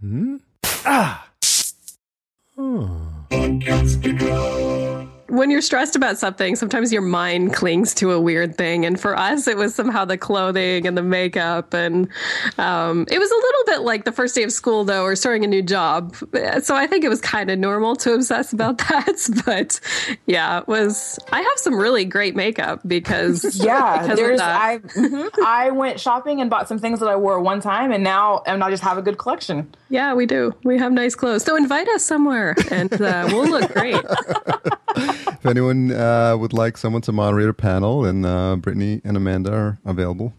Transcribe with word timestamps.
Hmm? 0.00 0.36
Ah! 0.84 1.27
When 5.38 5.50
you're 5.50 5.62
stressed 5.62 5.94
about 5.94 6.18
something, 6.18 6.56
sometimes 6.56 6.92
your 6.92 7.02
mind 7.02 7.54
clings 7.54 7.94
to 7.94 8.10
a 8.10 8.20
weird 8.20 8.56
thing. 8.56 8.84
And 8.84 9.00
for 9.00 9.16
us, 9.16 9.46
it 9.46 9.56
was 9.56 9.74
somehow 9.74 10.04
the 10.04 10.18
clothing 10.18 10.86
and 10.86 10.98
the 10.98 11.02
makeup. 11.02 11.72
And 11.72 12.08
um, 12.58 13.06
it 13.08 13.18
was 13.18 13.30
a 13.30 13.34
little 13.34 13.64
bit 13.66 13.80
like 13.82 14.04
the 14.04 14.12
first 14.12 14.34
day 14.34 14.42
of 14.42 14.50
school, 14.52 14.84
though, 14.84 15.04
or 15.04 15.14
starting 15.14 15.44
a 15.44 15.46
new 15.46 15.62
job. 15.62 16.16
So 16.62 16.74
I 16.74 16.86
think 16.88 17.04
it 17.04 17.08
was 17.08 17.20
kind 17.20 17.50
of 17.50 17.58
normal 17.58 17.94
to 17.96 18.14
obsess 18.14 18.52
about 18.52 18.78
that. 18.88 19.42
But 19.46 19.80
yeah, 20.26 20.58
it 20.58 20.68
was. 20.68 21.18
I 21.32 21.40
have 21.40 21.58
some 21.58 21.78
really 21.78 22.04
great 22.04 22.34
makeup 22.34 22.80
because 22.86 23.56
yeah, 23.64 24.02
because 24.02 24.18
there's 24.18 24.40
I 24.40 24.78
mm-hmm, 24.78 25.42
I 25.46 25.70
went 25.70 26.00
shopping 26.00 26.40
and 26.40 26.50
bought 26.50 26.66
some 26.66 26.78
things 26.78 26.98
that 27.00 27.08
I 27.08 27.16
wore 27.16 27.40
one 27.40 27.60
time, 27.60 27.92
and 27.92 28.02
now 28.02 28.42
and 28.44 28.64
I 28.64 28.70
just 28.70 28.82
have 28.82 28.98
a 28.98 29.02
good 29.02 29.18
collection. 29.18 29.72
Yeah, 29.88 30.14
we 30.14 30.26
do. 30.26 30.54
We 30.64 30.78
have 30.78 30.92
nice 30.92 31.14
clothes. 31.14 31.44
So 31.44 31.56
invite 31.56 31.88
us 31.90 32.04
somewhere, 32.04 32.56
and 32.70 32.92
uh, 33.00 33.28
we'll 33.30 33.48
look 33.48 33.72
great. 33.72 34.02
If 35.38 35.46
anyone 35.46 35.92
uh, 35.92 36.36
would 36.36 36.52
like 36.52 36.76
someone 36.76 37.02
to 37.02 37.12
moderate 37.12 37.48
a 37.48 37.54
panel, 37.54 38.04
and 38.04 38.26
uh, 38.26 38.56
Brittany 38.56 39.00
and 39.04 39.16
Amanda 39.16 39.52
are 39.52 39.78
available. 39.84 40.32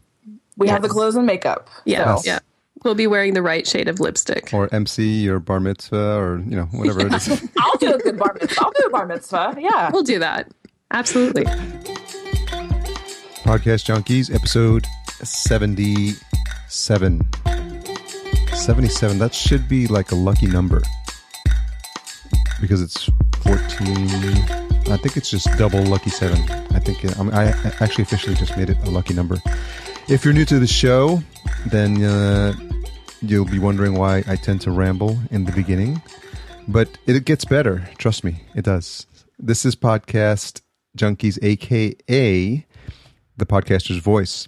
We 0.58 0.68
yes. 0.68 0.74
have 0.74 0.82
the 0.82 0.90
clothes 0.90 1.16
and 1.16 1.26
makeup. 1.26 1.70
Yeah, 1.86 2.16
so. 2.16 2.24
yeah. 2.26 2.40
We'll 2.84 2.96
be 2.96 3.08
wearing 3.08 3.34
the 3.34 3.42
right 3.42 3.68
shade 3.68 3.90
of 3.90 4.00
lipstick. 4.00 4.54
Or 4.54 4.74
MC 4.74 5.28
or 5.28 5.40
bar 5.40 5.60
mitzvah 5.60 6.18
or, 6.18 6.40
you 6.40 6.56
know, 6.56 6.66
whatever 6.66 7.02
yeah. 7.02 7.08
it 7.08 7.28
is. 7.28 7.50
I'll 7.60 7.78
do 7.78 7.94
a 7.94 7.98
good 7.98 8.18
bar 8.18 8.38
mitzvah. 8.40 8.64
I'll 8.64 8.72
do 8.72 8.84
a 8.86 8.90
bar 8.90 9.06
mitzvah. 9.06 9.58
Yeah. 9.60 9.90
We'll 9.92 10.04
do 10.04 10.20
that. 10.20 10.50
Absolutely. 10.92 11.44
Podcast 13.44 13.86
Junkies, 13.86 14.34
episode 14.34 14.86
77. 15.24 17.26
77. 18.54 19.20
That 19.20 19.34
should 19.34 19.68
be 19.68 19.88
like 19.88 20.12
a 20.12 20.16
lucky 20.16 20.48
number 20.48 20.82
because 22.62 22.82
it's 22.82 23.10
14. 23.44 24.79
I 24.92 24.98
think 24.98 25.18
it's 25.18 25.30
just 25.30 25.48
double 25.58 25.84
lucky 25.84 26.10
seven. 26.10 26.42
I 26.74 26.80
think 26.80 27.06
I, 27.20 27.50
I 27.50 27.74
actually 27.80 28.04
officially 28.04 28.36
just 28.36 28.58
made 28.58 28.70
it 28.70 28.78
a 28.88 28.90
lucky 28.90 29.14
number. 29.14 29.38
If 30.08 30.26
you're 30.26 30.34
new 30.34 30.46
to 30.46 30.58
the 30.58 30.66
show, 30.66 31.22
then 31.68 32.04
uh, 32.04 32.54
you'll 33.22 33.46
be 33.46 33.60
wondering 33.60 33.94
why 33.94 34.24
I 34.28 34.36
tend 34.36 34.62
to 34.62 34.72
ramble 34.72 35.20
in 35.30 35.46
the 35.46 35.52
beginning, 35.52 36.02
but 36.68 36.90
it 37.06 37.26
gets 37.26 37.46
better. 37.46 37.88
Trust 38.00 38.24
me, 38.24 38.44
it 38.56 38.66
does. 38.66 39.06
This 39.38 39.64
is 39.64 39.76
podcast 39.76 40.62
junkies, 40.98 41.38
aka 41.44 42.66
the 43.38 43.46
podcaster's 43.46 43.98
voice. 43.98 44.48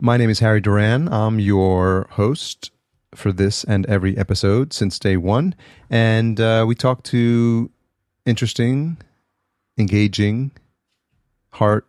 My 0.00 0.18
name 0.18 0.28
is 0.28 0.40
Harry 0.40 0.60
Duran. 0.60 1.08
I'm 1.08 1.40
your 1.40 2.08
host 2.10 2.70
for 3.14 3.32
this 3.32 3.64
and 3.64 3.86
every 3.86 4.18
episode 4.18 4.74
since 4.74 4.98
day 4.98 5.16
one, 5.16 5.54
and 5.88 6.38
uh, 6.38 6.64
we 6.68 6.74
talk 6.74 7.02
to 7.04 7.70
interesting 8.26 8.98
engaging, 9.78 10.52
heart, 11.52 11.86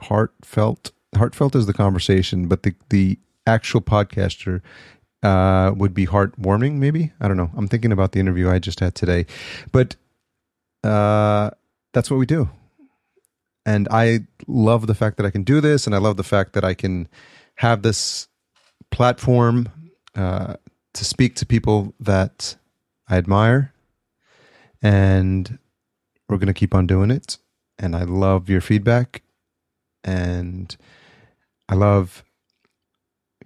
heartfelt. 0.00 0.92
Heartfelt 1.14 1.54
is 1.54 1.66
the 1.66 1.72
conversation, 1.72 2.48
but 2.48 2.62
the 2.62 2.74
the 2.90 3.18
actual 3.46 3.80
podcaster 3.80 4.60
uh, 5.22 5.72
would 5.76 5.94
be 5.94 6.06
heartwarming. 6.06 6.74
Maybe 6.74 7.12
I 7.20 7.28
don't 7.28 7.36
know. 7.36 7.50
I'm 7.56 7.68
thinking 7.68 7.92
about 7.92 8.12
the 8.12 8.20
interview 8.20 8.50
I 8.50 8.58
just 8.58 8.80
had 8.80 8.94
today, 8.94 9.26
but 9.72 9.96
uh, 10.84 11.50
that's 11.92 12.10
what 12.10 12.18
we 12.18 12.26
do. 12.26 12.48
And 13.64 13.88
I 13.90 14.20
love 14.46 14.86
the 14.86 14.94
fact 14.94 15.16
that 15.16 15.26
I 15.26 15.30
can 15.30 15.42
do 15.42 15.60
this, 15.60 15.86
and 15.86 15.94
I 15.94 15.98
love 15.98 16.16
the 16.16 16.22
fact 16.22 16.52
that 16.52 16.64
I 16.64 16.74
can 16.74 17.08
have 17.56 17.82
this 17.82 18.28
platform 18.90 19.68
uh, 20.14 20.54
to 20.92 21.04
speak 21.04 21.34
to 21.36 21.46
people 21.46 21.94
that 21.98 22.56
I 23.08 23.16
admire 23.16 23.72
and 24.82 25.58
we're 26.28 26.38
going 26.38 26.46
to 26.48 26.54
keep 26.54 26.74
on 26.74 26.86
doing 26.86 27.10
it. 27.10 27.38
And 27.78 27.94
I 27.94 28.02
love 28.02 28.48
your 28.48 28.60
feedback. 28.60 29.22
And 30.04 30.76
I 31.68 31.74
love 31.74 32.24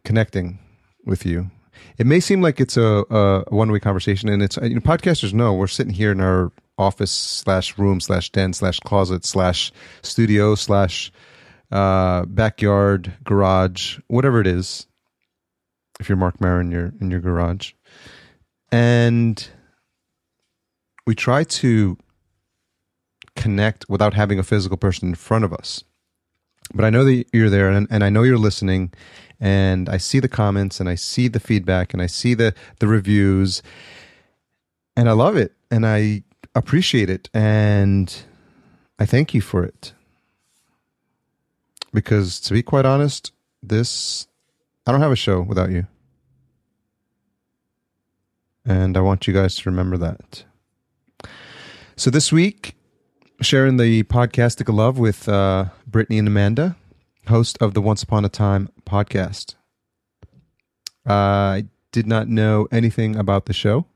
connecting 0.05 0.59
with 1.05 1.25
you. 1.25 1.51
It 1.99 2.07
may 2.07 2.21
seem 2.21 2.43
like 2.43 2.61
it's 2.61 2.77
a, 2.77 3.05
a 3.11 3.45
one 3.55 3.71
way 3.73 3.81
conversation, 3.81 4.29
and 4.29 4.43
it's 4.43 4.57
you 4.63 4.75
know, 4.75 4.81
podcasters 4.81 5.33
know 5.33 5.55
we're 5.55 5.67
sitting 5.67 5.93
here 5.93 6.13
in 6.13 6.21
our 6.21 6.53
office 6.79 7.11
slash 7.11 7.79
room 7.79 8.01
slash 8.01 8.31
den 8.31 8.53
slash 8.53 8.81
closet 8.81 9.25
slash 9.25 9.73
studio 10.03 10.55
slash 10.55 11.13
uh, 11.71 12.25
backyard 12.27 13.13
garage, 13.25 13.99
whatever 14.09 14.41
it 14.41 14.47
is. 14.47 14.87
If 15.99 16.09
you're 16.09 16.17
Mark 16.17 16.41
Maron, 16.41 16.71
you're 16.71 16.93
in 17.01 17.11
your 17.11 17.21
garage, 17.21 17.73
and 18.73 19.47
we 21.07 21.15
try 21.15 21.45
to 21.45 21.99
connect 23.41 23.89
without 23.89 24.15
having 24.15 24.39
a 24.39 24.43
physical 24.43 24.77
person 24.77 25.09
in 25.09 25.15
front 25.15 25.45
of 25.45 25.53
us. 25.53 25.83
But 26.75 26.85
I 26.85 26.91
know 26.91 27.05
that 27.05 27.25
you're 27.33 27.51
there 27.51 27.71
and, 27.71 27.89
and 27.91 28.05
I 28.05 28.11
know 28.11 28.23
you're 28.23 28.39
listening 28.39 28.93
and 29.41 29.89
I 29.89 29.97
see 29.97 30.21
the 30.21 30.29
comments 30.29 30.79
and 30.79 30.89
I 30.89 30.95
see 30.95 31.27
the 31.27 31.41
feedback 31.41 31.93
and 31.93 32.03
I 32.03 32.07
see 32.07 32.35
the, 32.35 32.55
the 32.79 32.87
reviews 32.87 33.63
and 34.95 35.09
I 35.09 35.13
love 35.13 35.37
it 35.37 35.55
and 35.71 35.87
I 35.87 36.23
appreciate 36.55 37.09
it 37.09 37.31
and 37.33 38.15
I 38.99 39.07
thank 39.07 39.33
you 39.33 39.41
for 39.41 39.65
it. 39.65 39.95
Because 41.93 42.39
to 42.41 42.53
be 42.53 42.63
quite 42.63 42.85
honest, 42.85 43.33
this 43.63 44.29
I 44.87 44.93
don't 44.93 45.01
have 45.01 45.13
a 45.13 45.17
show 45.17 45.41
without 45.41 45.71
you. 45.71 45.87
And 48.67 48.97
I 48.97 49.01
want 49.01 49.27
you 49.27 49.33
guys 49.33 49.57
to 49.57 49.71
remember 49.71 49.97
that. 49.97 50.45
So 51.97 52.11
this 52.11 52.31
week 52.31 52.77
sharing 53.41 53.79
the 53.79 54.03
podcastic 54.05 54.73
love 54.73 54.99
with 54.99 55.29
uh, 55.29 55.67
Brittany 55.87 56.19
and 56.19 56.29
Amanda, 56.29 56.77
host 57.27 57.57
of 57.61 57.75
the 57.75 57.81
Once 57.81 58.03
Upon 58.03 58.25
a 58.25 58.29
Time 58.29 58.69
podcast. 58.85 59.55
Uh, 61.09 61.13
I 61.13 61.65
did 61.93 62.07
not 62.07 62.29
know 62.29 62.69
anything 62.71 63.17
about 63.17 63.47
the 63.47 63.53
show, 63.53 63.87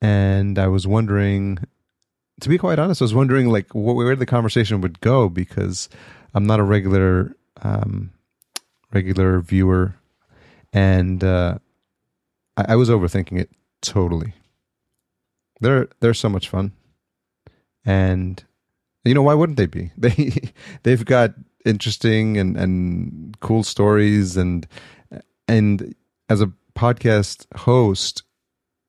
and 0.00 0.58
I 0.58 0.68
was 0.68 0.86
wondering, 0.86 1.58
to 2.40 2.48
be 2.48 2.56
quite 2.56 2.78
honest, 2.78 3.02
I 3.02 3.04
was 3.04 3.14
wondering 3.14 3.48
like 3.48 3.66
where 3.74 4.16
the 4.16 4.26
conversation 4.26 4.80
would 4.80 5.00
go 5.00 5.28
because 5.28 5.88
I'm 6.34 6.46
not 6.46 6.60
a 6.60 6.64
regular 6.64 7.34
um, 7.62 8.12
regular 8.92 9.40
viewer, 9.40 9.96
and 10.72 11.22
uh, 11.24 11.58
I, 12.56 12.66
I 12.68 12.76
was 12.76 12.88
overthinking 12.90 13.40
it 13.40 13.50
totally. 13.82 14.34
They're 15.60 15.88
they're 16.00 16.14
so 16.14 16.28
much 16.28 16.48
fun 16.48 16.72
and 17.84 18.42
you 19.04 19.14
know 19.14 19.22
why 19.22 19.34
wouldn't 19.34 19.58
they 19.58 19.66
be? 19.66 19.90
They 19.98 20.52
they've 20.82 21.04
got 21.04 21.34
interesting 21.64 22.36
and 22.36 22.56
and 22.56 23.38
cool 23.40 23.62
stories 23.62 24.36
and 24.36 24.66
and 25.48 25.94
as 26.28 26.40
a 26.40 26.52
podcast 26.74 27.46
host, 27.56 28.22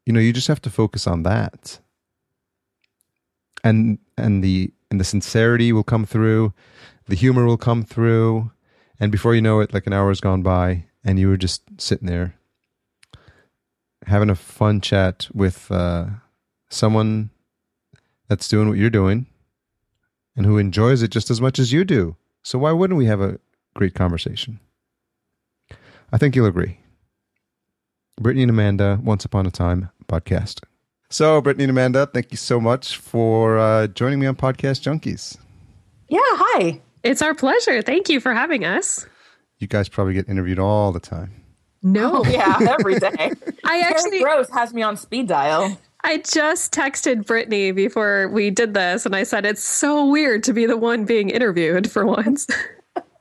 you 0.05 0.13
know, 0.13 0.19
you 0.19 0.33
just 0.33 0.47
have 0.47 0.61
to 0.61 0.69
focus 0.69 1.07
on 1.07 1.23
that. 1.23 1.79
And 3.63 3.99
and 4.17 4.43
the 4.43 4.71
and 4.91 4.99
the 4.99 5.03
sincerity 5.03 5.73
will 5.73 5.83
come 5.83 6.05
through, 6.05 6.53
the 7.07 7.15
humor 7.15 7.45
will 7.45 7.57
come 7.57 7.83
through, 7.83 8.51
and 8.99 9.11
before 9.11 9.35
you 9.35 9.41
know 9.41 9.59
it, 9.59 9.73
like 9.73 9.87
an 9.87 9.93
hour 9.93 10.09
has 10.09 10.21
gone 10.21 10.43
by, 10.43 10.85
and 11.03 11.19
you 11.19 11.27
were 11.27 11.37
just 11.37 11.63
sitting 11.77 12.07
there 12.07 12.35
having 14.07 14.29
a 14.29 14.35
fun 14.35 14.81
chat 14.81 15.27
with 15.33 15.71
uh, 15.71 16.05
someone 16.69 17.29
that's 18.27 18.47
doing 18.47 18.67
what 18.67 18.77
you're 18.77 18.89
doing 18.89 19.27
and 20.35 20.45
who 20.45 20.57
enjoys 20.57 21.01
it 21.01 21.11
just 21.11 21.29
as 21.29 21.39
much 21.39 21.59
as 21.59 21.71
you 21.71 21.83
do. 21.83 22.15
So 22.43 22.59
why 22.59 22.71
wouldn't 22.71 22.97
we 22.97 23.05
have 23.05 23.21
a 23.21 23.39
great 23.73 23.95
conversation? 23.95 24.59
I 26.11 26.17
think 26.17 26.35
you'll 26.35 26.45
agree. 26.45 26.79
Brittany 28.19 28.43
and 28.43 28.49
Amanda, 28.49 28.99
Once 29.03 29.25
Upon 29.25 29.45
a 29.45 29.51
Time 29.51 29.89
podcast. 30.07 30.63
So, 31.09 31.39
Brittany 31.41 31.65
and 31.65 31.71
Amanda, 31.71 32.05
thank 32.07 32.31
you 32.31 32.37
so 32.37 32.59
much 32.59 32.97
for 32.97 33.59
uh, 33.59 33.87
joining 33.87 34.19
me 34.19 34.25
on 34.25 34.35
Podcast 34.35 34.81
Junkies. 34.81 35.37
Yeah, 36.09 36.19
hi. 36.21 36.81
It's 37.03 37.21
our 37.21 37.35
pleasure. 37.35 37.81
Thank 37.81 38.09
you 38.09 38.19
for 38.19 38.33
having 38.33 38.65
us. 38.65 39.05
You 39.59 39.67
guys 39.67 39.87
probably 39.87 40.13
get 40.13 40.27
interviewed 40.27 40.59
all 40.59 40.91
the 40.91 40.99
time. 40.99 41.43
No, 41.83 42.23
oh, 42.25 42.25
yeah, 42.29 42.75
every 42.79 42.99
day. 42.99 43.31
I 43.63 43.79
actually 43.81 44.23
Rose 44.23 44.49
has 44.49 44.73
me 44.73 44.81
on 44.81 44.97
speed 44.97 45.27
dial. 45.27 45.79
I 46.05 46.17
just 46.17 46.71
texted 46.71 47.25
Brittany 47.25 47.71
before 47.71 48.27
we 48.27 48.51
did 48.51 48.75
this, 48.75 49.07
and 49.07 49.15
I 49.15 49.23
said 49.23 49.43
it's 49.43 49.63
so 49.63 50.05
weird 50.05 50.43
to 50.43 50.53
be 50.53 50.67
the 50.67 50.77
one 50.77 51.03
being 51.03 51.31
interviewed 51.31 51.89
for 51.89 52.05
once. 52.05 52.45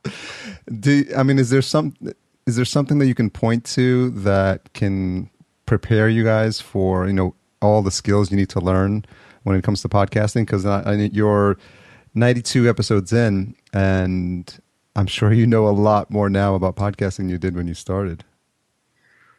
Do 0.80 1.02
I 1.16 1.22
mean 1.22 1.38
is 1.38 1.48
there 1.48 1.62
some 1.62 1.94
is 2.46 2.56
there 2.56 2.66
something 2.66 2.98
that 2.98 3.06
you 3.06 3.14
can 3.14 3.30
point 3.30 3.64
to 3.76 4.10
that 4.10 4.70
can 4.74 5.30
prepare 5.64 6.10
you 6.10 6.24
guys 6.24 6.60
for 6.60 7.06
you 7.06 7.14
know 7.14 7.34
all 7.62 7.80
the 7.80 7.90
skills 7.90 8.30
you 8.30 8.36
need 8.36 8.50
to 8.50 8.60
learn 8.60 9.06
when 9.44 9.56
it 9.56 9.64
comes 9.64 9.80
to 9.80 9.88
podcasting? 9.88 10.42
Because 10.42 10.66
you're 11.14 11.56
92 12.14 12.68
episodes 12.68 13.14
in, 13.14 13.54
and 13.72 14.58
I'm 14.94 15.06
sure 15.06 15.32
you 15.32 15.46
know 15.46 15.66
a 15.66 15.70
lot 15.70 16.10
more 16.10 16.28
now 16.28 16.54
about 16.54 16.76
podcasting 16.76 17.16
than 17.16 17.28
you 17.30 17.38
did 17.38 17.56
when 17.56 17.66
you 17.66 17.74
started. 17.74 18.24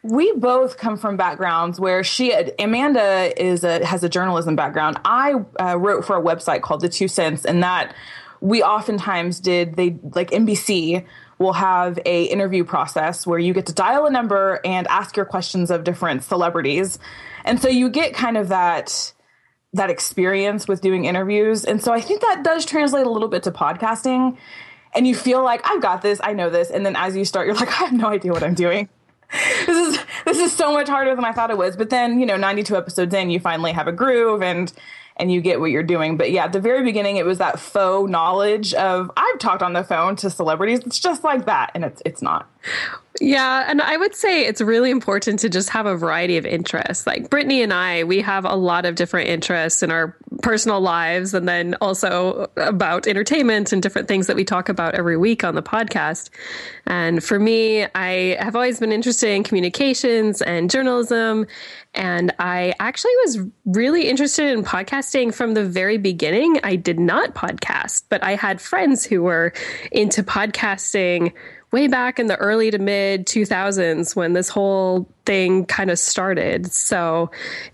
We 0.06 0.32
both 0.32 0.78
come 0.78 0.96
from 0.96 1.16
backgrounds 1.16 1.80
where 1.80 2.04
she 2.04 2.32
Amanda 2.58 3.32
is 3.40 3.64
a 3.64 3.84
has 3.84 4.04
a 4.04 4.08
journalism 4.08 4.56
background. 4.56 4.98
I 5.04 5.34
uh, 5.60 5.76
wrote 5.78 6.04
for 6.04 6.16
a 6.16 6.22
website 6.22 6.62
called 6.62 6.80
The 6.80 6.88
Two 6.88 7.08
Cents, 7.08 7.44
and 7.44 7.62
that 7.62 7.94
we 8.40 8.62
oftentimes 8.62 9.40
did 9.40 9.74
they 9.74 9.98
like 10.14 10.30
NBC 10.30 11.04
will 11.38 11.54
have 11.54 11.98
a 12.06 12.24
interview 12.24 12.64
process 12.64 13.26
where 13.26 13.38
you 13.38 13.52
get 13.52 13.66
to 13.66 13.72
dial 13.72 14.06
a 14.06 14.10
number 14.10 14.60
and 14.64 14.86
ask 14.88 15.16
your 15.16 15.26
questions 15.26 15.70
of 15.70 15.84
different 15.84 16.22
celebrities, 16.22 16.98
and 17.44 17.60
so 17.60 17.68
you 17.68 17.88
get 17.88 18.14
kind 18.14 18.36
of 18.36 18.48
that 18.48 19.12
that 19.72 19.90
experience 19.90 20.68
with 20.68 20.80
doing 20.80 21.04
interviews, 21.04 21.64
and 21.64 21.82
so 21.82 21.92
I 21.92 22.00
think 22.00 22.20
that 22.20 22.42
does 22.44 22.64
translate 22.64 23.06
a 23.06 23.10
little 23.10 23.28
bit 23.28 23.42
to 23.44 23.50
podcasting. 23.50 24.36
And 24.94 25.06
you 25.06 25.14
feel 25.14 25.44
like 25.44 25.60
I've 25.68 25.82
got 25.82 26.00
this, 26.00 26.20
I 26.22 26.32
know 26.32 26.48
this, 26.48 26.70
and 26.70 26.86
then 26.86 26.96
as 26.96 27.14
you 27.14 27.26
start, 27.26 27.46
you're 27.46 27.54
like, 27.56 27.68
I 27.68 27.84
have 27.84 27.92
no 27.92 28.06
idea 28.06 28.32
what 28.32 28.42
I'm 28.42 28.54
doing 28.54 28.88
this 29.66 29.68
is 29.68 30.04
this 30.24 30.38
is 30.38 30.52
so 30.52 30.72
much 30.72 30.88
harder 30.88 31.14
than 31.14 31.24
I 31.24 31.32
thought 31.32 31.50
it 31.50 31.58
was. 31.58 31.76
But 31.76 31.90
then, 31.90 32.20
you 32.20 32.26
know, 32.26 32.36
92 32.36 32.76
episodes 32.76 33.14
in, 33.14 33.30
you 33.30 33.40
finally 33.40 33.72
have 33.72 33.88
a 33.88 33.92
groove 33.92 34.42
and 34.42 34.72
and 35.16 35.32
you 35.32 35.40
get 35.40 35.60
what 35.60 35.70
you're 35.70 35.82
doing. 35.82 36.16
But 36.16 36.30
yeah, 36.30 36.44
at 36.44 36.52
the 36.52 36.60
very 36.60 36.84
beginning, 36.84 37.16
it 37.16 37.24
was 37.24 37.38
that 37.38 37.58
faux 37.58 38.10
knowledge 38.10 38.74
of 38.74 39.10
I've 39.16 39.38
talked 39.38 39.62
on 39.62 39.72
the 39.72 39.82
phone 39.82 40.16
to 40.16 40.30
celebrities. 40.30 40.80
It's 40.80 40.98
just 40.98 41.24
like 41.24 41.46
that, 41.46 41.70
and 41.74 41.84
it's 41.84 42.02
it's 42.04 42.22
not. 42.22 42.50
Yeah, 43.20 43.64
and 43.68 43.80
I 43.80 43.96
would 43.96 44.14
say 44.14 44.46
it's 44.46 44.60
really 44.60 44.90
important 44.90 45.38
to 45.40 45.48
just 45.48 45.70
have 45.70 45.86
a 45.86 45.96
variety 45.96 46.36
of 46.36 46.44
interests. 46.44 47.06
Like 47.06 47.30
Brittany 47.30 47.62
and 47.62 47.72
I, 47.72 48.04
we 48.04 48.20
have 48.20 48.44
a 48.44 48.54
lot 48.54 48.84
of 48.84 48.94
different 48.94 49.28
interests 49.28 49.82
in 49.82 49.90
our 49.90 50.16
personal 50.42 50.80
lives, 50.80 51.32
and 51.32 51.48
then 51.48 51.76
also 51.80 52.50
about 52.56 53.06
entertainment 53.06 53.72
and 53.72 53.82
different 53.82 54.06
things 54.06 54.26
that 54.26 54.36
we 54.36 54.44
talk 54.44 54.68
about 54.68 54.94
every 54.94 55.16
week 55.16 55.44
on 55.44 55.54
the 55.54 55.62
podcast. 55.62 56.30
And 56.86 57.24
for 57.24 57.38
me, 57.38 57.86
I 57.94 58.36
have 58.38 58.54
always 58.54 58.80
been 58.80 58.92
interested 58.92 59.30
in 59.30 59.44
communications 59.44 60.42
and 60.42 60.70
journalism. 60.70 61.46
And 61.94 62.34
I 62.38 62.74
actually 62.78 63.16
was 63.24 63.38
really 63.64 64.08
interested 64.08 64.52
in 64.52 64.62
podcasting 64.62 65.32
from 65.32 65.54
the 65.54 65.64
very 65.64 65.96
beginning. 65.96 66.60
I 66.62 66.76
did 66.76 67.00
not 67.00 67.34
podcast, 67.34 68.04
but 68.10 68.22
I 68.22 68.34
had 68.34 68.60
friends 68.60 69.04
who 69.06 69.22
were 69.22 69.54
into 69.90 70.22
podcasting 70.22 71.32
way 71.76 71.88
back 71.88 72.18
in 72.18 72.26
the 72.26 72.36
early 72.36 72.70
to 72.70 72.78
mid 72.78 73.26
2000s 73.26 74.16
when 74.16 74.32
this 74.32 74.48
whole 74.48 75.06
thing 75.26 75.66
kind 75.66 75.90
of 75.90 75.98
started. 75.98 76.72
So 76.72 77.30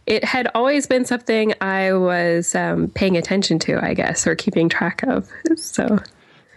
it 0.06 0.24
had 0.24 0.48
always 0.56 0.88
been 0.88 1.04
something 1.04 1.54
I 1.60 1.92
was 1.92 2.56
um, 2.56 2.88
paying 2.88 3.16
attention 3.16 3.60
to, 3.60 3.78
I 3.80 3.94
guess, 3.94 4.26
or 4.26 4.34
keeping 4.34 4.68
track 4.68 5.04
of. 5.04 5.28
So, 5.56 6.00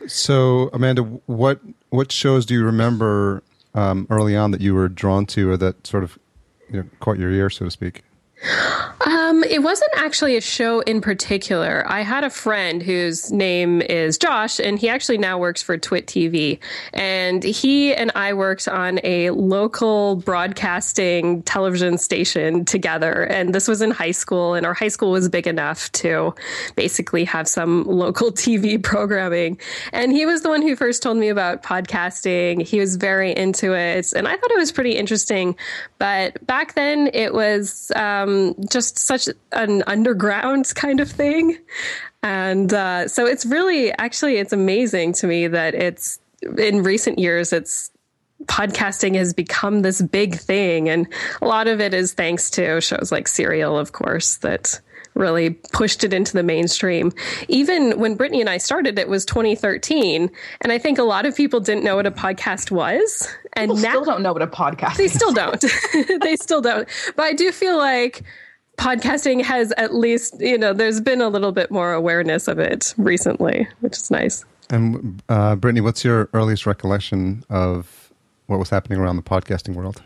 so 0.07 0.71
Amanda, 0.73 1.03
what 1.27 1.59
what 1.91 2.11
shows 2.11 2.47
do 2.47 2.55
you 2.55 2.63
remember 2.63 3.43
um, 3.75 4.07
early 4.09 4.35
on 4.35 4.49
that 4.49 4.61
you 4.61 4.73
were 4.73 4.89
drawn 4.89 5.27
to, 5.27 5.51
or 5.51 5.57
that 5.57 5.85
sort 5.85 6.03
of 6.03 6.17
you 6.71 6.81
know, 6.81 6.89
caught 6.99 7.19
your 7.19 7.29
ear, 7.29 7.51
so 7.51 7.65
to 7.65 7.71
speak? 7.71 8.01
Um, 9.05 9.43
it 9.43 9.63
wasn't 9.63 9.91
actually 9.95 10.35
a 10.35 10.41
show 10.41 10.81
in 10.81 10.99
particular. 10.99 11.83
I 11.87 12.01
had 12.01 12.23
a 12.23 12.29
friend 12.29 12.81
whose 12.81 13.31
name 13.31 13.81
is 13.81 14.17
Josh, 14.17 14.59
and 14.59 14.77
he 14.77 14.89
actually 14.89 15.17
now 15.17 15.37
works 15.37 15.61
for 15.61 15.77
Twit 15.77 16.07
TV. 16.07 16.59
And 16.93 17.43
he 17.43 17.93
and 17.93 18.11
I 18.15 18.33
worked 18.33 18.67
on 18.67 18.99
a 19.03 19.29
local 19.31 20.17
broadcasting 20.17 21.43
television 21.43 21.97
station 21.97 22.65
together. 22.65 23.23
And 23.23 23.53
this 23.53 23.67
was 23.67 23.81
in 23.81 23.91
high 23.91 24.11
school, 24.11 24.53
and 24.53 24.65
our 24.65 24.73
high 24.73 24.89
school 24.89 25.11
was 25.11 25.29
big 25.29 25.47
enough 25.47 25.91
to 25.93 26.33
basically 26.75 27.25
have 27.25 27.47
some 27.47 27.83
local 27.85 28.31
TV 28.31 28.81
programming. 28.81 29.59
And 29.93 30.11
he 30.11 30.25
was 30.25 30.41
the 30.41 30.49
one 30.49 30.61
who 30.61 30.75
first 30.75 31.01
told 31.01 31.17
me 31.17 31.29
about 31.29 31.63
podcasting. 31.63 32.65
He 32.65 32.79
was 32.79 32.95
very 32.95 33.35
into 33.35 33.73
it, 33.73 34.13
and 34.13 34.27
I 34.27 34.35
thought 34.35 34.51
it 34.51 34.57
was 34.57 34.71
pretty 34.71 34.95
interesting. 34.95 35.55
But 35.99 36.45
back 36.45 36.75
then, 36.75 37.09
it 37.13 37.33
was. 37.33 37.91
Um, 37.95 38.24
um, 38.25 38.55
just 38.69 38.99
such 38.99 39.29
an 39.51 39.83
underground 39.87 40.71
kind 40.75 40.99
of 40.99 41.09
thing. 41.09 41.57
And 42.23 42.73
uh, 42.73 43.07
so 43.07 43.25
it's 43.25 43.45
really, 43.45 43.91
actually, 43.91 44.37
it's 44.37 44.53
amazing 44.53 45.13
to 45.13 45.27
me 45.27 45.47
that 45.47 45.75
it's 45.75 46.19
in 46.57 46.83
recent 46.83 47.19
years, 47.19 47.53
it's 47.53 47.91
podcasting 48.45 49.15
has 49.15 49.33
become 49.33 49.81
this 49.81 50.01
big 50.01 50.35
thing. 50.35 50.89
And 50.89 51.07
a 51.41 51.45
lot 51.45 51.67
of 51.67 51.79
it 51.79 51.93
is 51.93 52.13
thanks 52.13 52.49
to 52.51 52.81
shows 52.81 53.11
like 53.11 53.27
Serial, 53.27 53.77
of 53.77 53.91
course, 53.91 54.37
that 54.37 54.79
really 55.13 55.51
pushed 55.51 56.03
it 56.03 56.13
into 56.13 56.33
the 56.33 56.43
mainstream. 56.43 57.11
Even 57.47 57.97
when 57.99 58.15
Brittany 58.15 58.41
and 58.41 58.49
I 58.49 58.57
started, 58.57 58.99
it 58.99 59.07
was 59.07 59.25
2013, 59.25 60.29
and 60.61 60.71
I 60.71 60.77
think 60.77 60.97
a 60.97 61.03
lot 61.03 61.25
of 61.25 61.35
people 61.35 61.61
didn't 61.61 61.83
know 61.83 61.95
what 61.95 62.05
a 62.05 62.11
podcast 62.11 62.69
was. 62.69 63.27
And 63.55 63.69
people 63.69 63.77
now 63.77 63.89
still 63.89 64.05
don't 64.05 64.21
know 64.21 64.33
what 64.33 64.41
a 64.41 64.47
podcast. 64.47 64.97
They 64.97 65.07
still 65.07 65.31
don't. 65.31 65.63
they 66.21 66.35
still 66.35 66.61
don't. 66.61 66.87
But 67.15 67.23
I 67.23 67.33
do 67.33 67.51
feel 67.51 67.77
like 67.77 68.23
podcasting 68.77 69.41
has 69.41 69.71
at 69.77 69.95
least 69.95 70.35
you 70.39 70.57
know 70.57 70.73
there's 70.73 70.99
been 70.99 71.21
a 71.21 71.29
little 71.29 71.51
bit 71.51 71.71
more 71.71 71.93
awareness 71.93 72.47
of 72.47 72.59
it 72.59 72.93
recently, 72.97 73.67
which 73.79 73.97
is 73.97 74.11
nice. 74.11 74.43
And 74.69 75.21
uh, 75.29 75.55
Brittany, 75.55 75.81
what's 75.81 76.03
your 76.03 76.29
earliest 76.33 76.65
recollection 76.65 77.43
of 77.49 78.11
what 78.47 78.59
was 78.59 78.69
happening 78.69 78.99
around 78.99 79.15
the 79.15 79.23
podcasting 79.23 79.75
world? 79.75 80.01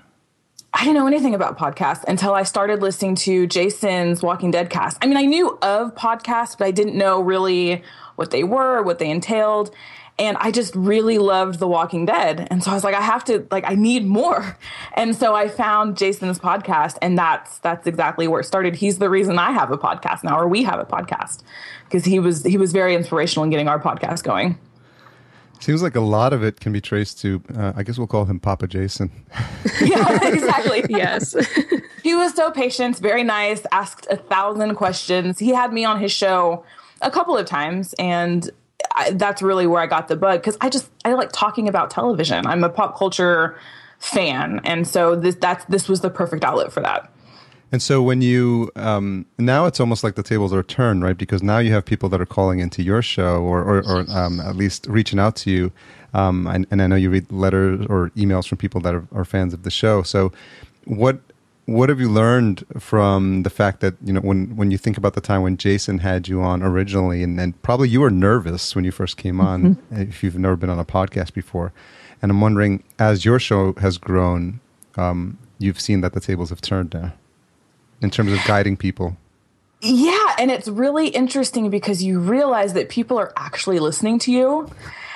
I 0.73 0.83
didn't 0.83 0.97
know 0.97 1.07
anything 1.07 1.33
about 1.33 1.57
podcasts 1.57 2.03
until 2.07 2.33
I 2.33 2.43
started 2.43 2.81
listening 2.81 3.15
to 3.15 3.47
Jason's 3.47 4.21
Walking 4.21 4.51
Dead 4.51 4.69
cast. 4.69 4.97
I 5.01 5.07
mean, 5.07 5.17
I 5.17 5.23
knew 5.23 5.57
of 5.61 5.95
podcasts, 5.95 6.57
but 6.57 6.67
I 6.67 6.71
didn't 6.71 6.95
know 6.95 7.19
really 7.21 7.81
what 8.17 8.31
they 8.31 8.43
were, 8.43 8.83
what 8.83 8.99
they 8.99 9.09
entailed. 9.09 9.73
And 10.19 10.35
I 10.37 10.51
just 10.51 10.75
really 10.75 11.17
loved 11.17 11.59
The 11.59 11.67
Walking 11.67 12.05
Dead. 12.05 12.47
And 12.51 12.61
so 12.61 12.71
I 12.71 12.73
was 12.73 12.83
like, 12.83 12.93
I 12.93 13.01
have 13.01 13.23
to, 13.25 13.47
like, 13.49 13.63
I 13.65 13.75
need 13.75 14.05
more. 14.05 14.57
And 14.93 15.15
so 15.15 15.33
I 15.33 15.47
found 15.47 15.95
Jason's 15.95 16.39
podcast, 16.39 16.97
and 17.01 17.17
that's 17.17 17.59
that's 17.59 17.87
exactly 17.87 18.27
where 18.27 18.41
it 18.41 18.43
started. 18.43 18.75
He's 18.75 18.97
the 18.97 19.09
reason 19.09 19.39
I 19.39 19.51
have 19.51 19.71
a 19.71 19.77
podcast 19.77 20.25
now, 20.25 20.37
or 20.37 20.45
we 20.45 20.63
have 20.63 20.77
a 20.77 20.83
podcast, 20.83 21.41
because 21.85 22.03
he 22.03 22.19
was 22.19 22.43
he 22.43 22.57
was 22.57 22.73
very 22.73 22.95
inspirational 22.95 23.45
in 23.45 23.49
getting 23.49 23.69
our 23.69 23.79
podcast 23.79 24.23
going. 24.23 24.57
Seems 25.59 25.81
like 25.81 25.95
a 25.95 26.01
lot 26.01 26.33
of 26.33 26.43
it 26.43 26.59
can 26.59 26.71
be 26.73 26.79
traced 26.81 27.19
to, 27.21 27.41
uh, 27.55 27.73
I 27.75 27.83
guess 27.83 27.97
we'll 27.97 28.07
call 28.07 28.25
him 28.25 28.39
Papa 28.39 28.67
Jason. 28.67 29.11
yeah, 29.81 30.27
exactly. 30.27 30.83
yes. 30.89 31.35
he 32.01 32.15
was 32.15 32.33
so 32.33 32.49
patient, 32.49 32.97
very 32.97 33.23
nice, 33.23 33.61
asked 33.71 34.07
a 34.09 34.15
thousand 34.15 34.75
questions. 34.75 35.37
He 35.37 35.49
had 35.49 35.71
me 35.71 35.83
on 35.85 35.99
his 35.99 36.11
show 36.11 36.63
a 37.01 37.11
couple 37.11 37.37
of 37.37 37.45
times, 37.45 37.93
and 37.99 38.49
I, 38.95 39.11
that's 39.11 39.41
really 39.41 39.67
where 39.67 39.81
I 39.81 39.87
got 39.87 40.07
the 40.07 40.15
bug 40.15 40.41
because 40.41 40.57
I 40.61 40.69
just, 40.69 40.89
I 41.05 41.13
like 41.13 41.31
talking 41.31 41.67
about 41.67 41.89
television. 41.91 42.45
I'm 42.45 42.63
a 42.63 42.69
pop 42.69 42.97
culture 42.97 43.57
fan. 43.99 44.61
And 44.63 44.87
so 44.87 45.15
this, 45.15 45.35
that's, 45.35 45.65
this 45.65 45.87
was 45.89 46.01
the 46.01 46.09
perfect 46.09 46.43
outlet 46.43 46.71
for 46.71 46.81
that. 46.81 47.11
And 47.71 47.81
so 47.81 48.01
when 48.01 48.21
you 48.21 48.71
um, 48.75 49.25
now 49.37 49.65
it's 49.65 49.79
almost 49.79 50.03
like 50.03 50.15
the 50.15 50.23
tables 50.23 50.53
are 50.53 50.63
turned, 50.63 51.03
right? 51.03 51.17
Because 51.17 51.43
now 51.43 51.59
you 51.59 51.71
have 51.71 51.85
people 51.85 52.09
that 52.09 52.19
are 52.19 52.25
calling 52.25 52.59
into 52.59 52.81
your 52.81 53.01
show, 53.01 53.43
or, 53.43 53.61
or, 53.61 53.83
or 53.87 54.05
um, 54.09 54.39
at 54.39 54.55
least 54.55 54.87
reaching 54.87 55.19
out 55.19 55.35
to 55.37 55.51
you. 55.51 55.71
Um, 56.13 56.47
and, 56.47 56.65
and, 56.71 56.81
I 56.81 56.87
know 56.87 56.95
you 56.95 57.11
read 57.11 57.31
letters 57.31 57.85
or 57.87 58.09
emails 58.15 58.47
from 58.47 58.57
people 58.57 58.81
that 58.81 58.95
are, 58.95 59.07
are, 59.11 59.23
fans 59.23 59.53
of 59.53 59.61
the 59.61 59.69
show. 59.69 60.01
So, 60.01 60.31
what 60.85 61.19
what 61.69 61.89
have 61.89 61.99
you 61.99 62.09
learned 62.09 62.65
from 62.79 63.43
the 63.43 63.49
fact 63.49 63.79
that 63.81 63.95
you 64.03 64.11
know 64.11 64.21
when 64.21 64.55
when 64.55 64.71
you 64.71 64.77
think 64.77 64.97
about 64.97 65.13
the 65.13 65.21
time 65.21 65.43
when 65.43 65.55
Jason 65.55 65.99
had 65.99 66.27
you 66.27 66.41
on 66.41 66.63
originally, 66.63 67.21
and, 67.21 67.39
and 67.39 67.61
probably 67.61 67.89
you 67.89 68.01
were 68.01 68.09
nervous 68.09 68.75
when 68.75 68.83
you 68.83 68.91
first 68.91 69.17
came 69.17 69.39
on, 69.39 69.75
mm-hmm. 69.75 70.01
if 70.01 70.23
you've 70.23 70.37
never 70.37 70.55
been 70.55 70.69
on 70.69 70.79
a 70.79 70.85
podcast 70.85 71.33
before. 71.33 71.71
And 72.21 72.31
I'm 72.31 72.41
wondering, 72.41 72.83
as 72.97 73.23
your 73.23 73.39
show 73.39 73.73
has 73.73 73.97
grown, 73.97 74.59
um, 74.97 75.37
you've 75.59 75.79
seen 75.79 76.01
that 76.01 76.13
the 76.13 76.19
tables 76.19 76.49
have 76.49 76.59
turned 76.59 76.93
now 76.93 77.13
in 78.01 78.09
terms 78.09 78.33
of 78.33 78.43
guiding 78.45 78.75
people. 78.75 79.15
Yeah, 79.81 80.35
and 80.37 80.51
it's 80.51 80.67
really 80.67 81.07
interesting 81.09 81.69
because 81.69 82.03
you 82.03 82.19
realize 82.19 82.73
that 82.73 82.89
people 82.89 83.17
are 83.17 83.31
actually 83.37 83.79
listening 83.79 84.19
to 84.19 84.31
you. 84.31 84.69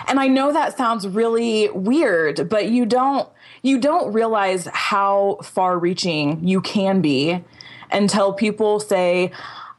And 0.07 0.19
I 0.19 0.27
know 0.27 0.53
that 0.53 0.77
sounds 0.77 1.07
really 1.07 1.69
weird, 1.69 2.47
but 2.47 2.69
you 2.69 2.85
don't 2.85 3.27
you 3.63 3.79
don't 3.79 4.13
realize 4.13 4.67
how 4.73 5.39
far 5.41 5.79
reaching 5.79 6.45
you 6.47 6.61
can 6.61 7.01
be 7.01 7.43
until 7.91 8.33
people 8.33 8.79
say, 8.79 9.31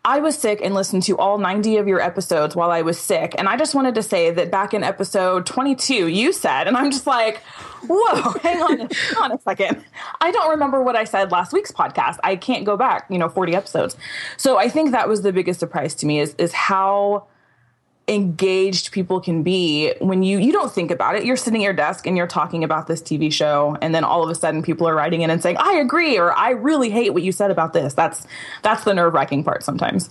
I 0.07 0.19
was 0.19 0.37
sick 0.37 0.61
and 0.62 0.75
listened 0.75 1.03
to 1.05 1.17
all 1.17 1.38
90 1.38 1.79
of 1.79 1.88
your 1.88 2.00
episodes 2.00 2.55
while 2.55 2.71
I 2.71 2.83
was 2.83 2.99
sick. 2.99 3.35
And 3.38 3.49
I 3.49 3.57
just 3.57 3.75
wanted 3.75 3.95
to 3.95 4.03
say 4.03 4.31
that 4.31 4.50
back 4.50 4.75
in 4.75 4.83
episode 4.83 5.47
22, 5.47 6.09
you 6.09 6.33
said, 6.33 6.67
and 6.67 6.76
I'm 6.76 6.91
just 6.91 7.07
like, 7.07 7.38
whoa, 7.88 8.33
hang 8.43 8.61
on, 8.61 8.79
hang 8.79 9.23
on 9.23 9.33
a 9.33 9.41
second. 9.41 9.83
I 10.21 10.31
don't 10.31 10.50
remember 10.50 10.83
what 10.83 10.97
I 10.97 11.05
said 11.05 11.31
last 11.31 11.53
week's 11.53 11.73
podcast. 11.73 12.19
I 12.23 12.37
can't 12.37 12.64
go 12.64 12.76
back, 12.76 13.07
you 13.11 13.19
know, 13.19 13.31
40 13.31 13.55
episodes. 13.55 13.97
So 14.37 14.59
I 14.59 14.69
think 14.69 14.91
that 14.93 15.09
was 15.09 15.23
the 15.23 15.33
biggest 15.33 15.61
surprise 15.61 15.95
to 15.97 16.07
me 16.07 16.21
is, 16.21 16.35
is 16.37 16.53
how 16.53 17.26
engaged 18.07 18.93
people 18.93 19.19
can 19.19 19.43
be 19.43 19.95
when 20.01 20.23
you 20.23 20.39
you 20.39 20.53
don't 20.53 20.71
think 20.71 20.91
about 20.91 21.17
it 21.17 21.25
you're 21.25 21.37
sitting 21.37 21.63
at 21.63 21.65
your 21.65 21.73
desk 21.73 22.07
and 22.07 22.19
you're 22.19 22.27
talking 22.27 22.63
about 22.63 22.87
this 22.87 23.01
TV 23.01 23.33
show 23.33 23.79
and 23.81 23.95
then 23.95 24.05
all 24.05 24.23
of 24.23 24.29
a 24.29 24.35
sudden 24.35 24.63
people 24.63 24.87
are 24.87 24.95
writing 24.95 25.23
in 25.23 25.31
and 25.31 25.43
saying 25.43 25.57
I 25.59 25.77
agree 25.77 26.19
or 26.19 26.31
I 26.33 26.51
really 26.51 26.91
hate 26.91 27.15
what 27.15 27.23
you 27.23 27.33
said 27.33 27.51
about 27.51 27.73
this 27.73 27.95
that's 27.95 28.27
that's 28.61 28.85
the 28.85 28.93
nerve-wracking 28.93 29.43
part 29.43 29.63
sometimes 29.63 30.11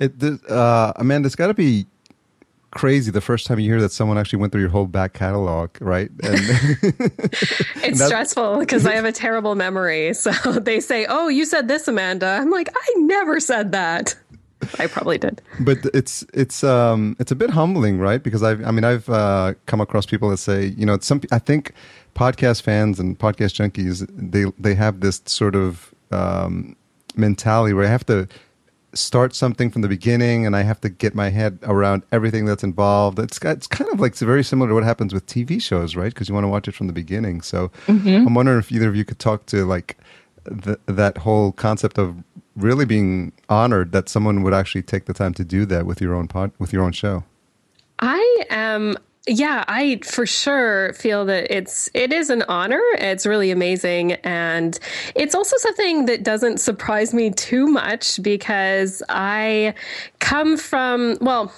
it 0.00 0.12
uh 0.50 0.92
Amanda 0.96 1.26
it's 1.26 1.36
got 1.36 1.46
to 1.46 1.54
be 1.54 1.86
crazy 2.70 3.10
the 3.10 3.20
first 3.20 3.46
time 3.46 3.58
you 3.58 3.70
hear 3.70 3.80
that 3.80 3.92
someone 3.92 4.16
actually 4.18 4.38
went 4.38 4.52
through 4.52 4.60
your 4.60 4.70
whole 4.70 4.86
back 4.86 5.12
catalog, 5.12 5.70
right? 5.80 6.08
And 6.08 6.20
it's 7.82 8.04
stressful 8.04 8.58
because 8.58 8.86
I 8.86 8.94
have 8.94 9.04
a 9.04 9.12
terrible 9.12 9.54
memory. 9.54 10.14
So 10.14 10.30
they 10.60 10.80
say, 10.80 11.06
"Oh, 11.08 11.28
you 11.28 11.44
said 11.44 11.68
this, 11.68 11.88
Amanda." 11.88 12.26
I'm 12.26 12.50
like, 12.50 12.68
"I 12.74 12.94
never 12.98 13.40
said 13.40 13.72
that." 13.72 14.14
I 14.78 14.86
probably 14.86 15.18
did. 15.18 15.40
But 15.60 15.78
it's 15.94 16.24
it's 16.34 16.62
um 16.64 17.16
it's 17.18 17.32
a 17.32 17.36
bit 17.36 17.50
humbling, 17.50 17.98
right? 17.98 18.22
Because 18.22 18.42
I've 18.42 18.64
I 18.64 18.70
mean 18.70 18.84
I've 18.84 19.08
uh, 19.08 19.54
come 19.66 19.80
across 19.80 20.06
people 20.06 20.30
that 20.30 20.38
say, 20.38 20.66
you 20.66 20.86
know, 20.86 20.98
some 21.00 21.20
I 21.32 21.38
think 21.38 21.72
podcast 22.14 22.62
fans 22.62 22.98
and 22.98 23.18
podcast 23.18 23.54
junkies 23.54 24.06
they 24.10 24.44
they 24.58 24.74
have 24.74 25.00
this 25.00 25.22
sort 25.26 25.54
of 25.54 25.94
um, 26.10 26.76
mentality 27.16 27.72
where 27.72 27.84
I 27.84 27.88
have 27.88 28.06
to 28.06 28.28
start 28.92 29.34
something 29.34 29.70
from 29.70 29.82
the 29.82 29.88
beginning 29.88 30.46
and 30.46 30.56
I 30.56 30.62
have 30.62 30.80
to 30.80 30.88
get 30.88 31.14
my 31.14 31.30
head 31.30 31.58
around 31.62 32.02
everything 32.10 32.44
that's 32.44 32.64
involved. 32.64 33.18
It's 33.18 33.38
it's 33.42 33.66
kind 33.66 33.90
of 33.90 34.00
like 34.00 34.12
it's 34.12 34.22
very 34.22 34.44
similar 34.44 34.68
to 34.68 34.74
what 34.74 34.84
happens 34.84 35.14
with 35.14 35.26
TV 35.26 35.62
shows, 35.62 35.96
right? 35.96 36.12
Because 36.12 36.28
you 36.28 36.34
want 36.34 36.44
to 36.44 36.48
watch 36.48 36.68
it 36.68 36.74
from 36.74 36.86
the 36.86 36.92
beginning. 36.92 37.40
So 37.40 37.70
mm-hmm. 37.86 38.26
I'm 38.26 38.34
wondering 38.34 38.58
if 38.58 38.72
either 38.72 38.88
of 38.88 38.96
you 38.96 39.04
could 39.04 39.18
talk 39.18 39.46
to 39.46 39.64
like 39.64 39.96
the, 40.44 40.78
that 40.86 41.18
whole 41.18 41.52
concept 41.52 41.98
of 41.98 42.16
really 42.56 42.84
being 42.84 43.32
honored 43.48 43.92
that 43.92 44.08
someone 44.08 44.42
would 44.42 44.54
actually 44.54 44.82
take 44.82 45.06
the 45.06 45.14
time 45.14 45.34
to 45.34 45.44
do 45.44 45.64
that 45.66 45.86
with 45.86 46.00
your 46.00 46.14
own 46.14 46.28
pod 46.28 46.52
with 46.58 46.72
your 46.72 46.82
own 46.82 46.92
show. 46.92 47.24
I 47.98 48.44
am 48.50 48.96
yeah, 49.28 49.64
I 49.68 50.00
for 50.02 50.26
sure 50.26 50.92
feel 50.94 51.24
that 51.26 51.54
it's 51.54 51.90
it 51.94 52.12
is 52.12 52.30
an 52.30 52.42
honor. 52.48 52.82
It's 52.94 53.26
really 53.26 53.50
amazing 53.50 54.12
and 54.24 54.78
it's 55.14 55.34
also 55.34 55.56
something 55.58 56.06
that 56.06 56.22
doesn't 56.22 56.58
surprise 56.58 57.12
me 57.12 57.30
too 57.30 57.66
much 57.66 58.22
because 58.22 59.02
I 59.08 59.74
come 60.18 60.56
from 60.56 61.18
well, 61.20 61.52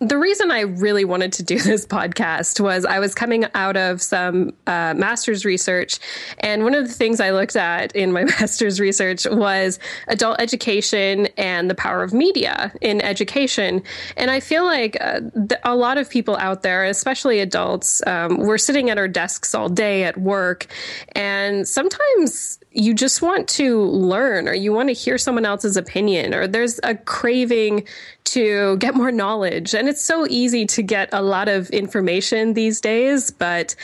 the 0.00 0.16
reason 0.16 0.52
I 0.52 0.60
really 0.60 1.04
wanted 1.04 1.32
to 1.34 1.42
do 1.42 1.58
this 1.60 1.86
podcast 1.86 2.60
was 2.60 2.84
I 2.84 2.98
was 2.98 3.14
coming 3.14 3.46
out 3.54 3.76
of 3.76 4.00
some 4.00 4.52
uh, 4.66 4.94
master's 4.96 5.44
research. 5.44 5.98
And 6.38 6.64
one 6.64 6.74
of 6.74 6.86
the 6.86 6.94
things 6.94 7.20
I 7.20 7.30
looked 7.30 7.56
at 7.56 7.94
in 7.94 8.12
my 8.12 8.24
master's 8.40 8.80
research 8.80 9.26
was 9.26 9.78
adult 10.06 10.40
education 10.40 11.28
and 11.36 11.68
the 11.68 11.74
power 11.74 12.02
of 12.02 12.12
media 12.12 12.72
in 12.80 13.00
education. 13.00 13.82
And 14.16 14.30
I 14.30 14.40
feel 14.40 14.64
like 14.64 14.96
uh, 15.00 15.20
a 15.64 15.74
lot 15.74 15.98
of 15.98 16.08
people 16.08 16.36
out 16.36 16.62
there, 16.62 16.84
especially 16.84 17.40
adults, 17.40 18.06
um, 18.06 18.38
we're 18.38 18.58
sitting 18.58 18.90
at 18.90 18.98
our 18.98 19.08
desks 19.08 19.54
all 19.54 19.68
day 19.68 20.04
at 20.04 20.16
work. 20.16 20.66
And 21.12 21.66
sometimes 21.66 22.57
you 22.70 22.94
just 22.94 23.22
want 23.22 23.48
to 23.48 23.82
learn 23.82 24.48
or 24.48 24.54
you 24.54 24.72
want 24.72 24.88
to 24.88 24.92
hear 24.92 25.18
someone 25.18 25.46
else's 25.46 25.76
opinion 25.76 26.34
or 26.34 26.46
there's 26.46 26.78
a 26.82 26.94
craving 26.94 27.86
to 28.24 28.76
get 28.76 28.94
more 28.94 29.10
knowledge. 29.10 29.74
And 29.74 29.88
it's 29.88 30.02
so 30.02 30.26
easy 30.28 30.66
to 30.66 30.82
get 30.82 31.08
a 31.12 31.22
lot 31.22 31.48
of 31.48 31.70
information 31.70 32.54
these 32.54 32.80
days, 32.80 33.30
but 33.30 33.74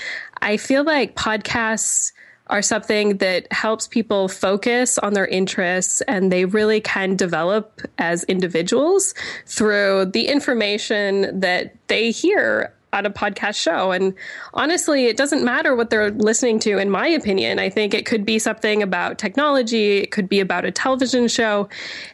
I 0.43 0.59
feel 0.59 0.85
like 0.85 1.17
podcasts 1.17 2.13
are 2.49 2.61
something 2.61 3.17
that 3.19 3.51
helps 3.53 3.89
people 3.89 4.29
focus 4.29 4.99
on 4.99 5.15
their 5.15 5.27
interests 5.27 6.03
and 6.03 6.31
they 6.31 6.45
really 6.45 6.81
can 6.81 7.17
develop 7.17 7.81
as 7.97 8.23
individuals 8.25 9.15
through 9.47 10.05
the 10.07 10.29
information 10.29 11.41
that 11.41 11.75
they 11.87 12.11
hear 12.11 12.74
on 12.95 13.07
a 13.07 13.11
podcast 13.11 13.57
show. 13.57 13.93
And 13.93 14.15
honestly, 14.55 15.07
it 15.07 15.17
doesn't 15.17 15.45
matter 15.45 15.75
what 15.75 15.91
they're 15.91 16.11
listening 16.11 16.59
to, 16.61 16.79
in 16.79 16.91
my 16.91 17.09
opinion. 17.09 17.59
I 17.59 17.69
think 17.69 17.93
it 17.93 18.07
could 18.07 18.25
be 18.25 18.39
something 18.39 18.83
about 18.83 19.19
technology, 19.19 19.99
it 19.99 20.11
could 20.11 20.29
be 20.29 20.41
about 20.41 20.65
a 20.65 20.71
television 20.71 21.29
show. 21.29 21.69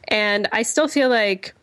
And 0.08 0.48
I 0.52 0.62
still 0.62 0.88
feel 0.88 1.08
like 1.08 1.54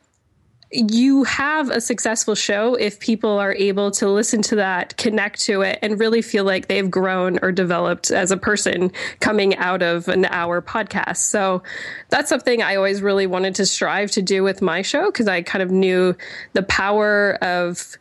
you 0.71 1.23
have 1.23 1.69
a 1.69 1.79
successful 1.79 2.35
show 2.35 2.75
if 2.75 2.99
people 2.99 3.39
are 3.39 3.53
able 3.53 3.89
to 3.89 4.09
listen 4.09 4.41
to 4.41 4.57
that, 4.57 4.97
connect 4.97 5.39
to 5.41 5.61
it, 5.61 5.79
and 5.81 5.99
really 5.99 6.21
feel 6.21 6.43
like 6.43 6.67
they've 6.67 6.91
grown 6.91 7.39
or 7.41 7.53
developed 7.53 8.11
as 8.11 8.31
a 8.31 8.37
person 8.37 8.91
coming 9.21 9.55
out 9.55 9.81
of 9.81 10.09
an 10.09 10.25
hour 10.25 10.61
podcast. 10.61 11.17
So 11.17 11.63
that's 12.09 12.27
something 12.27 12.61
I 12.61 12.75
always 12.75 13.01
really 13.01 13.27
wanted 13.27 13.55
to 13.55 13.65
strive 13.65 14.11
to 14.11 14.21
do 14.21 14.43
with 14.43 14.61
my 14.61 14.81
show 14.81 15.05
because 15.05 15.27
I 15.27 15.41
kind 15.41 15.63
of 15.63 15.71
knew 15.71 16.15
the 16.51 16.63
power 16.63 17.35
of 17.41 17.97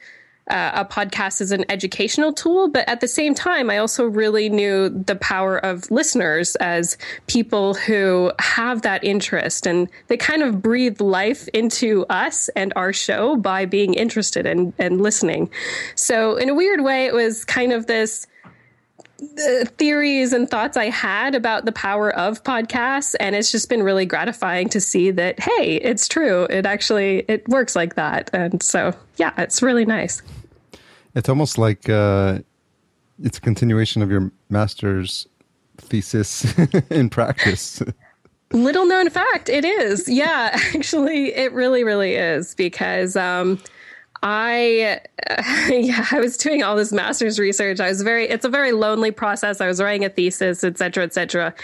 uh, 0.50 0.72
a 0.74 0.84
podcast 0.84 1.40
as 1.40 1.50
an 1.50 1.64
educational 1.68 2.32
tool, 2.32 2.68
but 2.68 2.88
at 2.88 3.00
the 3.00 3.08
same 3.08 3.34
time, 3.34 3.68
I 3.70 3.78
also 3.78 4.04
really 4.04 4.48
knew 4.48 4.88
the 4.88 5.16
power 5.16 5.58
of 5.58 5.90
listeners 5.90 6.54
as 6.56 6.96
people 7.26 7.74
who 7.74 8.32
have 8.38 8.82
that 8.82 9.02
interest 9.02 9.66
and 9.66 9.88
they 10.06 10.16
kind 10.16 10.42
of 10.42 10.62
breathe 10.62 11.00
life 11.00 11.48
into 11.48 12.06
us 12.08 12.48
and 12.50 12.72
our 12.76 12.92
show 12.92 13.36
by 13.36 13.64
being 13.64 13.94
interested 13.94 14.46
and, 14.46 14.72
and 14.78 15.00
listening. 15.00 15.50
So, 15.96 16.36
in 16.36 16.48
a 16.48 16.54
weird 16.54 16.82
way, 16.82 17.06
it 17.06 17.14
was 17.14 17.44
kind 17.44 17.72
of 17.72 17.86
this 17.86 18.26
the 19.18 19.70
theories 19.78 20.32
and 20.32 20.50
thoughts 20.50 20.76
I 20.76 20.87
had 20.87 21.35
about 21.35 21.64
the 21.64 21.73
power 21.73 22.11
of 22.14 22.44
podcasts 22.44 23.14
and 23.18 23.35
it's 23.35 23.50
just 23.50 23.68
been 23.68 23.82
really 23.82 24.04
gratifying 24.04 24.68
to 24.70 24.80
see 24.80 25.11
that 25.12 25.40
hey 25.40 25.76
it's 25.76 26.06
true 26.06 26.44
it 26.50 26.66
actually 26.66 27.25
it 27.28 27.49
works 27.49 27.75
like 27.75 27.94
that 27.94 28.28
and 28.35 28.62
so 28.62 28.94
yeah 29.16 29.32
it's 29.38 29.62
really 29.62 29.87
nice 29.87 30.23
it's 31.16 31.30
almost 31.30 31.56
like 31.56 31.88
uh, 31.88 32.40
it's 33.23 33.38
a 33.38 33.40
continuation 33.40 34.02
of 34.02 34.11
your 34.11 34.30
master's 34.50 35.26
thesis 35.78 36.54
in 36.90 37.08
practice. 37.08 37.82
Little 38.52 38.87
known 38.87 39.08
fact, 39.08 39.49
it 39.49 39.64
is. 39.64 40.08
Yeah, 40.08 40.50
actually, 40.75 41.35
it 41.35 41.52
really, 41.52 41.85
really 41.85 42.14
is 42.14 42.54
because 42.54 43.16
um, 43.16 43.58
I, 44.28 44.99
uh, 45.30 45.37
yeah, 45.73 46.04
I 46.11 46.18
was 46.18 46.37
doing 46.37 46.64
all 46.64 46.75
this 46.75 46.90
master's 46.90 47.38
research. 47.38 47.78
I 47.78 47.88
was 47.88 48.02
very, 48.02 48.28
it's 48.28 48.45
a 48.45 48.49
very 48.49 48.73
lonely 48.73 49.12
process. 49.12 49.61
I 49.61 49.68
was 49.68 49.80
writing 49.80 50.04
a 50.04 50.09
thesis, 50.09 50.64
et 50.64 50.76
cetera, 50.78 51.04
et 51.04 51.14
cetera. 51.14 51.54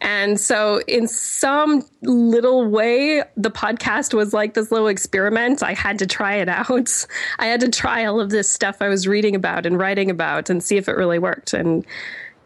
And 0.00 0.40
so 0.40 0.80
in 0.88 1.06
some 1.06 1.88
little 2.02 2.68
way, 2.68 3.22
the 3.36 3.52
podcast 3.52 4.14
was 4.14 4.32
like 4.32 4.54
this 4.54 4.72
little 4.72 4.88
experiment. 4.88 5.62
I 5.62 5.74
had 5.74 5.96
to 6.00 6.08
try 6.08 6.34
it 6.34 6.48
out. 6.48 7.06
I 7.38 7.46
had 7.46 7.60
to 7.60 7.68
try 7.68 8.04
all 8.04 8.18
of 8.18 8.30
this 8.30 8.50
stuff 8.50 8.78
I 8.80 8.88
was 8.88 9.06
reading 9.06 9.36
about 9.36 9.64
and 9.64 9.78
writing 9.78 10.10
about 10.10 10.50
and 10.50 10.60
see 10.60 10.76
if 10.76 10.88
it 10.88 10.96
really 10.96 11.20
worked. 11.20 11.54
And 11.54 11.86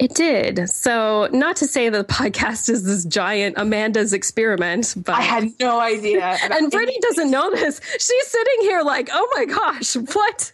it 0.02 0.14
did. 0.14 0.68
So, 0.68 1.28
not 1.32 1.56
to 1.56 1.66
say 1.66 1.88
that 1.88 2.08
the 2.08 2.12
podcast 2.12 2.68
is 2.68 2.84
this 2.84 3.04
giant 3.04 3.56
Amanda's 3.56 4.12
experiment, 4.12 4.94
but 4.96 5.14
I 5.14 5.20
had 5.20 5.48
no 5.60 5.78
idea. 5.78 6.36
and 6.50 6.70
Brittany 6.70 6.98
doesn't 7.00 7.30
know 7.30 7.50
this. 7.50 7.80
She's 7.98 8.26
sitting 8.26 8.60
here 8.62 8.82
like, 8.82 9.08
oh 9.12 9.28
my 9.36 9.44
gosh, 9.44 9.94
what? 9.94 10.52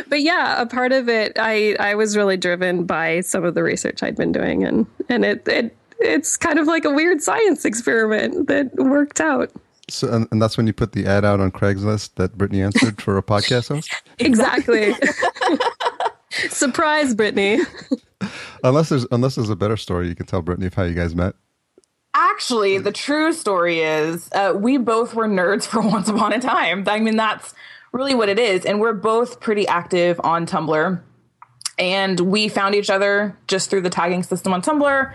but 0.09 0.21
yeah, 0.21 0.61
a 0.61 0.67
part 0.67 0.93
of 0.93 1.09
it, 1.09 1.33
I 1.37 1.77
I 1.81 1.95
was 1.95 2.17
really 2.17 2.37
driven 2.37 2.85
by 2.85 3.21
some 3.21 3.45
of 3.45 3.55
the 3.55 3.63
research 3.63 4.03
I'd 4.03 4.17
been 4.17 4.33
doing, 4.33 4.65
and 4.65 4.87
and 5.09 5.25
it 5.25 5.47
it 5.49 5.77
it's 5.99 6.37
kind 6.37 6.59
of 6.59 6.67
like 6.67 6.85
a 6.85 6.91
weird 6.91 7.23
science 7.23 7.65
experiment 7.65 8.49
that 8.49 8.75
worked 8.77 9.21
out. 9.21 9.51
So, 9.89 10.13
and, 10.13 10.29
and 10.31 10.41
that's 10.41 10.57
when 10.57 10.67
you 10.67 10.73
put 10.73 10.93
the 10.93 11.07
ad 11.07 11.25
out 11.25 11.41
on 11.41 11.51
Craigslist 11.51 12.15
that 12.15 12.37
Brittany 12.37 12.63
answered 12.63 13.01
for 13.01 13.19
a 13.19 13.23
podcast 13.23 13.69
host. 13.69 13.95
exactly. 14.19 14.95
Surprise, 16.51 17.15
Brittany. 17.15 17.61
unless 18.65 18.89
there's 18.89 19.07
unless 19.11 19.35
there's 19.35 19.51
a 19.51 19.57
better 19.57 19.77
story 19.77 20.09
you 20.09 20.15
can 20.15 20.27
tell 20.27 20.43
Brittany 20.43 20.67
of 20.67 20.75
how 20.75 20.85
you 20.85 20.95
guys 20.95 21.15
met. 21.15 21.35
Actually, 22.15 22.79
the 22.79 22.93
true 22.93 23.33
story 23.33 23.81
is 23.81 24.29
uh, 24.33 24.53
we 24.55 24.77
both 24.77 25.15
were 25.15 25.29
nerds 25.29 25.67
for 25.69 25.81
once 25.81 26.09
upon 26.09 26.33
a 26.33 26.41
time. 26.41 26.85
I 26.87 27.01
mean, 27.01 27.17
that's 27.17 27.55
really 27.93 28.15
what 28.15 28.29
it 28.29 28.39
is. 28.39 28.65
And 28.65 28.81
we're 28.81 28.93
both 28.93 29.41
pretty 29.41 29.67
active 29.67 30.21
on 30.25 30.47
Tumblr. 30.47 31.01
And 31.79 32.21
we 32.21 32.49
found 32.49 32.75
each 32.75 32.91
other 32.91 33.37
just 33.49 33.71
through 33.71 33.81
the 33.81 33.91
tagging 33.91 34.23
system 34.23 34.53
on 34.53 34.63
Tumblr. 34.63 35.13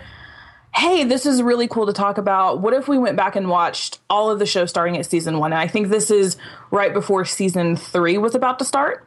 Hey, 0.74 1.04
this 1.04 1.24
is 1.24 1.42
really 1.42 1.66
cool 1.66 1.86
to 1.86 1.92
talk 1.92 2.18
about. 2.18 2.60
What 2.60 2.74
if 2.74 2.88
we 2.88 2.98
went 2.98 3.16
back 3.16 3.36
and 3.36 3.48
watched 3.48 4.00
all 4.10 4.30
of 4.30 4.38
the 4.38 4.46
show 4.46 4.66
starting 4.66 4.96
at 4.96 5.06
season 5.06 5.38
one? 5.38 5.52
And 5.52 5.60
I 5.60 5.66
think 5.66 5.88
this 5.88 6.10
is 6.10 6.36
right 6.70 6.92
before 6.92 7.24
season 7.24 7.76
three 7.76 8.18
was 8.18 8.34
about 8.34 8.58
to 8.58 8.64
start. 8.64 9.06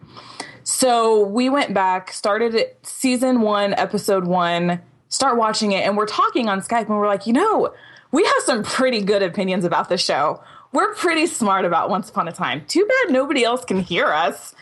So 0.64 1.26
we 1.26 1.50
went 1.50 1.74
back, 1.74 2.12
started 2.12 2.56
at 2.56 2.86
season 2.86 3.42
one, 3.42 3.74
episode 3.74 4.26
one, 4.26 4.82
start 5.10 5.38
watching 5.38 5.72
it, 5.72 5.86
and 5.86 5.98
we're 5.98 6.06
talking 6.06 6.50
on 6.50 6.62
Skype, 6.62 6.88
and 6.88 6.90
we're 6.90 7.08
like, 7.08 7.28
you 7.28 7.34
know, 7.34 7.74
we 8.12 8.24
have 8.24 8.44
some 8.46 8.64
pretty 8.64 9.02
good 9.02 9.24
opinions 9.24 9.66
about 9.66 9.90
the 9.90 9.98
show. 9.98 10.42
We're 10.72 10.94
pretty 10.96 11.28
smart 11.28 11.66
about 11.66 11.90
Once 11.90 12.10
Upon 12.10 12.28
a 12.28 12.32
Time. 12.32 12.66
Too 12.66 12.86
bad 12.86 13.14
nobody 13.14 13.44
else 13.44 13.66
can 13.66 13.80
hear 13.80 14.08
us. 14.08 14.56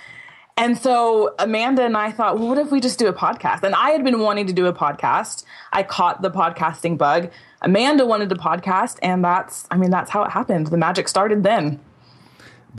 And 0.58 0.78
so 0.78 1.36
Amanda 1.40 1.84
and 1.84 1.96
I 1.96 2.12
thought, 2.12 2.38
well, 2.38 2.50
what 2.50 2.58
if 2.58 2.72
we 2.72 2.82
just 2.82 3.00
do 3.00 3.08
a 3.08 3.14
podcast? 3.14 3.64
And 3.64 3.74
I 3.76 3.92
had 3.92 4.04
been 4.04 4.20
wanting 4.20 4.48
to 4.48 4.54
do 4.54 4.66
a 4.68 4.74
podcast. 4.74 5.46
I 5.72 5.84
caught 5.84 6.22
the 6.22 6.30
podcasting 6.30 6.98
bug. 6.98 7.32
Amanda 7.62 8.06
wanted 8.06 8.30
to 8.30 8.36
podcast, 8.36 8.98
and 9.02 9.24
that's, 9.24 9.68
I 9.72 9.78
mean, 9.78 9.90
that's 9.90 10.10
how 10.10 10.24
it 10.24 10.32
happened. 10.32 10.68
The 10.68 10.78
magic 10.78 11.08
started 11.08 11.44
then. 11.44 11.80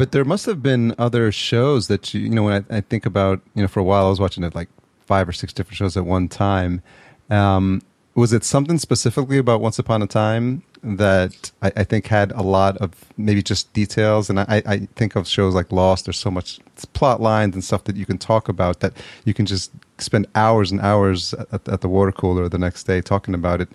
But 0.01 0.13
there 0.13 0.25
must 0.25 0.47
have 0.47 0.63
been 0.63 0.95
other 0.97 1.31
shows 1.31 1.89
that 1.89 2.15
you, 2.15 2.23
you 2.23 2.31
know, 2.31 2.45
when 2.45 2.65
I, 2.71 2.79
I, 2.79 2.81
think 2.81 3.05
about, 3.05 3.43
you 3.55 3.61
know, 3.61 3.69
for 3.69 3.81
a 3.81 3.83
while 3.83 4.07
I 4.07 4.09
was 4.09 4.19
watching 4.19 4.43
it 4.45 4.55
like 4.55 4.71
five 5.01 5.29
or 5.29 5.33
six 5.33 5.53
different 5.53 5.77
shows 5.77 5.95
at 5.95 6.07
one 6.07 6.27
time. 6.27 6.81
Um, 7.29 7.83
was 8.15 8.33
it 8.33 8.43
something 8.43 8.79
specifically 8.79 9.37
about 9.37 9.61
Once 9.61 9.79
Upon 9.79 10.01
a 10.01 10.07
Time 10.07 10.63
that 10.83 11.53
I, 11.61 11.71
I, 11.77 11.85
think 11.85 12.07
had 12.07 12.33
a 12.33 12.41
lot 12.41 12.79
of 12.79 12.93
maybe 13.19 13.43
just 13.43 13.71
details. 13.75 14.31
And 14.31 14.41
I, 14.41 14.63
I 14.65 14.79
think 14.97 15.17
of 15.17 15.29
shows 15.29 15.55
like 15.55 15.71
Lost. 15.71 16.07
There's 16.07 16.19
so 16.19 16.31
much 16.31 16.61
plot 16.95 17.21
lines 17.21 17.55
and 17.55 17.63
stuff 17.63 17.85
that 17.85 17.97
you 17.97 18.07
can 18.07 18.17
talk 18.17 18.49
about 18.49 18.81
that 18.81 18.95
you 19.27 19.35
can 19.35 19.45
just 19.45 19.71
spend 19.99 20.27
hours 20.35 20.71
and 20.71 20.81
hours 20.81 21.35
at, 21.53 21.69
at 21.69 21.83
the 21.83 21.89
water 21.91 22.13
cooler 22.13 22.49
the 22.49 22.57
next 22.57 22.85
day 22.85 23.03
talking 23.03 23.35
about 23.35 23.61
it. 23.61 23.69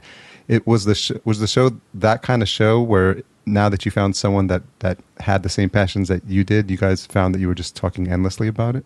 It 0.47 0.65
was 0.65 0.85
the 0.85 0.95
sh- 0.95 1.11
was 1.23 1.39
the 1.39 1.47
show 1.47 1.79
that 1.93 2.23
kind 2.23 2.41
of 2.41 2.49
show 2.49 2.81
where 2.81 3.21
now 3.45 3.69
that 3.69 3.85
you 3.85 3.91
found 3.91 4.15
someone 4.15 4.47
that 4.47 4.63
that 4.79 4.99
had 5.19 5.43
the 5.43 5.49
same 5.49 5.69
passions 5.69 6.07
that 6.07 6.25
you 6.25 6.43
did, 6.43 6.71
you 6.71 6.77
guys 6.77 7.05
found 7.05 7.35
that 7.35 7.39
you 7.39 7.47
were 7.47 7.55
just 7.55 7.75
talking 7.75 8.09
endlessly 8.09 8.47
about 8.47 8.75
it. 8.75 8.85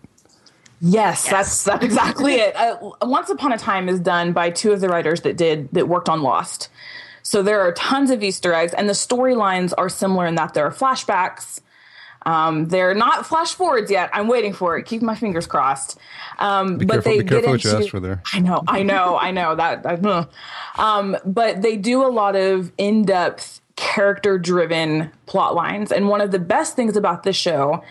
Yes, 0.80 1.26
yes. 1.26 1.30
that's 1.30 1.64
that's 1.64 1.84
exactly 1.84 2.36
it. 2.36 2.56
Uh, 2.56 2.90
Once 3.02 3.28
Upon 3.28 3.52
a 3.52 3.58
Time 3.58 3.88
is 3.88 4.00
done 4.00 4.32
by 4.32 4.50
two 4.50 4.72
of 4.72 4.80
the 4.80 4.88
writers 4.88 5.20
that 5.22 5.36
did 5.36 5.68
that 5.72 5.88
worked 5.88 6.08
on 6.08 6.22
Lost. 6.22 6.68
So 7.22 7.42
there 7.42 7.60
are 7.60 7.72
tons 7.72 8.10
of 8.10 8.22
Easter 8.22 8.54
eggs, 8.54 8.72
and 8.72 8.88
the 8.88 8.94
storylines 8.94 9.74
are 9.76 9.88
similar 9.88 10.26
in 10.26 10.36
that 10.36 10.54
there 10.54 10.64
are 10.64 10.72
flashbacks. 10.72 11.60
Um, 12.26 12.68
they're 12.68 12.94
not 12.94 13.26
flash 13.26 13.54
forwards 13.54 13.90
yet. 13.90 14.10
I'm 14.12 14.28
waiting 14.28 14.52
for 14.52 14.76
it. 14.76 14.84
Keep 14.84 15.02
my 15.02 15.14
fingers 15.14 15.46
crossed. 15.46 15.98
Um, 16.38 16.76
be 16.76 16.84
but 16.84 16.94
careful, 16.94 17.12
they 17.12 17.18
be 17.20 17.28
careful 17.28 17.56
get 17.56 17.64
into, 17.64 17.68
you 17.68 17.84
ask 17.84 17.90
for 17.90 18.00
there. 18.00 18.22
I 18.32 18.40
know, 18.40 18.62
I 18.68 18.82
know, 18.82 19.18
I 19.18 19.30
know 19.30 19.54
that. 19.54 19.82
that 19.82 20.28
um, 20.78 21.16
but 21.24 21.62
they 21.62 21.76
do 21.76 22.04
a 22.04 22.08
lot 22.08 22.36
of 22.36 22.72
in-depth, 22.76 23.59
character-driven 23.80 25.10
plot 25.24 25.54
lines, 25.54 25.90
and 25.90 26.06
one 26.06 26.20
of 26.20 26.30
the 26.32 26.38
best 26.38 26.76
things 26.76 26.98
about 26.98 27.22
this 27.22 27.34
show 27.34 27.82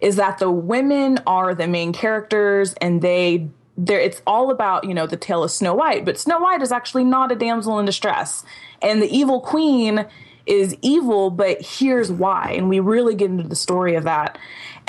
is 0.00 0.16
that 0.16 0.38
the 0.38 0.50
women 0.50 1.20
are 1.24 1.54
the 1.54 1.68
main 1.68 1.92
characters 1.92 2.74
and 2.80 3.00
they 3.00 3.48
there 3.78 4.00
it's 4.00 4.22
all 4.26 4.50
about 4.50 4.84
you 4.84 4.92
know 4.92 5.06
the 5.06 5.16
tale 5.16 5.44
of 5.44 5.50
snow 5.50 5.72
white. 5.72 6.04
But 6.04 6.18
snow 6.18 6.40
white 6.40 6.62
is 6.62 6.72
actually 6.72 7.04
not 7.04 7.30
a 7.30 7.36
damsel 7.36 7.78
in 7.78 7.86
distress. 7.86 8.44
And 8.82 9.00
the 9.00 9.08
evil 9.16 9.40
queen 9.40 10.06
is 10.46 10.76
evil 10.82 11.30
but 11.30 11.62
here's 11.62 12.10
why. 12.10 12.52
And 12.56 12.68
we 12.68 12.80
really 12.80 13.14
get 13.14 13.30
into 13.30 13.48
the 13.48 13.56
story 13.56 13.94
of 13.94 14.04
that. 14.04 14.38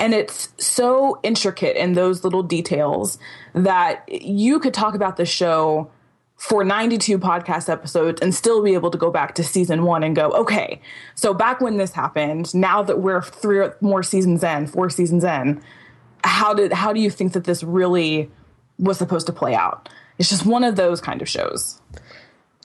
And 0.00 0.12
it's 0.12 0.48
so 0.58 1.20
intricate 1.22 1.76
in 1.76 1.92
those 1.92 2.24
little 2.24 2.42
details 2.42 3.18
that 3.54 4.04
you 4.08 4.58
could 4.58 4.74
talk 4.74 4.94
about 4.94 5.16
the 5.16 5.26
show 5.26 5.90
for 6.38 6.62
92 6.64 7.18
podcast 7.18 7.68
episodes 7.68 8.20
and 8.22 8.32
still 8.32 8.62
be 8.62 8.74
able 8.74 8.92
to 8.92 8.96
go 8.96 9.10
back 9.10 9.34
to 9.34 9.42
season 9.42 9.82
one 9.82 10.04
and 10.04 10.14
go, 10.14 10.30
okay, 10.30 10.80
so 11.16 11.34
back 11.34 11.60
when 11.60 11.76
this 11.76 11.92
happened, 11.92 12.54
now 12.54 12.80
that 12.80 13.00
we're 13.00 13.20
three 13.20 13.66
more 13.80 14.04
seasons 14.04 14.42
in, 14.44 14.68
four 14.68 14.88
seasons 14.88 15.24
in, 15.24 15.60
how 16.22 16.54
did 16.54 16.72
how 16.72 16.92
do 16.92 17.00
you 17.00 17.10
think 17.10 17.32
that 17.32 17.44
this 17.44 17.62
really 17.62 18.30
was 18.78 18.98
supposed 18.98 19.26
to 19.26 19.32
play 19.32 19.54
out? 19.54 19.88
It's 20.18 20.28
just 20.28 20.46
one 20.46 20.62
of 20.62 20.76
those 20.76 21.00
kind 21.00 21.20
of 21.20 21.28
shows. 21.28 21.80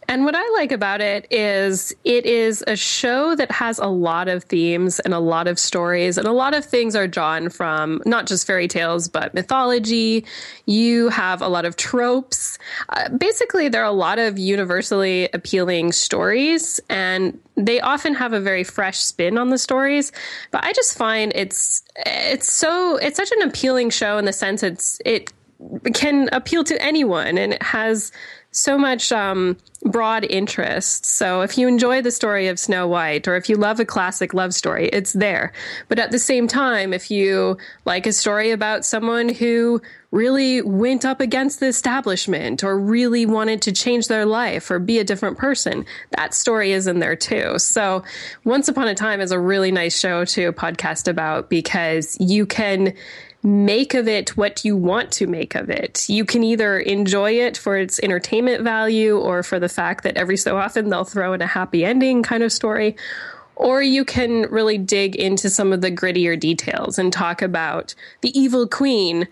And 0.07 0.25
what 0.25 0.35
I 0.35 0.47
like 0.53 0.71
about 0.71 1.01
it 1.01 1.27
is 1.31 1.95
it 2.03 2.25
is 2.25 2.63
a 2.67 2.75
show 2.75 3.35
that 3.35 3.51
has 3.51 3.79
a 3.79 3.87
lot 3.87 4.27
of 4.27 4.43
themes 4.43 4.99
and 4.99 5.13
a 5.13 5.19
lot 5.19 5.47
of 5.47 5.57
stories, 5.59 6.17
and 6.17 6.27
a 6.27 6.31
lot 6.31 6.53
of 6.53 6.65
things 6.65 6.95
are 6.95 7.07
drawn 7.07 7.49
from 7.49 8.01
not 8.05 8.27
just 8.27 8.45
fairy 8.45 8.67
tales, 8.67 9.07
but 9.07 9.33
mythology. 9.33 10.25
You 10.65 11.09
have 11.09 11.41
a 11.41 11.47
lot 11.47 11.65
of 11.65 11.75
tropes. 11.75 12.57
Uh, 12.89 13.09
basically, 13.09 13.69
there 13.69 13.81
are 13.81 13.89
a 13.89 13.91
lot 13.91 14.19
of 14.19 14.37
universally 14.37 15.29
appealing 15.33 15.91
stories, 15.91 16.79
and 16.89 17.39
they 17.55 17.79
often 17.81 18.15
have 18.15 18.33
a 18.33 18.39
very 18.39 18.63
fresh 18.63 18.99
spin 18.99 19.37
on 19.37 19.49
the 19.49 19.57
stories. 19.57 20.11
But 20.51 20.63
I 20.63 20.73
just 20.73 20.97
find 20.97 21.31
it's 21.35 21.83
it's 22.05 22.51
so 22.51 22.97
it's 22.97 23.17
such 23.17 23.31
an 23.31 23.43
appealing 23.43 23.89
show 23.89 24.17
in 24.17 24.25
the 24.25 24.33
sense 24.33 24.63
it's 24.63 24.99
it 25.05 25.31
can 25.93 26.29
appeal 26.31 26.63
to 26.65 26.81
anyone 26.81 27.37
and 27.37 27.53
it 27.53 27.63
has 27.63 28.11
so 28.53 28.77
much 28.77 29.11
um, 29.11 29.57
broad 29.83 30.23
interest. 30.25 31.05
So 31.05 31.41
if 31.41 31.57
you 31.57 31.67
enjoy 31.67 32.01
the 32.01 32.11
story 32.11 32.47
of 32.47 32.59
Snow 32.59 32.87
White 32.87 33.27
or 33.27 33.35
if 33.35 33.49
you 33.49 33.55
love 33.55 33.79
a 33.79 33.85
classic 33.85 34.33
love 34.33 34.53
story, 34.53 34.89
it's 34.93 35.13
there. 35.13 35.51
But 35.89 35.99
at 35.99 36.11
the 36.11 36.19
same 36.19 36.47
time, 36.47 36.93
if 36.93 37.09
you 37.09 37.57
like 37.85 38.05
a 38.05 38.13
story 38.13 38.51
about 38.51 38.85
someone 38.85 39.29
who 39.29 39.81
really 40.11 40.61
went 40.61 41.03
up 41.03 41.19
against 41.19 41.59
the 41.59 41.65
establishment 41.65 42.63
or 42.63 42.77
really 42.77 43.25
wanted 43.25 43.63
to 43.63 43.71
change 43.71 44.07
their 44.07 44.27
life 44.27 44.69
or 44.69 44.77
be 44.77 44.99
a 44.99 45.03
different 45.03 45.39
person, 45.39 45.83
that 46.11 46.35
story 46.35 46.71
is 46.71 46.85
in 46.85 46.99
there 46.99 47.15
too. 47.15 47.57
So 47.57 48.03
Once 48.43 48.67
Upon 48.67 48.87
a 48.87 48.93
Time 48.93 49.19
is 49.19 49.31
a 49.31 49.39
really 49.39 49.71
nice 49.71 49.99
show 49.99 50.25
to 50.25 50.53
podcast 50.53 51.07
about 51.07 51.49
because 51.49 52.15
you 52.19 52.45
can 52.45 52.93
make 53.43 53.93
of 53.93 54.07
it 54.07 54.37
what 54.37 54.63
you 54.63 54.75
want 54.75 55.11
to 55.11 55.27
make 55.27 55.53
of 55.53 55.69
it. 55.69 56.07
You 56.07 56.23
can 56.23 56.43
either 56.43 56.79
enjoy 56.79 57.31
it 57.31 57.57
for 57.57 57.77
its 57.77 57.99
entertainment 58.01 58.63
value 58.63 59.17
or 59.17 59.43
for 59.43 59.59
the 59.59 59.67
fact 59.67 60.05
that 60.05 60.15
every 60.15 60.37
so 60.37 60.57
often 60.57 60.89
they'll 60.89 61.03
throw 61.03 61.33
in 61.33 61.41
a 61.41 61.47
happy 61.47 61.83
ending 61.83 62.23
kind 62.23 62.41
of 62.41 62.53
story. 62.53 62.95
Or 63.55 63.83
you 63.83 64.05
can 64.05 64.43
really 64.43 64.77
dig 64.77 65.15
into 65.15 65.49
some 65.49 65.73
of 65.73 65.81
the 65.81 65.91
grittier 65.91 66.39
details 66.39 66.97
and 66.97 67.11
talk 67.11 67.41
about 67.41 67.93
the 68.21 68.37
evil 68.37 68.67
queen 68.67 69.27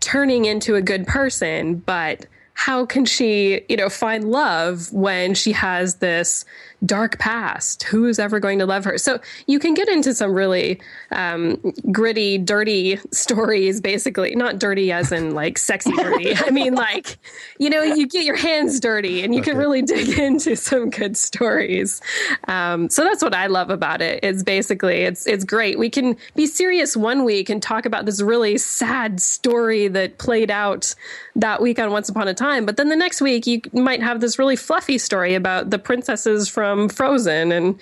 turning 0.00 0.44
into 0.44 0.76
a 0.76 0.82
good 0.82 1.06
person, 1.06 1.76
but 1.76 2.26
how 2.52 2.86
can 2.86 3.04
she, 3.04 3.62
you 3.68 3.76
know, 3.76 3.88
find 3.88 4.30
love 4.30 4.92
when 4.92 5.34
she 5.34 5.52
has 5.52 5.96
this 5.96 6.44
dark 6.84 7.18
past? 7.18 7.84
Who 7.84 8.06
is 8.06 8.18
ever 8.18 8.40
going 8.40 8.58
to 8.58 8.66
love 8.66 8.84
her? 8.84 8.98
So 8.98 9.20
you 9.46 9.58
can 9.58 9.74
get 9.74 9.88
into 9.88 10.14
some 10.14 10.32
really 10.32 10.80
um, 11.10 11.60
gritty, 11.90 12.38
dirty 12.38 12.98
stories, 13.12 13.80
basically. 13.80 14.34
Not 14.34 14.58
dirty 14.58 14.92
as 14.92 15.12
in 15.12 15.34
like 15.34 15.58
sexy 15.58 15.92
dirty. 15.92 16.34
I 16.36 16.50
mean, 16.50 16.74
like, 16.74 17.18
you 17.58 17.70
know, 17.70 17.82
you 17.82 18.06
get 18.06 18.24
your 18.24 18.36
hands 18.36 18.80
dirty 18.80 19.22
and 19.22 19.34
you 19.34 19.40
okay. 19.40 19.50
can 19.50 19.58
really 19.58 19.82
dig 19.82 20.18
into 20.18 20.56
some 20.56 20.90
good 20.90 21.16
stories. 21.16 22.00
Um, 22.48 22.90
so 22.90 23.04
that's 23.04 23.22
what 23.22 23.34
I 23.34 23.46
love 23.46 23.70
about 23.70 24.02
it. 24.02 24.20
It's 24.22 24.42
basically, 24.42 25.02
it's, 25.02 25.26
it's 25.26 25.44
great. 25.44 25.78
We 25.78 25.90
can 25.90 26.16
be 26.34 26.46
serious 26.46 26.96
one 26.96 27.24
week 27.24 27.48
and 27.48 27.62
talk 27.62 27.86
about 27.86 28.06
this 28.06 28.20
really 28.20 28.58
sad 28.58 29.20
story 29.20 29.88
that 29.88 30.18
played 30.18 30.50
out 30.50 30.94
that 31.36 31.62
week 31.62 31.78
on 31.78 31.90
Once 31.90 32.08
Upon 32.08 32.28
a 32.28 32.34
Time. 32.34 32.66
But 32.66 32.76
then 32.76 32.88
the 32.88 32.96
next 32.96 33.20
week, 33.20 33.46
you 33.46 33.60
might 33.72 34.02
have 34.02 34.20
this 34.20 34.38
really 34.38 34.56
fluffy 34.56 34.98
story 34.98 35.34
about 35.34 35.70
the 35.70 35.78
princesses 35.78 36.48
from 36.48 36.73
Frozen. 36.88 37.52
And, 37.52 37.78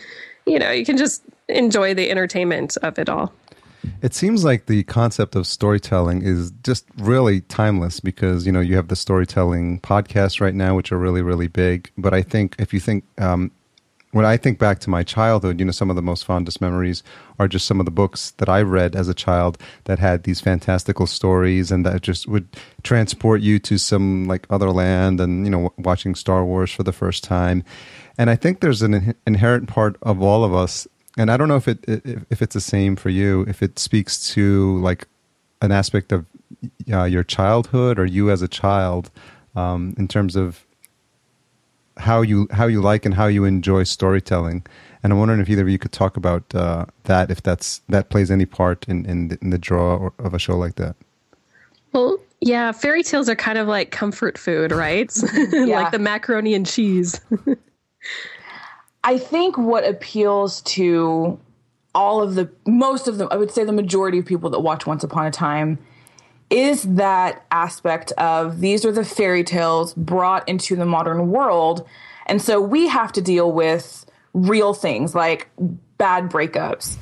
you 0.46 0.58
know, 0.58 0.70
you 0.70 0.84
can 0.84 0.96
just 0.96 1.22
enjoy 1.48 1.94
the 1.94 2.10
entertainment 2.10 2.76
of 2.82 2.98
it 2.98 3.08
all. 3.08 3.32
It 4.00 4.14
seems 4.14 4.44
like 4.44 4.66
the 4.66 4.84
concept 4.84 5.34
of 5.34 5.46
storytelling 5.46 6.22
is 6.22 6.52
just 6.62 6.84
really 6.98 7.40
timeless 7.42 7.98
because, 8.00 8.46
you 8.46 8.52
know, 8.52 8.60
you 8.60 8.76
have 8.76 8.88
the 8.88 8.96
storytelling 8.96 9.80
podcasts 9.80 10.40
right 10.40 10.54
now, 10.54 10.76
which 10.76 10.92
are 10.92 10.98
really, 10.98 11.22
really 11.22 11.48
big. 11.48 11.90
But 11.98 12.14
I 12.14 12.22
think 12.22 12.54
if 12.58 12.72
you 12.72 12.78
think 12.78 13.04
um, 13.18 13.50
when 14.12 14.26
I 14.26 14.36
think 14.36 14.58
back 14.58 14.78
to 14.80 14.90
my 14.90 15.02
childhood, 15.02 15.58
you 15.58 15.64
know, 15.64 15.72
some 15.72 15.90
of 15.90 15.96
the 15.96 16.02
most 16.02 16.24
fondest 16.24 16.60
memories 16.60 17.02
are 17.38 17.48
just 17.48 17.66
some 17.66 17.80
of 17.80 17.86
the 17.86 17.90
books 17.90 18.32
that 18.32 18.48
I 18.48 18.60
read 18.60 18.94
as 18.94 19.08
a 19.08 19.14
child 19.14 19.56
that 19.84 19.98
had 19.98 20.24
these 20.24 20.40
fantastical 20.40 21.06
stories 21.06 21.72
and 21.72 21.84
that 21.86 22.02
just 22.02 22.28
would 22.28 22.46
transport 22.82 23.40
you 23.40 23.58
to 23.60 23.78
some 23.78 24.28
like 24.28 24.46
other 24.50 24.70
land 24.70 25.18
and, 25.18 25.44
you 25.44 25.50
know, 25.50 25.72
watching 25.78 26.14
Star 26.14 26.44
Wars 26.44 26.70
for 26.70 26.82
the 26.82 26.92
first 26.92 27.24
time. 27.24 27.64
And 28.18 28.30
I 28.30 28.36
think 28.36 28.60
there's 28.60 28.82
an 28.82 29.14
inherent 29.26 29.68
part 29.68 29.96
of 30.02 30.22
all 30.22 30.44
of 30.44 30.54
us, 30.54 30.86
and 31.16 31.30
I 31.30 31.36
don't 31.36 31.48
know 31.48 31.56
if 31.56 31.68
it 31.68 31.84
if 31.86 32.42
it's 32.42 32.54
the 32.54 32.60
same 32.60 32.96
for 32.96 33.10
you, 33.10 33.42
if 33.42 33.62
it 33.62 33.78
speaks 33.78 34.32
to 34.34 34.78
like 34.78 35.06
an 35.60 35.72
aspect 35.72 36.12
of 36.12 36.26
uh, 36.92 37.04
your 37.04 37.24
childhood 37.24 37.98
or 37.98 38.04
you 38.04 38.30
as 38.30 38.42
a 38.42 38.48
child 38.48 39.10
um, 39.56 39.94
in 39.96 40.08
terms 40.08 40.36
of 40.36 40.64
how 41.96 42.22
you 42.22 42.48
how 42.50 42.66
you 42.66 42.80
like 42.80 43.04
and 43.04 43.14
how 43.14 43.26
you 43.26 43.44
enjoy 43.44 43.84
storytelling. 43.84 44.64
And 45.02 45.12
I'm 45.12 45.18
wondering 45.18 45.40
if 45.40 45.50
either 45.50 45.62
of 45.62 45.68
you 45.68 45.78
could 45.78 45.92
talk 45.92 46.16
about 46.16 46.54
uh, 46.54 46.86
that, 47.04 47.30
if 47.30 47.42
that's 47.42 47.80
that 47.88 48.08
plays 48.08 48.30
any 48.30 48.46
part 48.46 48.86
in 48.88 49.04
in 49.06 49.28
the, 49.28 49.38
in 49.42 49.50
the 49.50 49.58
draw 49.58 49.96
or, 49.96 50.12
of 50.18 50.34
a 50.34 50.38
show 50.38 50.56
like 50.56 50.76
that. 50.76 50.96
Well, 51.92 52.18
yeah, 52.40 52.72
fairy 52.72 53.02
tales 53.02 53.28
are 53.28 53.36
kind 53.36 53.58
of 53.58 53.68
like 53.68 53.90
comfort 53.90 54.38
food, 54.38 54.72
right? 54.72 55.12
like 55.52 55.92
the 55.92 55.98
macaroni 56.00 56.54
and 56.54 56.66
cheese. 56.66 57.20
I 59.04 59.18
think 59.18 59.58
what 59.58 59.86
appeals 59.86 60.62
to 60.62 61.38
all 61.94 62.22
of 62.22 62.34
the 62.34 62.50
most 62.66 63.08
of 63.08 63.18
them, 63.18 63.28
I 63.30 63.36
would 63.36 63.50
say 63.50 63.64
the 63.64 63.72
majority 63.72 64.18
of 64.18 64.26
people 64.26 64.50
that 64.50 64.60
watch 64.60 64.86
Once 64.86 65.04
Upon 65.04 65.26
a 65.26 65.30
Time 65.30 65.78
is 66.50 66.82
that 66.82 67.46
aspect 67.50 68.12
of 68.12 68.60
these 68.60 68.84
are 68.84 68.92
the 68.92 69.04
fairy 69.04 69.42
tales 69.42 69.94
brought 69.94 70.48
into 70.48 70.76
the 70.76 70.84
modern 70.84 71.30
world. 71.30 71.86
And 72.26 72.40
so 72.40 72.60
we 72.60 72.88
have 72.88 73.12
to 73.12 73.22
deal 73.22 73.50
with 73.50 74.06
real 74.34 74.74
things 74.74 75.14
like 75.14 75.48
bad 75.98 76.30
breakups. 76.30 76.96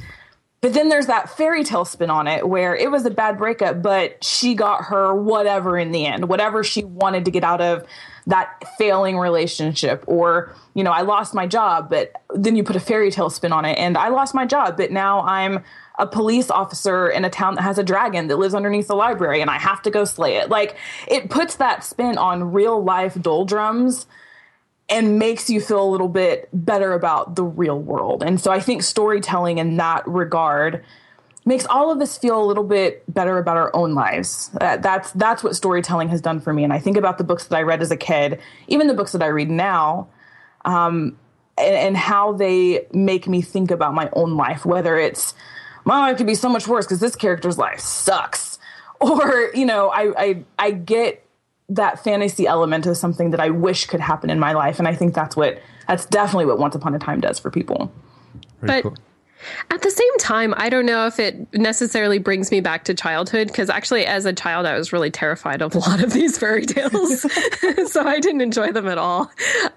But 0.60 0.74
then 0.74 0.88
there's 0.88 1.06
that 1.06 1.30
fairy 1.36 1.64
tale 1.64 1.84
spin 1.84 2.10
on 2.10 2.26
it 2.26 2.48
where 2.48 2.76
it 2.76 2.90
was 2.90 3.06
a 3.06 3.10
bad 3.10 3.38
breakup, 3.38 3.82
but 3.82 4.22
she 4.22 4.54
got 4.54 4.84
her 4.84 5.14
whatever 5.14 5.78
in 5.78 5.90
the 5.90 6.06
end, 6.06 6.28
whatever 6.28 6.62
she 6.62 6.84
wanted 6.84 7.24
to 7.24 7.30
get 7.30 7.44
out 7.44 7.60
of 7.60 7.84
that 8.26 8.62
failing 8.78 9.18
relationship. 9.18 10.04
Or, 10.06 10.54
you 10.74 10.84
know, 10.84 10.92
I 10.92 11.02
lost 11.02 11.34
my 11.34 11.46
job, 11.46 11.90
but 11.90 12.12
then 12.34 12.56
you 12.56 12.64
put 12.64 12.76
a 12.76 12.80
fairy 12.80 13.10
tale 13.10 13.30
spin 13.30 13.52
on 13.52 13.64
it 13.64 13.78
and 13.78 13.96
I 13.96 14.08
lost 14.08 14.34
my 14.34 14.46
job, 14.46 14.76
but 14.76 14.90
now 14.90 15.20
I'm 15.22 15.62
a 15.98 16.06
police 16.06 16.50
officer 16.50 17.08
in 17.08 17.24
a 17.24 17.30
town 17.30 17.56
that 17.56 17.62
has 17.62 17.78
a 17.78 17.82
dragon 17.82 18.28
that 18.28 18.38
lives 18.38 18.54
underneath 18.54 18.88
the 18.88 18.96
library 18.96 19.40
and 19.40 19.50
I 19.50 19.58
have 19.58 19.82
to 19.82 19.90
go 19.90 20.04
slay 20.04 20.36
it. 20.36 20.48
Like 20.48 20.76
it 21.06 21.28
puts 21.28 21.56
that 21.56 21.84
spin 21.84 22.16
on 22.16 22.52
real 22.52 22.82
life 22.82 23.20
doldrums 23.20 24.06
and 24.88 25.18
makes 25.18 25.48
you 25.48 25.60
feel 25.60 25.82
a 25.82 25.88
little 25.88 26.08
bit 26.08 26.48
better 26.52 26.92
about 26.92 27.36
the 27.36 27.44
real 27.44 27.78
world. 27.78 28.22
And 28.22 28.40
so 28.40 28.50
I 28.50 28.60
think 28.60 28.82
storytelling 28.82 29.58
in 29.58 29.76
that 29.76 30.06
regard 30.08 30.84
makes 31.44 31.66
all 31.66 31.90
of 31.90 32.00
us 32.00 32.18
feel 32.18 32.42
a 32.42 32.44
little 32.44 32.64
bit 32.64 33.02
better 33.12 33.38
about 33.38 33.56
our 33.56 33.74
own 33.74 33.94
lives. 33.94 34.50
Uh, 34.60 34.76
that's 34.76 35.10
that's 35.12 35.42
what 35.42 35.56
storytelling 35.56 36.08
has 36.08 36.20
done 36.20 36.40
for 36.40 36.52
me. 36.52 36.64
And 36.64 36.72
I 36.72 36.78
think 36.78 36.96
about 36.96 37.18
the 37.18 37.24
books 37.24 37.46
that 37.46 37.56
I 37.56 37.62
read 37.62 37.82
as 37.82 37.90
a 37.90 37.96
kid, 37.96 38.38
even 38.68 38.86
the 38.86 38.94
books 38.94 39.12
that 39.12 39.22
I 39.22 39.26
read 39.26 39.50
now, 39.50 40.08
um, 40.64 41.16
and, 41.56 41.74
and 41.74 41.96
how 41.96 42.32
they 42.32 42.86
make 42.92 43.26
me 43.26 43.42
think 43.42 43.70
about 43.70 43.94
my 43.94 44.10
own 44.12 44.36
life. 44.36 44.64
Whether 44.64 44.98
it's 44.98 45.34
my 45.84 45.98
life 45.98 46.18
could 46.18 46.26
be 46.26 46.34
so 46.34 46.48
much 46.48 46.68
worse 46.68 46.86
because 46.86 47.00
this 47.00 47.16
character's 47.16 47.58
life 47.58 47.80
sucks, 47.80 48.58
or 49.00 49.50
you 49.54 49.66
know, 49.66 49.88
I 49.88 50.12
I, 50.16 50.44
I 50.58 50.70
get 50.72 51.24
that 51.70 52.02
fantasy 52.02 52.46
element 52.46 52.84
of 52.86 52.96
something 52.96 53.30
that 53.30 53.40
I 53.40 53.50
wish 53.50 53.86
could 53.86 54.00
happen 54.00 54.28
in 54.28 54.38
my 54.38 54.52
life, 54.52 54.78
and 54.78 54.86
I 54.86 54.94
think 54.94 55.14
that's 55.14 55.36
what 55.36 55.58
that's 55.88 56.04
definitely 56.06 56.46
what 56.46 56.58
Once 56.58 56.74
Upon 56.74 56.94
a 56.94 56.98
Time 56.98 57.20
does 57.20 57.38
for 57.38 57.50
people. 57.50 57.90
Very 58.60 58.82
but 58.82 58.82
cool. 58.82 58.96
At 59.70 59.82
the 59.82 59.90
same 59.90 60.18
time, 60.18 60.54
I 60.56 60.68
don't 60.68 60.86
know 60.86 61.06
if 61.06 61.18
it 61.18 61.52
necessarily 61.54 62.18
brings 62.18 62.50
me 62.50 62.60
back 62.60 62.84
to 62.84 62.94
childhood 62.94 63.48
because 63.48 63.70
actually, 63.70 64.06
as 64.06 64.24
a 64.26 64.32
child, 64.32 64.66
I 64.66 64.76
was 64.76 64.92
really 64.92 65.10
terrified 65.10 65.62
of 65.62 65.74
a 65.74 65.78
lot 65.78 66.02
of 66.02 66.12
these 66.14 66.38
fairy 66.38 66.66
tales. 66.66 67.22
so 67.90 68.04
I 68.04 68.20
didn't 68.20 68.40
enjoy 68.40 68.72
them 68.72 68.88
at 68.88 68.98
all. 68.98 69.30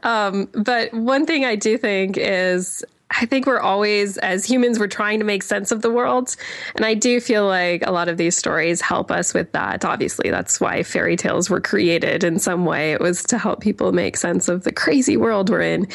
Um, 0.03 0.49
but 0.53 0.93
one 0.93 1.25
thing 1.25 1.45
I 1.45 1.55
do 1.55 1.77
think 1.77 2.17
is 2.17 2.83
I 3.19 3.25
think 3.25 3.45
we're 3.45 3.59
always, 3.59 4.17
as 4.17 4.45
humans, 4.45 4.79
we're 4.79 4.87
trying 4.87 5.19
to 5.19 5.25
make 5.25 5.43
sense 5.43 5.71
of 5.71 5.81
the 5.81 5.91
world. 5.91 6.35
And 6.75 6.85
I 6.85 6.93
do 6.93 7.19
feel 7.19 7.45
like 7.45 7.85
a 7.85 7.91
lot 7.91 8.09
of 8.09 8.17
these 8.17 8.35
stories 8.35 8.81
help 8.81 9.11
us 9.11 9.33
with 9.33 9.51
that. 9.51 9.85
Obviously, 9.85 10.29
that's 10.29 10.59
why 10.59 10.83
fairy 10.83 11.15
tales 11.15 11.49
were 11.49 11.61
created 11.61 12.23
in 12.23 12.39
some 12.39 12.65
way. 12.65 12.93
It 12.93 13.01
was 13.01 13.23
to 13.25 13.37
help 13.37 13.61
people 13.61 13.91
make 13.91 14.17
sense 14.17 14.47
of 14.47 14.63
the 14.63 14.71
crazy 14.71 15.17
world 15.17 15.49
we're 15.49 15.61
in. 15.61 15.87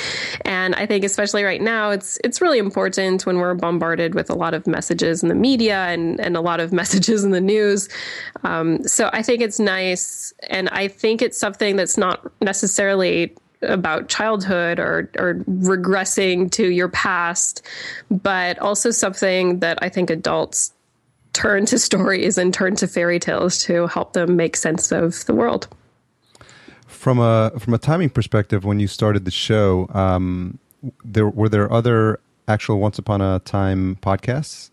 And 0.43 0.75
I 0.77 0.87
think 0.87 1.05
especially 1.05 1.45
right 1.45 1.61
now, 1.61 1.91
it's 1.91 2.19
it's 2.25 2.41
really 2.41 2.59
important 2.59 3.27
when 3.27 3.39
we're 3.39 3.55
bombarded 3.55 4.15
with 4.15 4.31
a 4.31 4.35
lot 4.35 4.55
of 4.55 4.67
messages 4.67 5.23
in 5.23 5.29
the 5.29 5.35
media 5.35 5.87
and, 5.87 6.21
and 6.21 6.37
a 6.37 6.41
lot 6.41 6.61
of 6.61 6.73
messages 6.79 7.25
in 7.25 7.31
the 7.31 7.41
news. 7.41 7.89
Um, 8.45 8.87
so 8.87 9.11
I 9.13 9.23
think 9.23 9.43
it's 9.43 9.59
nice. 9.59 10.33
And 10.49 10.69
I 10.69 10.89
think 10.89 11.23
it's 11.23 11.39
something 11.39 11.77
that's 11.77 11.97
not 11.97 12.31
necessarily 12.41 13.35
about 13.63 14.09
childhood 14.09 14.79
or 14.79 15.11
or 15.19 15.35
regressing 15.47 16.51
to 16.53 16.71
your 16.71 16.89
past, 16.89 17.63
but 18.11 18.59
also 18.59 18.91
something 18.91 19.61
that 19.61 19.79
I 19.83 19.89
think 19.89 20.11
adults 20.11 20.73
turn 21.33 21.67
to 21.67 21.79
stories 21.89 22.39
and 22.39 22.53
turn 22.53 22.77
to 22.77 22.87
fairy 22.87 23.19
tales 23.19 23.63
to 23.65 23.87
help 23.89 24.13
them 24.13 24.37
make 24.37 24.57
sense 24.57 24.93
of 24.93 25.25
the 25.27 25.35
world. 25.35 25.69
From 26.87 27.19
a 27.19 27.53
from 27.59 27.75
a 27.75 27.79
timing 27.79 28.11
perspective, 28.11 28.65
when 28.65 28.81
you 28.81 28.89
started 28.89 29.25
the 29.25 29.31
show, 29.31 29.89
um, 29.93 30.59
there 31.05 31.29
were 31.29 31.49
there 31.49 31.73
other 31.73 32.21
actual 32.47 32.81
Once 32.81 32.99
Upon 32.99 33.21
a 33.21 33.41
Time 33.41 33.97
podcasts 33.97 34.71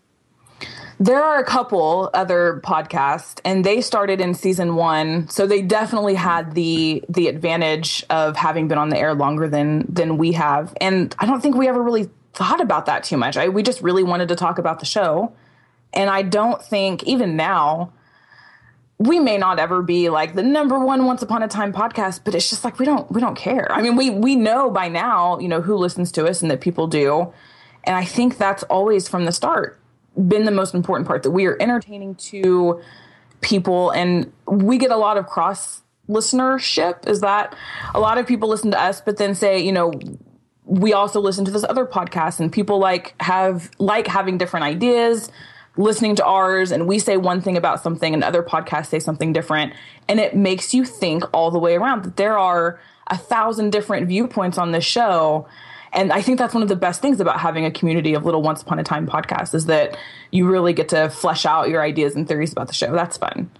there 0.98 1.22
are 1.22 1.38
a 1.38 1.44
couple 1.44 2.10
other 2.14 2.60
podcasts, 2.64 3.40
and 3.44 3.64
they 3.64 3.80
started 3.80 4.20
in 4.20 4.34
season 4.34 4.76
one, 4.76 5.28
so 5.28 5.46
they 5.46 5.60
definitely 5.60 6.14
had 6.14 6.54
the 6.54 7.04
the 7.08 7.28
advantage 7.28 8.04
of 8.08 8.36
having 8.36 8.68
been 8.68 8.78
on 8.78 8.88
the 8.88 8.98
air 8.98 9.14
longer 9.14 9.48
than 9.48 9.84
than 9.92 10.16
we 10.16 10.32
have. 10.32 10.74
And 10.80 11.14
I 11.18 11.26
don't 11.26 11.40
think 11.40 11.54
we 11.54 11.68
ever 11.68 11.82
really 11.82 12.08
thought 12.32 12.60
about 12.60 12.86
that 12.86 13.04
too 13.04 13.16
much. 13.16 13.36
I, 13.36 13.48
we 13.48 13.62
just 13.62 13.82
really 13.82 14.02
wanted 14.02 14.28
to 14.28 14.36
talk 14.36 14.58
about 14.58 14.80
the 14.80 14.86
show, 14.86 15.32
and 15.92 16.08
I 16.08 16.22
don't 16.22 16.62
think 16.62 17.02
even 17.04 17.36
now 17.36 17.92
we 18.98 19.20
may 19.20 19.36
not 19.36 19.58
ever 19.58 19.82
be 19.82 20.08
like 20.08 20.34
the 20.34 20.42
number 20.42 20.78
one 20.78 21.04
once 21.04 21.20
upon 21.20 21.42
a 21.42 21.48
time 21.48 21.70
podcast 21.70 22.20
but 22.24 22.34
it's 22.34 22.48
just 22.48 22.64
like 22.64 22.78
we 22.78 22.86
don't 22.86 23.12
we 23.12 23.20
don't 23.20 23.36
care 23.36 23.70
i 23.70 23.82
mean 23.82 23.94
we 23.94 24.08
we 24.08 24.34
know 24.34 24.70
by 24.70 24.88
now 24.88 25.38
you 25.38 25.48
know 25.48 25.60
who 25.60 25.76
listens 25.76 26.10
to 26.10 26.24
us 26.24 26.40
and 26.40 26.50
that 26.50 26.62
people 26.62 26.86
do 26.86 27.30
and 27.84 27.94
i 27.94 28.04
think 28.04 28.38
that's 28.38 28.62
always 28.64 29.06
from 29.06 29.26
the 29.26 29.32
start 29.32 29.78
been 30.16 30.44
the 30.44 30.50
most 30.50 30.74
important 30.74 31.06
part 31.06 31.22
that 31.22 31.30
we 31.30 31.46
are 31.46 31.56
entertaining 31.60 32.14
to 32.14 32.80
people 33.40 33.90
and 33.90 34.32
we 34.46 34.78
get 34.78 34.90
a 34.90 34.96
lot 34.96 35.16
of 35.16 35.26
cross 35.26 35.82
listenership 36.08 37.06
is 37.06 37.20
that 37.20 37.54
a 37.94 38.00
lot 38.00 38.16
of 38.16 38.26
people 38.26 38.48
listen 38.48 38.70
to 38.70 38.80
us 38.80 39.00
but 39.00 39.18
then 39.18 39.34
say 39.34 39.58
you 39.58 39.72
know 39.72 39.92
we 40.64 40.92
also 40.92 41.20
listen 41.20 41.44
to 41.44 41.50
this 41.50 41.64
other 41.64 41.84
podcast 41.84 42.40
and 42.40 42.52
people 42.52 42.78
like 42.78 43.14
have 43.20 43.70
like 43.78 44.06
having 44.06 44.38
different 44.38 44.64
ideas 44.64 45.30
listening 45.76 46.16
to 46.16 46.24
ours 46.24 46.72
and 46.72 46.86
we 46.86 46.98
say 46.98 47.16
one 47.16 47.40
thing 47.40 47.56
about 47.56 47.82
something 47.82 48.14
and 48.14 48.24
other 48.24 48.42
podcasts 48.42 48.86
say 48.86 48.98
something 48.98 49.32
different 49.32 49.72
and 50.08 50.18
it 50.18 50.34
makes 50.34 50.72
you 50.72 50.84
think 50.84 51.24
all 51.34 51.50
the 51.50 51.58
way 51.58 51.74
around 51.74 52.04
that 52.04 52.16
there 52.16 52.38
are 52.38 52.80
a 53.08 53.16
thousand 53.16 53.70
different 53.70 54.08
viewpoints 54.08 54.58
on 54.58 54.72
this 54.72 54.84
show 54.84 55.46
and 55.92 56.12
I 56.12 56.22
think 56.22 56.38
that's 56.38 56.54
one 56.54 56.62
of 56.62 56.68
the 56.68 56.76
best 56.76 57.00
things 57.00 57.20
about 57.20 57.40
having 57.40 57.64
a 57.64 57.70
community 57.70 58.14
of 58.14 58.24
little 58.24 58.42
once 58.42 58.62
upon 58.62 58.78
a 58.78 58.84
time 58.84 59.06
podcasts 59.06 59.54
is 59.54 59.66
that 59.66 59.96
you 60.30 60.48
really 60.48 60.72
get 60.72 60.88
to 60.90 61.08
flesh 61.08 61.46
out 61.46 61.68
your 61.68 61.82
ideas 61.82 62.14
and 62.14 62.26
theories 62.26 62.52
about 62.52 62.68
the 62.68 62.74
show. 62.74 62.92
That's 62.92 63.16
fun. 63.16 63.50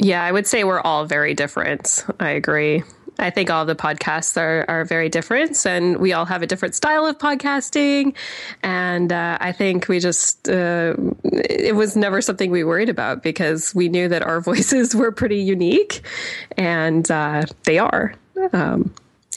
Yeah, 0.00 0.24
I 0.24 0.32
would 0.32 0.46
say 0.46 0.64
we're 0.64 0.80
all 0.80 1.04
very 1.04 1.34
different. 1.34 2.04
I 2.18 2.30
agree. 2.30 2.82
I 3.18 3.30
think 3.30 3.48
all 3.48 3.64
the 3.64 3.76
podcasts 3.76 4.36
are, 4.36 4.64
are 4.68 4.84
very 4.84 5.08
different 5.08 5.64
and 5.64 5.98
we 5.98 6.12
all 6.12 6.24
have 6.24 6.42
a 6.42 6.46
different 6.46 6.74
style 6.74 7.06
of 7.06 7.18
podcasting. 7.18 8.14
And 8.62 9.12
uh, 9.12 9.38
I 9.40 9.52
think 9.52 9.88
we 9.88 10.00
just, 10.00 10.48
uh, 10.48 10.94
it 11.22 11.76
was 11.76 11.96
never 11.96 12.20
something 12.20 12.50
we 12.50 12.64
worried 12.64 12.88
about 12.88 13.22
because 13.22 13.74
we 13.74 13.88
knew 13.88 14.08
that 14.08 14.22
our 14.22 14.40
voices 14.40 14.94
were 14.94 15.12
pretty 15.12 15.38
unique 15.38 16.02
and 16.56 17.08
uh, 17.10 17.44
they 17.64 17.78
are. 17.78 18.14
Um, 18.52 18.92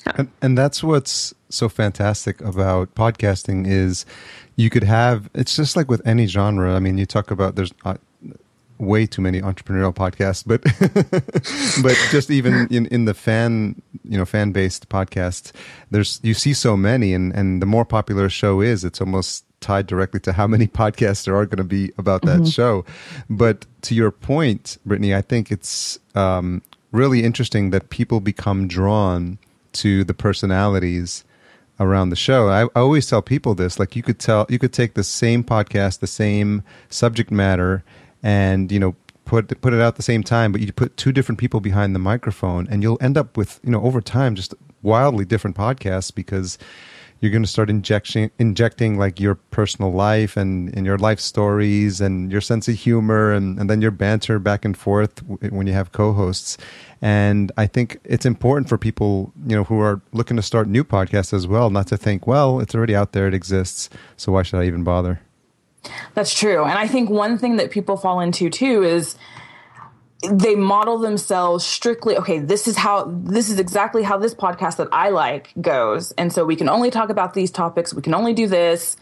yeah. 0.06 0.14
and, 0.16 0.32
and 0.42 0.58
that's 0.58 0.84
what's 0.84 1.36
so 1.50 1.70
fantastic 1.70 2.42
about 2.42 2.94
podcasting 2.96 3.68
is 3.68 4.06
you 4.56 4.70
could 4.70 4.84
have 4.84 5.30
it's 5.34 5.56
just 5.56 5.76
like 5.76 5.90
with 5.90 6.06
any 6.06 6.26
genre 6.26 6.76
i 6.76 6.80
mean 6.80 6.98
you 6.98 7.06
talk 7.06 7.32
about 7.32 7.56
there's 7.56 7.74
uh, 7.86 7.96
way 8.80 9.06
too 9.08 9.22
many 9.22 9.42
entrepreneurial 9.42 9.94
podcasts 9.94 10.44
but 10.46 10.62
but 11.84 11.98
just 12.12 12.30
even 12.30 12.68
in, 12.70 12.86
in 12.88 13.06
the 13.06 13.14
fan 13.14 13.82
you 14.04 14.18
know 14.18 14.26
fan 14.26 14.52
based 14.52 14.88
podcasts 14.90 15.52
there's 15.90 16.20
you 16.24 16.34
see 16.34 16.54
so 16.54 16.78
many 16.78 17.14
and 17.14 17.34
and 17.34 17.62
the 17.62 17.66
more 17.66 17.86
popular 17.86 18.26
a 18.26 18.30
show 18.30 18.62
is 18.62 18.84
it's 18.84 19.02
almost 19.02 19.46
tied 19.62 19.88
directly 19.88 20.20
to 20.20 20.34
how 20.34 20.46
many 20.46 20.68
podcasts 20.82 21.26
there 21.26 21.36
are 21.36 21.46
going 21.46 21.58
to 21.58 21.64
be 21.64 21.92
about 21.98 22.22
that 22.22 22.42
mm-hmm. 22.42 22.50
show 22.50 22.86
but 23.30 23.66
to 23.82 23.96
your 23.96 24.12
point 24.12 24.78
brittany 24.86 25.16
i 25.16 25.22
think 25.22 25.52
it's 25.52 25.98
um, 26.14 26.62
really 26.92 27.24
interesting 27.24 27.72
that 27.72 27.90
people 27.90 28.20
become 28.20 28.68
drawn 28.68 29.38
to 29.74 30.04
the 30.04 30.14
personalities 30.14 31.24
around 31.80 32.10
the 32.10 32.16
show. 32.16 32.50
I, 32.50 32.64
I, 32.64 32.82
always 32.82 33.08
tell 33.08 33.22
people 33.22 33.56
this: 33.56 33.80
like 33.80 33.96
you 33.96 34.04
could 34.04 34.20
tell, 34.20 34.46
you 34.50 34.60
could 34.60 34.74
take 34.74 34.94
the 34.94 35.04
same 35.04 35.44
podcast, 35.44 36.00
the 36.00 36.08
same 36.08 36.64
subject 36.90 37.32
matter, 37.32 37.84
and 38.24 38.72
you 38.72 38.80
know 38.80 38.96
put 39.26 39.62
put 39.62 39.74
it 39.74 39.82
out 39.82 39.90
at 39.90 39.96
the 39.96 40.04
same 40.04 40.24
time, 40.24 40.52
but 40.52 40.62
you 40.62 40.72
put 40.74 40.98
two 40.98 41.12
different 41.12 41.40
people 41.40 41.60
behind 41.60 41.94
the 41.94 42.00
microphone, 42.00 42.68
and 42.70 42.82
you'll 42.82 42.98
end 43.02 43.18
up 43.18 43.38
with 43.38 43.60
you 43.64 43.72
know 43.72 43.82
over 43.82 44.02
time 44.02 44.36
just 44.36 44.54
wildly 44.82 45.26
different 45.26 45.56
podcasts 45.56 46.14
because 46.14 46.58
you're 47.20 47.32
going 47.32 47.44
to 47.44 47.50
start 47.50 47.70
injecting 47.70 48.32
injecting 48.38 48.98
like 48.98 49.20
your 49.20 49.36
personal 49.36 49.92
life 49.92 50.38
and, 50.38 50.76
and 50.76 50.86
your 50.86 50.98
life 50.98 51.20
stories 51.20 52.00
and 52.00 52.32
your 52.32 52.42
sense 52.42 52.68
of 52.68 52.76
humor 52.76 53.32
and, 53.32 53.60
and 53.60 53.70
then 53.70 53.82
your 53.82 53.92
banter 53.92 54.40
back 54.40 54.66
and 54.66 54.78
forth 54.78 55.24
when 55.52 55.68
you 55.68 55.74
have 55.74 55.92
co-hosts. 55.92 56.58
And 57.02 57.52
i 57.58 57.68
think 57.68 58.00
it's 58.04 58.26
important 58.26 58.70
for 58.70 58.78
people 58.78 59.32
you 59.46 59.56
know 59.56 59.64
who 59.64 59.80
are 59.80 60.02
looking 60.14 60.38
to 60.38 60.44
start 60.44 60.68
new 60.68 60.84
podcasts 60.84 61.34
as 61.34 61.48
well 61.48 61.70
not 61.70 61.88
to 61.88 61.98
think 61.98 62.26
well 62.26 62.60
it's 62.60 62.74
already 62.74 62.96
out 62.96 63.12
there 63.12 63.28
it 63.28 63.34
exists 63.34 63.90
so 64.16 64.32
why 64.32 64.44
should 64.44 64.60
i 64.60 64.66
even 64.66 64.84
bother? 64.84 65.22
That's 66.16 66.34
true 66.34 66.64
and 66.64 66.78
i 66.78 66.88
think 66.88 67.10
one 67.10 67.38
thing 67.38 67.58
that 67.58 67.72
people 67.72 67.98
fall 67.98 68.20
into 68.20 68.50
too 68.50 68.84
is 68.84 69.16
they 70.32 70.56
model 70.56 70.98
themselves 70.98 71.64
strictly 71.64 72.18
okay 72.18 72.40
this 72.40 72.68
is 72.68 72.76
how 72.76 73.04
this 73.06 73.52
is 73.52 73.60
exactly 73.60 74.02
how 74.02 74.18
this 74.18 74.34
podcast 74.34 74.78
that 74.78 74.88
i 74.92 75.10
like 75.10 75.54
goes. 75.62 76.12
And 76.14 76.34
so 76.34 76.46
we 76.46 76.56
can 76.56 76.70
only 76.70 76.90
talk 76.90 77.10
about 77.10 77.34
these 77.34 77.52
topics. 77.52 77.94
We 77.94 78.02
can 78.02 78.14
only 78.14 78.34
do 78.34 78.48
this. 78.48 78.98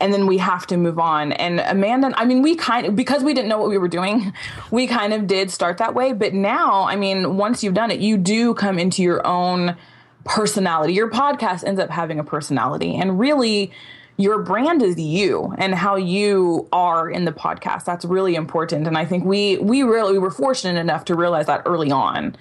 And 0.00 0.14
then 0.14 0.26
we 0.26 0.38
have 0.38 0.66
to 0.68 0.76
move 0.76 0.98
on. 0.98 1.32
And 1.32 1.60
amanda 1.60 2.12
i 2.16 2.24
mean 2.24 2.42
we 2.42 2.54
kind 2.56 2.86
of 2.86 2.96
because 2.96 3.22
we 3.22 3.34
didn't 3.34 3.48
know 3.48 3.58
what 3.58 3.68
we 3.68 3.78
were 3.78 3.88
doing 3.88 4.32
we 4.70 4.86
kind 4.86 5.12
of 5.12 5.26
did 5.26 5.50
start 5.50 5.78
that 5.78 5.94
way. 5.94 6.12
But 6.12 6.32
now 6.32 6.84
i 6.84 6.96
mean 6.96 7.36
once 7.36 7.62
you've 7.62 7.74
done 7.74 7.90
it 7.90 8.00
you 8.00 8.16
do 8.16 8.54
come 8.54 8.78
into 8.78 9.02
your 9.02 9.26
own 9.26 9.76
personality. 10.24 10.94
Your 10.94 11.10
podcast 11.10 11.64
ends 11.64 11.80
up 11.80 11.90
having 11.90 12.18
a 12.18 12.24
personality. 12.24 12.96
And 12.96 13.18
really 13.18 13.72
your 14.18 14.42
brand 14.42 14.82
is 14.82 14.98
you 14.98 15.54
and 15.58 15.72
how 15.72 15.94
you 15.94 16.68
are 16.72 17.08
in 17.08 17.24
the 17.24 17.32
podcast. 17.32 17.84
That's 17.84 18.04
really 18.04 18.34
important. 18.34 18.88
And 18.88 18.98
I 18.98 19.04
think 19.04 19.24
we 19.24 19.58
we 19.58 19.84
really 19.84 20.12
we 20.12 20.18
were 20.18 20.32
fortunate 20.32 20.78
enough 20.78 21.04
to 21.06 21.14
realize 21.14 21.46
that 21.46 21.62
early 21.64 21.92
on. 21.92 22.36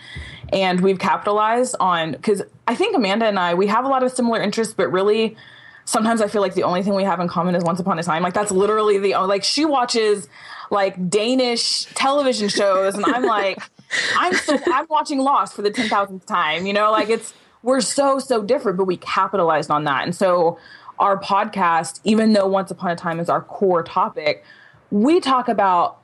And 0.52 0.82
we've 0.82 0.98
capitalized 0.98 1.76
on 1.80 2.14
because 2.14 2.42
I 2.68 2.74
think 2.74 2.96
Amanda 2.96 3.28
and 3.28 3.38
I 3.38 3.54
we 3.54 3.68
have 3.68 3.86
a 3.86 3.88
lot 3.88 4.02
of 4.02 4.12
similar 4.12 4.42
interests, 4.42 4.74
but 4.74 4.92
really 4.92 5.38
sometimes 5.86 6.20
I 6.20 6.28
feel 6.28 6.42
like 6.42 6.56
the 6.56 6.64
only 6.64 6.82
thing 6.82 6.96
we 6.96 7.04
have 7.04 7.20
in 7.20 7.28
common 7.28 7.54
is 7.54 7.64
Once 7.64 7.80
Upon 7.80 8.00
a 8.00 8.04
Time. 8.04 8.24
Like 8.24 8.34
that's 8.34 8.52
literally 8.52 8.98
the 8.98 9.14
only 9.14 9.30
like 9.30 9.44
she 9.44 9.64
watches 9.64 10.28
like 10.72 11.10
Danish 11.10 11.86
television 11.94 12.50
shows, 12.50 12.96
and 12.96 13.06
I'm 13.06 13.24
like, 13.24 13.60
I'm 14.18 14.34
I'm 14.74 14.88
watching 14.90 15.20
Lost 15.20 15.54
for 15.54 15.62
the 15.62 15.70
ten 15.70 15.90
thousandth 15.90 16.26
time. 16.26 16.66
You 16.66 16.74
know, 16.74 16.92
like 16.92 17.10
it's 17.10 17.36
we're 17.62 17.82
so 17.82 18.18
so 18.18 18.42
different, 18.42 18.80
but 18.80 18.86
we 18.86 18.98
capitalized 18.98 19.70
on 19.70 19.84
that. 19.84 20.04
And 20.06 20.16
so 20.16 20.58
our 21.00 21.20
podcast, 21.20 22.00
even 22.04 22.34
though 22.34 22.48
Once 22.48 22.72
Upon 22.72 22.92
a 22.92 22.96
Time 22.96 23.20
is 23.20 23.30
our 23.30 23.42
core 23.42 23.84
topic, 23.84 24.44
we 24.92 25.20
talk 25.20 25.48
about 25.48 26.00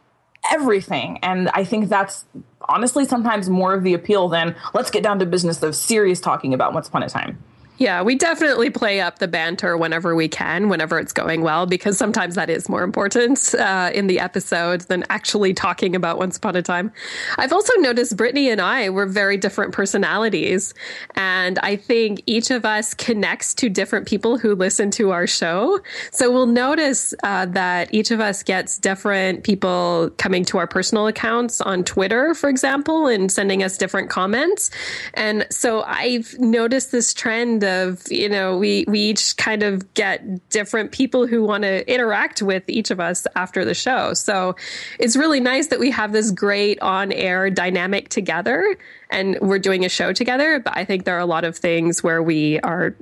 everything. 0.52 1.20
And 1.24 1.50
I 1.50 1.64
think 1.64 1.90
that's 1.90 2.26
honestly 2.68 3.06
sometimes 3.06 3.50
more 3.50 3.74
of 3.74 3.84
the 3.84 3.94
appeal 3.94 4.30
than 4.30 4.56
let's 4.74 4.92
get 4.92 5.04
down 5.04 5.20
to 5.20 5.26
business 5.26 5.64
of 5.64 5.76
serious 5.76 6.20
talking 6.20 6.54
about 6.54 6.74
Once 6.74 6.88
Upon 6.88 7.04
a 7.04 7.10
Time. 7.10 7.44
Yeah, 7.80 8.04
we 8.04 8.16
definitely 8.16 8.70
play 8.70 9.02
up 9.02 9.18
the 9.18 9.28
banter 9.28 9.76
whenever 9.76 10.16
we 10.16 10.28
can, 10.28 10.70
whenever 10.70 11.00
it's 11.00 11.12
going 11.12 11.42
well, 11.42 11.66
because 11.66 11.98
sometimes 11.98 12.36
that 12.36 12.48
is 12.48 12.70
more 12.70 12.84
important 12.84 13.56
uh, 13.56 13.90
in 13.94 14.06
the 14.06 14.20
episode 14.20 14.82
than 14.82 15.04
actually 15.10 15.56
talking 15.56 15.96
about 15.96 16.20
Once 16.20 16.38
Upon 16.38 16.56
a 16.56 16.62
Time. 16.62 16.92
I've 17.38 17.52
also 17.52 17.74
noticed 17.78 18.16
Brittany 18.16 18.50
and 18.52 18.62
I 18.62 18.92
were 18.92 19.08
very 19.08 19.38
different 19.38 19.74
personalities. 19.74 20.76
And 21.16 21.58
I 21.60 21.76
think 21.76 22.22
each 22.28 22.52
of 22.52 22.64
us 22.64 22.94
connects 22.94 23.56
to 23.56 23.70
different 23.70 24.08
people 24.08 24.38
who 24.38 24.54
listen 24.54 24.92
to 24.92 25.10
our 25.10 25.26
show. 25.26 25.80
So 26.12 26.32
we'll 26.32 26.46
notice 26.46 27.16
uh, 27.24 27.48
that 27.48 27.92
each 27.92 28.12
of 28.12 28.20
us 28.20 28.44
gets 28.44 28.78
different 28.78 29.44
people 29.44 30.12
coming 30.20 30.46
to 30.46 30.60
our 30.60 30.68
personal 30.68 31.08
accounts 31.08 31.60
on 31.60 31.84
Twitter, 31.84 32.36
for 32.36 32.50
example, 32.50 33.08
and 33.08 33.32
sending 33.32 33.64
us 33.64 33.80
different 33.80 34.12
comments. 34.12 34.70
And 35.16 35.48
so 35.50 35.82
I've 35.88 36.38
noticed 36.38 36.92
this 36.92 37.16
trend 37.16 37.63
of 37.64 38.02
you 38.10 38.30
know 38.30 38.58
we 38.58 38.86
we 38.88 39.00
each 39.00 39.38
kind 39.38 39.64
of 39.64 39.94
get 39.94 40.50
different 40.50 40.92
people 40.92 41.28
who 41.28 41.44
want 41.44 41.64
to 41.64 41.92
interact 41.92 42.42
with 42.42 42.64
each 42.68 42.92
of 42.92 43.00
us 43.00 43.26
after 43.36 43.66
the 43.66 43.74
show. 43.74 44.14
So 44.14 44.56
it's 45.00 45.16
really 45.16 45.40
nice 45.40 45.68
that 45.68 45.80
we 45.80 45.92
have 45.92 46.12
this 46.12 46.32
great 46.32 46.80
on 46.82 47.12
air 47.12 47.50
dynamic 47.50 48.10
together 48.10 48.78
and 49.10 49.38
we're 49.42 49.60
doing 49.60 49.86
a 49.86 49.90
show 49.90 50.12
together 50.12 50.60
but 50.60 50.76
i 50.76 50.84
think 50.84 51.06
there 51.06 51.16
are 51.16 51.20
a 51.20 51.26
lot 51.26 51.44
of 51.44 51.56
things 51.56 52.02
where 52.02 52.24
we 52.24 52.60
are 52.62 52.96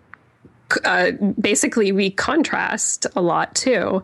uh, 0.83 1.11
basically 1.39 1.91
we 1.91 2.09
contrast 2.09 3.05
a 3.15 3.21
lot 3.21 3.53
too. 3.55 4.03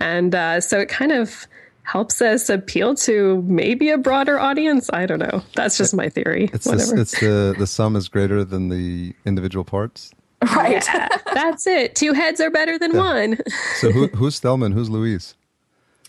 And 0.00 0.34
uh, 0.34 0.60
so 0.60 0.78
it 0.78 0.88
kind 0.88 1.12
of 1.12 1.46
helps 1.88 2.20
us 2.20 2.50
appeal 2.50 2.94
to 2.94 3.42
maybe 3.46 3.88
a 3.88 3.96
broader 3.96 4.38
audience. 4.38 4.90
I 4.92 5.06
don't 5.06 5.18
know. 5.18 5.42
That's 5.54 5.78
just 5.78 5.94
my 5.94 6.10
theory. 6.10 6.50
It's, 6.52 6.66
the, 6.66 7.00
it's 7.00 7.18
the 7.18 7.54
the 7.58 7.66
sum 7.66 7.96
is 7.96 8.08
greater 8.08 8.44
than 8.44 8.68
the 8.68 9.14
individual 9.24 9.64
parts. 9.64 10.10
Right. 10.54 10.84
Yeah, 10.86 11.08
that's 11.34 11.66
it. 11.66 11.96
Two 11.96 12.12
heads 12.12 12.40
are 12.40 12.50
better 12.50 12.78
than 12.78 12.92
yeah. 12.92 12.98
one. 12.98 13.38
so 13.76 13.90
who, 13.90 14.08
who's 14.08 14.38
Thelma 14.38 14.68
who's 14.68 14.90
Louise? 14.90 15.34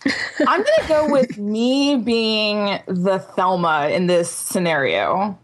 I'm 0.04 0.62
going 0.62 0.80
to 0.82 0.88
go 0.88 1.10
with 1.10 1.38
me 1.38 1.96
being 1.96 2.80
the 2.86 3.18
Thelma 3.18 3.88
in 3.88 4.06
this 4.06 4.30
scenario. 4.30 5.38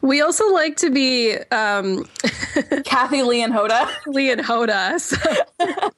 We 0.00 0.20
also 0.22 0.48
like 0.52 0.76
to 0.78 0.90
be 0.90 1.36
um, 1.50 2.04
Kathie 2.84 3.22
Lee 3.22 3.42
and 3.42 3.52
Hoda. 3.52 3.90
Lee 4.06 4.30
and 4.30 4.40
Hoda. 4.40 5.00
So. 5.00 5.18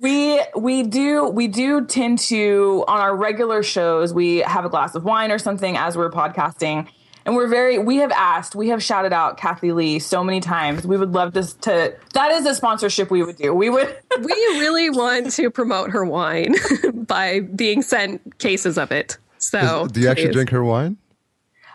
we 0.00 0.40
we 0.56 0.82
do 0.82 1.28
we 1.28 1.48
do 1.48 1.84
tend 1.86 2.18
to 2.18 2.84
on 2.88 3.00
our 3.00 3.16
regular 3.16 3.62
shows 3.62 4.12
we 4.12 4.38
have 4.38 4.64
a 4.64 4.68
glass 4.68 4.94
of 4.94 5.04
wine 5.04 5.30
or 5.30 5.38
something 5.38 5.76
as 5.76 5.96
we're 5.96 6.10
podcasting 6.10 6.88
and 7.24 7.36
we're 7.36 7.46
very 7.46 7.78
we 7.78 7.96
have 7.96 8.10
asked 8.12 8.54
we 8.54 8.68
have 8.68 8.82
shouted 8.82 9.12
out 9.12 9.36
Kathie 9.36 9.72
lee 9.72 9.98
so 9.98 10.24
many 10.24 10.40
times 10.40 10.86
we 10.86 10.96
would 10.96 11.12
love 11.12 11.32
this 11.32 11.54
to 11.54 11.94
that 12.14 12.32
is 12.32 12.46
a 12.46 12.54
sponsorship 12.54 13.10
we 13.10 13.22
would 13.22 13.36
do 13.36 13.54
we 13.54 13.70
would 13.70 13.96
we 14.20 14.32
really 14.58 14.90
want 14.90 15.30
to 15.32 15.50
promote 15.50 15.90
her 15.90 16.04
wine 16.04 16.54
by 16.92 17.40
being 17.40 17.82
sent 17.82 18.38
cases 18.38 18.78
of 18.78 18.90
it 18.90 19.18
so 19.38 19.84
is, 19.84 19.92
do 19.92 20.00
you 20.00 20.08
actually 20.08 20.26
please. 20.26 20.32
drink 20.34 20.50
her 20.50 20.64
wine 20.64 20.96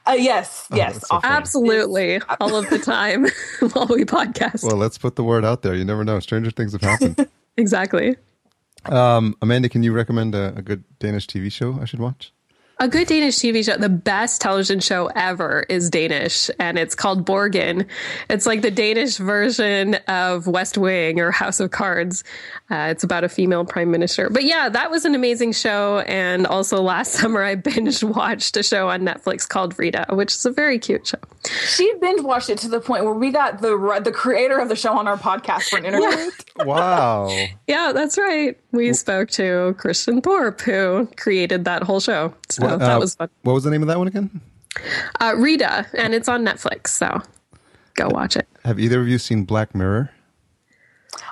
uh, 0.07 0.13
yes, 0.13 0.67
oh, 0.71 0.75
yes, 0.75 1.07
so 1.07 1.19
absolutely, 1.23 2.21
all 2.39 2.55
of 2.55 2.69
the 2.69 2.79
time 2.79 3.23
while 3.73 3.87
we 3.87 4.05
podcast. 4.05 4.63
Well, 4.63 4.77
let's 4.77 4.97
put 4.97 5.15
the 5.15 5.23
word 5.23 5.43
out 5.43 5.61
there. 5.61 5.75
You 5.75 5.85
never 5.85 6.03
know; 6.03 6.19
stranger 6.19 6.51
things 6.51 6.73
have 6.73 6.81
happened. 6.81 7.27
exactly. 7.57 8.15
Um, 8.85 9.35
Amanda, 9.41 9.69
can 9.69 9.83
you 9.83 9.91
recommend 9.91 10.33
a, 10.35 10.55
a 10.55 10.61
good 10.61 10.83
Danish 10.99 11.27
TV 11.27 11.51
show 11.51 11.79
I 11.81 11.85
should 11.85 11.99
watch? 11.99 12.31
A 12.79 12.87
good 12.87 13.07
Danish 13.07 13.37
TV 13.37 13.65
show, 13.65 13.75
the 13.75 13.89
best 13.89 14.39
television 14.39 14.79
show 14.79 15.07
ever 15.15 15.65
is 15.67 15.89
Danish, 15.89 16.51
and 16.59 16.77
it's 16.77 16.93
called 16.93 17.25
Borgen. 17.25 17.87
It's 18.29 18.45
like 18.45 18.61
the 18.61 18.69
Danish 18.69 19.17
version 19.17 19.95
of 20.07 20.45
West 20.45 20.77
Wing 20.77 21.19
or 21.19 21.31
House 21.31 21.59
of 21.59 21.71
Cards. 21.71 22.23
Uh, 22.69 22.89
it's 22.91 23.03
about 23.03 23.23
a 23.23 23.29
female 23.29 23.63
prime 23.63 23.89
minister. 23.89 24.29
But 24.29 24.43
yeah, 24.43 24.67
that 24.67 24.91
was 24.91 25.05
an 25.05 25.15
amazing 25.15 25.53
show. 25.53 25.99
And 25.99 26.45
also 26.45 26.81
last 26.81 27.13
summer, 27.19 27.41
I 27.41 27.55
binge 27.55 28.03
watched 28.03 28.57
a 28.57 28.63
show 28.63 28.89
on 28.89 29.01
Netflix 29.01 29.47
called 29.47 29.77
Rita, 29.79 30.05
which 30.09 30.33
is 30.33 30.45
a 30.45 30.51
very 30.51 30.77
cute 30.77 31.07
show. 31.07 31.17
She 31.65 31.91
binge 32.01 32.21
watched 32.21 32.49
it 32.49 32.57
to 32.59 32.67
the 32.67 32.81
point 32.81 33.05
where 33.05 33.13
we 33.13 33.31
got 33.31 33.61
the 33.61 34.01
the 34.03 34.11
creator 34.11 34.59
of 34.59 34.67
the 34.67 34.75
show 34.75 34.97
on 34.97 35.07
our 35.07 35.17
podcast 35.17 35.69
for 35.69 35.77
an 35.77 35.85
interview. 35.85 36.09
Yeah. 36.57 36.63
wow. 36.65 37.47
Yeah, 37.67 37.93
that's 37.93 38.17
right. 38.17 38.59
We 38.71 38.91
spoke 38.93 39.29
to 39.31 39.73
Christian 39.77 40.21
Torpe, 40.21 40.61
who 40.61 41.07
created 41.15 41.63
that 41.65 41.83
whole 41.83 42.01
show. 42.01 42.33
So 42.49 42.63
what, 42.65 42.73
uh, 42.73 42.77
that 42.77 42.99
was 42.99 43.15
fun. 43.15 43.29
What 43.43 43.53
was 43.53 43.63
the 43.63 43.71
name 43.71 43.81
of 43.81 43.87
that 43.87 43.97
one 43.97 44.07
again? 44.07 44.41
Uh, 45.21 45.35
Rita, 45.37 45.87
and 45.93 46.13
it's 46.13 46.27
on 46.27 46.45
Netflix. 46.45 46.87
So 46.87 47.21
go 47.95 48.09
watch 48.09 48.35
it. 48.35 48.47
Have 48.65 48.77
either 48.77 48.99
of 48.99 49.07
you 49.07 49.17
seen 49.19 49.45
Black 49.45 49.73
Mirror? 49.73 50.11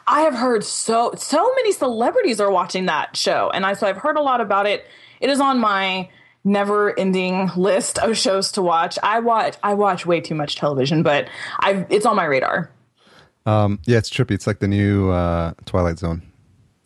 I 0.07 0.21
have 0.21 0.35
heard 0.35 0.63
so 0.63 1.13
so 1.17 1.53
many 1.55 1.71
celebrities 1.71 2.39
are 2.39 2.51
watching 2.51 2.85
that 2.85 3.17
show, 3.17 3.49
and 3.53 3.65
I 3.65 3.73
so 3.73 3.87
I've 3.87 3.97
heard 3.97 4.17
a 4.17 4.21
lot 4.21 4.41
about 4.41 4.65
it. 4.67 4.85
It 5.19 5.29
is 5.29 5.39
on 5.39 5.59
my 5.59 6.09
never 6.43 6.97
ending 6.97 7.49
list 7.57 7.97
of 7.97 8.17
shows 8.17 8.51
to 8.53 8.61
watch. 8.61 8.99
I 9.01 9.19
watch 9.19 9.57
I 9.63 9.73
watch 9.73 10.05
way 10.05 10.21
too 10.21 10.35
much 10.35 10.55
television, 10.55 11.03
but 11.03 11.27
I 11.59 11.85
it's 11.89 12.05
on 12.05 12.15
my 12.15 12.25
radar. 12.25 12.71
Um, 13.45 13.79
yeah, 13.85 13.97
it's 13.97 14.09
trippy. 14.09 14.31
It's 14.31 14.47
like 14.47 14.59
the 14.59 14.67
new 14.67 15.09
uh, 15.09 15.53
Twilight 15.65 15.99
Zone. 15.99 16.21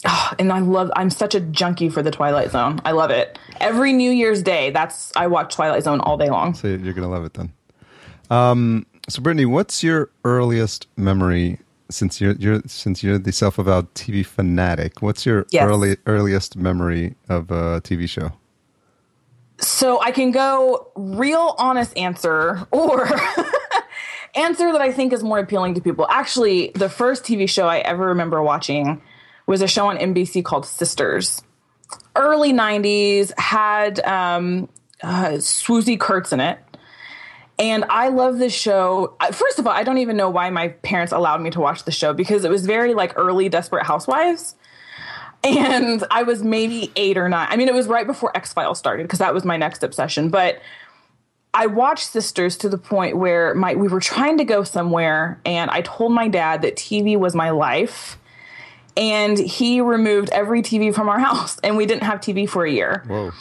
Oh, 0.06 0.34
and 0.40 0.52
I 0.52 0.60
love. 0.60 0.92
I'm 0.96 1.10
such 1.10 1.36
a 1.36 1.40
junkie 1.42 1.90
for 1.90 2.02
the 2.02 2.12
Twilight 2.12 2.52
Zone. 2.52 2.80
I 2.86 2.92
love 2.92 3.12
it. 3.12 3.38
Every 3.60 3.92
New 3.92 4.12
Year's 4.12 4.42
Day, 4.42 4.72
that's 4.72 5.12
I 5.16 5.28
watch 5.28 5.54
Twilight 5.54 5.84
Zone 5.84 6.00
all 6.00 6.18
day 6.18 6.30
long. 6.30 6.54
So 6.54 6.68
you're 6.68 6.94
gonna 6.94 7.10
love 7.10 7.26
it 7.26 7.34
then. 7.34 7.52
Um, 8.30 8.86
so 9.10 9.22
Brittany, 9.22 9.46
what's 9.46 9.84
your 9.84 10.10
earliest 10.24 10.88
memory 10.96 11.60
since 11.90 12.22
you're, 12.22 12.34
you're 12.34 12.62
since 12.66 13.04
you're 13.04 13.18
the 13.18 13.32
self-avowed 13.32 13.94
TV 13.94 14.26
fanatic? 14.26 15.02
What's 15.02 15.26
your 15.26 15.46
yes. 15.52 15.64
early 15.64 15.98
earliest 16.06 16.56
memory 16.56 17.16
of 17.28 17.52
a 17.52 17.82
TV 17.82 18.08
show? 18.08 18.32
So 19.60 20.02
I 20.02 20.12
can 20.12 20.32
go 20.32 20.92
real 20.96 21.56
honest 21.58 21.98
answer 21.98 22.66
or 22.72 23.08
answer 24.36 24.72
that 24.72 24.82
I 24.82 24.92
think 24.92 25.12
is 25.12 25.24
more 25.24 25.40
appealing 25.40 25.74
to 25.76 25.82
people. 25.82 26.08
Actually, 26.10 26.72
the 26.76 26.90
first 26.90 27.24
TV 27.24 27.50
show 27.50 27.68
I 27.68 27.80
ever 27.80 28.08
remember 28.08 28.42
watching 28.42 29.02
was 29.48 29.62
a 29.62 29.68
show 29.68 29.88
on 29.88 29.98
NBC 29.98 30.46
called 30.46 30.66
Sisters. 30.66 31.42
Early 32.16 32.54
90s, 32.54 33.38
had 33.38 34.00
um, 34.02 34.70
uh, 35.02 35.32
Swoosie 35.40 36.00
Kurtz 36.00 36.32
in 36.32 36.40
it. 36.40 36.60
And 37.60 37.84
I 37.90 38.08
love 38.08 38.38
this 38.38 38.54
show. 38.54 39.16
First 39.34 39.60
of 39.60 39.68
all, 39.68 39.74
I 39.74 39.84
don't 39.84 39.98
even 39.98 40.16
know 40.16 40.30
why 40.30 40.50
my 40.50 40.70
parents 40.70 41.12
allowed 41.12 41.42
me 41.42 41.50
to 41.52 41.60
watch 41.60 41.84
the 41.84 41.92
show 41.92 42.14
because 42.14 42.46
it 42.46 42.50
was 42.50 42.66
very 42.66 42.94
like 42.94 43.14
early 43.18 43.50
Desperate 43.50 43.86
Housewives. 43.86 44.56
And 45.44 46.04
I 46.10 46.24
was 46.24 46.42
maybe 46.42 46.92
eight 46.96 47.18
or 47.18 47.28
nine. 47.30 47.48
I 47.50 47.58
mean, 47.58 47.68
it 47.68 47.74
was 47.74 47.88
right 47.88 48.08
before 48.08 48.36
X 48.36 48.54
Files 48.54 48.80
started 48.80 49.04
because 49.04 49.20
that 49.20 49.34
was 49.34 49.46
my 49.46 49.58
next 49.58 49.84
obsession. 49.84 50.30
But 50.30 50.62
I 51.54 51.68
watched 51.68 52.08
Sisters 52.08 52.58
to 52.58 52.70
the 52.70 52.78
point 52.78 53.18
where 53.18 53.54
my 53.56 53.76
we 53.76 53.88
were 53.88 54.02
trying 54.02 54.38
to 54.38 54.46
go 54.46 54.64
somewhere, 54.64 55.40
and 55.46 55.70
I 55.72 55.82
told 55.82 56.12
my 56.14 56.28
dad 56.28 56.62
that 56.62 56.76
TV 56.76 57.18
was 57.18 57.36
my 57.36 57.50
life 57.52 58.18
and 59.00 59.38
he 59.38 59.82
removed 59.82 60.30
every 60.32 60.62
TV 60.62 60.94
from 60.94 61.10
our 61.10 61.20
house, 61.28 61.58
and 61.64 61.78
we 61.78 61.86
didn't 61.86 62.04
have 62.04 62.20
TV 62.20 62.48
for 62.48 62.66
a 62.66 62.72
year. 62.72 63.04
Whoa. 63.08 63.32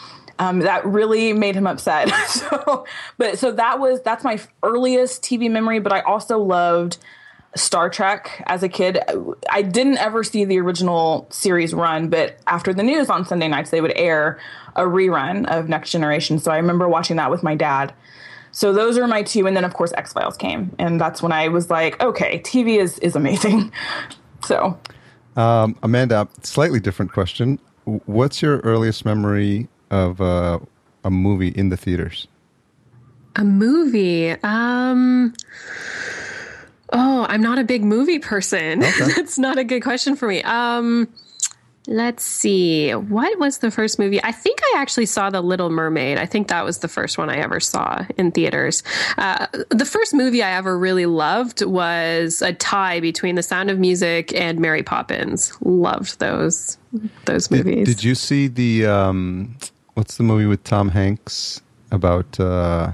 Um, 0.40 0.61
that 0.61 0.85
really 0.85 1.33
made 1.33 1.57
him 1.57 1.66
upset. 1.66 2.09
so, 2.29 2.85
but 3.16 3.38
so 3.38 3.51
that 3.53 3.81
was 3.81 4.01
that's 4.03 4.22
my 4.22 4.40
earliest 4.62 5.22
TV 5.22 5.51
memory. 5.51 5.81
But 5.81 5.92
I 5.92 6.01
also 6.01 6.38
loved 6.38 6.98
Star 7.57 7.90
Trek 7.90 8.42
as 8.46 8.62
a 8.62 8.68
kid. 8.68 9.01
I 9.51 9.62
didn't 9.62 9.98
ever 9.98 10.22
see 10.22 10.44
the 10.44 10.61
original 10.61 11.27
series 11.31 11.74
run, 11.74 12.09
but 12.09 12.38
after 12.46 12.72
the 12.72 12.83
news 12.83 13.11
on 13.11 13.24
Sunday 13.24 13.48
nights, 13.48 13.70
they 13.70 13.81
would 13.81 13.92
air 13.96 14.38
a 14.77 14.83
rerun 14.83 15.46
of 15.46 15.68
Next 15.68 15.90
Generation. 15.90 16.38
So 16.38 16.53
I 16.53 16.57
remember 16.57 16.88
watching 16.88 17.16
that 17.16 17.31
with 17.31 17.42
my 17.42 17.55
dad. 17.55 17.92
So 18.53 18.72
those 18.72 18.96
are 18.96 19.07
my 19.07 19.22
two, 19.22 19.46
and 19.46 19.57
then 19.57 19.64
of 19.64 19.74
course 19.74 19.92
X 19.96 20.12
Files 20.12 20.37
came, 20.37 20.74
and 20.79 21.01
that's 21.01 21.22
when 21.22 21.33
I 21.33 21.48
was 21.48 21.70
like, 21.70 22.01
okay, 22.03 22.40
TV 22.40 22.79
is 22.79 22.98
is 23.01 23.16
amazing. 23.16 23.72
So 24.44 24.79
um, 25.37 25.77
Amanda, 25.83 26.29
slightly 26.42 26.81
different 26.81 27.12
question. 27.12 27.59
What's 27.85 28.40
your 28.40 28.59
earliest 28.61 29.05
memory 29.05 29.68
of 29.90 30.20
uh, 30.20 30.59
a 31.05 31.11
movie 31.11 31.48
in 31.48 31.68
the 31.68 31.77
theaters? 31.77 32.29
A 33.37 33.44
movie? 33.44 34.31
Um, 34.31 35.35
oh, 36.92 37.27
I'm 37.29 37.40
not 37.40 37.59
a 37.59 37.64
big 37.64 37.85
movie 37.85 38.18
person. 38.18 38.83
Okay. 38.88 39.12
That's 39.16 39.38
not 39.38 39.59
a 39.59 39.64
good 39.64 39.83
question 39.83 40.16
for 40.16 40.29
me. 40.29 40.42
Um, 40.42 41.09
Let's 41.88 42.22
see. 42.22 42.90
What 42.90 43.38
was 43.38 43.59
the 43.59 43.70
first 43.70 43.98
movie? 43.98 44.22
I 44.22 44.31
think 44.31 44.61
I 44.62 44.74
actually 44.77 45.07
saw 45.07 45.31
The 45.31 45.40
Little 45.40 45.70
Mermaid. 45.70 46.18
I 46.18 46.27
think 46.27 46.48
that 46.48 46.62
was 46.62 46.81
the 46.81 46.88
first 46.88 47.16
one 47.16 47.31
I 47.31 47.38
ever 47.38 47.61
saw 47.61 48.05
in 48.18 48.31
theaters. 48.31 48.83
Uh, 49.16 49.46
the 49.70 49.87
first 49.87 50.12
movie 50.12 50.42
I 50.42 50.51
ever 50.51 50.79
really 50.79 51.07
loved 51.07 51.64
was 51.64 52.42
a 52.42 52.53
tie 52.53 53.01
between 53.01 53.37
The 53.37 53.42
Sound 53.42 53.70
of 53.70 53.79
Music 53.79 54.35
and 54.35 54.61
Mary 54.61 54.83
Poppins. 54.83 55.57
Loved 55.62 56.20
those 56.20 56.77
those 57.24 57.51
movies. 57.51 57.87
Did, 57.87 57.96
did 57.96 58.05
you 58.05 58.14
see 58.14 58.48
the 58.48 58.85
um, 58.85 59.57
what's 59.99 60.17
the 60.17 60.23
movie 60.23 60.47
with 60.47 60.63
Tom 60.63 60.91
Hanks 60.91 61.61
about 61.91 62.39
uh, 62.39 62.93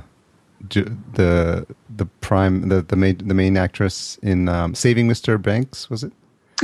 the 0.71 1.67
the 1.95 2.07
prime 2.23 2.71
the 2.71 2.81
the 2.81 2.97
main 2.97 3.19
the 3.29 3.35
main 3.35 3.59
actress 3.59 4.19
in 4.23 4.49
um, 4.49 4.75
Saving 4.75 5.07
Mr. 5.07 5.41
Banks? 5.41 5.91
Was 5.91 6.03
it? 6.03 6.15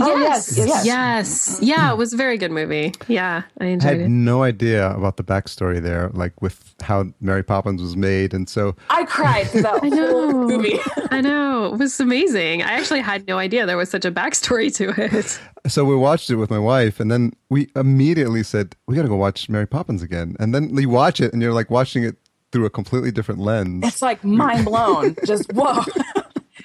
Oh, 0.03 0.17
yes, 0.19 0.57
yes, 0.57 0.69
yes. 0.69 0.87
yes, 0.87 1.59
yeah. 1.63 1.93
It 1.93 1.97
was 1.97 2.13
a 2.13 2.17
very 2.17 2.39
good 2.39 2.51
movie. 2.51 2.93
Yeah, 3.09 3.43
I 3.61 3.65
enjoyed 3.67 3.67
I 3.67 3.67
enjoyed 3.73 3.91
had 3.91 4.01
it. 4.01 4.09
no 4.09 4.43
idea 4.43 4.91
about 4.95 5.17
the 5.17 5.23
backstory 5.25 5.81
there, 5.83 6.11
like 6.13 6.41
with 6.41 6.75
how 6.83 7.07
Mary 7.21 7.43
Poppins 7.43 7.83
was 7.83 7.97
made, 7.97 8.33
and 8.35 8.49
so 8.49 8.77
I 8.89 9.05
cried 9.05 9.49
through 9.49 9.63
that 9.63 9.83
know. 9.85 10.07
whole 10.09 10.33
movie. 10.49 10.79
I 11.11 11.21
know 11.21 11.73
it 11.73 11.79
was 11.79 12.01
amazing. 12.01 12.63
I 12.63 12.73
actually 12.73 13.01
had 13.01 13.27
no 13.27 13.39
idea 13.39 13.67
there 13.67 13.77
was 13.77 13.91
such 13.91 14.05
a 14.05 14.13
backstory 14.13 14.75
to 14.77 14.95
it. 14.97 15.41
so 15.71 15.85
we 15.85 15.95
watched 15.97 16.31
it 16.31 16.37
with 16.37 16.51
my 16.51 16.59
wife, 16.59 17.01
and 17.01 17.11
then 17.11 17.33
we 17.49 17.69
immediately 17.77 18.43
said 18.43 18.75
we 18.87 18.97
got 18.97 19.03
to 19.03 19.09
go 19.09 19.17
watch 19.17 19.49
Mary 19.49 19.67
Poppins 19.67 20.03
again, 20.03 20.37
and 20.41 20.55
then 20.55 20.75
you 20.77 20.89
watch 20.89 21.21
it, 21.21 21.33
and 21.33 21.43
you're 21.43 21.53
like 21.53 21.71
watching 21.71 22.03
it 22.05 22.17
through 22.53 22.65
a 22.67 22.71
completely 22.71 23.13
different 23.13 23.41
lens. 23.41 23.85
It's 23.87 24.03
like 24.03 24.25
mind 24.25 24.65
blown. 24.65 25.15
Just 25.27 25.53
whoa. 25.53 25.83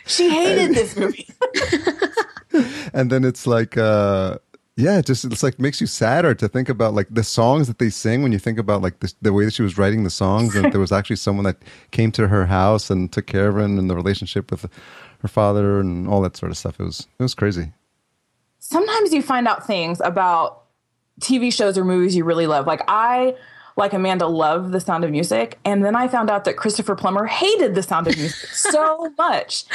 she 0.08 0.30
hated 0.30 0.74
this 0.76 0.96
movie. 0.96 1.28
and 2.94 3.12
then 3.12 3.24
it's 3.24 3.46
like 3.48 3.78
uh 3.78 4.38
yeah 4.78 4.98
it 5.00 5.06
just 5.06 5.26
it's 5.26 5.44
like 5.44 5.60
makes 5.60 5.80
you 5.80 5.88
sadder 5.88 6.34
to 6.34 6.48
think 6.48 6.70
about 6.70 6.94
like 6.94 7.08
the 7.10 7.24
songs 7.24 7.68
that 7.68 7.80
they 7.80 7.90
sing 7.90 8.24
when 8.24 8.32
you 8.32 8.40
think 8.40 8.60
about 8.60 8.82
like 8.82 9.00
the, 9.00 9.14
the 9.22 9.34
way 9.34 9.46
that 9.46 9.54
she 9.54 9.62
was 9.62 9.78
writing 9.78 10.04
the 10.04 10.10
songs 10.10 10.56
and 10.56 10.72
there 10.72 10.82
was 10.82 10.92
actually 11.00 11.16
someone 11.16 11.46
that 11.46 11.58
came 11.92 12.12
to 12.12 12.28
her 12.28 12.46
house 12.46 12.90
and 12.90 13.12
took 13.12 13.28
care 13.28 13.48
of 13.48 13.56
her 13.56 13.62
and 13.62 13.90
the 13.90 13.96
relationship 13.96 14.52
with 14.52 14.70
her 15.20 15.28
father 15.28 15.80
and 15.80 16.08
all 16.08 16.22
that 16.22 16.36
sort 16.36 16.52
of 16.52 16.58
stuff 16.58 16.80
it 16.80 16.84
was 16.84 17.08
it 17.20 17.24
was 17.24 17.34
crazy 17.34 17.72
Sometimes 18.68 19.14
you 19.14 19.22
find 19.22 19.48
out 19.48 19.68
things 19.68 20.02
about 20.02 20.64
TV 21.22 21.54
shows 21.54 21.78
or 21.78 21.86
movies 21.86 22.16
you 22.16 22.24
really 22.24 22.48
love. 22.48 22.66
Like 22.66 22.82
I 22.88 23.36
like 23.78 23.94
Amanda 23.94 24.28
loved 24.28 24.72
The 24.72 24.80
Sound 24.80 25.04
of 25.04 25.12
Music, 25.12 25.58
and 25.66 25.84
then 25.84 25.96
I 25.96 26.08
found 26.08 26.30
out 26.30 26.46
that 26.46 26.56
Christopher 26.56 26.96
Plummer 26.96 27.26
hated 27.26 27.76
The 27.76 27.84
Sound 27.84 28.08
of 28.08 28.18
Music 28.18 28.50
so 28.54 29.14
much. 29.18 29.66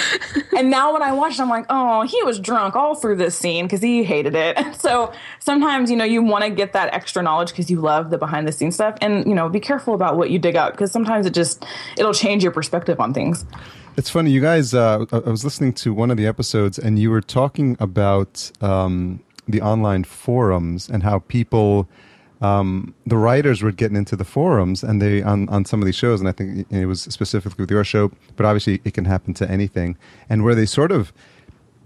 And 0.56 0.70
now 0.70 0.92
when 0.92 1.02
I 1.02 1.12
watched, 1.12 1.38
it, 1.38 1.42
I'm 1.42 1.50
like, 1.50 1.66
oh, 1.68 2.02
he 2.02 2.22
was 2.22 2.38
drunk 2.38 2.76
all 2.76 2.94
through 2.94 3.16
this 3.16 3.36
scene 3.36 3.66
because 3.66 3.82
he 3.82 4.02
hated 4.04 4.34
it. 4.34 4.56
And 4.56 4.74
so 4.80 5.12
sometimes 5.38 5.90
you 5.90 5.96
know 5.96 6.04
you 6.04 6.22
want 6.22 6.44
to 6.44 6.50
get 6.50 6.72
that 6.72 6.94
extra 6.94 7.22
knowledge 7.22 7.50
because 7.50 7.70
you 7.70 7.80
love 7.80 8.10
the 8.10 8.18
behind 8.18 8.48
the 8.48 8.52
scenes 8.52 8.74
stuff, 8.74 8.96
and 9.00 9.26
you 9.26 9.34
know 9.34 9.48
be 9.48 9.60
careful 9.60 9.94
about 9.94 10.16
what 10.16 10.30
you 10.30 10.38
dig 10.38 10.56
up 10.56 10.72
because 10.72 10.90
sometimes 10.90 11.26
it 11.26 11.34
just 11.34 11.64
it'll 11.98 12.14
change 12.14 12.42
your 12.42 12.52
perspective 12.52 13.00
on 13.00 13.12
things. 13.12 13.44
It's 13.96 14.08
funny, 14.08 14.30
you 14.30 14.40
guys. 14.40 14.72
Uh, 14.72 15.04
I 15.12 15.16
I 15.16 15.30
was 15.30 15.44
listening 15.44 15.72
to 15.74 15.92
one 15.92 16.10
of 16.10 16.16
the 16.16 16.26
episodes, 16.26 16.78
and 16.78 16.98
you 16.98 17.10
were 17.10 17.20
talking 17.20 17.76
about 17.80 18.50
um, 18.62 19.20
the 19.50 19.60
online 19.60 20.04
forums 20.04 20.88
and 20.88 21.02
how 21.02 21.20
people, 21.20 21.88
um, 22.40 22.94
the 23.06 23.16
writers, 23.16 23.62
were 23.62 23.72
getting 23.72 23.96
into 23.96 24.16
the 24.16 24.24
forums, 24.24 24.82
and 24.82 25.00
they 25.00 25.22
on 25.22 25.48
on 25.48 25.64
some 25.64 25.80
of 25.80 25.86
these 25.86 25.96
shows, 25.96 26.20
and 26.20 26.28
I 26.28 26.32
think 26.32 26.70
it 26.70 26.86
was 26.86 27.02
specifically 27.02 27.62
with 27.62 27.70
your 27.70 27.84
show, 27.84 28.10
but 28.36 28.46
obviously 28.46 28.80
it 28.84 28.94
can 28.94 29.04
happen 29.04 29.34
to 29.34 29.50
anything, 29.50 29.96
and 30.28 30.44
where 30.44 30.54
they 30.54 30.66
sort 30.66 30.92
of 30.92 31.12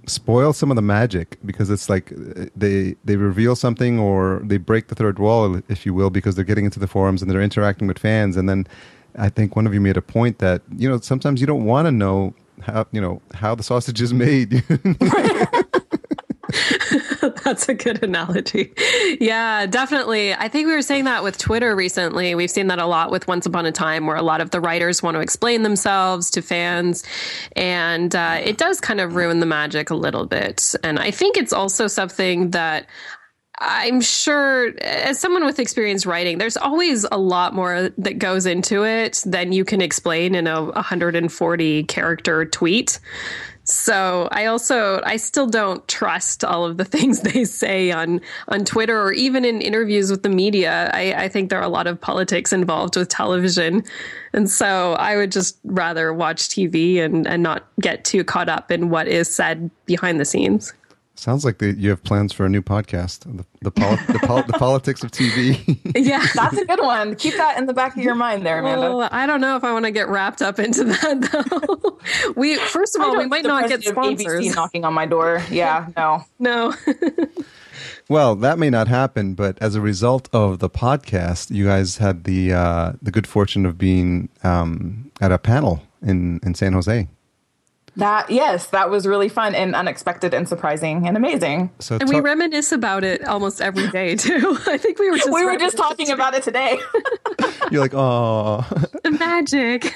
spoil 0.07 0.53
some 0.53 0.71
of 0.71 0.77
the 0.77 0.83
magic 0.83 1.39
because 1.47 1.71
it's 1.71 1.89
like 1.89 2.13
uh, 2.13 2.47
they 2.55 2.95
they 3.05 3.17
reveal 3.17 3.57
something 3.57 3.99
or 3.99 4.43
they 4.45 4.59
break 4.59 4.89
the 4.89 4.95
third 4.95 5.19
wall 5.19 5.63
if 5.69 5.87
you 5.87 5.95
will 5.95 6.11
because 6.11 6.35
they're 6.35 6.45
getting 6.45 6.67
into 6.67 6.79
the 6.79 6.87
forums 6.87 7.23
and 7.23 7.31
they're 7.31 7.41
interacting 7.41 7.89
with 7.89 7.99
fans 7.99 8.37
and 8.37 8.47
then 8.47 8.67
I 9.17 9.29
think 9.29 9.57
one 9.57 9.67
of 9.67 9.73
you 9.73 9.81
made 9.81 9.97
a 9.97 10.03
point 10.03 10.39
that 10.39 10.63
you 10.77 10.89
know 10.89 10.99
sometimes 11.01 11.41
you 11.41 11.47
don't 11.47 11.65
want 11.65 11.87
to 11.87 11.93
know 11.93 12.35
how 12.61 12.87
you 12.93 13.01
know 13.01 13.21
how 13.35 13.55
the 13.55 13.63
sausage 13.63 14.01
is 14.01 14.13
made. 14.13 14.53
That's 17.45 17.69
a 17.69 17.75
good 17.75 18.03
analogy. 18.03 18.73
Yeah, 19.21 19.67
definitely. 19.67 20.35
I 20.35 20.49
think 20.49 20.67
we 20.67 20.75
were 20.75 20.83
saying 20.83 21.05
that 21.05 21.23
with 21.23 21.39
Twitter 21.39 21.77
recently. 21.77 22.35
We've 22.35 22.51
seen 22.51 22.69
that 22.69 22.79
a 22.79 22.87
lot 22.87 23.11
with 23.11 23.29
Once 23.29 23.47
Upon 23.47 23.67
a 23.67 23.73
Time, 23.73 24.07
where 24.07 24.17
a 24.17 24.23
lot 24.23 24.41
of 24.41 24.51
the 24.51 24.61
writers 24.61 25.03
want 25.03 25.17
to 25.17 25.21
explain 25.21 25.63
themselves 25.63 26.31
to 26.33 26.43
fans. 26.43 27.05
And 27.55 28.15
uh, 28.15 28.41
it 28.43 28.59
does 28.59 28.81
kind 28.81 29.01
of 29.01 29.15
ruin 29.15 29.41
the 29.41 29.47
magic 29.47 29.91
a 29.91 29.95
little 29.95 30.27
bit. 30.27 30.75
And 30.83 30.99
I 30.99 31.11
think 31.11 31.37
it's 31.37 31.53
also 31.53 31.87
something 31.87 32.51
that 32.51 32.87
I'm 33.59 34.01
sure, 34.01 34.73
as 34.81 35.21
someone 35.21 35.45
with 35.45 35.61
experience 35.61 36.07
writing, 36.07 36.39
there's 36.39 36.57
always 36.57 37.07
a 37.11 37.19
lot 37.19 37.55
more 37.55 37.91
that 37.97 38.19
goes 38.19 38.47
into 38.47 38.85
it 38.85 39.23
than 39.25 39.53
you 39.53 39.65
can 39.65 39.81
explain 39.81 40.35
in 40.35 40.47
a 40.47 40.65
140 40.65 41.85
character 41.85 42.45
tweet. 42.47 42.99
So 43.65 44.29
I 44.31 44.45
also 44.45 45.01
I 45.05 45.17
still 45.17 45.47
don't 45.47 45.87
trust 45.89 46.45
all 46.45 46.65
of 46.65 46.77
the 46.77 46.85
things 46.95 47.21
they 47.21 47.45
say 47.45 47.91
on 47.91 48.21
on 48.49 48.65
Twitter 48.65 49.01
or 49.01 49.13
even 49.13 49.45
in 49.45 49.61
interviews 49.61 50.11
with 50.11 50.23
the 50.23 50.29
media. 50.29 50.91
I, 50.93 51.15
I 51.15 51.29
think 51.29 51.51
there 51.51 51.59
are 51.59 51.65
a 51.65 51.69
lot 51.69 51.87
of 51.87 52.01
politics 52.01 52.53
involved 52.53 52.97
with 52.97 53.09
television. 53.09 53.83
And 54.33 54.51
so 54.51 54.95
I 54.95 55.17
would 55.17 55.33
just 55.33 55.59
rather 55.65 56.13
watch 56.13 56.49
TV 56.49 57.01
and, 57.01 57.27
and 57.27 57.43
not 57.43 57.67
get 57.81 58.05
too 58.05 58.25
caught 58.25 58.49
up 58.49 58.71
in 58.71 58.91
what 58.91 59.09
is 59.09 59.35
said 59.35 59.71
behind 59.87 60.21
the 60.21 60.25
scenes. 60.25 60.75
Sounds 61.17 61.45
like 61.45 61.59
the, 61.59 61.73
you 61.75 61.91
have 61.91 62.03
plans 62.03 62.33
for 62.33 62.45
a 62.45 62.49
new 62.49 62.61
podcast, 62.61 63.21
the 63.21 63.45
the, 63.63 63.71
poli- 63.71 63.97
the, 64.09 64.19
pol- 64.27 64.43
the 64.43 64.53
politics 64.55 65.03
of 65.05 65.11
TV. 65.13 65.79
Yeah. 65.97 66.27
That's 66.35 66.59
a 66.59 66.65
good 66.65 66.81
one. 66.83 67.15
Keep 67.15 67.37
that 67.37 67.57
in 67.57 67.67
the 67.67 67.73
back 67.73 67.97
of 67.97 68.03
your 68.03 68.17
mind 68.17 68.45
there, 68.45 68.59
Amanda. 68.59 68.95
Well, 68.97 69.09
I 69.13 69.27
don't 69.27 69.41
know 69.41 69.57
if 69.57 69.63
I 69.63 69.73
want 69.73 69.85
to 69.85 69.93
get 69.93 70.09
wrapped 70.09 70.43
up 70.43 70.59
into 70.59 70.83
that 70.85 71.79
though. 72.31 72.33
we 72.35 72.57
first 72.57 72.97
of 72.97 73.03
all, 73.03 73.17
we 73.17 73.27
might 73.27 73.45
not 73.45 73.69
get 73.69 73.83
president 73.85 74.19
sponsors. 74.21 74.45
ABC 74.47 74.57
knocking 74.57 74.85
on 74.85 74.93
my 74.93 75.07
door. 75.07 75.41
Yeah, 75.51 75.89
no. 75.97 76.25
No. 76.41 76.75
well, 78.09 78.35
that 78.37 78.59
may 78.59 78.71
not 78.71 78.89
happen, 78.89 79.35
but 79.35 79.57
as 79.63 79.75
a 79.77 79.81
result 79.81 80.29
of 80.33 80.59
the 80.59 80.69
podcast, 80.69 81.51
you 81.55 81.67
guys 81.67 81.99
had 81.99 82.25
the 82.25 82.53
uh, 82.53 82.93
the 83.01 83.11
good 83.13 83.27
fortune 83.27 83.65
of 83.65 83.79
being 83.79 84.29
um, 84.43 85.11
at 85.21 85.31
a 85.33 85.39
panel 85.39 85.81
in 86.03 86.41
in 86.43 86.55
San 86.55 86.73
Jose. 86.73 87.09
That 87.97 88.29
yes, 88.29 88.67
that 88.69 88.91
was 88.91 89.07
really 89.07 89.29
fun 89.29 89.55
and 89.55 89.75
unexpected 89.75 90.35
and 90.35 90.49
surprising 90.49 91.07
and 91.07 91.17
amazing. 91.17 91.71
So 91.79 91.97
And 92.01 92.09
we 92.09 92.17
talk- 92.17 92.25
reminisce 92.25 92.73
about 92.73 93.05
it 93.05 93.25
almost 93.27 93.61
every 93.61 93.89
day 93.89 94.17
too. 94.27 94.59
I 94.67 94.79
think 94.79 94.99
we 94.99 95.11
were 95.11 95.17
just 95.17 95.33
we 95.33 95.45
were 95.45 95.57
just 95.57 95.77
talking 95.77 96.11
about 96.11 96.35
it 96.35 96.43
today. 96.43 96.79
you're 97.71 97.81
like, 97.81 97.95
oh. 97.95 98.65
the 99.05 99.13
magic. 99.13 99.95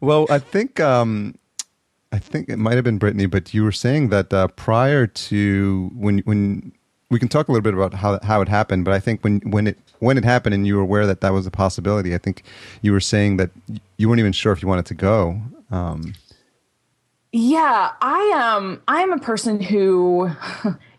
Well, 0.00 0.26
I 0.30 0.38
think 0.38 0.78
um, 0.78 1.34
I 2.12 2.18
think 2.18 2.48
it 2.48 2.56
might 2.58 2.74
have 2.74 2.84
been 2.84 2.98
Brittany, 2.98 3.26
but 3.26 3.52
you 3.52 3.64
were 3.64 3.72
saying 3.72 4.10
that 4.10 4.32
uh, 4.32 4.46
prior 4.48 5.06
to 5.06 5.90
when 5.94 6.18
when 6.20 6.72
we 7.10 7.18
can 7.18 7.26
talk 7.28 7.48
a 7.48 7.52
little 7.52 7.62
bit 7.64 7.74
about 7.74 7.94
how 7.94 8.20
how 8.22 8.40
it 8.42 8.48
happened, 8.48 8.84
but 8.84 8.94
I 8.94 9.00
think 9.00 9.24
when 9.24 9.40
when 9.40 9.66
it 9.66 9.76
when 9.98 10.16
it 10.16 10.24
happened 10.24 10.54
and 10.54 10.66
you 10.68 10.76
were 10.76 10.82
aware 10.82 11.04
that 11.06 11.20
that 11.22 11.32
was 11.32 11.46
a 11.46 11.50
possibility, 11.50 12.14
I 12.14 12.18
think 12.18 12.44
you 12.80 12.92
were 12.92 13.00
saying 13.00 13.38
that 13.38 13.50
you 13.96 14.08
weren't 14.08 14.20
even 14.20 14.32
sure 14.32 14.52
if 14.52 14.62
you 14.62 14.68
wanted 14.68 14.86
to 14.86 14.94
go. 14.94 15.40
Um, 15.72 16.14
Yeah, 17.32 17.92
I 18.00 18.56
um 18.56 18.82
I 18.88 19.02
am 19.02 19.12
a 19.12 19.18
person 19.18 19.60
who 19.60 20.30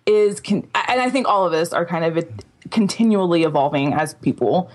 is 0.05 0.39
con- 0.39 0.67
and 0.73 1.01
I 1.01 1.09
think 1.09 1.27
all 1.27 1.45
of 1.45 1.53
us 1.53 1.73
are 1.73 1.85
kind 1.85 2.05
of 2.05 2.25
continually 2.69 3.43
evolving 3.43 3.93
as 3.93 4.13
people. 4.15 4.69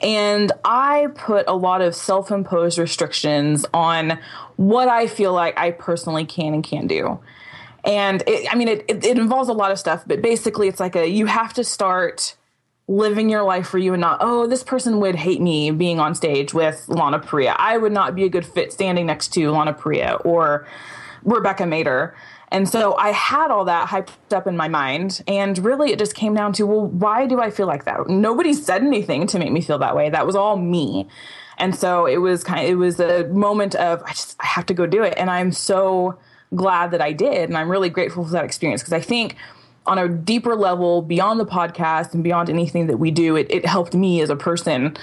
And 0.00 0.52
I 0.64 1.08
put 1.14 1.48
a 1.48 1.56
lot 1.56 1.80
of 1.80 1.94
self-imposed 1.94 2.78
restrictions 2.78 3.66
on 3.74 4.18
what 4.56 4.88
I 4.88 5.08
feel 5.08 5.32
like 5.32 5.58
I 5.58 5.72
personally 5.72 6.24
can 6.24 6.54
and 6.54 6.62
can't 6.62 6.86
do. 6.86 7.18
And 7.84 8.22
it, 8.26 8.46
I 8.52 8.54
mean, 8.54 8.68
it, 8.68 8.84
it, 8.86 9.04
it 9.04 9.18
involves 9.18 9.48
a 9.48 9.52
lot 9.52 9.72
of 9.72 9.78
stuff, 9.78 10.04
but 10.06 10.20
basically, 10.20 10.68
it's 10.68 10.78
like 10.78 10.94
a 10.94 11.08
you 11.08 11.26
have 11.26 11.54
to 11.54 11.64
start 11.64 12.36
living 12.86 13.28
your 13.28 13.42
life 13.42 13.68
for 13.68 13.78
you 13.78 13.92
and 13.92 14.00
not, 14.00 14.18
oh, 14.20 14.46
this 14.46 14.62
person 14.62 14.98
would 15.00 15.14
hate 15.14 15.40
me 15.40 15.70
being 15.70 16.00
on 16.00 16.14
stage 16.14 16.54
with 16.54 16.88
Lana 16.88 17.18
Parrilla. 17.18 17.54
I 17.58 17.76
would 17.76 17.92
not 17.92 18.14
be 18.14 18.24
a 18.24 18.30
good 18.30 18.46
fit 18.46 18.72
standing 18.72 19.06
next 19.06 19.28
to 19.34 19.50
Lana 19.50 19.74
Parrilla 19.74 20.24
or 20.24 20.66
Rebecca 21.24 21.64
Mader. 21.64 22.14
And 22.50 22.68
so 22.68 22.94
I 22.96 23.10
had 23.10 23.50
all 23.50 23.64
that 23.66 23.88
hyped 23.88 24.12
up 24.32 24.46
in 24.46 24.56
my 24.56 24.68
mind. 24.68 25.22
And 25.26 25.58
really, 25.58 25.92
it 25.92 25.98
just 25.98 26.14
came 26.14 26.34
down 26.34 26.52
to, 26.54 26.66
well, 26.66 26.86
why 26.86 27.26
do 27.26 27.40
I 27.40 27.50
feel 27.50 27.66
like 27.66 27.84
that? 27.84 28.08
Nobody 28.08 28.54
said 28.54 28.82
anything 28.82 29.26
to 29.28 29.38
make 29.38 29.52
me 29.52 29.60
feel 29.60 29.78
that 29.78 29.94
way. 29.94 30.08
That 30.08 30.26
was 30.26 30.34
all 30.34 30.56
me. 30.56 31.08
And 31.58 31.74
so 31.74 32.06
it 32.06 32.18
was 32.18 32.44
kind 32.44 32.64
of, 32.64 32.70
it 32.70 32.76
was 32.76 33.00
a 33.00 33.26
moment 33.28 33.74
of, 33.74 34.02
I 34.04 34.10
just, 34.10 34.36
I 34.40 34.46
have 34.46 34.66
to 34.66 34.74
go 34.74 34.86
do 34.86 35.02
it. 35.02 35.14
And 35.16 35.28
I'm 35.28 35.52
so 35.52 36.18
glad 36.54 36.92
that 36.92 37.02
I 37.02 37.12
did. 37.12 37.48
And 37.48 37.58
I'm 37.58 37.70
really 37.70 37.90
grateful 37.90 38.24
for 38.24 38.30
that 38.30 38.44
experience 38.44 38.80
because 38.80 38.94
I 38.94 39.00
think 39.00 39.36
on 39.86 39.98
a 39.98 40.08
deeper 40.08 40.54
level, 40.54 41.02
beyond 41.02 41.40
the 41.40 41.46
podcast 41.46 42.14
and 42.14 42.22
beyond 42.22 42.48
anything 42.48 42.86
that 42.86 42.98
we 42.98 43.10
do, 43.10 43.36
it, 43.36 43.46
it 43.50 43.66
helped 43.66 43.94
me 43.94 44.20
as 44.20 44.30
a 44.30 44.36
person 44.36 44.96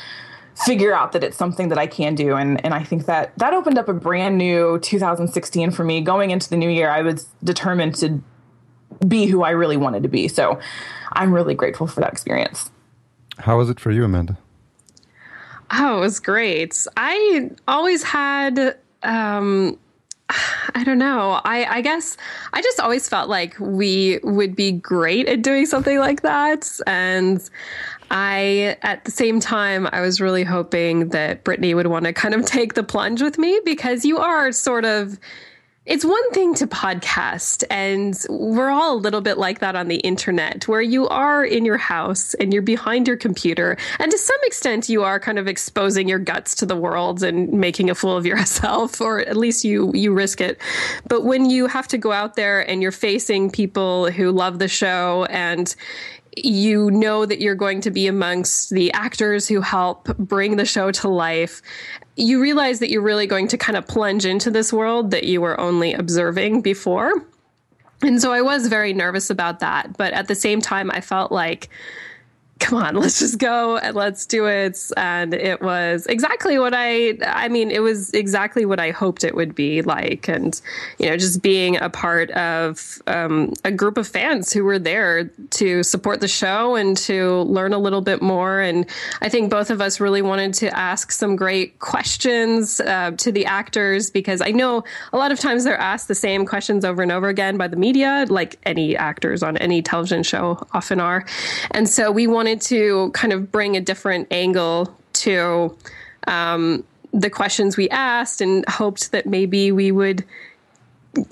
figure 0.55 0.93
out 0.93 1.11
that 1.11 1.23
it's 1.23 1.37
something 1.37 1.69
that 1.69 1.77
I 1.77 1.87
can 1.87 2.15
do. 2.15 2.35
And, 2.35 2.63
and 2.63 2.73
I 2.73 2.83
think 2.83 3.05
that 3.05 3.37
that 3.37 3.53
opened 3.53 3.77
up 3.77 3.89
a 3.89 3.93
brand 3.93 4.37
new 4.37 4.79
2016 4.79 5.71
for 5.71 5.83
me. 5.83 6.01
Going 6.01 6.31
into 6.31 6.49
the 6.49 6.57
new 6.57 6.69
year, 6.69 6.89
I 6.89 7.01
was 7.01 7.27
determined 7.43 7.95
to 7.95 8.21
be 9.05 9.25
who 9.25 9.43
I 9.43 9.51
really 9.51 9.77
wanted 9.77 10.03
to 10.03 10.09
be. 10.09 10.27
So 10.27 10.59
I'm 11.13 11.33
really 11.33 11.55
grateful 11.55 11.87
for 11.87 11.99
that 12.01 12.11
experience. 12.11 12.69
How 13.39 13.57
was 13.57 13.69
it 13.69 13.79
for 13.79 13.91
you, 13.91 14.05
Amanda? 14.05 14.37
Oh, 15.71 15.97
it 15.97 15.99
was 15.99 16.19
great. 16.19 16.85
I 16.95 17.51
always 17.67 18.03
had 18.03 18.77
um 19.03 19.77
I 20.75 20.83
don't 20.83 20.97
know. 20.97 21.41
I, 21.43 21.77
I 21.77 21.81
guess 21.81 22.17
I 22.53 22.61
just 22.61 22.79
always 22.79 23.07
felt 23.07 23.29
like 23.29 23.55
we 23.59 24.19
would 24.23 24.55
be 24.55 24.71
great 24.71 25.27
at 25.27 25.41
doing 25.41 25.65
something 25.65 25.99
like 25.99 26.21
that. 26.21 26.69
And 26.87 27.47
I, 28.11 28.77
at 28.81 29.05
the 29.05 29.11
same 29.11 29.39
time, 29.39 29.87
I 29.91 30.01
was 30.01 30.21
really 30.21 30.43
hoping 30.43 31.09
that 31.09 31.43
Brittany 31.43 31.73
would 31.73 31.87
want 31.87 32.05
to 32.05 32.13
kind 32.13 32.33
of 32.33 32.45
take 32.45 32.73
the 32.73 32.83
plunge 32.83 33.21
with 33.21 33.37
me 33.37 33.59
because 33.65 34.05
you 34.05 34.19
are 34.19 34.51
sort 34.51 34.85
of 34.85 35.19
it's 35.85 36.03
one 36.03 36.31
thing 36.31 36.55
to 36.55 36.65
podcast, 36.65 37.63
and 37.69 38.19
we're 38.27 38.71
all 38.71 38.95
a 38.95 38.97
little 38.97 39.21
bit 39.21 39.37
like 39.37 39.59
that 39.59 39.75
on 39.75 39.87
the 39.87 39.97
internet, 39.97 40.67
where 40.67 40.81
you 40.81 41.07
are 41.09 41.45
in 41.45 41.63
your 41.63 41.77
house 41.77 42.33
and 42.35 42.51
you're 42.51 42.63
behind 42.63 43.07
your 43.07 43.17
computer, 43.17 43.77
and 43.99 44.11
to 44.11 44.17
some 44.17 44.37
extent, 44.43 44.89
you 44.89 45.03
are 45.03 45.19
kind 45.19 45.37
of 45.37 45.47
exposing 45.47 46.07
your 46.07 46.17
guts 46.17 46.55
to 46.55 46.65
the 46.65 46.75
world 46.75 47.21
and 47.21 47.51
making 47.51 47.91
a 47.91 47.95
fool 47.95 48.17
of 48.17 48.25
yourself, 48.25 48.99
or 49.01 49.19
at 49.19 49.37
least 49.37 49.63
you 49.63 49.91
you 49.93 50.11
risk 50.11 50.41
it. 50.41 50.59
But 51.07 51.23
when 51.23 51.51
you 51.51 51.67
have 51.67 51.87
to 51.89 51.99
go 51.99 52.11
out 52.11 52.35
there 52.35 52.67
and 52.67 52.81
you're 52.81 52.91
facing 52.91 53.51
people 53.51 54.09
who 54.09 54.31
love 54.31 54.57
the 54.57 54.67
show 54.67 55.27
and 55.29 55.75
you 56.35 56.91
know 56.91 57.25
that 57.25 57.39
you're 57.39 57.55
going 57.55 57.81
to 57.81 57.91
be 57.91 58.07
amongst 58.07 58.69
the 58.69 58.91
actors 58.93 59.47
who 59.47 59.61
help 59.61 60.15
bring 60.17 60.57
the 60.57 60.65
show 60.65 60.91
to 60.91 61.07
life 61.07 61.61
you 62.15 62.41
realize 62.41 62.79
that 62.79 62.89
you're 62.89 63.01
really 63.01 63.27
going 63.27 63.47
to 63.49 63.57
kind 63.57 63.77
of 63.77 63.87
plunge 63.87 64.25
into 64.25 64.49
this 64.49 64.71
world 64.71 65.11
that 65.11 65.25
you 65.25 65.41
were 65.41 65.59
only 65.59 65.93
observing 65.93 66.61
before. 66.61 67.13
And 68.01 68.21
so 68.21 68.31
I 68.31 68.41
was 68.41 68.67
very 68.67 68.93
nervous 68.93 69.29
about 69.29 69.59
that. 69.59 69.97
But 69.97 70.13
at 70.13 70.27
the 70.27 70.35
same 70.35 70.61
time, 70.61 70.91
I 70.91 71.01
felt 71.01 71.31
like 71.31 71.69
come 72.59 72.81
on, 72.81 72.95
let's 73.01 73.19
just 73.19 73.37
go 73.37 73.77
and 73.77 73.95
let's 73.95 74.25
do 74.25 74.45
it. 74.45 74.79
And 74.97 75.33
it 75.33 75.61
was 75.61 76.05
exactly 76.07 76.57
what 76.59 76.73
I, 76.73 77.17
I 77.25 77.47
mean, 77.49 77.71
it 77.71 77.81
was 77.81 78.13
exactly 78.13 78.65
what 78.65 78.79
I 78.79 78.91
hoped 78.91 79.23
it 79.23 79.35
would 79.35 79.55
be 79.55 79.81
like. 79.81 80.27
And, 80.27 80.59
you 80.97 81.09
know, 81.09 81.17
just 81.17 81.41
being 81.41 81.77
a 81.77 81.89
part 81.89 82.31
of 82.31 83.01
um, 83.07 83.53
a 83.63 83.71
group 83.71 83.97
of 83.97 84.07
fans 84.07 84.53
who 84.53 84.63
were 84.63 84.79
there 84.79 85.25
to 85.25 85.83
support 85.83 86.21
the 86.21 86.27
show 86.27 86.75
and 86.75 86.95
to 86.97 87.41
learn 87.41 87.73
a 87.73 87.77
little 87.77 88.01
bit 88.01 88.21
more. 88.21 88.59
And 88.59 88.85
I 89.21 89.29
think 89.29 89.49
both 89.49 89.69
of 89.69 89.81
us 89.81 89.99
really 89.99 90.21
wanted 90.21 90.53
to 90.55 90.77
ask 90.77 91.11
some 91.11 91.35
great 91.35 91.79
questions 91.79 92.79
uh, 92.79 93.11
to 93.17 93.31
the 93.31 93.45
actors 93.45 94.09
because 94.09 94.41
I 94.41 94.51
know 94.51 94.83
a 95.13 95.17
lot 95.17 95.31
of 95.31 95.39
times 95.39 95.63
they're 95.63 95.77
asked 95.77 96.07
the 96.07 96.15
same 96.15 96.45
questions 96.45 96.85
over 96.85 97.01
and 97.01 97.11
over 97.11 97.27
again 97.27 97.57
by 97.57 97.67
the 97.67 97.75
media, 97.75 98.25
like 98.29 98.57
any 98.63 98.95
actors 98.95 99.43
on 99.43 99.57
any 99.57 99.81
television 99.81 100.23
show 100.23 100.65
often 100.73 100.99
are. 100.99 101.25
And 101.71 101.87
so 101.87 102.11
we 102.11 102.27
wanted 102.27 102.44
wanted 102.45 102.61
to 102.61 103.09
kind 103.11 103.33
of 103.33 103.51
bring 103.51 103.75
a 103.75 103.81
different 103.81 104.27
angle 104.29 104.95
to 105.13 105.75
um, 106.27 106.83
the 107.11 107.27
questions 107.27 107.75
we 107.75 107.89
asked 107.89 108.39
and 108.39 108.63
hoped 108.69 109.11
that 109.11 109.25
maybe 109.25 109.71
we 109.71 109.91
would 109.91 110.23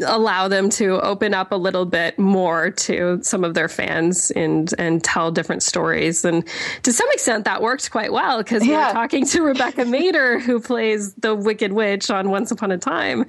allow 0.06 0.48
them 0.48 0.70
to 0.70 1.02
open 1.02 1.34
up 1.34 1.52
a 1.52 1.56
little 1.56 1.86
bit 1.86 2.18
more 2.18 2.72
to 2.72 3.20
some 3.24 3.44
of 3.44 3.54
their 3.54 3.68
fans 3.68 4.32
and 4.32 4.74
and 4.78 5.04
tell 5.04 5.32
different 5.32 5.64
stories. 5.64 6.24
And 6.24 6.48
to 6.84 6.94
some 6.94 7.08
extent 7.12 7.46
that 7.46 7.62
worked 7.62 7.92
quite 7.92 8.12
well 8.12 8.38
because 8.38 8.66
yeah. 8.66 8.70
we 8.70 8.88
were 8.88 8.94
talking 8.94 9.26
to 9.28 9.42
Rebecca 9.42 9.84
Mader 9.84 10.42
who 10.46 10.60
plays 10.60 11.14
the 11.16 11.36
Wicked 11.36 11.74
Witch 11.74 12.10
on 12.10 12.30
Once 12.30 12.52
Upon 12.52 12.72
a 12.72 12.78
Time. 12.78 13.26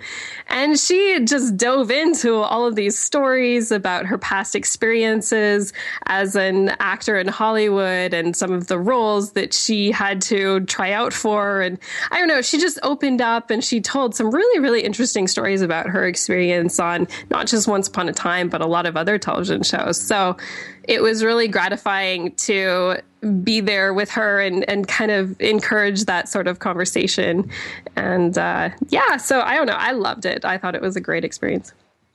And 0.48 0.78
she 0.78 1.24
just 1.24 1.56
dove 1.56 1.90
into 1.90 2.36
all 2.36 2.66
of 2.66 2.76
these 2.76 2.98
stories 2.98 3.70
about 3.70 4.06
her 4.06 4.18
past 4.18 4.54
experiences 4.54 5.72
as 6.06 6.36
an 6.36 6.70
actor 6.80 7.18
in 7.18 7.28
Hollywood 7.28 8.14
and 8.14 8.36
some 8.36 8.52
of 8.52 8.66
the 8.68 8.78
roles 8.78 9.32
that 9.32 9.54
she 9.54 9.90
had 9.90 10.22
to 10.22 10.60
try 10.60 10.92
out 10.92 11.12
for. 11.12 11.60
And 11.60 11.78
I 12.10 12.18
don't 12.18 12.28
know 12.28 12.42
she 12.42 12.58
just 12.58 12.78
opened 12.82 13.20
up 13.20 13.50
and 13.50 13.64
she 13.64 13.80
told 13.80 14.14
some 14.14 14.30
really 14.30 14.60
really 14.60 14.82
interesting 14.82 15.26
stories 15.26 15.62
about 15.62 15.88
her 15.88 16.06
experience 16.06 16.43
experience 16.44 16.78
on 16.80 17.08
not 17.30 17.46
just 17.46 17.68
Once 17.68 17.88
Upon 17.88 18.08
a 18.08 18.12
Time, 18.12 18.48
but 18.48 18.60
a 18.60 18.66
lot 18.66 18.86
of 18.86 18.96
other 18.96 19.18
television 19.18 19.62
shows. 19.62 20.00
So 20.00 20.36
it 20.84 21.02
was 21.02 21.24
really 21.24 21.48
gratifying 21.48 22.32
to 22.36 23.00
be 23.42 23.60
there 23.60 23.94
with 23.94 24.10
her 24.10 24.40
and, 24.40 24.68
and 24.68 24.86
kind 24.86 25.10
of 25.10 25.40
encourage 25.40 26.04
that 26.04 26.28
sort 26.28 26.46
of 26.46 26.58
conversation. 26.58 27.50
And 27.96 28.36
uh, 28.36 28.70
yeah, 28.88 29.16
so 29.16 29.40
I 29.40 29.56
don't 29.56 29.66
know. 29.66 29.74
I 29.74 29.92
loved 29.92 30.26
it. 30.26 30.44
I 30.44 30.58
thought 30.58 30.74
it 30.74 30.82
was 30.82 30.96
a 30.96 31.00
great 31.00 31.24
experience. 31.24 31.72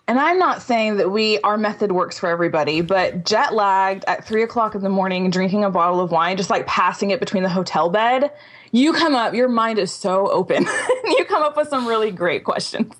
And 0.08 0.20
I'm 0.20 0.40
not 0.40 0.64
saying 0.64 0.98
that 0.98 1.12
we 1.12 1.40
our 1.42 1.56
method 1.56 1.92
works 1.92 2.18
for 2.18 2.30
everybody, 2.30 2.82
but 2.82 3.26
jet 3.26 3.54
lagged 3.54 4.06
at 4.08 4.26
three 4.26 4.42
o'clock 4.42 4.74
in 4.74 4.82
the 4.82 4.90
morning, 4.90 5.30
drinking 5.30 5.64
a 5.64 5.70
bottle 5.70 6.00
of 6.00 6.10
wine, 6.10 6.36
just 6.36 6.50
like 6.50 6.66
passing 6.66 7.12
it 7.12 7.20
between 7.20 7.44
the 7.44 7.50
hotel 7.50 7.90
bed, 7.90 8.32
you 8.72 8.92
come 8.92 9.14
up, 9.14 9.36
your 9.36 9.50
mind 9.50 9.78
is 9.78 9.92
so 9.92 10.28
open. 10.32 10.66
you 11.06 11.26
come 11.26 11.44
up 11.44 11.56
with 11.56 11.70
some 11.70 11.88
really 11.88 12.10
great 12.10 12.44
questions. 12.44 12.92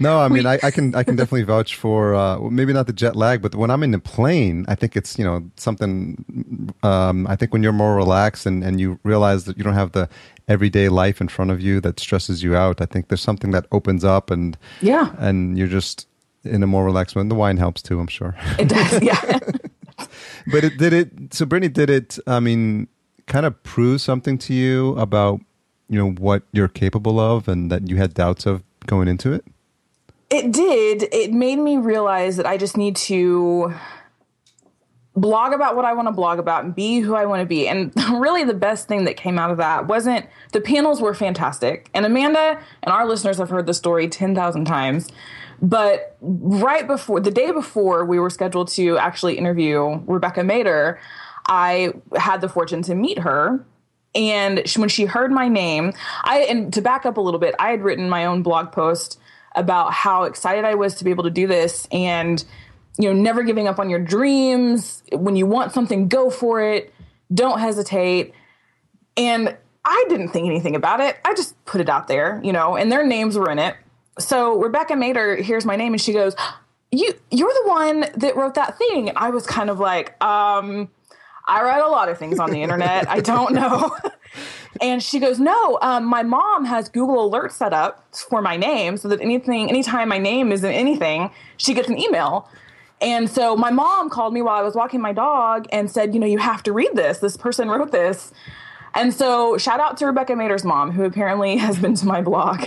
No, 0.00 0.18
I 0.18 0.28
mean, 0.28 0.46
I, 0.46 0.58
I, 0.62 0.70
can 0.70 0.94
I 0.94 1.02
can 1.02 1.14
definitely 1.14 1.42
vouch 1.42 1.76
for 1.76 2.14
uh, 2.14 2.38
maybe 2.38 2.72
not 2.72 2.86
the 2.86 2.92
jet 2.92 3.14
lag, 3.14 3.42
but 3.42 3.54
when 3.54 3.70
I'm 3.70 3.82
in 3.82 3.90
the 3.90 3.98
plane, 3.98 4.64
I 4.66 4.74
think 4.74 4.96
it's 4.96 5.18
you 5.18 5.24
know 5.24 5.50
something. 5.56 6.72
Um, 6.82 7.26
I 7.26 7.36
think 7.36 7.52
when 7.52 7.62
you're 7.62 7.72
more 7.72 7.94
relaxed 7.96 8.46
and, 8.46 8.64
and 8.64 8.80
you 8.80 8.98
realize 9.04 9.44
that 9.44 9.58
you 9.58 9.62
don't 9.62 9.74
have 9.74 9.92
the 9.92 10.08
everyday 10.48 10.88
life 10.88 11.20
in 11.20 11.28
front 11.28 11.50
of 11.50 11.60
you 11.60 11.82
that 11.82 12.00
stresses 12.00 12.42
you 12.42 12.56
out, 12.56 12.80
I 12.80 12.86
think 12.86 13.08
there's 13.08 13.20
something 13.20 13.50
that 13.50 13.66
opens 13.72 14.02
up 14.02 14.30
and 14.30 14.56
yeah, 14.80 15.14
and 15.18 15.58
you're 15.58 15.68
just 15.68 16.08
in 16.44 16.62
a 16.62 16.66
more 16.66 16.86
relaxed 16.86 17.14
mode. 17.14 17.28
The 17.28 17.34
wine 17.34 17.58
helps 17.58 17.82
too, 17.82 18.00
I'm 18.00 18.06
sure. 18.06 18.34
It 18.58 18.70
does, 18.70 19.02
yeah. 19.02 19.20
but 20.46 20.64
it 20.64 20.78
did 20.78 20.94
it. 20.94 21.34
So 21.34 21.44
Brittany 21.44 21.68
did 21.68 21.90
it. 21.90 22.18
I 22.26 22.40
mean, 22.40 22.88
kind 23.26 23.44
of 23.44 23.62
prove 23.64 24.00
something 24.00 24.38
to 24.38 24.54
you 24.54 24.96
about 24.96 25.40
you 25.90 25.98
know 25.98 26.12
what 26.12 26.44
you're 26.52 26.68
capable 26.68 27.20
of 27.20 27.48
and 27.48 27.70
that 27.70 27.88
you 27.88 27.96
had 27.96 28.14
doubts 28.14 28.46
of 28.46 28.62
going 28.86 29.06
into 29.06 29.32
it. 29.34 29.44
It 30.30 30.52
did. 30.52 31.08
It 31.12 31.32
made 31.32 31.58
me 31.58 31.76
realize 31.76 32.36
that 32.36 32.46
I 32.46 32.56
just 32.56 32.76
need 32.76 32.96
to 32.96 33.74
blog 35.16 35.52
about 35.52 35.76
what 35.76 35.84
I 35.84 35.92
want 35.92 36.08
to 36.08 36.12
blog 36.12 36.38
about 36.38 36.64
and 36.64 36.74
be 36.74 37.00
who 37.00 37.14
I 37.14 37.26
want 37.26 37.40
to 37.40 37.46
be. 37.46 37.68
And 37.68 37.92
really, 38.12 38.44
the 38.44 38.54
best 38.54 38.88
thing 38.88 39.04
that 39.04 39.16
came 39.16 39.38
out 39.38 39.50
of 39.50 39.58
that 39.58 39.86
wasn't 39.86 40.26
the 40.52 40.60
panels 40.60 41.00
were 41.00 41.14
fantastic. 41.14 41.90
And 41.94 42.06
Amanda 42.06 42.60
and 42.82 42.92
our 42.92 43.06
listeners 43.06 43.38
have 43.38 43.50
heard 43.50 43.66
the 43.66 43.74
story 43.74 44.08
10,000 44.08 44.64
times. 44.64 45.08
But 45.62 46.16
right 46.20 46.86
before 46.86 47.20
the 47.20 47.30
day 47.30 47.50
before 47.50 48.04
we 48.06 48.18
were 48.18 48.30
scheduled 48.30 48.68
to 48.68 48.96
actually 48.96 49.36
interview 49.36 50.00
Rebecca 50.06 50.40
Mader, 50.40 50.98
I 51.46 51.92
had 52.16 52.40
the 52.40 52.48
fortune 52.48 52.82
to 52.82 52.94
meet 52.94 53.18
her. 53.18 53.64
And 54.14 54.62
when 54.76 54.88
she 54.88 55.04
heard 55.04 55.30
my 55.30 55.48
name, 55.48 55.92
I, 56.24 56.40
and 56.40 56.72
to 56.72 56.80
back 56.80 57.04
up 57.04 57.16
a 57.16 57.20
little 57.20 57.38
bit, 57.38 57.54
I 57.58 57.70
had 57.70 57.82
written 57.82 58.08
my 58.08 58.24
own 58.24 58.42
blog 58.42 58.72
post 58.72 59.19
about 59.54 59.92
how 59.92 60.24
excited 60.24 60.64
I 60.64 60.74
was 60.74 60.94
to 60.96 61.04
be 61.04 61.10
able 61.10 61.24
to 61.24 61.30
do 61.30 61.46
this 61.46 61.88
and 61.90 62.44
you 62.98 63.12
know 63.12 63.20
never 63.20 63.42
giving 63.42 63.68
up 63.68 63.78
on 63.78 63.90
your 63.90 63.98
dreams. 63.98 65.02
When 65.12 65.36
you 65.36 65.46
want 65.46 65.72
something 65.72 66.08
go 66.08 66.30
for 66.30 66.60
it. 66.60 66.92
Don't 67.32 67.60
hesitate. 67.60 68.34
And 69.16 69.56
I 69.84 70.04
didn't 70.08 70.28
think 70.28 70.46
anything 70.46 70.76
about 70.76 71.00
it. 71.00 71.18
I 71.24 71.34
just 71.34 71.62
put 71.64 71.80
it 71.80 71.88
out 71.88 72.08
there 72.08 72.40
you 72.44 72.52
know 72.52 72.76
and 72.76 72.90
their 72.90 73.06
names 73.06 73.36
were 73.36 73.50
in 73.50 73.58
it. 73.58 73.76
So 74.18 74.58
Rebecca 74.60 74.94
Mader 74.94 75.40
hears 75.40 75.64
my 75.64 75.76
name 75.76 75.92
and 75.92 76.00
she 76.00 76.12
goes 76.12 76.34
you 76.92 77.12
you're 77.30 77.52
the 77.52 77.68
one 77.68 78.06
that 78.16 78.36
wrote 78.36 78.54
that 78.54 78.78
thing. 78.78 79.08
And 79.08 79.18
I 79.18 79.30
was 79.30 79.46
kind 79.46 79.70
of 79.70 79.78
like 79.78 80.22
um 80.22 80.88
I 81.50 81.62
write 81.62 81.82
a 81.82 81.88
lot 81.88 82.08
of 82.08 82.18
things 82.18 82.38
on 82.38 82.50
the 82.50 82.62
internet 82.62 83.08
I 83.08 83.20
don't 83.20 83.52
know 83.52 83.90
And 84.80 85.02
she 85.02 85.18
goes, 85.18 85.38
No, 85.38 85.78
um, 85.82 86.04
my 86.04 86.22
mom 86.22 86.64
has 86.64 86.88
Google 86.88 87.30
Alerts 87.30 87.52
set 87.52 87.72
up 87.72 88.06
for 88.14 88.40
my 88.40 88.56
name 88.56 88.96
so 88.96 89.08
that 89.08 89.20
anything, 89.20 89.68
anytime 89.68 90.08
my 90.08 90.18
name 90.18 90.52
is 90.52 90.64
in 90.64 90.72
anything, 90.72 91.30
she 91.56 91.74
gets 91.74 91.88
an 91.88 91.98
email. 91.98 92.48
And 93.00 93.28
so 93.30 93.56
my 93.56 93.70
mom 93.70 94.10
called 94.10 94.34
me 94.34 94.42
while 94.42 94.58
I 94.58 94.62
was 94.62 94.74
walking 94.74 95.00
my 95.00 95.12
dog 95.12 95.66
and 95.72 95.90
said, 95.90 96.14
You 96.14 96.20
know, 96.20 96.26
you 96.26 96.38
have 96.38 96.62
to 96.64 96.72
read 96.72 96.90
this. 96.94 97.18
This 97.18 97.36
person 97.36 97.68
wrote 97.68 97.92
this. 97.92 98.32
And 98.94 99.14
so 99.14 99.56
shout 99.56 99.80
out 99.80 99.96
to 99.98 100.06
Rebecca 100.06 100.34
Mader's 100.34 100.64
mom, 100.64 100.92
who 100.92 101.04
apparently 101.04 101.56
has 101.58 101.78
been 101.78 101.94
to 101.96 102.06
my 102.06 102.22
blog. 102.22 102.66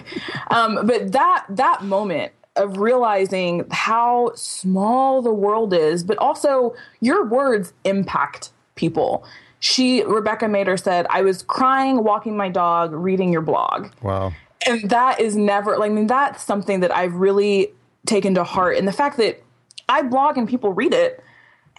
Um, 0.51 0.79
but 0.85 1.11
that 1.13 1.45
that 1.49 1.83
moment 1.83 2.33
of 2.55 2.77
realizing 2.77 3.65
how 3.71 4.31
small 4.35 5.23
the 5.23 5.33
world 5.33 5.73
is, 5.73 6.03
but 6.03 6.17
also 6.19 6.75
your 6.99 7.25
words 7.25 7.73
impact 7.83 8.51
people 8.75 9.25
she 9.63 10.03
Rebecca 10.03 10.47
Mader 10.47 10.77
said, 10.77 11.07
I 11.09 11.21
was 11.21 11.41
crying 11.41 12.03
walking 12.03 12.35
my 12.35 12.49
dog 12.49 12.91
reading 12.91 13.31
your 13.31 13.41
blog. 13.41 13.87
Wow. 14.01 14.33
And 14.67 14.89
that 14.89 15.21
is 15.21 15.37
never 15.37 15.77
like 15.77 15.89
I 15.89 15.93
mean 15.93 16.07
that's 16.07 16.43
something 16.43 16.81
that 16.81 16.93
I've 16.93 17.13
really 17.13 17.71
taken 18.05 18.35
to 18.35 18.43
heart 18.43 18.75
and 18.75 18.85
the 18.85 18.91
fact 18.91 19.15
that 19.17 19.41
I 19.87 20.01
blog 20.01 20.37
and 20.37 20.49
people 20.49 20.73
read 20.73 20.93
it. 20.93 21.23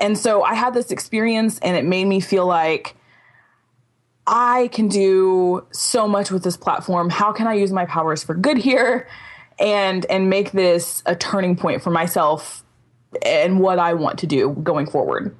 And 0.01 0.17
so 0.17 0.43
I 0.43 0.55
had 0.55 0.73
this 0.73 0.91
experience 0.91 1.59
and 1.59 1.77
it 1.77 1.85
made 1.85 2.07
me 2.07 2.21
feel 2.21 2.47
like 2.47 2.97
I 4.27 4.71
can 4.73 4.89
do 4.89 5.67
so 5.71 6.09
much 6.09 6.31
with 6.31 6.43
this 6.43 6.57
platform. 6.57 7.11
How 7.11 7.33
can 7.33 7.47
I 7.47 7.53
use 7.53 7.71
my 7.71 7.85
powers 7.85 8.25
for 8.25 8.35
good 8.35 8.57
here 8.57 9.07
and 9.59 10.07
and 10.07 10.31
make 10.31 10.53
this 10.53 11.03
a 11.05 11.15
turning 11.15 11.55
point 11.55 11.83
for 11.83 11.91
myself 11.91 12.65
and 13.23 13.61
what 13.61 13.79
I 13.79 13.93
want 13.93 14.19
to 14.21 14.27
do 14.27 14.51
going 14.63 14.87
forward. 14.87 15.37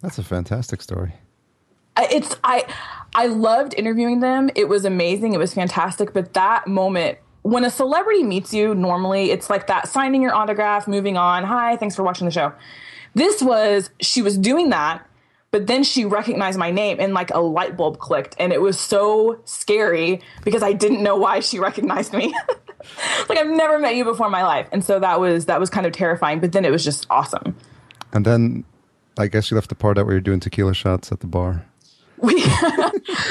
That's 0.00 0.18
a 0.18 0.22
fantastic 0.22 0.82
story. 0.82 1.14
It's 1.98 2.36
I 2.42 2.64
I 3.14 3.26
loved 3.26 3.74
interviewing 3.74 4.20
them. 4.20 4.50
It 4.54 4.68
was 4.68 4.84
amazing. 4.84 5.34
It 5.34 5.38
was 5.38 5.52
fantastic. 5.52 6.12
But 6.12 6.32
that 6.34 6.66
moment 6.66 7.18
when 7.42 7.64
a 7.64 7.70
celebrity 7.70 8.22
meets 8.22 8.52
you, 8.52 8.74
normally 8.74 9.30
it's 9.30 9.48
like 9.48 9.66
that 9.66 9.88
signing 9.88 10.22
your 10.22 10.34
autograph, 10.34 10.86
moving 10.86 11.16
on. 11.16 11.44
Hi, 11.44 11.76
thanks 11.76 11.96
for 11.96 12.02
watching 12.02 12.26
the 12.26 12.30
show. 12.30 12.52
This 13.14 13.42
was 13.42 13.90
she 14.00 14.22
was 14.22 14.38
doing 14.38 14.70
that, 14.70 15.06
but 15.50 15.66
then 15.66 15.82
she 15.82 16.04
recognized 16.04 16.58
my 16.58 16.70
name 16.70 16.98
and 17.00 17.12
like 17.12 17.30
a 17.34 17.40
light 17.40 17.76
bulb 17.76 17.98
clicked, 17.98 18.36
and 18.38 18.52
it 18.52 18.60
was 18.60 18.78
so 18.78 19.40
scary 19.44 20.20
because 20.44 20.62
I 20.62 20.72
didn't 20.72 21.02
know 21.02 21.16
why 21.16 21.40
she 21.40 21.58
recognized 21.58 22.12
me. 22.12 22.32
like 23.28 23.38
I've 23.38 23.48
never 23.48 23.78
met 23.78 23.96
you 23.96 24.04
before 24.04 24.26
in 24.26 24.32
my 24.32 24.44
life, 24.44 24.68
and 24.70 24.84
so 24.84 25.00
that 25.00 25.18
was 25.18 25.46
that 25.46 25.58
was 25.58 25.70
kind 25.70 25.86
of 25.86 25.92
terrifying. 25.92 26.40
But 26.40 26.52
then 26.52 26.64
it 26.64 26.70
was 26.70 26.84
just 26.84 27.06
awesome. 27.10 27.56
And 28.12 28.24
then, 28.24 28.64
I 29.20 29.26
guess 29.26 29.50
you 29.50 29.54
left 29.54 29.68
the 29.68 29.74
part 29.74 29.98
out 29.98 30.06
where 30.06 30.14
you're 30.14 30.20
doing 30.20 30.40
tequila 30.40 30.72
shots 30.72 31.12
at 31.12 31.20
the 31.20 31.26
bar. 31.26 31.66
We, 32.22 32.34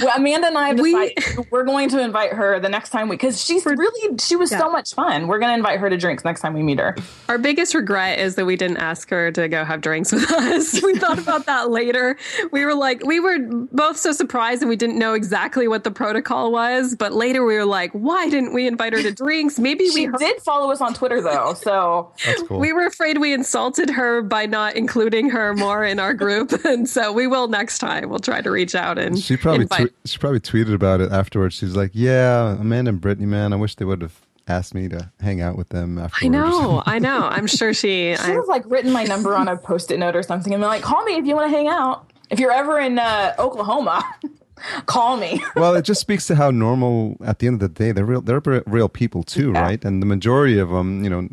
well, 0.02 0.14
Amanda 0.16 0.48
and 0.48 0.58
I 0.58 0.74
decided 0.74 1.38
we, 1.38 1.44
we're 1.52 1.64
going 1.64 1.90
to 1.90 2.02
invite 2.02 2.34
her 2.34 2.60
the 2.60 2.70
next 2.70 2.90
time 2.90 3.08
we, 3.08 3.16
because 3.16 3.44
she's 3.44 3.66
really, 3.66 4.18
she 4.18 4.36
was 4.36 4.52
yeah. 4.52 4.60
so 4.60 4.72
much 4.72 4.94
fun. 4.96 5.28
We're 5.28 5.40
going 5.40 5.52
to 5.52 5.58
invite 5.58 5.80
her 5.80 5.90
to 5.90 5.98
drinks 5.98 6.26
next 6.26 6.42
time 6.42 6.54
we 6.54 6.64
meet 6.64 6.80
her. 6.80 6.96
Our 7.28 7.38
biggest 7.38 7.76
regret 7.76 8.20
is 8.20 8.36
that 8.36 8.46
we 8.46 8.56
didn't 8.56 8.78
ask 8.78 9.10
her 9.10 9.32
to 9.32 9.48
go 9.48 9.64
have 9.64 9.82
drinks 9.82 10.12
with 10.12 10.30
us. 10.32 10.82
we 10.84 10.98
thought 10.98 11.20
about 11.20 11.46
that 11.46 11.70
later. 11.70 12.18
We 12.52 12.66
were 12.66 12.74
like, 12.74 13.06
we 13.06 13.20
were 13.20 13.38
both 13.40 13.98
so 13.98 14.12
surprised 14.12 14.62
and 14.62 14.70
we 14.70 14.76
didn't 14.76 14.98
know 14.98 15.14
exactly 15.14 15.68
what 15.68 15.84
the 15.84 15.92
protocol 15.92 16.52
was. 16.52 16.96
But 16.96 17.14
later 17.14 17.46
we 17.46 17.56
were 17.56 17.66
like, 17.66 17.92
why 17.92 18.30
didn't 18.30 18.54
we 18.54 18.68
invite 18.68 18.94
her 18.94 19.04
to 19.04 19.12
drinks? 19.12 19.60
Maybe 19.60 19.90
she 19.90 20.10
we 20.10 20.18
did 20.18 20.42
follow 20.42 20.72
us 20.72 20.82
on 20.82 20.94
Twitter 20.94 21.22
though. 21.22 21.56
So 21.70 22.14
cool. 22.48 22.60
we 22.60 22.74
were 22.74 22.86
afraid 22.86 23.20
we 23.20 23.34
insulted 23.34 23.90
her 23.90 24.22
by 24.22 24.46
not 24.46 24.76
including 24.76 25.30
her 25.30 25.54
more 25.54 25.84
in 25.84 26.00
our 26.00 26.14
group. 26.14 26.52
and 26.66 26.90
so 26.90 27.12
we 27.12 27.28
will 27.28 27.48
next 27.48 27.80
time. 27.80 28.10
We'll 28.10 28.20
try 28.20 28.42
to 28.42 28.50
reach 28.50 28.76
out 28.76 28.79
and 28.88 29.20
she 29.20 29.38
probably 29.38 29.66
tw- 29.66 29.94
she 30.06 30.18
probably 30.18 30.40
tweeted 30.40 30.74
about 30.74 31.02
it 31.02 31.12
afterwards. 31.12 31.56
She's 31.56 31.76
like, 31.76 31.92
"Yeah, 31.94 32.58
Amanda 32.60 32.90
and 32.90 33.02
Brittany, 33.02 33.26
man, 33.26 33.54
I 33.54 33.56
wish 33.56 33.76
they 33.76 33.86
would 33.86 34.02
have 34.02 34.20
asked 34.48 34.74
me 34.74 34.90
to 34.90 35.12
hang 35.20 35.42
out 35.42 35.58
with 35.58 35.70
them 35.70 35.98
afterwards." 35.98 36.24
I 36.24 36.28
know, 36.28 36.84
I 36.86 37.00
know. 37.00 37.28
I'm 37.28 37.48
sure 37.48 37.74
she 37.74 38.16
she 38.26 38.32
have 38.32 38.48
like 38.48 38.64
written 38.66 38.92
my 38.92 39.04
number 39.04 39.36
on 39.36 39.48
a 39.48 39.58
post-it 39.58 40.00
note 40.00 40.16
or 40.16 40.24
something 40.24 40.54
and 40.54 40.62
been 40.62 40.70
like, 40.70 40.84
"Call 40.84 41.04
me 41.04 41.16
if 41.16 41.26
you 41.26 41.36
want 41.36 41.52
to 41.52 41.56
hang 41.56 41.68
out. 41.68 42.12
If 42.30 42.40
you're 42.40 42.52
ever 42.52 42.80
in 42.80 43.00
uh, 43.00 43.36
Oklahoma." 43.40 44.04
call 44.86 45.16
me. 45.16 45.42
well, 45.56 45.74
it 45.74 45.84
just 45.84 46.02
speaks 46.02 46.28
to 46.28 46.36
how 46.36 46.52
normal. 46.52 47.18
At 47.24 47.40
the 47.40 47.48
end 47.48 47.62
of 47.62 47.74
the 47.74 47.84
day, 47.84 47.92
they're 47.92 48.06
real. 48.06 48.22
They're 48.22 48.42
real 48.66 48.90
people 48.90 49.24
too, 49.24 49.54
yeah. 49.54 49.62
right? 49.62 49.86
And 49.86 50.02
the 50.02 50.06
majority 50.06 50.60
of 50.60 50.70
them, 50.70 51.04
you 51.04 51.10
know, 51.10 51.30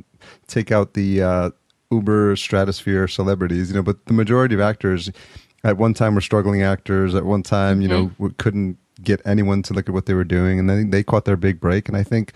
take 0.47 0.71
out 0.71 0.95
the 0.95 1.23
uh, 1.23 1.51
Uber 1.91 2.37
stratosphere 2.37 3.09
celebrities, 3.09 3.71
you 3.71 3.77
know, 3.77 3.83
but 3.83 4.05
the 4.07 4.13
majority 4.13 4.55
of 4.55 4.61
actors 4.61 5.11
at 5.67 5.77
one 5.77 5.95
time 5.95 6.15
were 6.15 6.21
struggling 6.21 6.63
actors. 6.63 7.15
At 7.15 7.25
one 7.25 7.43
time, 7.43 7.83
you 7.83 7.89
mm-hmm. 7.89 8.05
know, 8.05 8.11
we 8.19 8.31
couldn't 8.31 8.79
get 9.03 9.21
anyone 9.27 9.63
to 9.65 9.75
look 9.75 9.89
at 9.89 9.95
what 9.95 10.07
they 10.07 10.15
were 10.15 10.25
doing, 10.25 10.61
and 10.61 10.71
then 10.71 10.91
they 10.91 11.03
caught 11.03 11.25
their 11.25 11.37
big 11.37 11.61
break. 11.61 11.89
And 11.89 11.97
I 11.97 12.05
think 12.05 12.33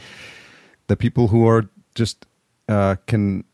the 0.89 0.97
people 0.97 1.28
who 1.28 1.47
are 1.47 1.68
just 1.95 2.26
uh, 2.68 2.97
can 3.07 3.45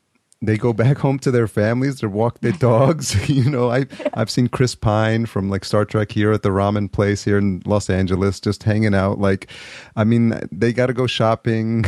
they 0.42 0.56
go 0.58 0.72
back 0.72 0.98
home 1.06 1.18
to 1.18 1.30
their 1.30 1.48
families 1.48 2.00
they 2.00 2.06
walk 2.06 2.40
their 2.40 2.52
dogs 2.52 3.28
you 3.28 3.48
know. 3.48 3.70
I 3.70 3.86
i've 4.14 4.30
seen 4.30 4.48
chris 4.48 4.74
pine 4.74 5.26
from 5.26 5.48
like 5.48 5.64
star 5.64 5.84
trek 5.84 6.12
here 6.12 6.32
at 6.32 6.42
the 6.42 6.50
ramen 6.50 6.90
place 6.90 7.24
here 7.24 7.38
in 7.38 7.62
los 7.64 7.88
angeles 7.90 8.40
just 8.40 8.62
hanging 8.62 8.94
out 8.94 9.18
like 9.18 9.50
i 9.96 10.04
mean 10.04 10.38
they 10.52 10.72
got 10.72 10.86
to 10.86 10.92
go 10.92 11.06
shopping. 11.06 11.84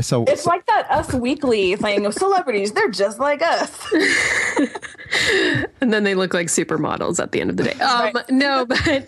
So 0.00 0.24
it's 0.24 0.46
like 0.46 0.66
that 0.66 0.90
us 0.90 1.12
weekly 1.12 1.76
thing 1.76 2.06
of 2.06 2.14
celebrities 2.14 2.72
they're 2.72 2.90
just 2.90 3.18
like 3.18 3.42
us. 3.42 3.92
And 5.80 5.92
then 5.92 6.04
they 6.04 6.14
look 6.14 6.32
like 6.32 6.46
supermodels 6.46 7.20
at 7.20 7.32
the 7.32 7.40
end 7.40 7.50
of 7.50 7.56
the 7.56 7.64
day. 7.64 7.72
Um, 7.80 8.12
right. 8.14 8.30
no 8.30 8.66
but 8.66 9.06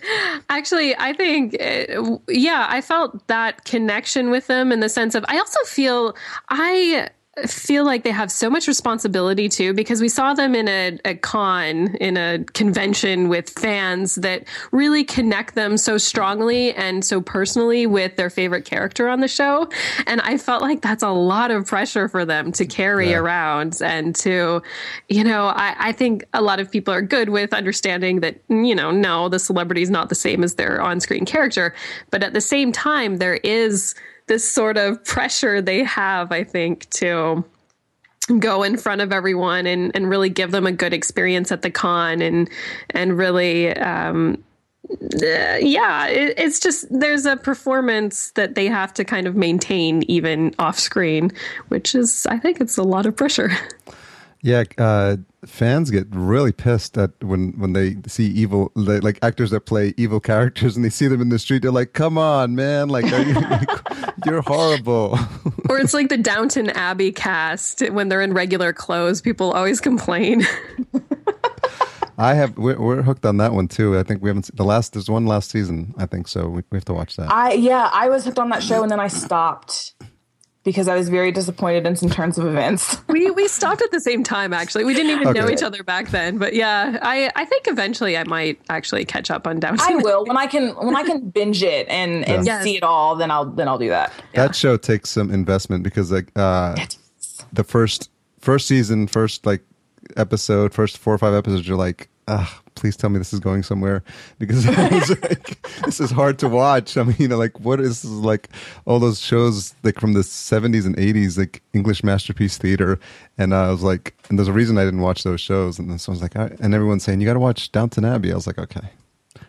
actually 0.50 0.96
i 0.96 1.12
think 1.12 1.56
uh, 1.60 2.18
yeah 2.28 2.66
i 2.68 2.80
felt 2.80 3.26
that 3.28 3.64
connection 3.64 4.30
with 4.30 4.46
them 4.46 4.72
in 4.72 4.80
the 4.80 4.88
sense 4.88 5.14
of 5.14 5.24
i 5.28 5.38
also 5.38 5.60
feel 5.64 6.14
i 6.48 7.08
feel 7.46 7.84
like 7.84 8.04
they 8.04 8.12
have 8.12 8.30
so 8.30 8.48
much 8.48 8.68
responsibility 8.68 9.48
too 9.48 9.74
because 9.74 10.00
we 10.00 10.08
saw 10.08 10.34
them 10.34 10.54
in 10.54 10.68
a, 10.68 10.98
a, 11.04 11.14
con 11.16 11.94
in 11.96 12.16
a 12.16 12.44
convention 12.52 13.28
with 13.28 13.50
fans 13.50 14.14
that 14.16 14.44
really 14.70 15.02
connect 15.02 15.54
them 15.54 15.76
so 15.76 15.98
strongly 15.98 16.72
and 16.74 17.04
so 17.04 17.20
personally 17.20 17.86
with 17.86 18.16
their 18.16 18.30
favorite 18.30 18.64
character 18.64 19.08
on 19.08 19.20
the 19.20 19.26
show 19.26 19.68
and 20.06 20.20
i 20.20 20.38
felt 20.38 20.62
like 20.62 20.80
that's 20.80 21.02
a 21.02 21.10
lot 21.10 21.50
of 21.50 21.66
pressure 21.66 22.08
for 22.08 22.24
them 22.24 22.52
to 22.52 22.64
carry 22.64 23.10
yeah. 23.10 23.18
around 23.18 23.80
and 23.82 24.14
to 24.14 24.62
you 25.08 25.24
know 25.24 25.46
I, 25.46 25.74
I 25.78 25.92
think 25.92 26.24
a 26.34 26.42
lot 26.42 26.60
of 26.60 26.70
people 26.70 26.94
are 26.94 27.02
good 27.02 27.30
with 27.30 27.52
understanding 27.52 28.20
that 28.20 28.36
you 28.48 28.74
know 28.74 28.92
no 28.92 29.28
the 29.28 29.40
celebrity 29.40 29.82
is 29.82 29.90
not 29.90 30.08
the 30.08 30.14
same 30.14 30.44
as 30.44 30.54
their 30.54 30.80
on-screen 30.80 31.24
character 31.24 31.74
but 32.10 32.22
at 32.22 32.32
the 32.32 32.40
same 32.40 32.70
time 32.70 33.16
there 33.16 33.34
is 33.42 33.94
this 34.26 34.50
sort 34.50 34.76
of 34.76 35.04
pressure 35.04 35.60
they 35.60 35.84
have, 35.84 36.32
I 36.32 36.44
think, 36.44 36.88
to 36.90 37.44
go 38.38 38.62
in 38.62 38.76
front 38.76 39.00
of 39.00 39.12
everyone 39.12 39.66
and, 39.66 39.90
and 39.94 40.08
really 40.08 40.30
give 40.30 40.50
them 40.50 40.66
a 40.66 40.72
good 40.72 40.94
experience 40.94 41.52
at 41.52 41.62
the 41.62 41.70
con 41.70 42.22
and 42.22 42.48
and 42.90 43.18
really 43.18 43.76
um, 43.76 44.42
uh, 44.90 45.56
yeah 45.60 46.06
it, 46.06 46.34
it's 46.38 46.58
just 46.58 46.86
there's 46.90 47.26
a 47.26 47.36
performance 47.36 48.30
that 48.32 48.54
they 48.54 48.66
have 48.66 48.94
to 48.94 49.04
kind 49.04 49.26
of 49.26 49.36
maintain 49.36 50.02
even 50.04 50.54
off 50.58 50.78
screen 50.78 51.30
which 51.68 51.94
is 51.94 52.26
i 52.26 52.38
think 52.38 52.60
it's 52.60 52.76
a 52.76 52.82
lot 52.82 53.06
of 53.06 53.16
pressure. 53.16 53.50
Yeah 54.40 54.64
uh, 54.76 55.16
fans 55.46 55.90
get 55.90 56.06
really 56.10 56.52
pissed 56.52 56.98
at 56.98 57.12
when 57.24 57.52
when 57.58 57.72
they 57.72 57.96
see 58.06 58.26
evil 58.26 58.72
like 58.74 59.18
actors 59.22 59.50
that 59.52 59.60
play 59.60 59.94
evil 59.96 60.20
characters 60.20 60.76
and 60.76 60.84
they 60.84 60.90
see 60.90 61.08
them 61.08 61.22
in 61.22 61.30
the 61.30 61.38
street 61.38 61.62
they're 61.62 61.70
like 61.70 61.94
come 61.94 62.18
on 62.18 62.54
man 62.54 62.88
like 62.88 63.06
you 63.06 63.34
you're 64.26 64.42
horrible 64.42 65.18
or 65.68 65.78
it's 65.78 65.94
like 65.94 66.08
the 66.08 66.16
downton 66.16 66.70
abbey 66.70 67.12
cast 67.12 67.80
when 67.90 68.08
they're 68.08 68.22
in 68.22 68.32
regular 68.32 68.72
clothes 68.72 69.20
people 69.20 69.52
always 69.52 69.80
complain 69.80 70.46
I 72.16 72.34
have. 72.34 72.56
We're, 72.56 72.78
we're, 72.78 73.02
hooked 73.02 73.26
on 73.26 73.38
that 73.38 73.52
one 73.52 73.66
too. 73.66 73.98
I 73.98 74.04
think 74.04 74.22
we 74.22 74.30
haven't. 74.30 74.54
The 74.56 74.64
last 74.64 74.92
there's 74.92 75.10
one 75.10 75.26
last 75.26 75.50
season. 75.50 75.94
I 75.98 76.06
think 76.06 76.28
so. 76.28 76.46
We, 76.48 76.62
we 76.70 76.76
have 76.76 76.84
to 76.84 76.94
watch 76.94 77.16
that. 77.16 77.32
I 77.32 77.54
yeah. 77.54 77.90
I 77.92 78.08
was 78.08 78.24
hooked 78.24 78.38
on 78.38 78.50
that 78.50 78.62
show 78.62 78.82
and 78.82 78.90
then 78.90 79.00
I 79.00 79.08
stopped 79.08 79.93
because 80.64 80.88
I 80.88 80.96
was 80.96 81.08
very 81.10 81.30
disappointed 81.30 81.86
in 81.86 81.94
some 81.94 82.08
turns 82.10 82.38
of 82.38 82.46
events. 82.46 82.96
we 83.08 83.30
we 83.30 83.46
stopped 83.46 83.82
at 83.82 83.90
the 83.90 84.00
same 84.00 84.24
time 84.24 84.52
actually. 84.52 84.84
We 84.84 84.94
didn't 84.94 85.12
even 85.12 85.28
okay. 85.28 85.38
know 85.38 85.48
each 85.48 85.62
other 85.62 85.84
back 85.84 86.08
then. 86.08 86.38
But 86.38 86.54
yeah, 86.54 86.98
I 87.02 87.30
I 87.36 87.44
think 87.44 87.68
eventually 87.68 88.16
I 88.16 88.24
might 88.24 88.60
actually 88.68 89.04
catch 89.04 89.30
up 89.30 89.46
on 89.46 89.60
Downton. 89.60 89.86
I 89.86 89.96
will 89.96 90.24
when 90.24 90.36
I 90.36 90.46
can 90.46 90.70
when 90.70 90.96
I 90.96 91.04
can 91.04 91.28
binge 91.30 91.62
it 91.62 91.86
and 91.88 92.26
and 92.26 92.44
yes. 92.44 92.64
see 92.64 92.76
it 92.76 92.82
all. 92.82 93.14
Then 93.14 93.30
I'll 93.30 93.44
then 93.44 93.68
I'll 93.68 93.78
do 93.78 93.90
that. 93.90 94.12
Yeah. 94.32 94.46
That 94.46 94.56
show 94.56 94.76
takes 94.76 95.10
some 95.10 95.30
investment 95.30 95.84
because 95.84 96.10
like 96.10 96.32
uh, 96.36 96.74
the 97.52 97.64
first 97.64 98.10
first 98.40 98.66
season, 98.66 99.06
first 99.06 99.46
like 99.46 99.62
episode, 100.16 100.74
first 100.74 100.98
four 100.98 101.14
or 101.14 101.18
five 101.18 101.34
episodes, 101.34 101.68
you're 101.68 101.76
like, 101.76 102.08
ah, 102.26 102.62
please 102.74 102.96
tell 102.96 103.10
me 103.10 103.18
this 103.18 103.32
is 103.32 103.40
going 103.40 103.62
somewhere 103.62 104.02
because 104.38 104.66
like, 105.08 105.62
this 105.84 106.00
is 106.00 106.10
hard 106.10 106.38
to 106.40 106.48
watch. 106.48 106.96
I 106.96 107.04
mean, 107.04 107.16
you 107.18 107.28
know, 107.28 107.36
like 107.36 107.58
what 107.60 107.80
is 107.80 108.02
this, 108.02 108.10
like 108.10 108.48
all 108.84 108.98
those 108.98 109.20
shows 109.20 109.74
like 109.82 110.00
from 110.00 110.12
the 110.12 110.20
70s 110.20 110.86
and 110.86 110.96
80s, 110.96 111.38
like 111.38 111.62
English 111.72 112.04
masterpiece 112.04 112.58
theater. 112.58 112.98
And 113.38 113.54
I 113.54 113.70
was 113.70 113.82
like, 113.82 114.14
and 114.28 114.38
there's 114.38 114.48
a 114.48 114.52
reason 114.52 114.78
I 114.78 114.84
didn't 114.84 115.00
watch 115.00 115.22
those 115.22 115.40
shows. 115.40 115.78
And 115.78 115.90
then 115.90 115.98
someone's 115.98 116.22
like, 116.22 116.34
and 116.34 116.74
everyone's 116.74 117.04
saying, 117.04 117.20
you 117.20 117.26
got 117.26 117.34
to 117.34 117.40
watch 117.40 117.72
Downton 117.72 118.04
Abbey. 118.04 118.32
I 118.32 118.34
was 118.34 118.46
like, 118.46 118.58
okay. 118.58 118.88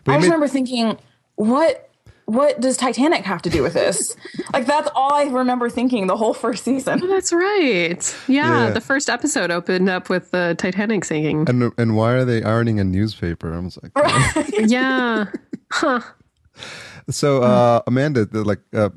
But 0.04 0.12
I 0.12 0.16
made- 0.18 0.24
remember 0.24 0.48
thinking, 0.48 0.98
what 1.36 1.85
what 2.26 2.60
does 2.60 2.76
Titanic 2.76 3.24
have 3.24 3.40
to 3.42 3.50
do 3.50 3.62
with 3.62 3.72
this? 3.72 4.14
like 4.52 4.66
that's 4.66 4.88
all 4.94 5.14
I 5.14 5.24
remember 5.24 5.70
thinking 5.70 6.06
the 6.06 6.16
whole 6.16 6.34
first 6.34 6.64
season. 6.64 7.00
Oh, 7.02 7.06
that's 7.06 7.32
right. 7.32 8.16
Yeah, 8.28 8.66
yeah, 8.66 8.70
the 8.70 8.80
first 8.80 9.08
episode 9.08 9.50
opened 9.50 9.88
up 9.88 10.08
with 10.08 10.32
the 10.32 10.54
Titanic 10.58 11.04
singing. 11.04 11.48
And 11.48 11.72
and 11.78 11.96
why 11.96 12.12
are 12.12 12.24
they 12.24 12.42
ironing 12.42 12.78
a 12.80 12.84
newspaper? 12.84 13.54
I 13.54 13.60
was 13.60 13.78
like, 13.82 13.96
right. 13.96 14.68
yeah, 14.68 15.26
huh. 15.72 16.00
So 17.08 17.40
uh, 17.42 17.82
Amanda, 17.86 18.24
the, 18.24 18.42
like 18.42 18.58
uh, 18.74 18.88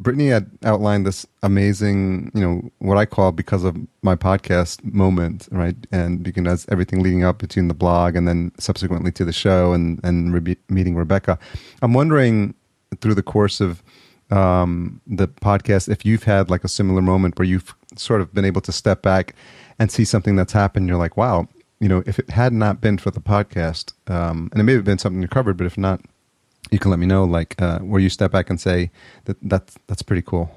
Brittany 0.00 0.28
had 0.28 0.50
outlined 0.64 1.06
this 1.06 1.26
amazing, 1.42 2.32
you 2.34 2.40
know, 2.40 2.70
what 2.78 2.96
I 2.96 3.04
call 3.04 3.32
because 3.32 3.64
of 3.64 3.76
my 4.02 4.16
podcast 4.16 4.82
moment, 4.82 5.46
right? 5.52 5.76
And 5.92 6.22
because 6.22 6.66
everything 6.70 7.02
leading 7.02 7.22
up 7.22 7.38
between 7.38 7.68
the 7.68 7.74
blog 7.74 8.16
and 8.16 8.26
then 8.26 8.50
subsequently 8.58 9.12
to 9.12 9.26
the 9.26 9.32
show 9.32 9.74
and 9.74 10.00
and 10.02 10.32
re- 10.32 10.56
meeting 10.70 10.96
Rebecca. 10.96 11.38
I'm 11.82 11.92
wondering 11.92 12.54
through 13.02 13.14
the 13.14 13.22
course 13.22 13.60
of 13.60 13.82
um, 14.30 15.02
the 15.06 15.28
podcast 15.28 15.88
if 15.88 16.06
you've 16.06 16.24
had 16.24 16.48
like 16.48 16.64
a 16.64 16.68
similar 16.68 17.02
moment 17.02 17.38
where 17.38 17.46
you've 17.46 17.74
sort 17.94 18.22
of 18.22 18.32
been 18.32 18.46
able 18.46 18.62
to 18.62 18.72
step 18.72 19.02
back 19.02 19.34
and 19.78 19.92
see 19.92 20.04
something 20.04 20.34
that's 20.34 20.52
happened. 20.52 20.88
You're 20.88 20.96
like, 20.96 21.18
wow, 21.18 21.46
you 21.78 21.88
know, 21.88 22.02
if 22.06 22.18
it 22.18 22.30
had 22.30 22.54
not 22.54 22.80
been 22.80 22.96
for 22.96 23.10
the 23.10 23.20
podcast, 23.20 23.92
um, 24.10 24.48
and 24.52 24.60
it 24.60 24.64
may 24.64 24.72
have 24.72 24.84
been 24.84 24.98
something 24.98 25.20
you 25.20 25.28
covered, 25.28 25.58
but 25.58 25.66
if 25.66 25.76
not, 25.76 26.00
you 26.70 26.78
can 26.78 26.90
let 26.90 26.98
me 27.00 27.06
know 27.06 27.24
like 27.24 27.60
uh, 27.60 27.78
where 27.80 28.00
you 28.00 28.08
step 28.08 28.30
back 28.30 28.50
and 28.50 28.60
say 28.60 28.90
that 29.24 29.36
that's 29.42 29.76
that's 29.86 30.02
pretty 30.02 30.22
cool 30.22 30.50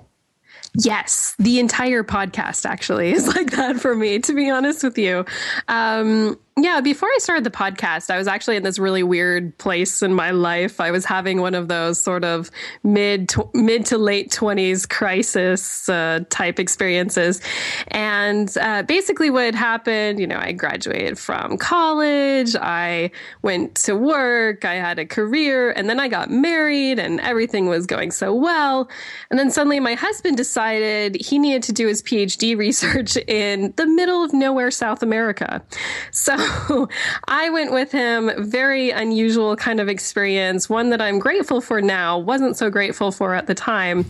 Yes, 0.76 1.36
the 1.38 1.60
entire 1.60 2.04
podcast 2.04 2.66
actually 2.66 3.12
is 3.12 3.28
like 3.36 3.52
that 3.52 3.80
for 3.80 3.96
me, 3.96 4.20
to 4.20 4.34
be 4.34 4.50
honest 4.50 4.84
with 4.84 4.98
you. 4.98 5.26
Um, 5.68 6.40
yeah, 6.56 6.82
before 6.82 7.10
I 7.10 7.18
started 7.20 7.44
the 7.44 7.50
podcast, 7.50 8.12
I 8.12 8.18
was 8.18 8.28
actually 8.28 8.58
in 8.58 8.64
this 8.64 8.78
really 8.78 9.02
weird 9.02 9.58
place 9.58 10.04
in 10.04 10.14
my 10.14 10.30
life. 10.30 10.80
I 10.80 10.92
was 10.92 11.04
having 11.04 11.42
one 11.42 11.56
of 11.56 11.68
those 11.68 12.00
sort 12.00 12.24
of 12.24 12.52
mid 12.84 13.30
tw- 13.30 13.54
mid 13.56 13.88
to 13.88 13.98
late 13.98 14.30
twenties 14.30 14.86
crisis 14.86 15.90
uh, 15.90 16.20
type 16.30 16.60
experiences, 16.60 17.42
and 17.88 18.56
uh, 18.62 18.84
basically 18.84 19.32
what 19.32 19.46
had 19.46 19.56
happened, 19.56 20.20
you 20.20 20.28
know, 20.28 20.38
I 20.38 20.52
graduated 20.52 21.18
from 21.18 21.58
college, 21.58 22.56
I 22.56 23.10
went 23.42 23.74
to 23.86 23.96
work, 23.96 24.64
I 24.64 24.76
had 24.76 25.00
a 25.00 25.08
career, 25.08 25.72
and 25.72 25.90
then 25.90 26.00
I 26.00 26.08
got 26.08 26.30
married, 26.30 27.00
and 27.00 27.20
everything 27.22 27.66
was 27.66 27.88
going 27.88 28.12
so 28.12 28.32
well, 28.32 28.88
and 29.32 29.40
then 29.40 29.50
suddenly 29.50 29.80
my 29.80 29.96
husband 29.96 30.38
decided 30.38 31.16
he 31.16 31.40
needed 31.40 31.64
to 31.64 31.74
do 31.74 31.88
his 31.88 32.04
PhD 32.04 32.56
research 32.64 33.18
in 33.28 33.74
the 33.76 33.88
middle 33.88 34.24
of 34.24 34.34
nowhere, 34.34 34.70
South 34.70 35.02
America, 35.02 35.64
so. 36.12 36.43
I 37.28 37.50
went 37.52 37.72
with 37.72 37.92
him. 37.92 38.32
Very 38.38 38.90
unusual 38.92 39.56
kind 39.56 39.80
of 39.80 39.88
experience. 39.88 40.70
One 40.70 40.90
that 40.90 41.02
I'm 41.02 41.20
grateful 41.20 41.62
for 41.62 41.82
now, 41.82 42.18
wasn't 42.18 42.58
so 42.58 42.70
grateful 42.70 43.12
for 43.12 43.34
at 43.34 43.48
the 43.48 43.56
time. 43.56 44.06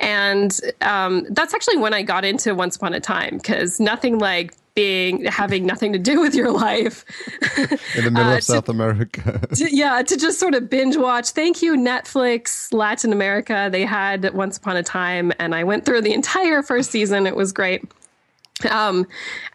And 0.00 0.58
um, 0.80 1.26
that's 1.30 1.54
actually 1.54 1.78
when 1.78 1.94
I 1.94 2.02
got 2.02 2.24
into 2.24 2.54
Once 2.54 2.76
Upon 2.76 2.94
a 2.94 3.00
Time 3.00 3.36
because 3.36 3.80
nothing 3.80 4.18
like 4.18 4.54
being 4.74 5.24
having 5.26 5.64
nothing 5.64 5.92
to 5.92 5.98
do 5.98 6.20
with 6.24 6.34
your 6.34 6.50
life 6.50 7.04
in 7.96 8.04
the 8.04 8.10
middle 8.10 8.32
uh, 8.32 8.36
of 8.36 8.42
South 8.42 8.68
America. 8.68 9.46
to, 9.54 9.74
yeah, 9.74 10.02
to 10.02 10.16
just 10.16 10.38
sort 10.38 10.54
of 10.54 10.68
binge 10.68 10.96
watch. 10.96 11.30
Thank 11.30 11.62
you, 11.62 11.76
Netflix 11.76 12.72
Latin 12.72 13.12
America. 13.12 13.68
They 13.70 13.84
had 13.84 14.34
Once 14.34 14.56
Upon 14.58 14.76
a 14.76 14.82
Time, 14.82 15.32
and 15.38 15.54
I 15.54 15.64
went 15.64 15.84
through 15.84 16.02
the 16.02 16.12
entire 16.12 16.62
first 16.62 16.90
season. 16.90 17.26
It 17.26 17.36
was 17.36 17.52
great. 17.52 17.84
Um, 18.66 19.06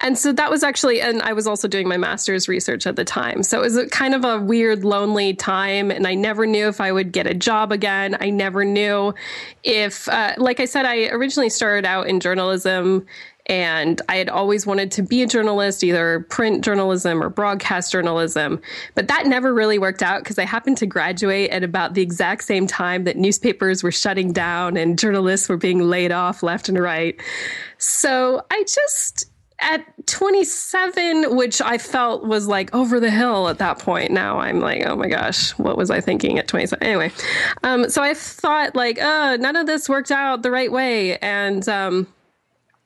and 0.01 0.17
so 0.17 0.31
that 0.33 0.49
was 0.49 0.63
actually, 0.63 1.01
and 1.01 1.21
I 1.21 1.33
was 1.33 1.47
also 1.47 1.67
doing 1.67 1.87
my 1.87 1.97
master's 1.97 2.47
research 2.47 2.87
at 2.87 2.95
the 2.95 3.05
time. 3.05 3.43
So 3.43 3.59
it 3.59 3.61
was 3.61 3.77
a, 3.77 3.87
kind 3.87 4.13
of 4.13 4.23
a 4.23 4.39
weird, 4.39 4.83
lonely 4.83 5.33
time. 5.33 5.91
And 5.91 6.07
I 6.07 6.15
never 6.15 6.45
knew 6.45 6.67
if 6.67 6.81
I 6.81 6.91
would 6.91 7.11
get 7.11 7.27
a 7.27 7.33
job 7.33 7.71
again. 7.71 8.17
I 8.19 8.29
never 8.29 8.63
knew 8.63 9.13
if, 9.63 10.07
uh, 10.09 10.33
like 10.37 10.59
I 10.59 10.65
said, 10.65 10.85
I 10.85 11.07
originally 11.07 11.49
started 11.49 11.85
out 11.85 12.07
in 12.07 12.19
journalism 12.19 13.05
and 13.49 13.99
I 14.07 14.17
had 14.17 14.29
always 14.29 14.67
wanted 14.67 14.91
to 14.91 15.01
be 15.01 15.23
a 15.23 15.27
journalist, 15.27 15.83
either 15.83 16.21
print 16.29 16.63
journalism 16.63 17.21
or 17.21 17.29
broadcast 17.29 17.91
journalism. 17.91 18.61
But 18.93 19.07
that 19.07 19.25
never 19.25 19.53
really 19.53 19.79
worked 19.79 20.03
out 20.03 20.23
because 20.23 20.37
I 20.37 20.45
happened 20.45 20.77
to 20.77 20.85
graduate 20.85 21.49
at 21.49 21.63
about 21.63 21.95
the 21.95 22.01
exact 22.03 22.43
same 22.43 22.67
time 22.67 23.05
that 23.05 23.17
newspapers 23.17 23.81
were 23.81 23.91
shutting 23.91 24.31
down 24.31 24.77
and 24.77 24.99
journalists 24.99 25.49
were 25.49 25.57
being 25.57 25.79
laid 25.79 26.11
off 26.11 26.43
left 26.43 26.69
and 26.69 26.77
right. 26.77 27.19
So 27.79 28.45
I 28.51 28.63
just, 28.63 29.31
at 29.61 29.83
27, 30.05 31.35
which 31.35 31.59
I 31.59 31.79
felt 31.79 32.25
was 32.25 32.47
like 32.47 32.73
over 32.75 32.99
the 32.99 33.09
hill 33.09 33.49
at 33.49 33.57
that 33.57 33.79
point. 33.79 34.11
Now 34.11 34.39
I'm 34.39 34.59
like, 34.59 34.85
oh 34.85 34.95
my 34.95 35.07
gosh, 35.07 35.57
what 35.57 35.75
was 35.75 35.89
I 35.89 36.01
thinking 36.01 36.37
at 36.37 36.47
27? 36.47 36.85
Anyway, 36.85 37.11
um, 37.63 37.89
so 37.89 38.03
I 38.03 38.13
thought 38.13 38.75
like, 38.75 38.99
oh, 39.01 39.37
none 39.39 39.55
of 39.55 39.65
this 39.65 39.89
worked 39.89 40.11
out 40.11 40.43
the 40.43 40.51
right 40.51 40.71
way. 40.71 41.17
And, 41.17 41.67
um, 41.67 42.07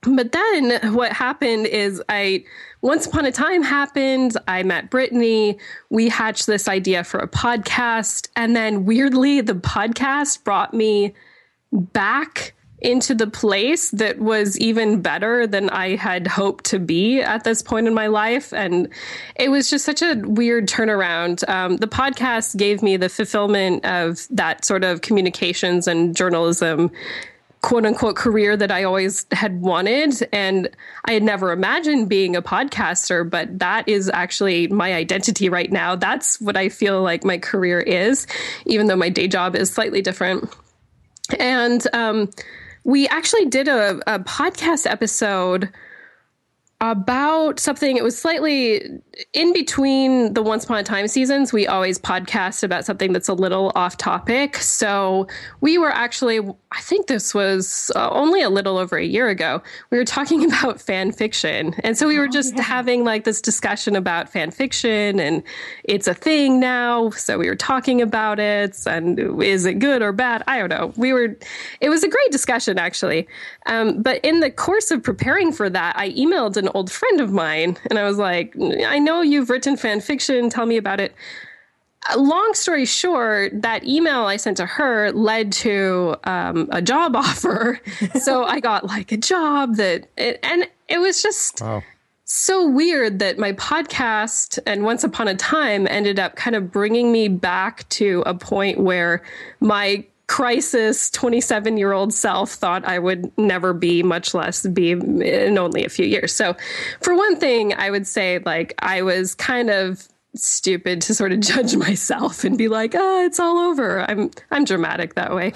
but 0.08 0.32
then 0.32 0.94
what 0.94 1.14
happened 1.14 1.68
is 1.68 2.02
I 2.10 2.46
once 2.82 3.06
upon 3.06 3.26
a 3.26 3.32
time 3.32 3.64
happened. 3.64 4.38
I 4.48 4.64
met 4.64 4.90
Brittany. 4.90 5.58
We 5.90 6.10
hatched 6.10 6.48
this 6.48 6.68
idea 6.68 7.04
for 7.04 7.20
a 7.20 7.28
podcast. 7.28 8.28
And 8.36 8.56
then 8.56 8.86
weirdly, 8.86 9.42
the 9.42 9.54
podcast 9.54 10.44
brought 10.44 10.74
me 10.74 11.14
back 11.72 12.54
into 12.82 13.16
the 13.16 13.28
place 13.28 13.92
that 13.92 14.20
was 14.20 14.60
even 14.60 15.02
better 15.02 15.48
than 15.48 15.70
I 15.70 15.96
had 15.96 16.28
hoped 16.28 16.66
to 16.66 16.80
be 16.80 17.22
at 17.22 17.46
this 17.46 17.62
point 17.62 17.88
in 17.88 17.94
my 17.94 18.08
life. 18.08 18.54
And 18.54 18.90
it 19.38 19.50
was 19.50 19.70
just 19.70 19.86
such 19.86 20.02
a 20.02 20.16
weird 20.16 20.68
turnaround. 20.68 21.48
Um, 21.48 21.78
the 21.78 21.88
podcast 21.88 22.58
gave 22.58 22.84
me 22.84 22.98
the 22.98 23.08
fulfillment 23.08 23.86
of 23.86 24.28
that 24.30 24.66
sort 24.66 24.84
of 24.84 25.02
communications 25.02 25.88
and 25.88 26.14
journalism 26.14 26.92
quote 27.64 27.86
unquote 27.86 28.18
career 28.18 28.56
that 28.58 28.72
I 28.72 28.84
always 28.84 29.26
had 29.32 29.62
wanted. 29.62 30.28
And 30.32 30.70
I 31.06 31.14
had 31.14 31.24
never 31.24 31.52
imagined 31.52 32.10
being 32.10 32.36
a 32.36 32.42
podcaster, 32.42 33.28
but 33.28 33.58
that 33.58 33.88
is 33.88 34.12
actually 34.14 34.68
my 34.68 34.94
identity 34.94 35.50
right 35.50 35.72
now. 35.72 35.96
That's 35.96 36.40
what 36.42 36.58
I 36.58 36.70
feel 36.70 37.02
like 37.02 37.24
my 37.24 37.38
career 37.38 37.80
is, 37.80 38.28
even 38.66 38.88
though 38.88 38.98
my 38.98 39.10
day 39.10 39.30
job 39.30 39.56
is 39.56 39.72
slightly 39.72 40.02
different. 40.02 40.54
And 41.40 41.88
um, 41.94 42.30
we 42.84 43.08
actually 43.08 43.46
did 43.46 43.70
a, 43.70 44.02
a 44.14 44.20
podcast 44.20 44.86
episode 44.86 45.70
about 46.92 47.62
something. 47.62 47.96
It 47.96 48.04
was 48.04 48.20
slightly 48.20 49.00
in 49.32 49.54
between 49.54 50.34
the 50.34 50.42
Once 50.42 50.66
Upon 50.66 50.80
a 50.80 50.84
Time 50.84 51.08
seasons. 51.08 51.54
We 51.54 51.66
always 51.66 51.98
podcast 51.98 52.62
about 52.62 52.84
something 52.84 53.14
that's 53.14 53.30
a 53.30 53.34
little 53.34 53.72
off 53.74 53.96
topic. 53.96 54.58
So 54.58 55.28
we 55.62 55.78
were 55.78 55.92
actually, 55.92 56.40
I 56.40 56.82
think 56.82 57.08
this 57.08 57.34
was 57.34 57.90
uh, 57.96 58.10
only 58.10 58.42
a 58.42 58.50
little 58.50 58.78
over 58.78 58.98
a 58.98 59.06
year 59.06 59.30
ago. 59.30 59.64
We 59.92 59.98
were 59.98 60.04
talking 60.04 60.44
about 60.52 60.82
fan 60.82 61.14
fiction, 61.14 61.74
and 61.86 61.98
so 61.98 62.06
we 62.06 62.20
were 62.20 62.26
oh, 62.26 62.32
just 62.32 62.54
oh, 62.54 62.58
yeah. 62.58 62.64
having 62.64 63.06
like 63.06 63.24
this 63.24 63.40
discussion 63.40 63.96
about 63.96 64.28
fan 64.28 64.52
fiction, 64.52 65.22
and 65.22 65.42
it's 65.86 66.08
a 66.08 66.14
thing 66.14 66.60
now. 66.60 67.12
So 67.12 67.38
we 67.38 67.48
were 67.48 67.56
talking 67.56 68.02
about 68.02 68.40
it, 68.40 68.78
and 68.86 69.42
is 69.42 69.66
it 69.66 69.76
good 69.76 70.02
or 70.02 70.12
bad? 70.12 70.44
I 70.48 70.60
don't 70.60 70.70
know. 70.70 70.92
We 70.98 71.14
were. 71.14 71.38
It 71.80 71.88
was 71.88 72.04
a 72.04 72.10
great 72.10 72.32
discussion 72.32 72.78
actually. 72.78 73.26
Um, 73.68 74.02
but 74.02 74.20
in 74.26 74.42
the 74.42 74.52
course 74.52 74.92
of 74.92 75.02
preparing 75.02 75.54
for 75.54 75.70
that, 75.70 75.96
I 75.98 76.10
emailed 76.12 76.58
an 76.58 76.68
old 76.74 76.92
friend 76.92 77.22
of 77.22 77.32
mine, 77.32 77.78
and 77.90 78.00
I 78.00 78.04
was 78.04 78.18
like, 78.18 78.56
I 78.86 79.00
know 79.00 79.22
you've 79.22 79.50
written 79.50 79.78
fan 79.78 80.02
fiction. 80.02 80.50
Tell 80.50 80.66
me 80.66 80.78
about 80.78 81.00
it. 81.00 81.14
Uh, 82.12 82.20
long 82.20 82.54
story 82.54 82.86
short, 82.86 83.62
that 83.62 83.86
email 83.86 84.26
I 84.26 84.38
sent 84.38 84.58
to 84.58 84.66
her 84.66 85.12
led 85.12 85.52
to 85.54 86.16
um, 86.26 86.68
a 86.72 86.82
job 86.82 87.16
offer. 87.16 87.80
so 88.20 88.44
I 88.44 88.60
got 88.60 88.86
like 88.86 89.12
a 89.12 89.18
job 89.18 89.76
that, 89.76 90.08
it, 90.18 90.40
and 90.44 90.68
it 90.88 91.00
was 91.00 91.22
just. 91.22 91.62
Wow 91.62 91.84
so 92.26 92.68
weird 92.68 93.20
that 93.20 93.38
my 93.38 93.52
podcast 93.54 94.58
and 94.66 94.84
Once 94.84 95.04
Upon 95.04 95.28
a 95.28 95.36
Time 95.36 95.86
ended 95.88 96.20
up 96.20 96.36
kind 96.36 96.56
of 96.56 96.72
bringing 96.72 97.12
me 97.12 97.28
back 97.28 97.88
to 97.90 98.24
a 98.26 98.34
point 98.34 98.80
where 98.80 99.22
my 99.60 100.04
crisis 100.34 101.12
27 101.12 101.78
year 101.78 101.92
old 101.92 102.12
self 102.12 102.54
thought 102.54 102.84
I 102.86 102.98
would 102.98 103.32
never 103.38 103.72
be, 103.72 104.02
much 104.02 104.34
less 104.34 104.66
be 104.66 104.90
in 104.94 105.60
only 105.60 105.86
a 105.86 105.90
few 105.90 106.08
years. 106.08 106.34
So, 106.34 106.56
for 107.02 107.14
one 107.14 107.36
thing, 107.36 107.76
I 107.76 107.92
would 107.92 108.08
say 108.08 108.40
like 108.40 108.74
I 108.80 109.04
was 109.04 109.36
kind 109.36 109.70
of 109.70 110.08
stupid 110.34 111.02
to 111.02 111.14
sort 111.14 111.34
of 111.34 111.40
judge 111.52 111.76
myself 111.76 112.44
and 112.44 112.58
be 112.58 112.68
like, 112.68 112.96
"Oh, 112.96 113.24
it's 113.24 113.40
all 113.40 113.60
over." 113.60 114.10
I'm 114.10 114.32
I'm 114.50 114.66
dramatic 114.66 115.14
that 115.14 115.36
way, 115.36 115.54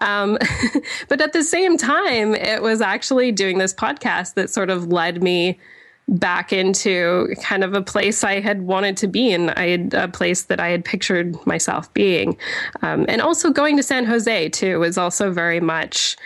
um, 0.00 0.36
but 1.08 1.22
at 1.22 1.32
the 1.32 1.42
same 1.42 1.78
time, 1.78 2.34
it 2.34 2.60
was 2.60 2.82
actually 2.82 3.32
doing 3.32 3.56
this 3.56 3.72
podcast 3.72 4.34
that 4.34 4.50
sort 4.50 4.68
of 4.68 4.88
led 4.88 5.22
me 5.22 5.58
back 6.08 6.52
into 6.52 7.34
kind 7.42 7.62
of 7.62 7.74
a 7.74 7.82
place 7.82 8.24
I 8.24 8.40
had 8.40 8.62
wanted 8.62 8.96
to 8.98 9.06
be 9.06 9.30
in. 9.30 9.50
I 9.50 9.68
had 9.68 9.94
a 9.94 10.08
place 10.08 10.44
that 10.44 10.58
I 10.58 10.68
had 10.68 10.84
pictured 10.84 11.34
myself 11.46 11.92
being. 11.92 12.36
Um, 12.82 13.04
and 13.08 13.20
also 13.20 13.50
going 13.50 13.76
to 13.76 13.82
San 13.82 14.06
Jose 14.06 14.48
too 14.48 14.80
was 14.80 14.96
also 14.96 15.30
very 15.30 15.60
much 15.60 16.16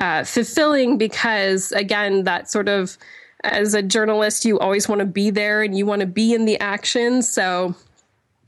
uh, 0.00 0.24
fulfilling 0.24 0.98
because, 0.98 1.72
again, 1.72 2.24
that 2.24 2.50
sort 2.50 2.68
of 2.68 2.98
as 3.44 3.74
a 3.74 3.82
journalist, 3.82 4.44
you 4.44 4.58
always 4.58 4.88
want 4.88 5.00
to 5.00 5.06
be 5.06 5.30
there 5.30 5.62
and 5.62 5.76
you 5.76 5.86
want 5.86 6.00
to 6.00 6.06
be 6.06 6.32
in 6.32 6.44
the 6.44 6.60
action. 6.60 7.22
So 7.22 7.74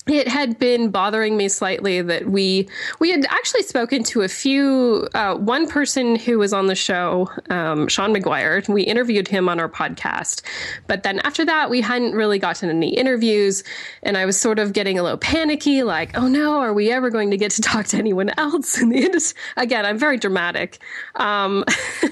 it 0.06 0.28
had 0.28 0.58
been 0.58 0.90
bothering 0.90 1.36
me 1.36 1.48
slightly 1.48 2.02
that 2.02 2.26
we 2.28 2.68
we 2.98 3.10
had 3.10 3.24
actually 3.30 3.62
spoken 3.62 4.02
to 4.02 4.20
a 4.20 4.28
few 4.28 5.08
uh, 5.14 5.34
one 5.34 5.66
person 5.66 6.16
who 6.16 6.38
was 6.38 6.52
on 6.52 6.66
the 6.66 6.74
show 6.74 7.30
um, 7.48 7.88
sean 7.88 8.12
maguire 8.12 8.62
we 8.68 8.82
interviewed 8.82 9.26
him 9.26 9.48
on 9.48 9.58
our 9.58 9.68
podcast. 9.68 10.42
But 10.86 11.02
then 11.04 11.20
after 11.20 11.44
that 11.46 11.70
we 11.70 11.80
hadn't 11.80 12.12
really 12.12 12.38
gotten 12.38 12.68
any 12.68 12.94
interviews 12.94 13.64
and 14.02 14.18
i 14.18 14.26
was 14.26 14.38
sort 14.38 14.58
of 14.58 14.74
getting 14.74 14.98
a 14.98 15.02
little 15.02 15.18
panicky 15.18 15.82
like 15.82 16.16
oh 16.16 16.28
no 16.28 16.60
are 16.60 16.74
we 16.74 16.90
ever 16.90 17.08
going 17.08 17.30
to 17.30 17.36
get 17.36 17.50
to 17.52 17.62
talk 17.62 17.86
to 17.86 17.96
anyone 17.96 18.30
else 18.36 18.80
in 18.80 18.90
the 18.90 18.98
industry 18.98 19.40
again 19.56 19.86
i'm 19.86 19.98
very 19.98 20.18
dramatic. 20.18 20.78
Um, 21.16 21.64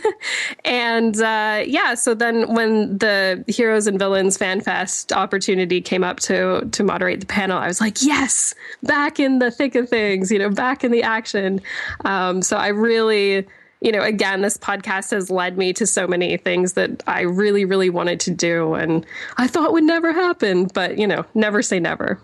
and 0.64 1.20
uh, 1.20 1.62
yeah 1.66 1.94
so 1.94 2.14
then 2.14 2.54
when 2.54 2.96
the 2.96 3.44
heroes 3.48 3.86
and 3.86 3.98
villains 3.98 4.38
fan 4.38 4.62
fest 4.62 5.12
opportunity 5.12 5.82
came 5.82 6.02
up 6.02 6.20
to 6.20 6.66
to 6.72 6.82
moderate 6.82 7.20
the 7.20 7.26
panel 7.26 7.58
i 7.58 7.66
was 7.66 7.81
like, 7.82 8.00
yes, 8.00 8.54
back 8.84 9.18
in 9.18 9.40
the 9.40 9.50
thick 9.50 9.74
of 9.74 9.88
things, 9.88 10.30
you 10.30 10.38
know, 10.38 10.48
back 10.48 10.84
in 10.84 10.92
the 10.92 11.02
action. 11.02 11.60
Um, 12.04 12.40
so 12.40 12.56
I 12.56 12.68
really, 12.68 13.44
you 13.80 13.90
know, 13.90 14.02
again, 14.02 14.40
this 14.40 14.56
podcast 14.56 15.10
has 15.10 15.30
led 15.30 15.58
me 15.58 15.72
to 15.72 15.84
so 15.84 16.06
many 16.06 16.36
things 16.36 16.74
that 16.74 17.02
I 17.08 17.22
really, 17.22 17.64
really 17.64 17.90
wanted 17.90 18.20
to 18.20 18.30
do 18.30 18.74
and 18.74 19.04
I 19.36 19.48
thought 19.48 19.72
would 19.72 19.82
never 19.82 20.12
happen, 20.12 20.68
but, 20.72 20.96
you 20.96 21.08
know, 21.08 21.24
never 21.34 21.60
say 21.60 21.80
never. 21.80 22.20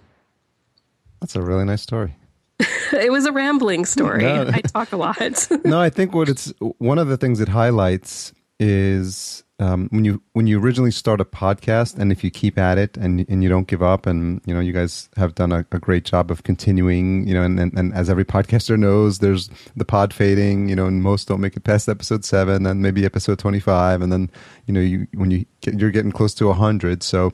That's 1.21 1.35
a 1.35 1.43
really 1.43 1.65
nice 1.65 1.83
story. 1.83 2.15
it 2.93 3.11
was 3.11 3.27
a 3.27 3.33
rambling 3.33 3.85
story. 3.85 4.23
No. 4.23 4.49
I 4.53 4.61
talk 4.61 4.93
a 4.93 4.97
lot. 4.97 5.49
no, 5.65 5.81
I 5.81 5.91
think 5.91 6.15
what 6.15 6.29
it's 6.29 6.53
one 6.79 6.99
of 6.99 7.09
the 7.09 7.17
things 7.17 7.41
it 7.41 7.49
highlights 7.49 8.33
is 8.61 9.43
um, 9.61 9.89
when 9.91 10.05
you 10.05 10.23
when 10.35 10.47
you 10.47 10.61
originally 10.61 10.93
start 10.93 11.21
a 11.21 11.25
podcast, 11.25 11.99
and 11.99 12.13
if 12.13 12.23
you 12.23 12.31
keep 12.31 12.57
at 12.59 12.79
it 12.79 12.97
and 12.97 13.29
and 13.29 13.43
you 13.43 13.49
don't 13.49 13.67
give 13.67 13.83
up, 13.83 14.07
and 14.07 14.41
you 14.47 14.55
know 14.55 14.61
you 14.61 14.73
guys 14.73 15.09
have 15.17 15.35
done 15.35 15.51
a, 15.51 15.67
a 15.73 15.81
great 15.81 16.05
job 16.05 16.31
of 16.31 16.45
continuing, 16.45 17.27
you 17.27 17.35
know, 17.35 17.43
and, 17.43 17.59
and, 17.59 17.77
and 17.77 17.93
as 17.93 18.09
every 18.09 18.25
podcaster 18.25 18.79
knows, 18.79 19.19
there's 19.19 19.51
the 19.77 19.85
pod 19.85 20.15
fading, 20.15 20.69
you 20.69 20.77
know, 20.77 20.87
and 20.87 21.03
most 21.03 21.27
don't 21.27 21.41
make 21.41 21.57
it 21.57 21.65
past 21.65 21.89
episode 21.89 22.25
seven, 22.25 22.67
and 22.67 22.83
maybe 22.83 23.05
episode 23.05 23.41
twenty 23.41 23.59
five, 23.59 24.01
and 24.01 24.13
then 24.13 24.31
you 24.67 24.75
know 24.75 24.81
you 24.81 25.09
when 25.15 25.33
you 25.33 25.45
get, 25.61 25.79
you're 25.79 25.91
getting 25.91 26.13
close 26.13 26.35
to 26.35 26.53
hundred, 26.53 27.03
so 27.03 27.33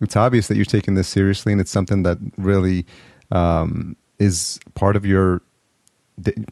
it's 0.00 0.16
obvious 0.16 0.48
that 0.48 0.56
you're 0.56 0.64
taking 0.64 0.94
this 0.94 1.08
seriously, 1.08 1.52
and 1.52 1.60
it's 1.60 1.70
something 1.70 2.04
that 2.04 2.16
really 2.38 2.86
um, 3.32 3.96
is 4.18 4.58
part 4.74 4.96
of 4.96 5.04
your 5.04 5.42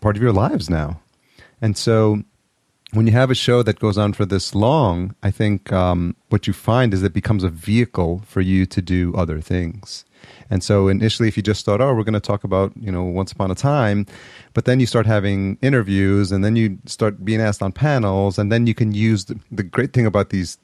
part 0.02 0.16
of 0.16 0.22
your 0.22 0.32
lives 0.32 0.68
now, 0.68 1.00
and 1.62 1.78
so 1.78 2.22
when 2.94 3.06
you 3.06 3.12
have 3.12 3.30
a 3.30 3.34
show 3.34 3.62
that 3.62 3.80
goes 3.80 3.98
on 3.98 4.12
for 4.12 4.24
this 4.24 4.54
long, 4.54 5.14
I 5.22 5.30
think 5.30 5.72
um, 5.72 6.14
what 6.28 6.46
you 6.46 6.52
find 6.52 6.94
is 6.94 7.02
it 7.02 7.12
becomes 7.12 7.42
a 7.42 7.48
vehicle 7.48 8.22
for 8.26 8.40
you 8.40 8.66
to 8.66 8.80
do 8.80 9.12
other 9.16 9.40
things. 9.40 10.04
And 10.48 10.62
so 10.62 10.88
initially, 10.88 11.28
if 11.28 11.36
you 11.36 11.42
just 11.42 11.64
thought, 11.64 11.80
oh, 11.80 11.92
we're 11.92 12.04
going 12.04 12.14
to 12.14 12.20
talk 12.20 12.44
about, 12.44 12.72
you 12.80 12.90
know, 12.90 13.02
Once 13.02 13.32
Upon 13.32 13.50
a 13.50 13.54
Time, 13.54 14.06
but 14.52 14.64
then 14.64 14.80
you 14.80 14.86
start 14.86 15.06
having 15.06 15.58
interviews 15.60 16.32
and 16.32 16.44
then 16.44 16.56
you 16.56 16.78
start 16.86 17.24
being 17.24 17.40
asked 17.40 17.62
on 17.62 17.72
panels, 17.72 18.38
and 18.38 18.50
then 18.50 18.66
you 18.66 18.74
can 18.74 18.92
use 18.92 19.26
the, 19.26 19.38
the 19.50 19.62
great 19.62 19.92
thing 19.92 20.06
about 20.06 20.30
these 20.30 20.56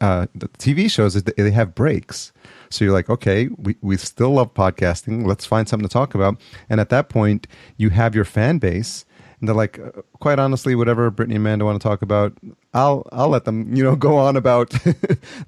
uh, 0.00 0.26
the 0.34 0.48
TV 0.58 0.90
shows 0.90 1.16
is 1.16 1.22
they 1.22 1.50
have 1.50 1.74
breaks. 1.74 2.32
So 2.68 2.84
you're 2.84 2.94
like, 2.94 3.10
okay, 3.10 3.48
we, 3.56 3.74
we 3.80 3.96
still 3.96 4.30
love 4.30 4.54
podcasting. 4.54 5.26
Let's 5.26 5.46
find 5.46 5.68
something 5.68 5.88
to 5.88 5.92
talk 5.92 6.14
about. 6.14 6.40
And 6.68 6.80
at 6.80 6.90
that 6.90 7.08
point, 7.08 7.48
you 7.78 7.90
have 7.90 8.14
your 8.14 8.24
fan 8.24 8.58
base 8.58 9.04
and 9.40 9.48
they're 9.48 9.56
like, 9.56 9.78
uh, 9.78 10.02
quite 10.20 10.38
honestly, 10.38 10.74
whatever 10.74 11.10
Brittany 11.10 11.36
and 11.36 11.42
Amanda 11.42 11.64
want 11.64 11.80
to 11.80 11.88
talk 11.88 12.02
about, 12.02 12.36
I'll 12.74 13.06
I'll 13.10 13.28
let 13.28 13.46
them, 13.46 13.74
you 13.74 13.82
know, 13.82 13.96
go 14.08 14.16
on 14.16 14.36
about 14.36 14.70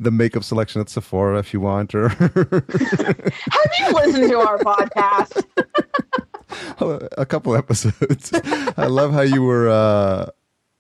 the 0.01 0.11
makeup 0.11 0.45
selection 0.45 0.81
at 0.81 0.89
Sephora 0.89 1.39
if 1.39 1.53
you 1.53 1.61
want. 1.61 1.95
Or 1.95 2.09
have 2.09 3.73
you 3.79 3.93
listened 3.93 4.31
to 4.31 4.41
our 4.41 4.59
podcast? 4.59 5.45
a 7.19 7.27
couple 7.27 7.55
episodes. 7.55 8.33
I 8.77 8.87
love 8.87 9.13
how 9.13 9.23
you 9.23 9.43
were. 9.43 9.69
Uh, 9.69 10.31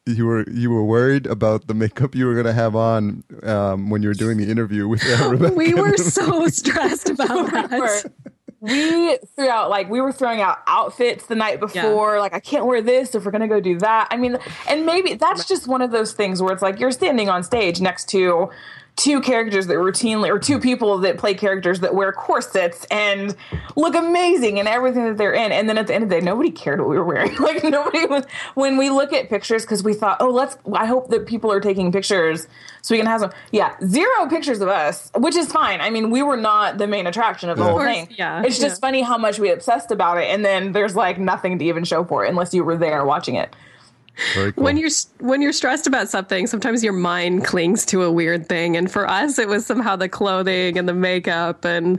you 0.04 0.26
were 0.26 0.48
you 0.50 0.70
were 0.70 0.84
worried 0.84 1.26
about 1.26 1.68
the 1.68 1.74
makeup 1.74 2.16
you 2.16 2.26
were 2.26 2.32
going 2.32 2.46
to 2.46 2.52
have 2.52 2.74
on 2.74 3.22
um, 3.44 3.88
when 3.88 4.02
you 4.02 4.08
were 4.08 4.14
doing 4.14 4.36
the 4.36 4.50
interview 4.50 4.88
with 4.88 5.04
uh, 5.06 5.30
Rebecca. 5.30 5.54
We 5.54 5.74
were 5.74 5.96
so 5.96 6.48
stressed 6.48 7.08
about 7.08 7.52
that 7.52 8.10
we 8.62 9.18
threw 9.34 9.48
out 9.48 9.70
like 9.70 9.90
we 9.90 10.00
were 10.00 10.12
throwing 10.12 10.40
out 10.40 10.58
outfits 10.68 11.26
the 11.26 11.34
night 11.34 11.58
before. 11.58 12.14
Yeah. 12.14 12.20
Like 12.20 12.32
I 12.32 12.38
can't 12.38 12.64
wear 12.64 12.80
this 12.80 13.14
if 13.14 13.24
we're 13.24 13.32
gonna 13.32 13.48
go 13.48 13.60
do 13.60 13.76
that. 13.80 14.06
I 14.12 14.16
mean, 14.16 14.38
and 14.68 14.86
maybe 14.86 15.14
that's 15.14 15.48
just 15.48 15.66
one 15.66 15.82
of 15.82 15.90
those 15.90 16.12
things 16.12 16.40
where 16.40 16.52
it's 16.52 16.62
like 16.62 16.78
you're 16.78 16.92
standing 16.92 17.28
on 17.28 17.42
stage 17.42 17.80
next 17.80 18.08
to 18.10 18.50
two 18.96 19.20
characters 19.20 19.66
that 19.68 19.74
routinely 19.74 20.28
or 20.28 20.38
two 20.38 20.58
people 20.58 20.98
that 20.98 21.16
play 21.16 21.34
characters 21.34 21.80
that 21.80 21.94
wear 21.94 22.12
corsets 22.12 22.86
and 22.90 23.34
look 23.74 23.94
amazing 23.94 24.58
in 24.58 24.66
everything 24.66 25.04
that 25.04 25.16
they're 25.16 25.32
in. 25.32 25.50
And 25.50 25.68
then 25.68 25.78
at 25.78 25.86
the 25.86 25.94
end 25.94 26.04
of 26.04 26.10
the 26.10 26.16
day 26.16 26.24
nobody 26.24 26.50
cared 26.50 26.80
what 26.80 26.88
we 26.88 26.98
were 26.98 27.04
wearing. 27.04 27.36
Like 27.42 27.64
nobody 27.64 28.06
was 28.06 28.24
when 28.54 28.76
we 28.76 28.88
look 28.90 29.12
at 29.12 29.28
pictures 29.28 29.62
because 29.62 29.82
we 29.82 29.94
thought 29.94 30.18
oh 30.20 30.30
let's 30.30 30.56
i 30.74 30.86
hope 30.86 31.08
that 31.08 31.26
people 31.26 31.50
are 31.50 31.60
taking 31.60 31.90
pictures 31.90 32.46
so 32.82 32.94
we 32.94 32.98
can 32.98 33.06
have 33.06 33.20
some 33.20 33.32
yeah 33.50 33.74
zero 33.84 34.28
pictures 34.28 34.60
of 34.60 34.68
us 34.68 35.10
which 35.16 35.34
is 35.34 35.50
fine. 35.50 35.80
I 35.80 35.90
mean 35.90 36.10
we 36.10 36.22
were 36.22 36.36
not 36.36 36.78
the 36.78 36.86
main 36.86 37.06
attraction 37.06 37.50
of 37.50 37.58
the 37.58 37.64
yeah. 37.64 37.70
whole 37.70 37.80
thing. 37.80 38.08
yeah 38.16 38.42
it's 38.44 38.58
just 38.58 38.76
yeah. 38.76 38.86
funny 38.86 39.02
how 39.02 39.18
much 39.18 39.38
we 39.38 39.50
obsessed 39.50 39.90
about 39.90 40.18
it 40.18 40.30
and 40.30 40.44
then 40.44 40.72
there's 40.72 40.94
like 40.94 41.18
nothing 41.18 41.58
to 41.58 41.64
even 41.64 41.84
show 41.84 42.04
for 42.04 42.24
it 42.24 42.28
unless 42.28 42.54
you 42.54 42.62
were 42.62 42.76
there 42.76 43.04
watching 43.04 43.34
it 43.34 43.54
Cool. 44.34 44.50
When 44.56 44.76
you're 44.76 44.90
when 45.18 45.42
you're 45.42 45.52
stressed 45.52 45.86
about 45.86 46.08
something, 46.08 46.46
sometimes 46.46 46.82
your 46.82 46.92
mind 46.92 47.44
clings 47.44 47.84
to 47.86 48.02
a 48.02 48.10
weird 48.10 48.48
thing, 48.48 48.76
and 48.76 48.90
for 48.90 49.08
us, 49.08 49.38
it 49.38 49.46
was 49.46 49.66
somehow 49.66 49.94
the 49.96 50.08
clothing 50.08 50.78
and 50.78 50.88
the 50.88 50.94
makeup, 50.94 51.64
and 51.64 51.98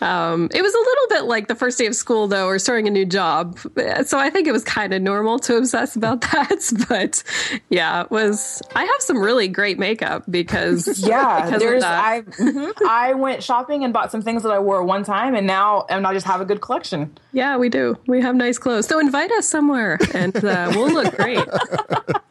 um, 0.00 0.48
it 0.54 0.62
was 0.62 0.74
a 0.74 0.78
little 0.78 1.06
bit 1.10 1.24
like 1.24 1.48
the 1.48 1.54
first 1.54 1.78
day 1.78 1.86
of 1.86 1.94
school, 1.94 2.26
though, 2.26 2.46
or 2.46 2.58
starting 2.58 2.88
a 2.88 2.90
new 2.90 3.04
job. 3.04 3.58
So 4.06 4.18
I 4.18 4.30
think 4.30 4.46
it 4.46 4.52
was 4.52 4.64
kind 4.64 4.94
of 4.94 5.02
normal 5.02 5.38
to 5.40 5.56
obsess 5.56 5.94
about 5.94 6.20
that. 6.32 6.86
But 6.88 7.22
yeah, 7.68 8.02
it 8.02 8.10
was. 8.10 8.62
I 8.74 8.84
have 8.84 9.00
some 9.00 9.18
really 9.18 9.48
great 9.48 9.78
makeup 9.78 10.24
because 10.30 10.98
yeah, 11.06 11.44
because 11.44 11.60
there's 11.60 11.84
I 11.84 12.22
mm-hmm, 12.22 12.86
I 12.88 13.14
went 13.14 13.42
shopping 13.42 13.84
and 13.84 13.92
bought 13.92 14.10
some 14.10 14.22
things 14.22 14.42
that 14.42 14.52
I 14.52 14.58
wore 14.58 14.82
one 14.84 15.04
time, 15.04 15.34
and 15.34 15.46
now 15.46 15.86
and 15.90 16.06
I 16.06 16.14
just 16.14 16.26
have 16.26 16.40
a 16.40 16.44
good 16.44 16.60
collection. 16.60 17.16
Yeah, 17.32 17.56
we 17.56 17.68
do. 17.68 17.98
We 18.06 18.20
have 18.22 18.36
nice 18.36 18.58
clothes. 18.58 18.86
So 18.86 18.98
invite 18.98 19.30
us 19.32 19.46
somewhere, 19.46 19.98
and 20.14 20.34
uh, 20.36 20.72
we'll 20.74 20.92
look 20.92 21.14
great 21.16 21.38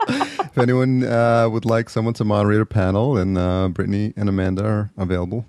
if 0.09 0.57
anyone 0.57 1.03
uh, 1.03 1.49
would 1.49 1.65
like 1.65 1.89
someone 1.89 2.13
to 2.15 2.23
moderate 2.23 2.61
a 2.61 2.65
panel, 2.65 3.17
and 3.17 3.37
uh, 3.37 3.69
Brittany 3.69 4.13
and 4.15 4.29
Amanda 4.29 4.65
are 4.65 4.91
available. 4.97 5.45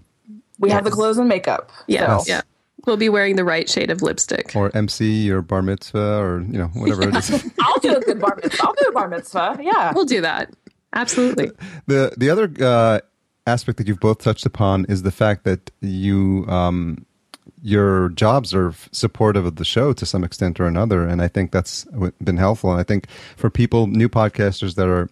We 0.59 0.69
yes. 0.69 0.77
have 0.77 0.85
the 0.85 0.91
clothes 0.91 1.19
and 1.19 1.29
makeup. 1.29 1.71
Yeah, 1.87 2.19
so. 2.19 2.25
yeah. 2.33 2.43
We'll 2.87 2.97
be 2.99 3.09
wearing 3.09 3.37
the 3.37 3.45
right 3.45 3.69
shade 3.69 3.91
of 3.91 4.03
lipstick, 4.03 4.55
or 4.55 4.71
MC, 4.77 5.31
or 5.31 5.41
bar 5.41 5.63
mitzvah, 5.63 6.19
or 6.19 6.43
you 6.43 6.59
know 6.59 6.67
whatever 6.69 7.03
yeah. 7.03 7.19
it 7.19 7.31
is. 7.31 7.51
I'll 7.61 7.79
do 7.81 7.97
a 7.97 8.01
good 8.01 8.21
bar 8.21 8.39
mitzvah. 8.43 8.63
I'll 8.63 8.75
do 8.75 8.89
a 8.89 8.93
bar 8.93 9.09
mitzvah. 9.09 9.59
Yeah, 9.63 9.93
we'll 9.95 10.05
do 10.05 10.21
that. 10.21 10.53
Absolutely. 10.93 11.51
The 11.87 12.13
the 12.17 12.29
other 12.29 12.53
uh, 12.61 13.01
aspect 13.47 13.79
that 13.79 13.89
you've 13.89 14.01
both 14.01 14.19
touched 14.19 14.45
upon 14.45 14.85
is 14.87 15.03
the 15.03 15.11
fact 15.11 15.45
that 15.45 15.71
you 15.81 16.45
um, 16.47 17.07
your 17.65 18.11
jobs 18.11 18.53
are 18.53 18.75
supportive 18.93 19.47
of 19.47 19.57
the 19.57 19.65
show 19.65 19.95
to 19.95 20.05
some 20.05 20.23
extent 20.23 20.61
or 20.61 20.67
another, 20.67 21.09
and 21.09 21.23
I 21.23 21.29
think 21.29 21.51
that's 21.51 21.87
been 22.23 22.37
helpful. 22.37 22.71
And 22.71 22.79
I 22.79 22.85
think 22.85 23.09
for 23.39 23.49
people, 23.49 23.87
new 23.87 24.11
podcasters 24.11 24.75
that 24.75 24.87
are 24.87 25.09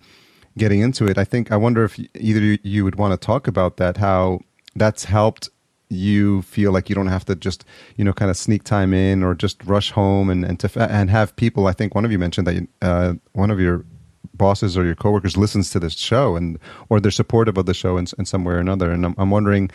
getting 0.58 0.80
into 0.80 1.06
it, 1.06 1.16
I 1.16 1.24
think 1.24 1.50
I 1.50 1.56
wonder 1.56 1.82
if 1.82 1.98
either 2.14 2.58
you 2.62 2.84
would 2.84 2.96
want 2.96 3.18
to 3.18 3.26
talk 3.26 3.48
about 3.48 3.78
that, 3.78 3.96
how 3.96 4.40
that's 4.76 5.04
helped 5.04 5.48
you 5.88 6.42
feel 6.42 6.72
like 6.72 6.90
you 6.90 6.94
don't 6.94 7.06
have 7.06 7.24
to 7.26 7.34
just 7.34 7.64
you 7.96 8.04
know 8.04 8.12
kind 8.12 8.30
of 8.30 8.36
sneak 8.36 8.64
time 8.64 8.92
in 8.92 9.22
or 9.22 9.34
just 9.34 9.62
rush 9.64 9.90
home 9.90 10.28
and 10.28 10.44
and 10.44 10.60
to 10.60 10.82
and 10.90 11.08
have 11.08 11.34
people. 11.36 11.66
I 11.66 11.72
think 11.72 11.94
one 11.94 12.04
of 12.04 12.12
you 12.12 12.18
mentioned 12.18 12.46
that 12.46 12.68
uh, 12.82 13.14
one 13.32 13.50
of 13.50 13.60
your 13.60 13.86
bosses 14.34 14.76
or 14.76 14.84
your 14.84 14.94
coworkers 14.94 15.38
listens 15.38 15.70
to 15.70 15.80
this 15.80 15.94
show 15.94 16.36
and 16.36 16.58
or 16.90 17.00
they're 17.00 17.10
supportive 17.10 17.56
of 17.56 17.64
the 17.64 17.72
show 17.72 17.96
in, 17.96 18.06
in 18.18 18.26
some 18.26 18.44
way 18.44 18.52
or 18.52 18.58
another. 18.58 18.90
And 18.90 19.06
I'm, 19.06 19.14
I'm 19.16 19.30
wondering 19.30 19.70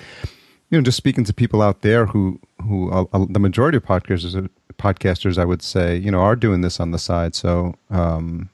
you 0.69 0.77
know, 0.77 0.83
just 0.83 0.97
speaking 0.97 1.23
to 1.23 1.33
people 1.33 1.61
out 1.61 1.81
there 1.81 2.05
who 2.07 2.39
who 2.61 2.91
uh, 2.91 3.05
uh, 3.13 3.25
the 3.29 3.39
majority 3.39 3.77
of 3.77 3.85
podcasters 3.85 4.49
podcasters 4.77 5.37
I 5.37 5.45
would 5.45 5.61
say 5.61 5.97
you 5.97 6.11
know 6.11 6.19
are 6.19 6.35
doing 6.35 6.61
this 6.61 6.79
on 6.79 6.91
the 6.91 6.99
side. 6.99 7.35
So 7.35 7.75
um, 7.89 8.49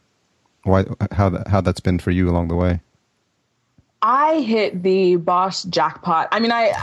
why 0.64 0.86
how 1.11 1.30
that, 1.30 1.47
how 1.47 1.61
that's 1.61 1.80
been 1.80 1.99
for 1.99 2.11
you 2.11 2.30
along 2.30 2.49
the 2.49 2.55
way? 2.55 2.82
I 4.01 4.41
hit 4.41 4.84
the 4.84 5.16
boss 5.16 5.64
jackpot. 5.64 6.28
I 6.32 6.39
mean, 6.39 6.51
I 6.51 6.74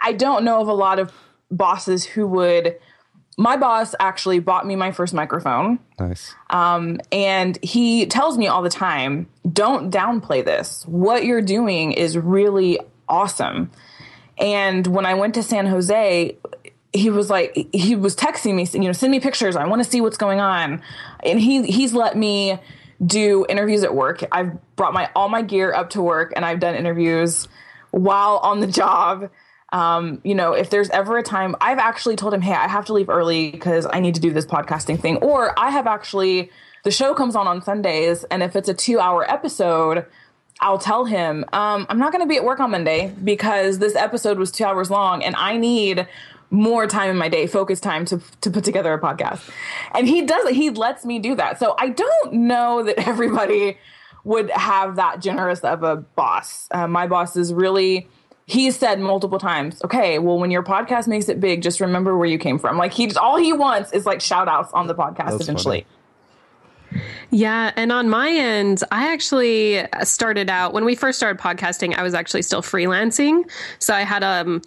I 0.00 0.12
don't 0.12 0.44
know 0.44 0.60
of 0.60 0.68
a 0.68 0.74
lot 0.74 0.98
of 0.98 1.12
bosses 1.50 2.04
who 2.04 2.26
would. 2.28 2.76
My 3.38 3.56
boss 3.56 3.94
actually 3.98 4.40
bought 4.40 4.66
me 4.66 4.76
my 4.76 4.92
first 4.92 5.14
microphone. 5.14 5.78
Nice. 5.98 6.34
Um, 6.50 7.00
and 7.10 7.58
he 7.62 8.04
tells 8.06 8.36
me 8.36 8.46
all 8.46 8.62
the 8.62 8.70
time, 8.70 9.26
"Don't 9.50 9.90
downplay 9.90 10.44
this. 10.44 10.84
What 10.86 11.24
you're 11.24 11.42
doing 11.42 11.92
is 11.92 12.16
really 12.16 12.78
awesome." 13.08 13.70
And 14.42 14.88
when 14.88 15.06
I 15.06 15.14
went 15.14 15.34
to 15.34 15.42
San 15.42 15.66
Jose, 15.66 16.36
he 16.92 17.10
was 17.10 17.30
like 17.30 17.68
he 17.72 17.94
was 17.94 18.14
texting 18.16 18.54
me, 18.54 18.68
you 18.72 18.86
know, 18.88 18.92
send 18.92 19.12
me 19.12 19.20
pictures. 19.20 19.56
I 19.56 19.66
want 19.66 19.82
to 19.82 19.88
see 19.88 20.00
what's 20.00 20.18
going 20.18 20.40
on. 20.40 20.82
And 21.24 21.40
he 21.40 21.62
he's 21.62 21.94
let 21.94 22.16
me 22.16 22.58
do 23.06 23.46
interviews 23.48 23.84
at 23.84 23.94
work. 23.94 24.24
I've 24.32 24.52
brought 24.76 24.92
my 24.92 25.08
all 25.14 25.28
my 25.28 25.42
gear 25.42 25.72
up 25.72 25.90
to 25.90 26.02
work 26.02 26.32
and 26.34 26.44
I've 26.44 26.58
done 26.58 26.74
interviews 26.74 27.46
while 27.92 28.38
on 28.38 28.58
the 28.60 28.66
job. 28.66 29.30
Um, 29.72 30.20
you 30.22 30.34
know, 30.34 30.52
if 30.52 30.70
there's 30.70 30.90
ever 30.90 31.16
a 31.16 31.22
time, 31.22 31.54
I've 31.60 31.78
actually 31.78 32.16
told 32.16 32.34
him, 32.34 32.42
hey, 32.42 32.52
I 32.52 32.68
have 32.68 32.84
to 32.86 32.92
leave 32.92 33.08
early 33.08 33.52
because 33.52 33.86
I 33.90 34.00
need 34.00 34.16
to 34.16 34.20
do 34.20 34.30
this 34.30 34.44
podcasting 34.44 35.00
thing. 35.00 35.16
Or 35.18 35.58
I 35.58 35.70
have 35.70 35.86
actually, 35.86 36.50
the 36.84 36.90
show 36.90 37.14
comes 37.14 37.34
on 37.34 37.46
on 37.46 37.62
Sundays, 37.62 38.24
and 38.24 38.42
if 38.42 38.54
it's 38.54 38.68
a 38.68 38.74
two 38.74 39.00
hour 39.00 39.28
episode, 39.30 40.04
I'll 40.62 40.78
tell 40.78 41.04
him, 41.04 41.44
um, 41.52 41.86
I'm 41.88 41.98
not 41.98 42.12
going 42.12 42.22
to 42.22 42.28
be 42.28 42.36
at 42.36 42.44
work 42.44 42.60
on 42.60 42.70
Monday 42.70 43.12
because 43.22 43.78
this 43.78 43.96
episode 43.96 44.38
was 44.38 44.52
two 44.52 44.64
hours 44.64 44.90
long 44.90 45.22
and 45.22 45.34
I 45.36 45.56
need 45.56 46.06
more 46.50 46.86
time 46.86 47.10
in 47.10 47.16
my 47.16 47.28
day, 47.28 47.46
focus 47.46 47.80
time 47.80 48.04
to, 48.04 48.20
to 48.42 48.50
put 48.50 48.62
together 48.62 48.92
a 48.92 49.00
podcast. 49.00 49.50
And 49.94 50.06
he 50.06 50.22
does 50.22 50.46
it. 50.46 50.54
He 50.54 50.70
lets 50.70 51.04
me 51.04 51.18
do 51.18 51.34
that. 51.34 51.58
So 51.58 51.74
I 51.78 51.88
don't 51.88 52.32
know 52.32 52.84
that 52.84 52.98
everybody 53.08 53.76
would 54.24 54.50
have 54.50 54.96
that 54.96 55.20
generous 55.20 55.60
of 55.60 55.82
a 55.82 55.96
boss. 55.96 56.68
Uh, 56.70 56.86
my 56.86 57.08
boss 57.08 57.36
is 57.36 57.52
really, 57.52 58.06
he 58.46 58.70
said 58.70 59.00
multiple 59.00 59.40
times, 59.40 59.82
okay, 59.82 60.20
well, 60.20 60.38
when 60.38 60.52
your 60.52 60.62
podcast 60.62 61.08
makes 61.08 61.28
it 61.28 61.40
big, 61.40 61.62
just 61.62 61.80
remember 61.80 62.16
where 62.16 62.28
you 62.28 62.38
came 62.38 62.58
from. 62.58 62.78
Like 62.78 62.92
he, 62.92 63.12
all 63.14 63.36
he 63.36 63.52
wants 63.52 63.92
is 63.92 64.06
like 64.06 64.20
shout 64.20 64.46
outs 64.46 64.72
on 64.72 64.86
the 64.86 64.94
podcast 64.94 65.30
That's 65.30 65.42
eventually. 65.42 65.80
Funny. 65.80 66.01
Yeah. 67.30 67.72
And 67.76 67.92
on 67.92 68.08
my 68.08 68.30
end, 68.30 68.82
I 68.90 69.12
actually 69.12 69.86
started 70.02 70.50
out 70.50 70.72
when 70.72 70.84
we 70.84 70.94
first 70.94 71.18
started 71.18 71.40
podcasting, 71.40 71.96
I 71.96 72.02
was 72.02 72.14
actually 72.14 72.42
still 72.42 72.62
freelancing. 72.62 73.50
So 73.78 73.94
I 73.94 74.02
had 74.02 74.22
um 74.22 74.62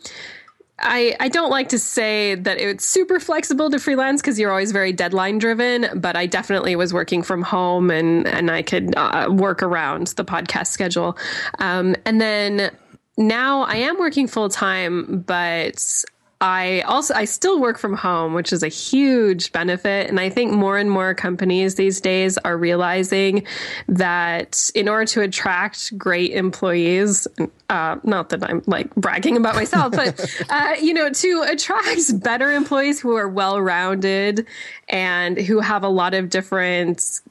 I, 0.79 1.15
I 1.19 1.29
don't 1.29 1.49
like 1.49 1.69
to 1.69 1.79
say 1.79 2.35
that 2.35 2.59
it's 2.59 2.85
super 2.85 3.19
flexible 3.19 3.69
to 3.69 3.79
freelance 3.79 4.21
because 4.21 4.37
you're 4.37 4.51
always 4.51 4.73
very 4.73 4.91
deadline 4.91 5.37
driven, 5.37 5.87
but 5.95 6.17
I 6.17 6.25
definitely 6.25 6.75
was 6.75 6.93
working 6.93 7.23
from 7.23 7.43
home 7.43 7.89
and, 7.89 8.27
and 8.27 8.51
I 8.51 8.61
could 8.61 8.93
uh, 8.97 9.29
work 9.31 9.63
around 9.63 10.07
the 10.07 10.25
podcast 10.25 10.67
schedule. 10.67 11.17
Um, 11.59 11.95
and 12.05 12.19
then 12.19 12.75
now 13.17 13.61
I 13.61 13.75
am 13.75 13.97
working 13.97 14.27
full 14.27 14.49
time, 14.49 15.23
but 15.25 16.03
I 16.45 16.81
also 16.81 17.15
I 17.15 17.25
still 17.25 17.59
work 17.59 17.79
from 17.79 17.95
home, 17.95 18.35
which 18.35 18.53
is 18.53 18.61
a 18.61 18.67
huge 18.67 19.51
benefit. 19.51 20.07
And 20.07 20.19
I 20.19 20.29
think 20.29 20.53
more 20.53 20.77
and 20.77 20.91
more 20.91 21.15
companies 21.15 21.73
these 21.73 21.99
days 21.99 22.37
are 22.37 22.55
realizing 22.55 23.47
that 23.87 24.69
in 24.75 24.87
order 24.87 25.05
to 25.05 25.21
attract 25.21 25.97
great 25.97 26.33
employees, 26.33 27.27
uh, 27.69 27.95
not 28.03 28.29
that 28.29 28.47
I'm 28.47 28.61
like 28.67 28.93
bragging 28.93 29.37
about 29.37 29.55
myself, 29.55 29.93
but 29.93 30.23
uh, 30.51 30.75
you 30.79 30.93
know, 30.93 31.09
to 31.09 31.45
attract 31.49 32.21
better 32.21 32.51
employees 32.51 32.99
who 32.99 33.15
are 33.15 33.27
well-rounded 33.27 34.45
and 34.89 35.39
who 35.39 35.61
have 35.61 35.81
a 35.83 35.89
lot 35.89 36.13
of 36.13 36.29
different 36.29 37.21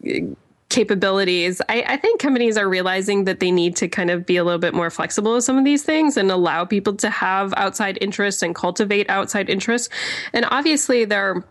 capabilities, 0.75 1.63
I, 1.69 1.85
I, 1.87 1.97
think 1.97 2.21
companies 2.21 2.57
are 2.57 2.69
realizing 2.69 3.25
that 3.25 3.39
they 3.39 3.53
need 3.53 3.77
to 3.77 3.87
kind 3.87 4.11
of 4.11 4.27
be 4.27 4.37
a 4.37 4.43
little 4.43 4.59
bit 4.59 4.75
more 4.75 4.91
flexible 4.91 5.35
with 5.35 5.45
some 5.45 5.57
of 5.57 5.65
these 5.65 5.85
things 5.85 6.17
and 6.17 6.31
allow 6.33 6.65
people 6.65 6.97
to 6.97 7.11
have 7.11 7.55
outside 7.57 7.97
interests 8.01 8.43
and 8.43 8.57
cultivate 8.57 9.09
outside 9.09 9.49
interests. 9.49 9.89
And 10.33 10.45
obviously, 10.51 11.05
there 11.05 11.45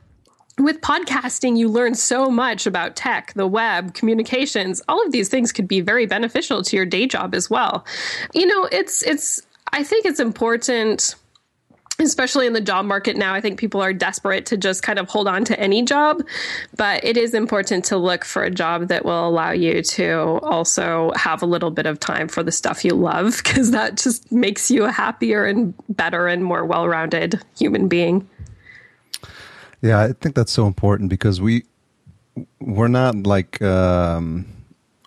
with 0.60 0.82
podcasting, 0.82 1.58
you 1.58 1.70
learn 1.70 1.96
so 1.96 2.30
much 2.30 2.68
about 2.68 2.96
tech, 2.96 3.34
the 3.34 3.48
web, 3.48 3.94
communications. 3.94 4.82
All 4.88 5.04
of 5.04 5.12
these 5.12 5.30
things 5.30 5.52
could 5.52 5.68
be 5.68 5.80
very 5.80 6.06
beneficial 6.06 6.62
to 6.62 6.76
your 6.76 6.86
day 6.86 7.08
job 7.08 7.34
as 7.34 7.50
well. 7.50 7.86
You 8.34 8.46
know, 8.46 8.66
it's 8.72 9.04
it's. 9.04 9.42
I 9.72 9.84
think 9.84 10.06
it's 10.06 10.20
important 10.20 11.16
especially 12.00 12.48
in 12.48 12.54
the 12.54 12.62
job 12.62 12.86
market 12.86 13.16
now, 13.16 13.34
I 13.34 13.42
think 13.42 13.60
people 13.60 13.82
are 13.82 13.94
desperate 13.94 14.46
to 14.48 14.58
just 14.58 14.84
kind 14.84 15.00
of 15.00 15.08
hold 15.10 15.28
on 15.28 15.46
to 15.46 15.60
any 15.60 15.84
job. 15.84 16.24
But 16.76 17.04
it 17.04 17.18
is 17.18 17.34
important 17.34 17.86
to 17.86 17.98
look 17.98 18.26
for 18.26 18.44
a 18.44 18.50
job 18.50 18.88
that 18.88 19.06
will 19.06 19.28
allow 19.28 19.52
you 19.52 19.82
to 19.84 20.40
also 20.42 21.12
have 21.16 21.42
a 21.42 21.46
little 21.46 21.72
bit 21.72 21.86
of 21.86 22.00
time 22.00 22.28
for 22.28 22.44
the 22.44 22.52
stuff 22.52 22.84
you 22.84 22.96
love, 22.96 23.42
because 23.44 23.72
that 23.72 23.98
just 23.98 24.32
makes 24.32 24.72
you 24.72 24.86
a 24.86 24.92
happier 24.92 25.46
and 25.46 25.74
better 25.90 26.28
and 26.28 26.44
more 26.44 26.66
well 26.66 26.88
rounded 26.88 27.40
human 27.58 27.88
being. 27.88 28.28
Yeah, 29.82 30.02
I 30.02 30.14
think 30.14 30.36
that's 30.36 30.52
so 30.52 30.66
important 30.66 31.10
because 31.10 31.42
we 31.42 31.66
we're 32.60 32.88
not 32.88 33.28
like 33.28 33.62
um, 33.62 34.48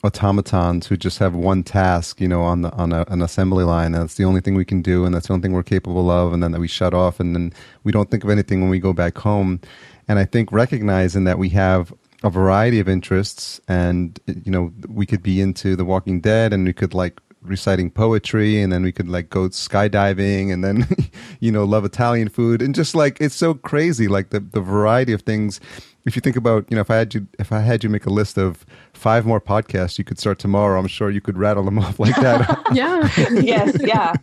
automatons 0.04 0.86
who 0.86 0.96
just 0.96 1.18
have 1.18 1.34
one 1.34 1.62
task, 1.62 2.20
you 2.20 2.28
know, 2.28 2.42
on 2.42 2.62
the 2.62 2.72
on 2.72 2.92
a, 2.92 3.04
an 3.08 3.22
assembly 3.22 3.64
line. 3.64 3.94
And 3.94 4.02
that's 4.02 4.14
the 4.14 4.24
only 4.24 4.40
thing 4.40 4.54
we 4.54 4.64
can 4.64 4.82
do, 4.82 5.04
and 5.04 5.14
that's 5.14 5.28
the 5.28 5.32
only 5.32 5.42
thing 5.42 5.52
we're 5.52 5.62
capable 5.62 6.10
of, 6.10 6.32
and 6.32 6.42
then 6.42 6.52
that 6.52 6.60
we 6.60 6.68
shut 6.68 6.94
off, 6.94 7.20
and 7.20 7.34
then 7.34 7.52
we 7.84 7.92
don't 7.92 8.10
think 8.10 8.24
of 8.24 8.30
anything 8.30 8.60
when 8.60 8.70
we 8.70 8.78
go 8.78 8.92
back 8.92 9.18
home. 9.18 9.60
And 10.08 10.18
I 10.18 10.24
think 10.24 10.52
recognizing 10.52 11.24
that 11.24 11.38
we 11.38 11.48
have 11.50 11.92
a 12.22 12.30
variety 12.30 12.80
of 12.80 12.88
interests, 12.88 13.60
and 13.68 14.18
you 14.26 14.50
know, 14.50 14.72
we 14.88 15.06
could 15.06 15.22
be 15.22 15.40
into 15.40 15.76
The 15.76 15.84
Walking 15.84 16.20
Dead, 16.20 16.52
and 16.52 16.64
we 16.64 16.72
could 16.72 16.94
like 16.94 17.20
reciting 17.42 17.90
poetry 17.90 18.60
and 18.60 18.72
then 18.72 18.82
we 18.82 18.90
could 18.90 19.08
like 19.08 19.30
go 19.30 19.48
skydiving 19.48 20.52
and 20.52 20.64
then 20.64 20.84
you 21.40 21.52
know 21.52 21.64
love 21.64 21.84
italian 21.84 22.28
food 22.28 22.60
and 22.60 22.74
just 22.74 22.94
like 22.94 23.20
it's 23.20 23.36
so 23.36 23.54
crazy 23.54 24.08
like 24.08 24.30
the 24.30 24.40
the 24.40 24.60
variety 24.60 25.12
of 25.12 25.22
things 25.22 25.60
if 26.06 26.14
you 26.14 26.20
think 26.20 26.36
about, 26.36 26.64
you 26.70 26.76
know, 26.76 26.80
if 26.80 26.90
I 26.90 26.96
had 26.96 27.14
you, 27.14 27.26
if 27.38 27.52
I 27.52 27.60
had 27.60 27.82
you 27.82 27.90
make 27.90 28.06
a 28.06 28.10
list 28.10 28.38
of 28.38 28.64
five 28.94 29.26
more 29.26 29.40
podcasts 29.40 29.98
you 29.98 30.04
could 30.04 30.20
start 30.20 30.38
tomorrow, 30.38 30.78
I'm 30.78 30.86
sure 30.86 31.10
you 31.10 31.20
could 31.20 31.36
rattle 31.36 31.64
them 31.64 31.78
off 31.86 31.98
like 31.98 32.14
that. 32.16 32.64
yeah. 32.72 33.10
yes. 33.42 33.76
Yeah. 33.80 34.14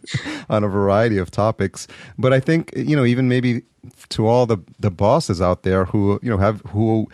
on 0.49 0.63
a 0.63 0.69
variety 0.69 1.17
of 1.17 1.29
topics. 1.29 1.87
But 2.17 2.31
I 2.31 2.39
think, 2.39 2.71
you 2.75 2.95
know, 2.95 3.03
even 3.03 3.27
maybe 3.27 3.63
to 4.09 4.25
all 4.25 4.45
the, 4.45 4.57
the 4.79 4.89
bosses 4.89 5.41
out 5.41 5.63
there 5.63 5.85
who, 5.85 6.19
you 6.23 6.29
know, 6.29 6.37
have, 6.37 6.61
who 6.61 7.09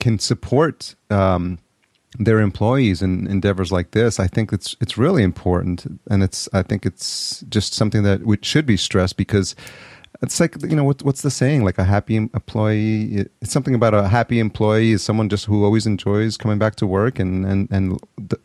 can 0.00 0.18
support, 0.18 0.96
um, 1.10 1.58
their 2.18 2.40
employees 2.40 3.02
in 3.02 3.26
endeavors 3.26 3.72
like 3.72 3.90
this, 3.90 4.20
I 4.20 4.28
think 4.28 4.52
it's 4.52 4.76
it's 4.80 4.96
really 4.96 5.24
important, 5.24 6.00
and 6.08 6.22
it's 6.22 6.48
I 6.52 6.62
think 6.62 6.86
it's 6.86 7.40
just 7.48 7.74
something 7.74 8.04
that 8.04 8.24
we 8.24 8.38
should 8.40 8.66
be 8.66 8.76
stressed 8.76 9.16
because 9.16 9.56
it's 10.24 10.40
like 10.40 10.60
you 10.62 10.74
know 10.74 10.84
what, 10.84 11.02
what's 11.02 11.22
the 11.22 11.30
saying? 11.30 11.64
Like 11.64 11.78
a 11.78 11.84
happy 11.84 12.16
employee. 12.16 13.26
It's 13.40 13.52
something 13.52 13.74
about 13.74 13.94
a 13.94 14.08
happy 14.08 14.40
employee 14.40 14.92
is 14.92 15.02
someone 15.02 15.28
just 15.28 15.44
who 15.44 15.64
always 15.64 15.86
enjoys 15.86 16.36
coming 16.36 16.58
back 16.58 16.74
to 16.76 16.86
work 16.86 17.18
and 17.18 17.46
and 17.46 17.68
and 17.70 18.00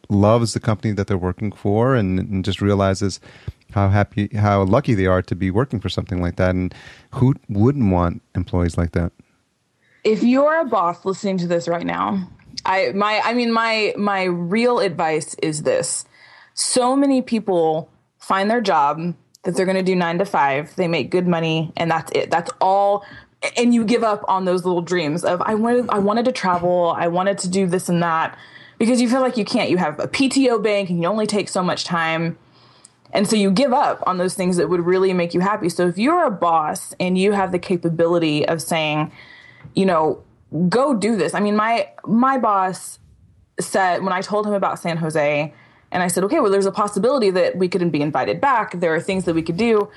loves 0.09 0.53
the 0.53 0.59
company 0.59 0.93
that 0.93 1.07
they're 1.07 1.17
working 1.17 1.51
for, 1.51 1.95
and, 1.95 2.19
and 2.19 2.45
just 2.45 2.61
realizes 2.61 3.19
how 3.71 3.89
happy, 3.89 4.29
how 4.35 4.63
lucky 4.63 4.93
they 4.93 5.05
are 5.05 5.21
to 5.21 5.35
be 5.35 5.51
working 5.51 5.79
for 5.79 5.89
something 5.89 6.21
like 6.21 6.35
that. 6.35 6.51
And 6.51 6.73
who 7.11 7.35
wouldn't 7.49 7.91
want 7.91 8.21
employees 8.35 8.77
like 8.77 8.91
that? 8.91 9.11
If 10.03 10.23
you're 10.23 10.59
a 10.59 10.65
boss 10.65 11.05
listening 11.05 11.37
to 11.39 11.47
this 11.47 11.67
right 11.67 11.85
now, 11.85 12.29
I 12.65 12.91
my 12.93 13.21
I 13.23 13.33
mean 13.33 13.51
my 13.51 13.93
my 13.97 14.23
real 14.23 14.79
advice 14.79 15.35
is 15.41 15.63
this: 15.63 16.05
so 16.53 16.95
many 16.95 17.21
people 17.21 17.89
find 18.17 18.49
their 18.49 18.61
job 18.61 19.15
that 19.43 19.55
they're 19.55 19.65
going 19.65 19.77
to 19.77 19.83
do 19.83 19.95
nine 19.95 20.17
to 20.19 20.25
five. 20.25 20.75
They 20.75 20.87
make 20.87 21.09
good 21.09 21.27
money, 21.27 21.71
and 21.77 21.89
that's 21.89 22.11
it. 22.13 22.29
That's 22.29 22.51
all. 22.59 23.05
And 23.57 23.73
you 23.73 23.85
give 23.85 24.03
up 24.03 24.23
on 24.27 24.45
those 24.45 24.65
little 24.65 24.81
dreams 24.81 25.23
of 25.23 25.41
I 25.41 25.55
wanted, 25.55 25.89
I 25.89 25.99
wanted 25.99 26.25
to 26.25 26.31
travel, 26.31 26.93
I 26.97 27.07
wanted 27.07 27.37
to 27.39 27.49
do 27.49 27.67
this 27.67 27.87
and 27.87 28.03
that, 28.03 28.37
because 28.77 29.01
you 29.01 29.09
feel 29.09 29.21
like 29.21 29.37
you 29.37 29.45
can't. 29.45 29.69
You 29.69 29.77
have 29.77 29.99
a 29.99 30.07
PTO 30.07 30.61
bank, 30.61 30.89
and 30.89 31.01
you 31.01 31.07
only 31.07 31.25
take 31.25 31.47
so 31.47 31.63
much 31.63 31.85
time, 31.85 32.37
and 33.11 33.27
so 33.27 33.35
you 33.35 33.49
give 33.49 33.73
up 33.73 34.03
on 34.05 34.17
those 34.17 34.33
things 34.33 34.57
that 34.57 34.69
would 34.69 34.85
really 34.85 35.13
make 35.13 35.33
you 35.33 35.39
happy. 35.39 35.69
So 35.69 35.87
if 35.87 35.97
you're 35.97 36.25
a 36.25 36.31
boss 36.31 36.93
and 36.99 37.17
you 37.17 37.31
have 37.31 37.51
the 37.51 37.59
capability 37.59 38.47
of 38.47 38.61
saying, 38.61 39.11
you 39.73 39.85
know, 39.85 40.23
go 40.67 40.93
do 40.93 41.15
this. 41.15 41.33
I 41.33 41.39
mean, 41.39 41.55
my 41.55 41.89
my 42.05 42.37
boss 42.37 42.99
said 43.59 44.03
when 44.03 44.13
I 44.13 44.21
told 44.21 44.47
him 44.47 44.53
about 44.53 44.79
San 44.79 44.97
Jose 44.97 45.53
and 45.91 46.03
I 46.03 46.07
said, 46.07 46.23
okay, 46.25 46.39
well, 46.39 46.51
there's 46.51 46.65
a 46.65 46.71
possibility 46.71 47.29
that 47.31 47.57
we 47.57 47.67
couldn't 47.67 47.89
be 47.89 48.01
invited 48.01 48.39
back. 48.39 48.79
There 48.79 48.93
are 48.93 49.01
things 49.01 49.25
that 49.25 49.33
we 49.33 49.41
could 49.41 49.57
do. 49.57 49.89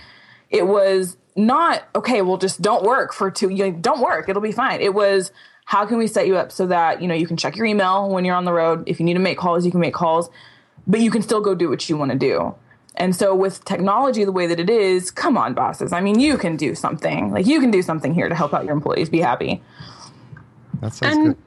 It 0.51 0.67
was 0.67 1.17
not, 1.37 1.85
okay, 1.95 2.23
well, 2.23 2.37
just 2.37 2.63
don't 2.63 2.85
work 2.85 3.13
for 3.13 3.31
two, 3.31 3.49
you 3.49 3.71
know, 3.71 3.73
don't 3.73 4.01
work. 4.01 4.29
It'll 4.29 4.43
be 4.43 4.53
fine. 4.53 4.81
It 4.81 4.95
was, 4.95 5.33
how 5.67 5.87
can 5.87 5.99
we 5.99 6.07
set 6.07 6.27
you 6.27 6.37
up 6.37 6.53
so 6.53 6.67
that, 6.67 7.01
you 7.01 7.09
know, 7.09 7.15
you 7.15 7.27
can 7.27 7.37
check 7.37 7.57
your 7.57 7.67
email 7.67 8.09
when 8.09 8.25
you're 8.25 8.35
on 8.35 8.45
the 8.45 8.53
road. 8.53 8.85
If 8.87 9.01
you 9.01 9.07
need 9.07 9.15
to 9.15 9.21
make 9.21 9.39
calls, 9.39 9.65
you 9.65 9.71
can 9.71 9.81
make 9.81 9.95
calls, 9.95 10.31
but 10.87 11.01
you 11.01 11.11
can 11.11 11.23
still 11.23 11.41
go 11.41 11.55
do 11.55 11.69
what 11.69 11.89
you 11.89 11.97
want 11.97 12.13
to 12.13 12.19
do. 12.19 12.55
And 12.97 13.17
so 13.17 13.35
with 13.35 13.65
technology 13.65 14.25
the 14.25 14.33
way 14.33 14.47
that 14.47 14.61
it 14.61 14.69
is, 14.69 15.11
come 15.11 15.39
on, 15.39 15.55
bosses. 15.55 15.93
I 15.93 16.01
mean, 16.03 16.21
you 16.21 16.37
can 16.37 16.57
do 16.57 16.75
something. 16.75 17.33
Like 17.33 17.47
you 17.47 17.61
can 17.61 17.71
do 17.71 17.81
something 17.81 18.13
here 18.13 18.29
to 18.29 18.35
help 18.35 18.53
out 18.53 18.65
your 18.65 18.75
employees 18.75 19.09
be 19.09 19.21
happy. 19.21 19.63
That 20.81 20.93
sounds 20.93 21.17
and, 21.17 21.27
good 21.29 21.39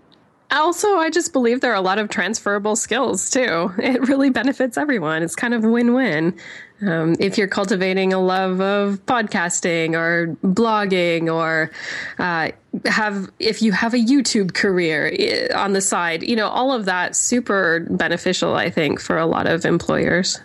also, 0.51 0.97
I 0.97 1.09
just 1.09 1.33
believe 1.33 1.61
there 1.61 1.71
are 1.71 1.75
a 1.75 1.81
lot 1.81 1.97
of 1.97 2.09
transferable 2.09 2.75
skills 2.75 3.29
too. 3.29 3.71
It 3.77 4.07
really 4.07 4.29
benefits 4.29 4.77
everyone. 4.77 5.23
It's 5.23 5.35
kind 5.35 5.53
of 5.53 5.63
win 5.63 5.93
win. 5.93 6.37
Um, 6.85 7.15
if 7.19 7.37
you're 7.37 7.47
cultivating 7.47 8.11
a 8.11 8.19
love 8.19 8.59
of 8.59 9.05
podcasting 9.05 9.93
or 9.93 10.35
blogging, 10.43 11.33
or 11.33 11.71
uh, 12.19 12.51
have 12.85 13.31
if 13.39 13.61
you 13.61 13.71
have 13.71 13.93
a 13.93 13.97
YouTube 13.97 14.53
career 14.53 15.11
eh, 15.17 15.47
on 15.55 15.73
the 15.73 15.81
side, 15.81 16.23
you 16.23 16.35
know, 16.35 16.49
all 16.49 16.73
of 16.73 16.85
that 16.85 17.15
super 17.15 17.87
beneficial. 17.89 18.55
I 18.55 18.69
think 18.69 18.99
for 18.99 19.17
a 19.17 19.25
lot 19.25 19.47
of 19.47 19.65
employers. 19.65 20.41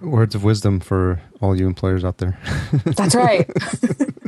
Words 0.00 0.34
of 0.34 0.42
wisdom 0.42 0.80
for 0.80 1.20
all 1.40 1.56
you 1.56 1.66
employers 1.66 2.04
out 2.04 2.18
there. 2.18 2.38
That's 2.84 3.14
right. 3.14 3.48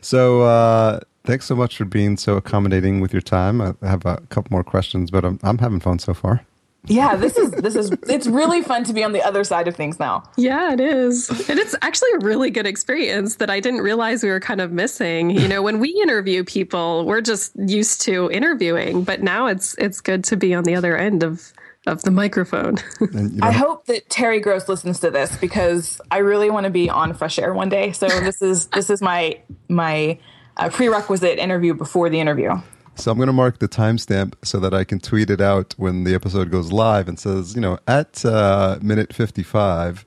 so. 0.00 0.42
Uh, 0.42 1.00
thanks 1.24 1.46
so 1.46 1.54
much 1.54 1.76
for 1.76 1.84
being 1.84 2.16
so 2.16 2.36
accommodating 2.36 3.00
with 3.00 3.12
your 3.12 3.22
time. 3.22 3.60
I 3.60 3.74
have 3.82 4.04
a 4.04 4.20
couple 4.28 4.48
more 4.50 4.64
questions, 4.64 5.10
but 5.10 5.24
I'm, 5.24 5.38
I'm 5.42 5.58
having 5.58 5.80
fun 5.80 5.98
so 5.98 6.14
far. 6.14 6.44
Yeah, 6.86 7.14
this 7.14 7.36
is 7.36 7.52
this 7.52 7.76
is 7.76 7.92
it's 8.08 8.26
really 8.26 8.60
fun 8.60 8.82
to 8.84 8.92
be 8.92 9.04
on 9.04 9.12
the 9.12 9.22
other 9.22 9.44
side 9.44 9.68
of 9.68 9.76
things 9.76 10.00
now. 10.00 10.24
Yeah, 10.36 10.72
it 10.72 10.80
is. 10.80 11.30
And 11.48 11.60
it's 11.60 11.76
actually 11.80 12.08
a 12.16 12.24
really 12.24 12.50
good 12.50 12.66
experience 12.66 13.36
that 13.36 13.50
I 13.50 13.60
didn't 13.60 13.82
realize 13.82 14.24
we 14.24 14.30
were 14.30 14.40
kind 14.40 14.60
of 14.60 14.72
missing. 14.72 15.30
You 15.30 15.46
know, 15.46 15.62
when 15.62 15.78
we 15.78 15.90
interview 15.90 16.42
people, 16.42 17.06
we're 17.06 17.20
just 17.20 17.52
used 17.56 18.00
to 18.02 18.28
interviewing, 18.32 19.04
but 19.04 19.22
now 19.22 19.46
it's 19.46 19.76
it's 19.78 20.00
good 20.00 20.24
to 20.24 20.36
be 20.36 20.54
on 20.54 20.64
the 20.64 20.74
other 20.74 20.96
end 20.96 21.22
of 21.22 21.52
of 21.86 22.02
the 22.02 22.10
microphone. 22.10 22.76
you 23.00 23.08
know, 23.12 23.46
I 23.46 23.52
hope 23.52 23.86
that 23.86 24.08
Terry 24.08 24.40
Gross 24.40 24.68
listens 24.68 25.00
to 25.00 25.10
this 25.10 25.36
because 25.36 26.00
I 26.10 26.18
really 26.18 26.50
want 26.50 26.64
to 26.64 26.70
be 26.70 26.88
on 26.88 27.14
Fresh 27.14 27.38
Air 27.38 27.54
one 27.54 27.68
day. 27.68 27.92
So 27.92 28.08
this 28.08 28.42
is 28.42 28.66
this 28.68 28.90
is 28.90 29.02
my 29.02 29.40
my 29.68 30.18
a 30.56 30.70
prerequisite 30.70 31.38
interview 31.38 31.74
before 31.74 32.08
the 32.10 32.20
interview. 32.20 32.54
So 32.94 33.10
I'm 33.10 33.16
going 33.16 33.28
to 33.28 33.32
mark 33.32 33.58
the 33.58 33.68
timestamp 33.68 34.34
so 34.44 34.60
that 34.60 34.74
I 34.74 34.84
can 34.84 35.00
tweet 35.00 35.30
it 35.30 35.40
out 35.40 35.74
when 35.78 36.04
the 36.04 36.14
episode 36.14 36.50
goes 36.50 36.72
live 36.72 37.08
and 37.08 37.18
says, 37.18 37.54
you 37.54 37.60
know, 37.60 37.78
at 37.88 38.22
uh, 38.24 38.78
minute 38.82 39.14
55, 39.14 40.04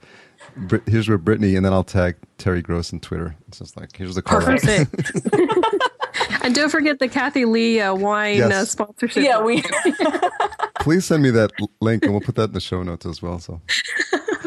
here's 0.85 1.09
where 1.09 1.17
Brittany, 1.17 1.55
and 1.55 1.65
then 1.65 1.73
I'll 1.73 1.83
tag 1.83 2.15
Terry 2.37 2.61
Gross 2.61 2.93
on 2.93 2.99
Twitter. 2.99 3.35
It's 3.47 3.57
just 3.57 3.75
like, 3.75 3.95
here's 3.97 4.15
the 4.15 4.21
call. 4.21 4.39
Perfect. 4.39 4.91
and 6.45 6.55
don't 6.55 6.69
forget 6.69 6.99
the 6.99 7.07
Kathie 7.07 7.45
Lee 7.45 7.81
uh, 7.81 7.93
wine 7.93 8.37
yes. 8.37 8.51
uh, 8.51 8.65
sponsorship. 8.65 9.23
Yeah, 9.23 9.41
we. 9.41 9.63
Please 10.79 11.05
send 11.05 11.23
me 11.23 11.31
that 11.31 11.51
link, 11.81 12.03
and 12.03 12.11
we'll 12.11 12.21
put 12.21 12.35
that 12.35 12.45
in 12.45 12.53
the 12.53 12.61
show 12.61 12.83
notes 12.83 13.05
as 13.05 13.21
well. 13.21 13.39
So. 13.39 13.61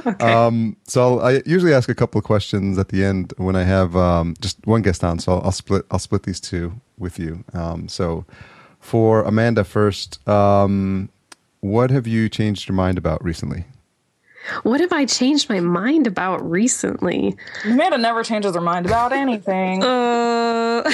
Okay. 0.07 0.33
Um, 0.33 0.77
so 0.85 1.19
I'll, 1.19 1.27
i 1.37 1.43
usually 1.45 1.75
ask 1.75 1.89
a 1.89 1.95
couple 1.95 2.19
of 2.19 2.25
questions 2.25 2.79
at 2.79 2.89
the 2.89 3.05
end 3.05 3.35
when 3.37 3.57
I 3.57 3.65
have 3.65 3.95
um, 3.95 4.37
just 4.41 4.65
one 4.67 4.81
guest 4.81 5.05
on. 5.05 5.19
So 5.19 5.33
I'll, 5.33 5.43
I'll, 5.43 5.53
split 5.53 5.85
I'll 5.91 5.99
split 5.99 6.23
these 6.23 6.41
two 6.41 6.81
with 6.97 7.19
you. 7.19 7.45
Um, 7.53 7.89
so 7.89 8.25
for 8.81 9.23
Amanda 9.25 9.65
first, 9.65 10.27
um, 10.27 11.11
what 11.61 11.91
have 11.91 12.07
you 12.07 12.31
changed 12.31 12.69
your 12.69 12.77
mind 12.77 12.97
about 12.97 13.23
recently? 13.23 13.67
What 14.63 14.81
have 14.81 14.93
I 14.93 15.05
changed 15.05 15.51
my 15.51 15.61
mind 15.61 16.07
about 16.07 16.49
recently? 16.49 17.37
Amanda 17.65 17.99
never 17.99 18.23
changes 18.23 18.55
her 18.55 18.61
mind 18.61 18.87
about 18.87 19.13
anything. 19.13 19.83
Uh, 19.83 20.89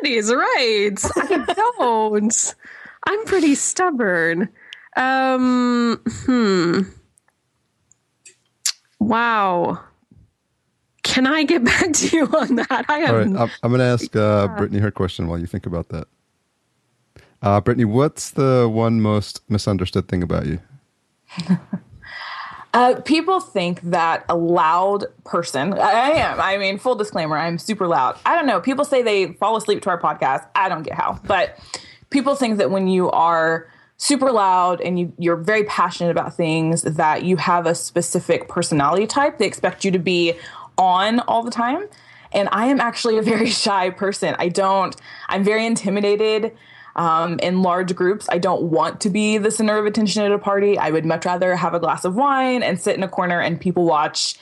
Brittany's 0.00 0.32
right. 0.32 0.94
I 1.16 1.54
don't. 1.78 2.54
I'm 3.04 3.24
pretty 3.24 3.54
stubborn. 3.54 4.48
Um, 4.96 6.00
hmm. 6.06 6.82
Wow. 8.98 9.80
Can 11.02 11.26
I 11.26 11.44
get 11.44 11.64
back 11.64 11.92
to 11.92 12.16
you 12.16 12.26
on 12.26 12.56
that? 12.56 12.84
I 12.88 12.98
am. 12.98 13.10
All 13.10 13.16
right, 13.16 13.26
I'm, 13.26 13.50
I'm 13.62 13.70
going 13.70 13.78
to 13.78 13.84
ask 13.84 14.14
uh, 14.16 14.48
Brittany 14.48 14.80
her 14.80 14.90
question 14.90 15.28
while 15.28 15.38
you 15.38 15.46
think 15.46 15.66
about 15.66 15.88
that. 15.90 16.08
Uh, 17.42 17.60
Brittany, 17.60 17.84
what's 17.84 18.30
the 18.30 18.68
one 18.70 19.00
most 19.00 19.40
misunderstood 19.48 20.08
thing 20.08 20.22
about 20.22 20.46
you? 20.46 20.60
Uh, 22.76 23.00
people 23.00 23.40
think 23.40 23.80
that 23.80 24.22
a 24.28 24.36
loud 24.36 25.06
person, 25.24 25.72
I 25.72 26.10
am. 26.10 26.38
I 26.38 26.58
mean, 26.58 26.76
full 26.76 26.94
disclaimer, 26.94 27.38
I'm 27.38 27.56
super 27.56 27.86
loud. 27.86 28.18
I 28.26 28.34
don't 28.34 28.46
know. 28.46 28.60
People 28.60 28.84
say 28.84 29.00
they 29.00 29.32
fall 29.32 29.56
asleep 29.56 29.80
to 29.84 29.88
our 29.88 29.98
podcast. 29.98 30.46
I 30.54 30.68
don't 30.68 30.82
get 30.82 30.92
how. 30.92 31.18
But 31.24 31.58
people 32.10 32.34
think 32.34 32.58
that 32.58 32.70
when 32.70 32.86
you 32.86 33.10
are 33.12 33.66
super 33.96 34.30
loud 34.30 34.82
and 34.82 34.98
you, 35.00 35.10
you're 35.16 35.36
very 35.36 35.64
passionate 35.64 36.10
about 36.10 36.36
things, 36.36 36.82
that 36.82 37.24
you 37.24 37.38
have 37.38 37.64
a 37.64 37.74
specific 37.74 38.46
personality 38.46 39.06
type. 39.06 39.38
They 39.38 39.46
expect 39.46 39.82
you 39.82 39.90
to 39.92 39.98
be 39.98 40.34
on 40.76 41.20
all 41.20 41.42
the 41.42 41.50
time. 41.50 41.88
And 42.32 42.46
I 42.52 42.66
am 42.66 42.78
actually 42.78 43.16
a 43.16 43.22
very 43.22 43.48
shy 43.64 43.88
person. 43.88 44.36
I 44.38 44.50
don't, 44.50 44.94
I'm 45.28 45.44
very 45.44 45.64
intimidated 45.64 46.54
um, 46.96 47.38
in 47.40 47.62
large 47.62 47.94
groups. 47.94 48.26
I 48.30 48.38
don't 48.38 48.64
want 48.64 49.00
to 49.02 49.10
be 49.10 49.38
the 49.38 49.50
center 49.50 49.78
of 49.78 49.86
attention 49.86 50.22
at 50.22 50.32
a 50.32 50.38
party. 50.38 50.78
I 50.78 50.90
would 50.90 51.04
much 51.04 51.24
rather 51.24 51.54
have 51.54 51.74
a 51.74 51.78
glass 51.78 52.04
of 52.04 52.16
wine 52.16 52.62
and 52.62 52.80
sit 52.80 52.96
in 52.96 53.02
a 53.02 53.08
corner 53.08 53.40
and 53.40 53.60
people 53.60 53.84
watch. 53.84 54.36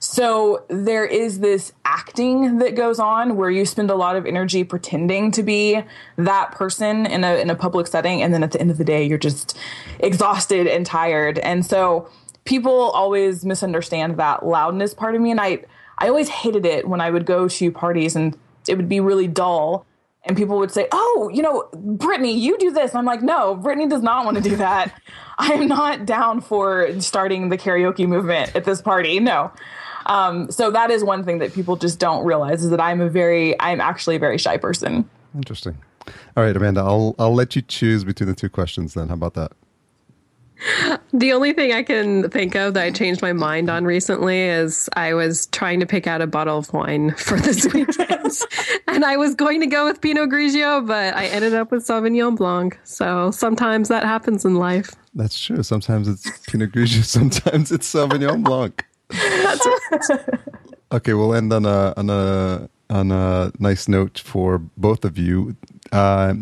So 0.00 0.64
there 0.66 1.06
is 1.06 1.38
this 1.38 1.72
acting 1.84 2.58
that 2.58 2.74
goes 2.74 2.98
on 2.98 3.36
where 3.36 3.50
you 3.50 3.64
spend 3.64 3.88
a 3.88 3.94
lot 3.94 4.16
of 4.16 4.26
energy 4.26 4.64
pretending 4.64 5.30
to 5.30 5.44
be 5.44 5.80
that 6.16 6.50
person 6.50 7.06
in 7.06 7.22
a 7.22 7.36
in 7.36 7.50
a 7.50 7.54
public 7.54 7.86
setting 7.86 8.20
and 8.20 8.34
then 8.34 8.42
at 8.42 8.50
the 8.50 8.60
end 8.60 8.72
of 8.72 8.78
the 8.78 8.84
day 8.84 9.04
you're 9.04 9.16
just 9.16 9.56
exhausted 10.00 10.66
and 10.66 10.84
tired. 10.84 11.38
And 11.38 11.64
so 11.64 12.10
people 12.44 12.90
always 12.90 13.44
misunderstand 13.44 14.16
that 14.16 14.44
loudness 14.44 14.92
part 14.92 15.14
of 15.14 15.20
me 15.20 15.30
and 15.30 15.40
I 15.40 15.60
I 15.98 16.08
always 16.08 16.28
hated 16.28 16.66
it 16.66 16.88
when 16.88 17.00
I 17.00 17.10
would 17.10 17.24
go 17.24 17.46
to 17.46 17.70
parties 17.70 18.16
and 18.16 18.36
it 18.66 18.76
would 18.76 18.88
be 18.88 18.98
really 18.98 19.28
dull 19.28 19.86
and 20.24 20.36
people 20.36 20.58
would 20.58 20.70
say, 20.70 20.88
"Oh, 20.92 21.30
you 21.32 21.42
know, 21.42 21.68
Brittany, 21.74 22.36
you 22.38 22.58
do 22.58 22.70
this." 22.70 22.94
I'm 22.94 23.04
like, 23.04 23.22
"No, 23.22 23.56
Brittany 23.56 23.88
does 23.88 24.02
not 24.02 24.24
want 24.24 24.36
to 24.36 24.42
do 24.42 24.56
that. 24.56 24.92
I 25.38 25.52
am 25.52 25.68
not 25.68 26.06
down 26.06 26.40
for 26.40 27.00
starting 27.00 27.48
the 27.48 27.58
karaoke 27.58 28.06
movement 28.06 28.54
at 28.54 28.64
this 28.64 28.80
party. 28.80 29.20
No." 29.20 29.50
Um, 30.06 30.50
so 30.50 30.70
that 30.70 30.90
is 30.90 31.04
one 31.04 31.24
thing 31.24 31.38
that 31.38 31.52
people 31.52 31.76
just 31.76 31.98
don't 31.98 32.24
realize 32.24 32.64
is 32.64 32.70
that 32.70 32.80
I'm 32.80 33.00
a 33.00 33.08
very, 33.08 33.60
I'm 33.60 33.80
actually 33.80 34.16
a 34.16 34.18
very 34.18 34.36
shy 34.36 34.56
person. 34.56 35.08
Interesting. 35.34 35.78
All 36.36 36.42
right, 36.42 36.56
Amanda, 36.56 36.80
I'll 36.80 37.14
I'll 37.18 37.34
let 37.34 37.54
you 37.56 37.62
choose 37.62 38.04
between 38.04 38.28
the 38.28 38.34
two 38.34 38.48
questions. 38.48 38.94
Then, 38.94 39.08
how 39.08 39.14
about 39.14 39.34
that? 39.34 39.52
The 41.12 41.32
only 41.32 41.52
thing 41.52 41.72
I 41.72 41.82
can 41.82 42.30
think 42.30 42.54
of 42.54 42.74
that 42.74 42.84
I 42.84 42.90
changed 42.90 43.20
my 43.20 43.32
mind 43.32 43.68
on 43.68 43.84
recently 43.84 44.42
is 44.42 44.88
I 44.94 45.14
was 45.14 45.46
trying 45.46 45.80
to 45.80 45.86
pick 45.86 46.06
out 46.06 46.22
a 46.22 46.26
bottle 46.26 46.58
of 46.58 46.72
wine 46.72 47.10
for 47.16 47.38
this 47.38 47.72
weekend. 47.72 48.32
and 48.88 49.04
I 49.04 49.16
was 49.16 49.34
going 49.34 49.60
to 49.60 49.66
go 49.66 49.84
with 49.84 50.00
Pinot 50.00 50.30
Grigio, 50.30 50.86
but 50.86 51.14
I 51.14 51.26
ended 51.26 51.54
up 51.54 51.70
with 51.70 51.86
Sauvignon 51.86 52.36
Blanc. 52.36 52.78
So 52.84 53.30
sometimes 53.30 53.88
that 53.88 54.04
happens 54.04 54.44
in 54.44 54.54
life. 54.54 54.94
That's 55.14 55.38
true. 55.38 55.62
Sometimes 55.62 56.08
it's 56.08 56.30
Pinot 56.46 56.72
Grigio, 56.72 57.04
sometimes 57.04 57.70
it's 57.72 57.92
Sauvignon 57.92 58.42
Blanc. 58.42 58.84
That's 59.10 59.66
right. 60.10 60.30
Okay, 60.92 61.14
we'll 61.14 61.34
end 61.34 61.52
on 61.52 61.66
a 61.66 61.94
on 61.96 62.10
a 62.10 62.68
on 62.90 63.10
a 63.10 63.52
nice 63.58 63.88
note 63.88 64.18
for 64.18 64.58
both 64.58 65.04
of 65.04 65.18
you. 65.18 65.56
Uh, 65.90 66.34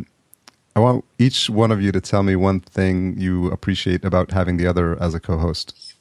I 0.77 0.81
want 0.81 1.05
each 1.19 1.51
one 1.51 1.73
of 1.73 1.83
you 1.83 1.93
to 1.93 2.01
tell 2.01 2.23
me 2.23 2.37
one 2.37 2.61
thing 2.61 3.19
you 3.19 3.51
appreciate 3.51 4.05
about 4.05 4.31
having 4.31 4.57
the 4.57 4.67
other 4.67 5.01
as 5.03 5.15
a 5.15 5.21
co-host. 5.21 5.97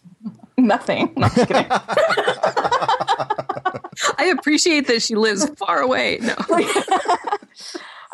Nothing. 0.58 1.14
No, 1.16 1.28
I 4.18 4.34
appreciate 4.38 4.88
that 4.88 5.02
she 5.02 5.16
lives 5.16 5.50
far 5.58 5.80
away. 5.80 6.20
No. 6.22 6.36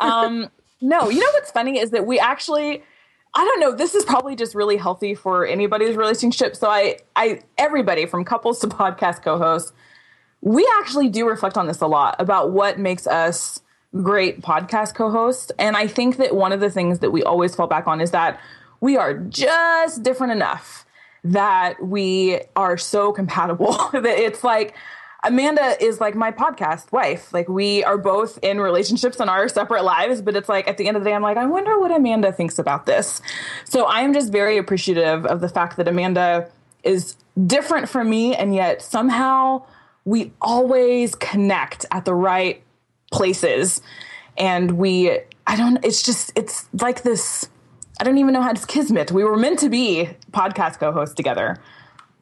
um, 0.00 0.48
no, 0.80 1.10
you 1.10 1.20
know 1.20 1.30
what's 1.32 1.50
funny 1.50 1.78
is 1.78 1.90
that 1.90 2.06
we 2.06 2.18
actually 2.18 2.82
I 3.34 3.44
don't 3.44 3.60
know, 3.60 3.74
this 3.74 3.94
is 3.94 4.02
probably 4.06 4.34
just 4.34 4.54
really 4.54 4.78
healthy 4.78 5.14
for 5.14 5.46
anybody's 5.46 5.94
relationship. 5.94 6.56
So 6.56 6.70
I 6.70 6.98
I 7.16 7.42
everybody 7.58 8.06
from 8.06 8.24
couples 8.24 8.60
to 8.60 8.66
podcast 8.66 9.22
co-hosts, 9.22 9.72
we 10.40 10.66
actually 10.78 11.10
do 11.10 11.28
reflect 11.28 11.58
on 11.58 11.66
this 11.66 11.82
a 11.82 11.86
lot 11.86 12.16
about 12.18 12.52
what 12.52 12.78
makes 12.78 13.06
us 13.06 13.60
great 14.02 14.40
podcast 14.42 14.94
co 14.94 15.10
host. 15.10 15.52
And 15.58 15.76
I 15.76 15.86
think 15.86 16.16
that 16.16 16.34
one 16.34 16.52
of 16.52 16.60
the 16.60 16.70
things 16.70 17.00
that 17.00 17.10
we 17.10 17.22
always 17.22 17.54
fall 17.54 17.66
back 17.66 17.86
on 17.86 18.00
is 18.00 18.10
that 18.10 18.40
we 18.80 18.96
are 18.96 19.14
just 19.14 20.02
different 20.02 20.32
enough 20.32 20.84
that 21.24 21.84
we 21.84 22.40
are 22.54 22.76
so 22.76 23.12
compatible 23.12 23.72
that 23.92 24.04
it's 24.04 24.44
like, 24.44 24.74
Amanda 25.24 25.82
is 25.82 26.00
like 26.00 26.14
my 26.14 26.30
podcast 26.30 26.92
wife. 26.92 27.32
Like 27.32 27.48
we 27.48 27.82
are 27.82 27.98
both 27.98 28.38
in 28.42 28.60
relationships 28.60 29.18
in 29.18 29.28
our 29.28 29.48
separate 29.48 29.82
lives, 29.82 30.22
but 30.22 30.36
it's 30.36 30.48
like 30.48 30.68
at 30.68 30.78
the 30.78 30.86
end 30.86 30.96
of 30.96 31.02
the 31.02 31.10
day, 31.10 31.14
I'm 31.14 31.22
like, 31.22 31.36
I 31.36 31.46
wonder 31.46 31.80
what 31.80 31.90
Amanda 31.90 32.32
thinks 32.32 32.60
about 32.60 32.86
this. 32.86 33.20
So 33.64 33.86
I 33.86 34.02
am 34.02 34.14
just 34.14 34.30
very 34.30 34.56
appreciative 34.56 35.26
of 35.26 35.40
the 35.40 35.48
fact 35.48 35.78
that 35.78 35.88
Amanda 35.88 36.48
is 36.84 37.16
different 37.44 37.88
from 37.88 38.08
me, 38.08 38.36
and 38.36 38.54
yet 38.54 38.80
somehow 38.82 39.64
we 40.04 40.32
always 40.40 41.16
connect 41.16 41.84
at 41.90 42.04
the 42.04 42.14
right 42.14 42.62
places 43.12 43.80
and 44.36 44.72
we 44.72 45.18
i 45.46 45.56
don't 45.56 45.84
it's 45.84 46.02
just 46.02 46.32
it's 46.36 46.66
like 46.80 47.02
this 47.02 47.48
i 48.00 48.04
don't 48.04 48.18
even 48.18 48.32
know 48.32 48.42
how 48.42 48.50
it's 48.50 48.64
kismet 48.64 49.10
we 49.12 49.24
were 49.24 49.36
meant 49.36 49.58
to 49.58 49.68
be 49.68 50.08
podcast 50.32 50.78
co-hosts 50.78 51.14
together 51.14 51.58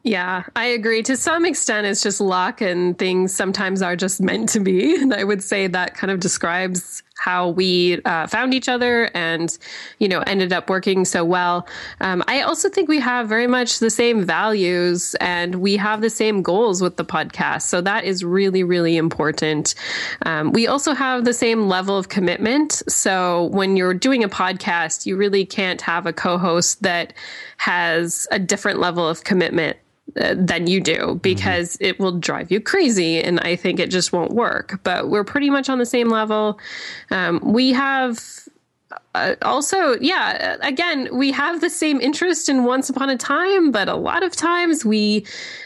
yeah, 0.05 0.43
I 0.55 0.65
agree. 0.65 1.01
To 1.01 1.17
some 1.17 1.45
extent, 1.45 1.87
it's 1.87 2.03
just 2.03 2.21
luck 2.21 2.61
and 2.61 2.95
things 2.95 3.35
sometimes 3.35 3.81
are 3.81 3.95
just 3.95 4.21
meant 4.21 4.49
to 4.49 4.59
be. 4.59 4.95
And 5.01 5.11
I 5.11 5.23
would 5.23 5.43
say 5.43 5.65
that 5.65 5.95
kind 5.95 6.11
of 6.11 6.19
describes 6.19 7.01
how 7.25 7.49
we 7.49 7.99
uh, 8.05 8.27
found 8.27 8.53
each 8.53 8.69
other 8.69 9.09
and, 9.15 9.57
you 9.97 10.07
know, 10.07 10.19
ended 10.27 10.53
up 10.53 10.69
working 10.69 11.03
so 11.05 11.25
well. 11.25 11.67
Um, 11.99 12.23
I 12.27 12.41
also 12.41 12.69
think 12.69 12.87
we 12.87 12.99
have 12.99 13.27
very 13.27 13.47
much 13.47 13.79
the 13.79 13.89
same 13.89 14.23
values 14.23 15.15
and 15.19 15.55
we 15.55 15.75
have 15.77 16.01
the 16.01 16.11
same 16.11 16.43
goals 16.43 16.83
with 16.83 16.97
the 16.97 17.03
podcast. 17.03 17.63
So 17.63 17.81
that 17.81 18.03
is 18.03 18.23
really, 18.23 18.63
really 18.63 18.95
important. 18.95 19.73
Um, 20.23 20.51
we 20.51 20.67
also 20.67 20.93
have 20.93 21.25
the 21.25 21.33
same 21.33 21.67
level 21.67 21.97
of 21.97 22.09
commitment. 22.09 22.83
So 22.87 23.45
when 23.45 23.75
you're 23.75 23.95
doing 23.95 24.23
a 24.23 24.29
podcast, 24.29 25.07
you 25.07 25.17
really 25.17 25.47
can't 25.47 25.81
have 25.81 26.05
a 26.05 26.13
co 26.13 26.37
host 26.37 26.83
that 26.83 27.11
has 27.57 28.27
a 28.29 28.37
different 28.37 28.79
level 28.79 29.09
of 29.09 29.23
commitment 29.23 29.77
than 30.15 30.67
you 30.67 30.79
do 30.79 30.97
mm-hmm. 30.97 31.17
because 31.17 31.73
mm-hmm. 31.73 31.85
it 31.85 31.99
will 31.99 32.17
drive 32.17 32.51
you 32.51 32.61
crazy 32.61 33.21
and 33.21 33.39
i 33.41 33.55
think 33.55 33.79
it 33.79 33.91
just 33.91 34.13
won't 34.13 34.31
work 34.31 34.79
but 34.83 35.09
we're 35.09 35.25
pretty 35.25 35.49
much 35.49 35.69
on 35.69 35.77
the 35.77 35.85
same 35.85 36.09
level 36.09 36.59
um, 37.11 37.39
we 37.43 37.73
have 37.73 38.45
uh, 39.13 39.35
also, 39.41 39.95
yeah, 39.99 40.57
again, 40.61 41.09
we 41.11 41.31
have 41.31 41.61
the 41.61 41.69
same 41.69 41.99
interest 42.01 42.49
in 42.49 42.65
Once 42.65 42.89
Upon 42.89 43.09
a 43.09 43.17
Time, 43.17 43.71
but 43.71 43.87
a 43.87 43.95
lot 43.95 44.23
of 44.23 44.35
times 44.35 44.85
we 44.85 45.25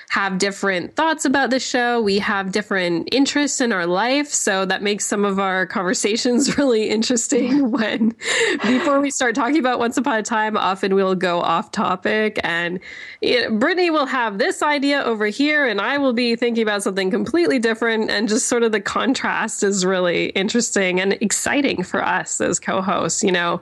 have 0.09 0.37
different 0.37 0.95
thoughts 0.95 1.25
about 1.25 1.49
the 1.49 1.59
show. 1.59 2.01
We 2.01 2.19
have 2.19 2.51
different 2.51 3.09
interests 3.11 3.61
in 3.61 3.73
our 3.73 3.87
life. 3.87 4.27
So 4.27 4.65
that 4.65 4.83
makes 4.83 5.05
some 5.05 5.25
of 5.25 5.39
our 5.39 5.65
conversations 5.65 6.57
really 6.57 6.89
interesting 6.89 7.71
when 7.71 8.15
before 8.61 8.99
we 8.99 9.09
start 9.09 9.33
talking 9.33 9.59
about 9.59 9.79
Once 9.79 9.97
Upon 9.97 10.19
a 10.19 10.23
Time, 10.23 10.57
often 10.57 10.93
we'll 10.93 11.15
go 11.15 11.41
off 11.41 11.71
topic 11.71 12.39
and 12.43 12.79
it, 13.21 13.57
Brittany 13.59 13.89
will 13.89 14.05
have 14.05 14.37
this 14.37 14.61
idea 14.61 15.01
over 15.01 15.25
here 15.25 15.65
and 15.65 15.81
I 15.81 15.97
will 15.97 16.13
be 16.13 16.35
thinking 16.35 16.63
about 16.63 16.83
something 16.83 17.09
completely 17.09 17.57
different. 17.57 18.11
And 18.11 18.29
just 18.29 18.47
sort 18.47 18.63
of 18.63 18.71
the 18.71 18.81
contrast 18.81 19.63
is 19.63 19.85
really 19.85 20.27
interesting 20.29 20.99
and 21.01 21.13
exciting 21.13 21.83
for 21.83 22.03
us 22.03 22.39
as 22.41 22.59
co-hosts, 22.59 23.23
you 23.23 23.31
know 23.31 23.39
know, 23.39 23.61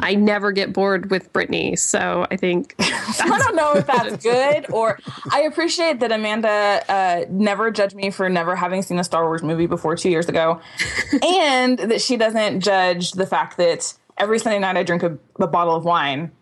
I 0.00 0.14
never 0.14 0.52
get 0.52 0.72
bored 0.72 1.10
with 1.10 1.32
Brittany. 1.32 1.76
So 1.76 2.26
I 2.30 2.36
think 2.36 2.74
I 2.78 3.38
don't 3.38 3.56
know 3.56 3.74
if 3.74 3.86
that's 3.86 4.22
good 4.22 4.70
or 4.70 4.98
I 5.32 5.42
appreciate 5.42 5.85
that 5.94 6.12
Amanda 6.12 6.82
uh, 6.88 7.24
never 7.30 7.70
judged 7.70 7.94
me 7.94 8.10
for 8.10 8.28
never 8.28 8.56
having 8.56 8.82
seen 8.82 8.98
a 8.98 9.04
Star 9.04 9.24
Wars 9.24 9.42
movie 9.42 9.66
before 9.66 9.96
two 9.96 10.10
years 10.10 10.28
ago, 10.28 10.60
and 11.22 11.78
that 11.78 12.00
she 12.00 12.16
doesn't 12.16 12.60
judge 12.60 13.12
the 13.12 13.26
fact 13.26 13.56
that 13.56 13.94
every 14.18 14.38
Sunday 14.38 14.58
night 14.58 14.76
I 14.76 14.82
drink 14.82 15.02
a, 15.02 15.18
a 15.40 15.46
bottle 15.46 15.74
of 15.74 15.84
wine 15.84 16.32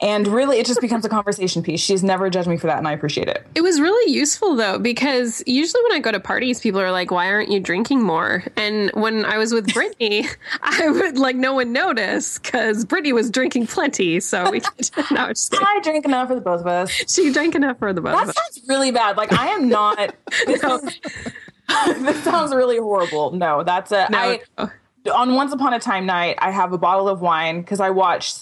And 0.00 0.28
really, 0.28 0.58
it 0.58 0.66
just 0.66 0.82
becomes 0.82 1.06
a 1.06 1.08
conversation 1.08 1.62
piece. 1.62 1.80
She's 1.80 2.02
never 2.02 2.28
judged 2.28 2.48
me 2.48 2.58
for 2.58 2.66
that, 2.66 2.76
and 2.76 2.86
I 2.86 2.92
appreciate 2.92 3.28
it. 3.28 3.46
It 3.54 3.62
was 3.62 3.80
really 3.80 4.12
useful 4.12 4.54
though, 4.54 4.78
because 4.78 5.42
usually 5.46 5.82
when 5.84 5.92
I 5.92 6.00
go 6.00 6.12
to 6.12 6.20
parties, 6.20 6.60
people 6.60 6.80
are 6.80 6.90
like, 6.92 7.10
"Why 7.10 7.28
aren't 7.32 7.50
you 7.50 7.60
drinking 7.60 8.02
more?" 8.02 8.44
And 8.56 8.90
when 8.92 9.24
I 9.24 9.38
was 9.38 9.54
with 9.54 9.72
Brittany, 9.74 10.26
I 10.62 10.90
would 10.90 11.16
like 11.16 11.36
no 11.36 11.54
one 11.54 11.72
noticed 11.72 12.42
because 12.42 12.84
Brittany 12.84 13.14
was 13.14 13.30
drinking 13.30 13.68
plenty. 13.68 14.20
So 14.20 14.50
we 14.50 14.60
no, 15.10 15.28
just. 15.28 15.54
I 15.58 15.80
drink 15.82 16.04
enough 16.04 16.28
for 16.28 16.34
the 16.34 16.42
both 16.42 16.60
of 16.60 16.66
us. 16.66 16.90
she 16.90 17.32
drank 17.32 17.54
enough 17.54 17.78
for 17.78 17.92
the 17.94 18.02
both 18.02 18.12
That 18.16 18.22
of 18.24 18.28
us. 18.28 18.34
That 18.34 18.54
sounds 18.54 18.68
really 18.68 18.90
bad. 18.90 19.16
Like 19.16 19.32
I 19.32 19.46
am 19.48 19.68
not. 19.70 20.14
This, 20.46 20.62
No. 20.62 20.76
is- 20.76 21.00
this 22.02 22.22
sounds 22.22 22.54
really 22.54 22.78
horrible. 22.78 23.32
No, 23.32 23.62
that's 23.64 23.92
a. 23.92 24.08
No, 24.10 24.18
I- 24.18 24.40
no. 24.58 24.70
on 25.14 25.34
Once 25.34 25.52
Upon 25.52 25.72
a 25.72 25.80
Time 25.80 26.04
night, 26.06 26.36
I 26.38 26.50
have 26.50 26.72
a 26.72 26.78
bottle 26.78 27.08
of 27.08 27.20
wine 27.22 27.62
because 27.62 27.80
I 27.80 27.90
watch 27.90 28.34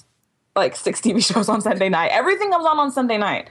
like 0.57 0.77
six 0.77 1.01
TV 1.01 1.25
shows 1.33 1.49
on 1.49 1.61
Sunday 1.61 1.89
night. 1.89 2.11
Everything 2.13 2.51
comes 2.51 2.67
on 2.67 2.79
on 2.79 2.91
Sunday 2.91 3.19
night. 3.19 3.49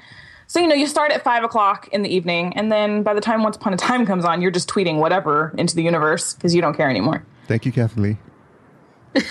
So, 0.47 0.59
you 0.59 0.67
know, 0.67 0.75
you 0.75 0.87
start 0.87 1.11
at 1.11 1.23
five 1.23 1.43
o'clock 1.43 1.87
in 1.91 2.03
the 2.03 2.13
evening, 2.13 2.53
and 2.55 2.71
then 2.71 3.01
by 3.01 3.13
the 3.13 3.21
time 3.21 3.43
Once 3.43 3.55
Upon 3.55 3.73
a 3.73 3.77
Time 3.77 4.05
comes 4.05 4.25
on, 4.25 4.41
you're 4.41 4.51
just 4.51 4.69
tweeting 4.69 4.97
whatever 4.97 5.53
into 5.57 5.75
the 5.75 5.81
universe 5.81 6.33
because 6.33 6.53
you 6.53 6.61
don't 6.61 6.75
care 6.75 6.89
anymore. 6.89 7.25
Thank 7.47 7.65
you, 7.65 7.71
Kathie 7.71 7.99
Lee. 8.01 8.17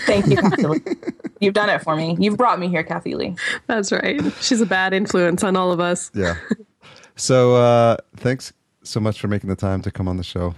Thank 0.05 0.27
you, 0.27 0.35
Kathie 0.41 0.67
Lee. 0.67 0.81
You've 1.39 1.53
done 1.53 1.69
it 1.69 1.81
for 1.81 1.95
me. 1.95 2.17
You've 2.19 2.37
brought 2.37 2.59
me 2.59 2.67
here, 2.67 2.83
Kathie 2.83 3.15
Lee. 3.15 3.35
That's 3.67 3.91
right. 3.91 4.21
She's 4.41 4.59
a 4.61 4.65
bad 4.65 4.93
influence 4.93 5.43
on 5.43 5.55
all 5.55 5.71
of 5.71 5.79
us. 5.79 6.11
Yeah. 6.13 6.35
so 7.15 7.55
uh, 7.55 7.97
thanks 8.17 8.51
so 8.83 8.99
much 8.99 9.19
for 9.19 9.27
making 9.27 9.49
the 9.49 9.55
time 9.55 9.81
to 9.83 9.91
come 9.91 10.07
on 10.07 10.17
the 10.17 10.23
show. 10.23 10.55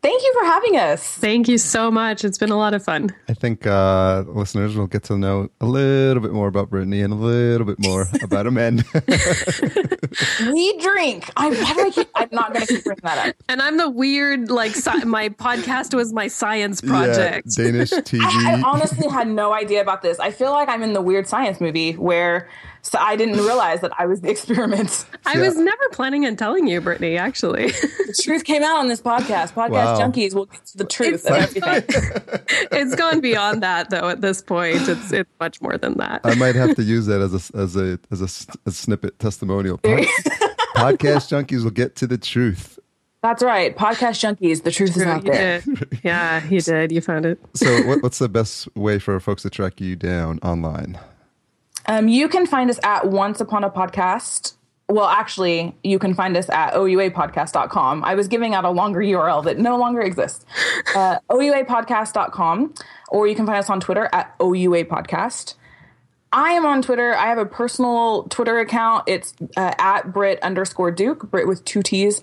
Thank 0.00 0.22
you 0.22 0.32
for 0.38 0.44
having 0.44 0.76
us. 0.76 1.14
Thank 1.14 1.48
you 1.48 1.58
so 1.58 1.90
much. 1.90 2.24
It's 2.24 2.38
been 2.38 2.50
a 2.50 2.56
lot 2.56 2.72
of 2.72 2.84
fun. 2.84 3.10
I 3.28 3.34
think 3.34 3.66
uh, 3.66 4.22
listeners 4.28 4.76
will 4.76 4.86
get 4.86 5.02
to 5.04 5.18
know 5.18 5.50
a 5.60 5.66
little 5.66 6.22
bit 6.22 6.32
more 6.32 6.46
about 6.46 6.70
Brittany 6.70 7.00
and 7.00 7.12
a 7.12 7.16
little 7.16 7.66
bit 7.66 7.80
more 7.80 8.06
about 8.22 8.46
Amanda. 8.46 8.84
We 10.50 10.78
drink. 10.78 11.30
I, 11.36 11.50
why 11.50 11.74
do 11.74 11.80
I 11.86 11.90
keep, 11.90 12.08
I'm 12.14 12.28
not 12.32 12.52
going 12.52 12.66
to 12.66 12.74
keep 12.74 12.84
bringing 12.84 13.00
that 13.02 13.28
up. 13.28 13.36
And 13.48 13.60
I'm 13.60 13.76
the 13.76 13.90
weird, 13.90 14.50
like, 14.50 14.72
sci- 14.72 15.04
my 15.04 15.28
podcast 15.28 15.94
was 15.94 16.12
my 16.12 16.28
science 16.28 16.80
yeah, 16.82 16.90
project. 16.90 17.54
Danish 17.54 17.90
TV. 17.90 18.20
I, 18.22 18.54
I 18.54 18.62
honestly 18.62 19.08
had 19.08 19.28
no 19.28 19.52
idea 19.52 19.80
about 19.80 20.02
this. 20.02 20.18
I 20.18 20.30
feel 20.30 20.50
like 20.50 20.68
I'm 20.68 20.82
in 20.82 20.92
the 20.92 21.02
weird 21.02 21.26
science 21.26 21.60
movie 21.60 21.92
where 21.92 22.48
so 22.90 22.98
I 22.98 23.16
didn't 23.16 23.36
realize 23.36 23.80
that 23.82 23.92
I 23.98 24.06
was 24.06 24.20
the 24.20 24.30
experiment. 24.36 25.04
I 25.26 25.34
Yeah. 25.34 25.40
was 25.46 25.56
never 25.56 25.88
planning 25.92 26.24
on 26.26 26.36
telling 26.36 26.66
you, 26.66 26.80
Brittany, 26.80 27.16
actually. 27.16 27.68
The 27.68 28.20
truth 28.22 28.44
came 28.44 28.62
out 28.62 28.78
on 28.78 28.88
this 28.88 29.00
podcast. 29.00 29.52
Podcast 29.52 29.70
Wow. 29.70 29.98
junkies 30.00 30.34
will 30.34 30.46
get 30.46 30.64
to 30.66 30.78
the 30.78 30.84
truth 30.84 31.26
of 31.26 31.32
everything. 31.32 31.84
it's 32.72 32.94
gone 32.94 33.20
beyond 33.20 33.62
that, 33.62 33.90
though, 33.90 34.08
at 34.08 34.20
this 34.20 34.42
point. 34.42 34.88
It's 34.88 35.12
it's 35.12 35.30
much 35.40 35.60
more 35.60 35.76
than 35.78 35.98
that. 35.98 36.20
I 36.24 36.34
might 36.34 36.54
have 36.54 36.74
to 36.76 36.82
use 36.82 37.06
that 37.06 37.20
as 37.20 37.34
a 37.52 37.56
as 37.58 37.76
a 37.76 37.98
as 38.10 38.20
a, 38.20 38.24
s- 38.24 38.46
a 38.66 38.70
snippet 38.70 39.18
testimonial. 39.18 39.78
Pod- 39.78 40.06
podcast 40.76 41.28
junkies 41.30 41.64
will 41.64 41.70
get 41.70 41.96
to 41.96 42.06
the 42.06 42.18
truth. 42.18 42.78
That's 43.22 43.42
right. 43.42 43.76
Podcast 43.76 44.20
junkies. 44.22 44.62
The 44.62 44.70
truth 44.70 44.96
is 44.96 45.02
out 45.02 45.24
there. 45.24 45.60
did. 45.60 46.00
Yeah, 46.04 46.46
you 46.48 46.60
did. 46.60 46.92
You 46.92 47.00
found 47.00 47.26
it. 47.26 47.40
So, 47.54 47.82
what, 47.86 48.00
what's 48.02 48.18
the 48.20 48.28
best 48.28 48.74
way 48.76 49.00
for 49.00 49.18
folks 49.18 49.42
to 49.42 49.50
track 49.50 49.80
you 49.80 49.96
down 49.96 50.38
online? 50.44 50.98
Um, 51.88 52.06
you 52.06 52.28
can 52.28 52.46
find 52.46 52.68
us 52.70 52.78
at 52.82 53.06
Once 53.08 53.40
Upon 53.40 53.64
a 53.64 53.70
Podcast. 53.70 54.54
Well, 54.90 55.06
actually, 55.06 55.74
you 55.82 55.98
can 55.98 56.14
find 56.14 56.36
us 56.36 56.48
at 56.50 56.74
ouapodcast.com. 56.74 58.04
I 58.04 58.14
was 58.14 58.28
giving 58.28 58.54
out 58.54 58.64
a 58.64 58.70
longer 58.70 59.00
URL 59.00 59.44
that 59.44 59.58
no 59.58 59.76
longer 59.76 60.00
exists. 60.00 60.46
Uh, 60.94 61.18
ouapodcast.com, 61.30 62.74
or 63.08 63.26
you 63.26 63.34
can 63.34 63.46
find 63.46 63.58
us 63.58 63.68
on 63.68 63.80
Twitter 63.80 64.08
at 64.12 64.38
ouapodcast. 64.38 65.54
I 66.30 66.52
am 66.52 66.66
on 66.66 66.82
Twitter. 66.82 67.14
I 67.14 67.26
have 67.26 67.38
a 67.38 67.46
personal 67.46 68.24
Twitter 68.24 68.58
account. 68.58 69.04
It's 69.06 69.34
uh, 69.56 69.72
at 69.78 70.12
Brit 70.12 70.42
underscore 70.42 70.90
Duke, 70.90 71.30
Brit 71.30 71.48
with 71.48 71.64
two 71.64 71.82
T's. 71.82 72.22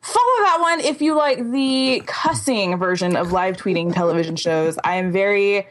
Follow 0.00 0.44
that 0.44 0.58
one 0.60 0.80
if 0.80 1.02
you 1.02 1.14
like 1.14 1.50
the 1.50 2.02
cussing 2.06 2.78
version 2.78 3.16
of 3.16 3.32
live 3.32 3.56
tweeting 3.56 3.92
television 3.92 4.36
shows. 4.36 4.78
I 4.82 4.96
am 4.96 5.12
very 5.12 5.66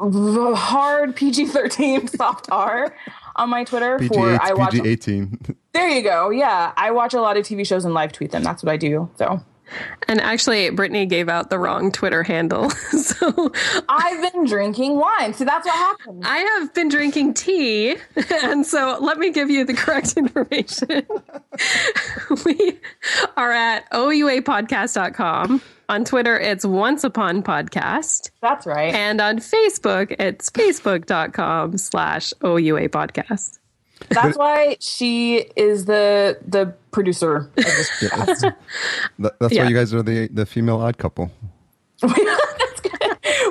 hard 0.00 1.16
PG 1.16 1.46
13 1.46 2.06
soft 2.08 2.48
R 2.50 2.94
on 3.36 3.50
my 3.50 3.64
Twitter 3.64 3.98
PG 3.98 4.14
for 4.14 4.38
I 4.42 4.52
watch. 4.52 4.72
PG 4.72 4.88
eighteen. 4.88 5.38
There 5.72 5.88
you 5.88 6.02
go. 6.02 6.30
Yeah. 6.30 6.72
I 6.76 6.90
watch 6.90 7.14
a 7.14 7.20
lot 7.20 7.36
of 7.36 7.44
TV 7.44 7.64
shows 7.64 7.84
and 7.84 7.94
live 7.94 8.10
tweet 8.10 8.32
them. 8.32 8.42
That's 8.42 8.64
what 8.64 8.72
I 8.72 8.76
do. 8.76 9.08
So 9.16 9.40
And 10.08 10.20
actually, 10.20 10.70
Brittany 10.70 11.06
gave 11.06 11.28
out 11.28 11.50
the 11.50 11.58
wrong 11.58 11.92
Twitter 11.92 12.24
handle. 12.24 12.70
so 12.70 13.52
I've 13.88 14.32
been 14.32 14.44
drinking 14.46 14.96
wine. 14.96 15.34
So 15.34 15.44
that's 15.44 15.66
what 15.66 15.76
happened. 15.76 16.24
I 16.26 16.38
have 16.38 16.74
been 16.74 16.88
drinking 16.88 17.34
tea. 17.34 17.96
And 18.42 18.66
so 18.66 18.98
let 19.00 19.18
me 19.18 19.30
give 19.30 19.50
you 19.50 19.64
the 19.64 19.74
correct 19.74 20.16
information. 20.16 21.06
we 22.44 22.80
are 23.36 23.52
at 23.52 23.88
ouapodcast.com. 23.92 25.62
On 25.90 26.04
Twitter, 26.04 26.38
it's 26.38 26.66
Once 26.66 27.02
Upon 27.02 27.42
Podcast. 27.42 28.30
That's 28.42 28.66
right. 28.66 28.92
And 28.94 29.20
on 29.22 29.38
Facebook, 29.38 30.14
it's 30.18 30.50
facebook.com 30.50 31.78
slash 31.78 32.34
OUA 32.44 32.90
podcast. 32.90 33.58
That's 34.10 34.36
why 34.36 34.76
she 34.80 35.38
is 35.56 35.86
the 35.86 36.38
the 36.46 36.66
producer 36.92 37.36
of 37.36 37.54
this 37.56 37.90
podcast. 38.02 38.54
That, 39.18 39.38
that's 39.40 39.54
Yeah. 39.54 39.64
why 39.64 39.68
you 39.70 39.74
guys 39.74 39.92
are 39.94 40.02
the 40.02 40.28
the 40.28 40.44
female 40.46 40.80
odd 40.80 40.98
couple. 40.98 41.30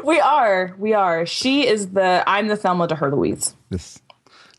We 0.03 0.21
are. 0.21 0.73
We 0.79 0.93
are. 0.93 1.25
She 1.25 1.67
is 1.67 1.89
the 1.89 2.23
I'm 2.27 2.47
the 2.47 2.55
Thelma 2.55 2.87
to 2.87 2.95
her 2.95 3.11
Louise. 3.11 3.55
Yes. 3.69 3.99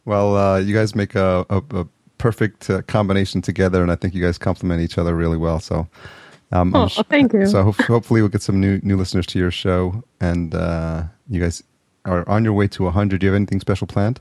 Well, 0.04 0.36
uh, 0.36 0.58
you 0.58 0.74
guys 0.74 0.94
make 0.94 1.14
a, 1.14 1.46
a, 1.48 1.62
a 1.70 1.86
perfect 2.18 2.68
uh, 2.68 2.82
combination 2.82 3.40
together, 3.40 3.80
and 3.82 3.90
I 3.90 3.94
think 3.94 4.14
you 4.14 4.22
guys 4.22 4.36
complement 4.36 4.82
each 4.82 4.98
other 4.98 5.14
really 5.14 5.38
well. 5.38 5.58
So, 5.58 5.88
um, 6.52 6.74
Oh, 6.74 6.88
sh- 6.88 7.00
thank 7.08 7.32
you. 7.32 7.46
So 7.46 7.62
ho- 7.64 7.84
hopefully 7.86 8.20
we'll 8.22 8.30
get 8.30 8.42
some 8.42 8.60
new 8.60 8.80
new 8.82 8.96
listeners 8.96 9.26
to 9.26 9.38
your 9.38 9.50
show, 9.50 10.02
and 10.20 10.54
uh, 10.54 11.04
you 11.28 11.40
guys 11.40 11.62
are 12.04 12.26
on 12.28 12.44
your 12.44 12.52
way 12.54 12.66
to 12.68 12.84
100. 12.84 13.20
Do 13.20 13.26
you 13.26 13.32
have 13.32 13.36
anything 13.36 13.60
special 13.60 13.86
planned? 13.86 14.20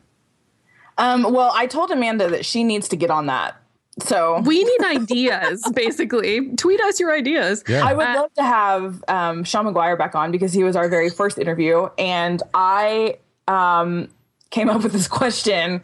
Um, 0.98 1.24
well, 1.32 1.52
I 1.56 1.68
told 1.68 1.92
Amanda 1.92 2.30
that 2.30 2.46
she 2.46 2.64
needs 2.64 2.88
to 2.90 2.96
get 2.96 3.12
on 3.12 3.28
that. 3.28 3.56
So 4.00 4.42
We 4.42 4.64
need 4.64 4.84
ideas, 4.86 5.64
basically. 5.74 6.56
Tweet 6.56 6.80
us 6.82 7.00
your 7.00 7.14
ideas. 7.16 7.64
Yeah. 7.68 7.86
I 7.86 7.94
would 7.94 8.06
Uh, 8.08 8.16
love 8.22 8.34
to 8.36 8.44
have 8.44 9.04
um, 9.08 9.44
Sean 9.44 9.66
Maguire 9.66 9.96
back 9.96 10.14
on 10.16 10.32
because 10.32 10.54
he 10.54 10.64
was 10.64 10.76
our 10.76 10.88
very 10.90 11.10
first 11.10 11.38
interview, 11.40 11.88
and 11.98 12.42
I 12.54 13.18
um, 13.48 14.08
came 14.50 14.70
up 14.70 14.84
with 14.84 14.92
this 14.92 15.08
question 15.08 15.82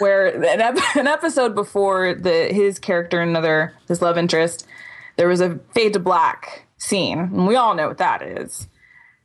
where 0.00 0.26
an, 0.28 0.60
ep- 0.60 0.96
an 0.96 1.06
episode 1.06 1.54
before 1.54 2.14
the 2.14 2.48
his 2.52 2.78
character 2.78 3.20
and 3.20 3.30
another 3.30 3.72
his 3.88 4.00
love 4.02 4.16
interest, 4.18 4.66
there 5.16 5.28
was 5.28 5.40
a 5.40 5.58
fade 5.74 5.94
to 5.94 5.98
black 5.98 6.66
scene, 6.78 7.18
and 7.18 7.46
we 7.46 7.56
all 7.56 7.74
know 7.74 7.88
what 7.88 7.98
that 7.98 8.22
is. 8.22 8.68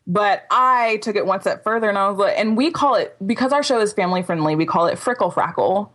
But 0.07 0.45
I 0.49 0.97
took 1.03 1.15
it 1.15 1.25
one 1.25 1.41
step 1.41 1.63
further, 1.63 1.87
and 1.87 1.97
I 1.97 2.09
was 2.09 2.17
like, 2.17 2.37
and 2.37 2.57
we 2.57 2.71
call 2.71 2.95
it 2.95 3.15
because 3.25 3.53
our 3.53 3.63
show 3.63 3.79
is 3.79 3.93
family 3.93 4.23
friendly. 4.23 4.55
We 4.55 4.65
call 4.65 4.87
it 4.87 4.97
frickle 4.97 5.33
frackle. 5.33 5.89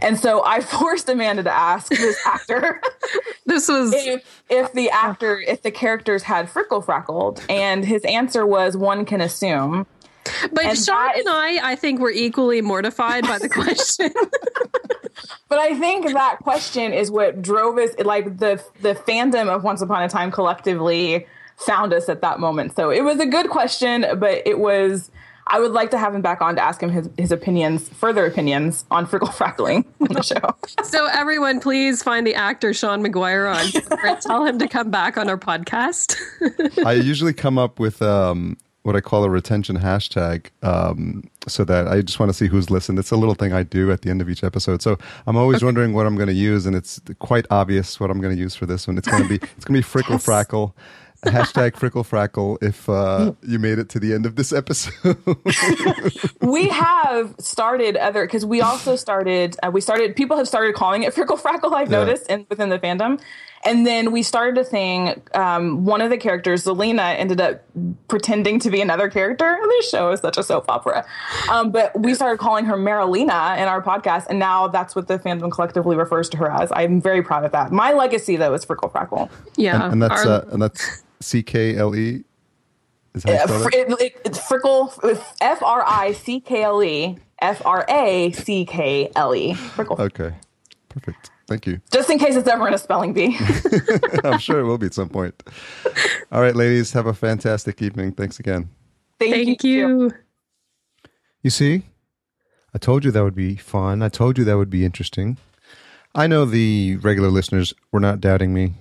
And 0.00 0.18
so 0.18 0.44
I 0.44 0.60
forced 0.62 1.08
Amanda 1.08 1.42
to 1.44 1.52
ask 1.52 1.88
this 1.88 2.18
actor 2.26 2.80
This 3.48 3.66
was 3.66 3.94
if 3.94 4.42
if 4.50 4.72
the 4.74 4.90
actor 4.90 5.40
if 5.40 5.62
the 5.62 5.70
characters 5.70 6.22
had 6.22 6.48
frickle 6.48 6.84
frackled 6.84 7.42
and 7.48 7.82
his 7.82 8.04
answer 8.04 8.44
was 8.46 8.76
one 8.76 9.06
can 9.06 9.22
assume 9.22 9.86
But 10.52 10.64
And 10.64 10.78
Sean 10.78 10.96
that 10.96 11.16
is- 11.18 11.26
and 11.26 11.34
I, 11.34 11.72
I 11.72 11.76
think, 11.76 12.00
were 12.00 12.10
equally 12.10 12.60
mortified 12.62 13.24
by 13.24 13.38
the 13.38 13.48
question. 13.48 14.10
but 15.48 15.58
i 15.58 15.74
think 15.78 16.06
that 16.12 16.38
question 16.42 16.92
is 16.92 17.10
what 17.10 17.42
drove 17.42 17.76
us 17.78 17.90
like 18.04 18.38
the 18.38 18.62
the 18.82 18.94
fandom 18.94 19.48
of 19.48 19.64
once 19.64 19.82
upon 19.82 20.02
a 20.02 20.08
time 20.08 20.30
collectively 20.30 21.26
found 21.56 21.92
us 21.92 22.08
at 22.08 22.20
that 22.20 22.38
moment 22.38 22.74
so 22.76 22.90
it 22.90 23.02
was 23.02 23.18
a 23.18 23.26
good 23.26 23.48
question 23.50 24.06
but 24.18 24.42
it 24.46 24.58
was 24.60 25.10
i 25.48 25.58
would 25.58 25.72
like 25.72 25.90
to 25.90 25.98
have 25.98 26.14
him 26.14 26.22
back 26.22 26.40
on 26.40 26.54
to 26.54 26.62
ask 26.62 26.80
him 26.80 26.90
his, 26.90 27.08
his 27.18 27.32
opinions 27.32 27.88
further 27.88 28.26
opinions 28.26 28.84
on 28.92 29.06
frickle 29.06 29.32
frackling 29.32 29.84
on 30.00 30.08
the 30.14 30.22
show 30.22 30.54
so, 30.84 31.06
everyone, 31.06 31.60
please 31.60 32.02
find 32.02 32.26
the 32.26 32.34
actor 32.34 32.72
Sean 32.72 33.02
Maguire 33.02 33.46
on 33.46 33.66
Twitter 33.70 34.06
and 34.06 34.20
tell 34.20 34.44
him 34.44 34.58
to 34.60 34.68
come 34.68 34.90
back 34.90 35.16
on 35.18 35.28
our 35.28 35.36
podcast. 35.38 36.16
I 36.84 36.92
usually 36.92 37.32
come 37.32 37.58
up 37.58 37.78
with 37.80 38.00
um, 38.00 38.56
what 38.88 38.96
I 38.96 39.00
call 39.00 39.22
a 39.22 39.30
retention 39.30 39.78
hashtag, 39.78 40.46
um, 40.64 41.22
so 41.46 41.62
that 41.64 41.86
I 41.86 42.00
just 42.02 42.18
want 42.18 42.30
to 42.30 42.34
see 42.34 42.48
who's 42.48 42.70
listened. 42.70 42.98
It's 42.98 43.12
a 43.12 43.16
little 43.16 43.34
thing 43.36 43.52
I 43.52 43.62
do 43.62 43.92
at 43.92 44.02
the 44.02 44.10
end 44.10 44.20
of 44.20 44.28
each 44.28 44.42
episode. 44.42 44.82
So 44.82 44.98
I'm 45.28 45.36
always 45.36 45.62
wondering 45.62 45.92
what 45.92 46.06
I'm 46.06 46.16
going 46.16 46.26
to 46.28 46.34
use, 46.34 46.66
and 46.66 46.74
it's 46.74 47.00
quite 47.20 47.46
obvious 47.50 48.00
what 48.00 48.10
I'm 48.10 48.20
going 48.20 48.34
to 48.34 48.40
use 48.40 48.56
for 48.56 48.66
this 48.66 48.88
one. 48.88 48.98
It's 48.98 49.06
going 49.06 49.22
to 49.22 49.28
be 49.28 49.36
it's 49.56 49.64
going 49.64 49.80
to 49.80 49.86
be 49.88 50.02
frickle 50.02 50.18
frackle. 50.18 50.72
Hashtag 51.24 51.72
frickle 51.80 52.06
frackle 52.06 52.62
if 52.62 52.88
uh, 52.88 53.32
you 53.42 53.58
made 53.58 53.78
it 53.78 53.88
to 53.90 53.98
the 54.00 54.14
end 54.14 54.24
of 54.26 54.36
this 54.36 54.52
episode. 54.52 55.16
we 56.40 56.68
have 56.68 57.34
started 57.40 57.96
other 57.96 58.24
because 58.24 58.46
we 58.46 58.60
also 58.60 58.96
started 58.96 59.56
uh, 59.64 59.70
we 59.70 59.80
started 59.80 60.14
people 60.16 60.36
have 60.36 60.46
started 60.48 60.74
calling 60.74 61.02
it 61.02 61.12
frickle 61.14 61.40
frackle 61.40 61.72
i've 61.72 61.90
Yeah. 61.90 61.98
noticed 62.04 62.26
and 62.30 62.46
within 62.48 62.68
the 62.68 62.78
fandom 62.78 63.20
And 63.64 63.86
then 63.86 64.12
we 64.12 64.22
started 64.22 64.56
a 64.58 64.64
thing. 64.64 65.20
Um, 65.34 65.84
one 65.84 66.00
of 66.00 66.10
the 66.10 66.16
characters, 66.16 66.64
Zelena, 66.64 67.16
ended 67.18 67.40
up 67.40 67.62
pretending 68.08 68.58
to 68.60 68.70
be 68.70 68.80
another 68.80 69.08
character. 69.10 69.58
This 69.68 69.90
show 69.90 70.10
is 70.12 70.20
such 70.20 70.38
a 70.38 70.42
soap 70.42 70.64
opera. 70.68 71.04
Um, 71.50 71.70
but 71.70 71.98
we 71.98 72.14
started 72.14 72.38
calling 72.38 72.64
her 72.64 72.76
Marilena 72.76 73.58
in 73.58 73.68
our 73.68 73.82
podcast, 73.82 74.26
and 74.28 74.38
now 74.38 74.66
that's 74.68 74.96
what 74.96 75.06
the 75.08 75.18
fandom 75.18 75.50
collectively 75.52 75.94
refers 75.96 76.28
to 76.30 76.36
her 76.38 76.50
as. 76.50 76.70
I'm 76.72 77.00
very 77.00 77.22
proud 77.22 77.44
of 77.44 77.52
that. 77.52 77.70
My 77.70 77.92
legacy, 77.92 78.36
though, 78.36 78.54
is 78.54 78.64
Frickle 78.66 78.90
Frackle. 78.90 79.30
Yeah, 79.56 79.84
and, 79.84 79.92
and 79.94 80.02
that's 80.02 80.24
our- 80.26 80.32
uh, 80.32 80.44
and 80.50 80.60
that's 80.62 81.02
C 81.20 81.42
K 81.42 81.76
L 81.76 81.94
E. 81.94 82.24
Is 83.14 83.24
how 83.24 83.30
you 83.32 83.38
Uh, 83.38 83.46
spell 83.46 83.62
fr- 83.62 83.68
it? 83.72 83.74
it, 83.90 84.00
it, 84.00 84.20
it's 84.24 84.38
Frickle, 84.38 84.92
F 85.40 85.62
R 85.62 85.84
I 85.86 86.12
C 86.12 86.40
K 86.40 86.62
L 86.62 86.82
E, 86.82 87.18
F 87.40 87.62
R 87.64 87.84
A 87.88 88.32
C 88.32 88.64
K 88.64 89.10
L 89.16 89.34
E. 89.34 89.52
Frickle. 89.54 89.98
Okay, 89.98 90.34
perfect. 90.88 91.30
Thank 91.48 91.66
you. 91.66 91.80
Just 91.90 92.10
in 92.10 92.18
case 92.18 92.36
it's 92.36 92.46
ever 92.46 92.68
in 92.68 92.74
a 92.74 92.78
spelling 92.78 93.14
bee. 93.14 93.38
I'm 94.24 94.38
sure 94.38 94.60
it 94.60 94.64
will 94.64 94.76
be 94.76 94.86
at 94.86 94.92
some 94.94 95.08
point. 95.08 95.42
All 96.30 96.42
right, 96.42 96.54
ladies, 96.54 96.92
have 96.92 97.06
a 97.06 97.14
fantastic 97.14 97.80
evening. 97.80 98.12
Thanks 98.12 98.38
again. 98.38 98.68
Thank 99.18 99.64
you. 99.64 100.12
You 101.42 101.50
see, 101.50 101.84
I 102.74 102.78
told 102.78 103.02
you 103.02 103.10
that 103.12 103.24
would 103.24 103.34
be 103.34 103.56
fun. 103.56 104.02
I 104.02 104.10
told 104.10 104.36
you 104.36 104.44
that 104.44 104.58
would 104.58 104.68
be 104.68 104.84
interesting. 104.84 105.38
I 106.14 106.26
know 106.26 106.44
the 106.44 106.96
regular 106.96 107.30
listeners 107.30 107.72
were 107.92 108.00
not 108.00 108.20
doubting 108.20 108.52
me 108.52 108.74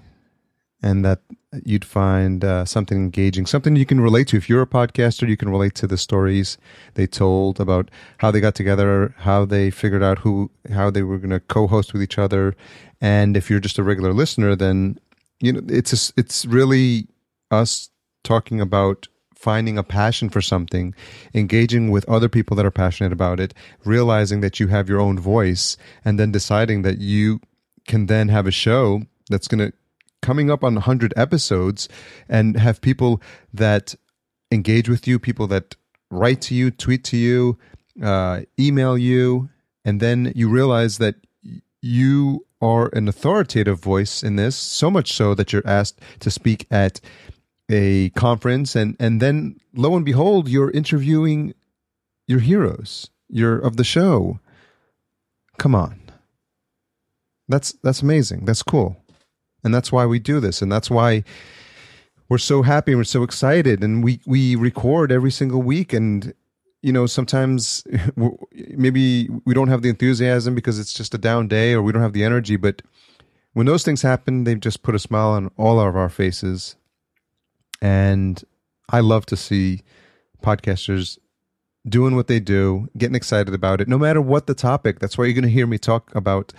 and 0.81 1.03
that 1.03 1.21
you'd 1.63 1.85
find 1.85 2.43
uh, 2.43 2.65
something 2.65 2.97
engaging, 2.97 3.45
something 3.45 3.75
you 3.75 3.85
can 3.85 3.99
relate 3.99 4.27
to. 4.27 4.37
If 4.37 4.47
you're 4.49 4.61
a 4.61 4.67
podcaster, 4.67 5.27
you 5.27 5.37
can 5.37 5.49
relate 5.49 5.73
to 5.75 5.87
the 5.87 5.97
stories 5.97 6.57
they 6.93 7.07
told 7.07 7.59
about 7.59 7.89
how 8.19 8.31
they 8.31 8.39
got 8.39 8.55
together, 8.55 9.15
how 9.17 9.45
they 9.45 9.71
figured 9.71 10.03
out 10.03 10.19
who, 10.19 10.51
how 10.71 10.89
they 10.89 11.01
were 11.01 11.17
going 11.17 11.31
to 11.31 11.39
co-host 11.39 11.93
with 11.93 12.03
each 12.03 12.17
other. 12.17 12.55
And 13.01 13.35
if 13.35 13.49
you're 13.49 13.59
just 13.59 13.79
a 13.79 13.83
regular 13.83 14.13
listener, 14.13 14.55
then 14.55 14.99
you 15.39 15.53
know 15.53 15.61
it's 15.67 15.93
a, 15.93 16.13
it's 16.17 16.45
really 16.45 17.07
us 17.51 17.89
talking 18.23 18.59
about 18.59 19.07
finding 19.35 19.77
a 19.77 19.83
passion 19.83 20.29
for 20.29 20.41
something, 20.41 20.93
engaging 21.33 21.91
with 21.91 22.09
other 22.09 22.27
people 22.27 22.55
that 22.57 22.65
are 22.65 22.71
passionate 22.71 23.13
about 23.13 23.39
it, 23.39 23.53
realizing 23.85 24.41
that 24.41 24.59
you 24.59 24.67
have 24.67 24.89
your 24.89 24.99
own 24.99 25.19
voice, 25.19 25.77
and 26.03 26.19
then 26.19 26.31
deciding 26.31 26.81
that 26.81 26.97
you 26.97 27.39
can 27.87 28.07
then 28.07 28.27
have 28.29 28.47
a 28.47 28.51
show 28.51 29.03
that's 29.29 29.47
going 29.47 29.59
to 29.59 29.71
coming 30.22 30.49
up 30.49 30.64
on 30.64 30.76
100 30.76 31.14
episodes 31.15 31.88
and 32.27 32.57
have 32.57 32.81
people 32.81 33.22
that 33.53 33.95
engage 34.52 34.89
with 34.89 35.07
you, 35.07 35.19
people 35.19 35.48
that 35.48 35.76
write 36.10 36.41
to 36.41 36.56
you, 36.56 36.72
tweet 36.72 37.03
to 37.06 37.18
you, 37.18 37.57
uh, 38.02 38.41
email 38.60 38.98
you, 38.98 39.49
and 39.84 39.99
then 39.99 40.31
you 40.35 40.49
realize 40.49 40.98
that 40.98 41.15
you 41.81 42.45
are 42.61 42.89
an 42.94 43.07
authoritative 43.07 43.80
voice 43.80 44.23
in 44.23 44.35
this, 44.35 44.56
so 44.56 44.89
much 44.89 45.14
so 45.14 45.34
that 45.35 45.53
you're 45.53 45.68
asked 45.68 46.02
to 46.19 46.31
speak 46.31 46.65
at 46.72 46.99
a 47.69 48.10
conference, 48.11 48.76
and 48.76 48.95
and 48.99 49.22
then 49.22 49.60
lo 49.76 49.95
and 49.95 50.06
behold, 50.06 50.48
you're 50.48 50.72
interviewing 50.72 51.53
your 52.27 52.39
heroes, 52.39 53.10
you're 53.30 53.60
of 53.60 53.77
the 53.77 53.84
show. 53.84 54.39
Come 55.57 55.76
on, 55.76 55.99
that's 57.48 57.73
that's 57.84 58.02
amazing. 58.02 58.45
That's 58.45 58.64
cool, 58.64 58.98
and 59.68 59.76
that's 59.76 59.91
why 59.91 60.06
we 60.06 60.18
do 60.18 60.39
this, 60.39 60.61
and 60.61 60.72
that's 60.72 60.89
why 60.89 61.26
we're 62.30 62.38
so 62.38 62.61
happy 62.61 62.94
and 62.94 62.99
we're 62.99 63.03
so 63.03 63.23
excited, 63.23 63.84
and 63.84 64.02
we 64.02 64.22
we 64.26 64.56
record 64.56 65.11
every 65.11 65.31
single 65.31 65.61
week, 65.61 65.91
and 65.91 66.34
you 66.81 66.94
know 66.94 67.06
sometimes 67.06 67.84
maybe 68.53 69.27
we 69.45 69.53
don't 69.53 69.68
have 69.68 69.81
the 69.81 69.89
enthusiasm 69.89 70.56
because 70.56 70.80
it's 70.80 70.94
just 70.94 71.14
a 71.14 71.18
down 71.18 71.49
day 71.49 71.73
or 71.73 71.81
we 71.81 71.91
don't 71.91 72.02
have 72.02 72.14
the 72.14 72.23
energy, 72.23 72.56
but 72.56 72.81
when 73.57 73.65
those 73.65 73.84
things 73.84 74.03
happen, 74.03 74.45
they 74.45 74.56
just 74.56 74.84
put 74.84 74.95
a 74.95 74.99
smile 74.99 75.30
on 75.30 75.52
all 75.57 75.81
of 75.81 75.95
our 75.95 76.10
faces. 76.10 76.76
And 77.81 78.41
I 78.88 79.02
love 79.02 79.26
to 79.26 79.35
see 79.35 79.81
podcasters 80.41 81.18
doing 81.89 82.15
what 82.15 82.27
they 82.27 82.39
do, 82.39 82.88
getting 82.98 83.15
excited 83.15 83.53
about 83.53 83.81
it, 83.81 83.88
no 83.88 83.98
matter 83.98 84.22
what 84.22 84.45
the 84.48 84.53
topic. 84.53 84.99
That's 84.99 85.18
why 85.18 85.26
you're 85.26 85.34
going 85.34 85.44
to 85.44 85.49
hear 85.49 85.68
me 85.68 85.77
talk 85.77 86.14
about 86.15 86.53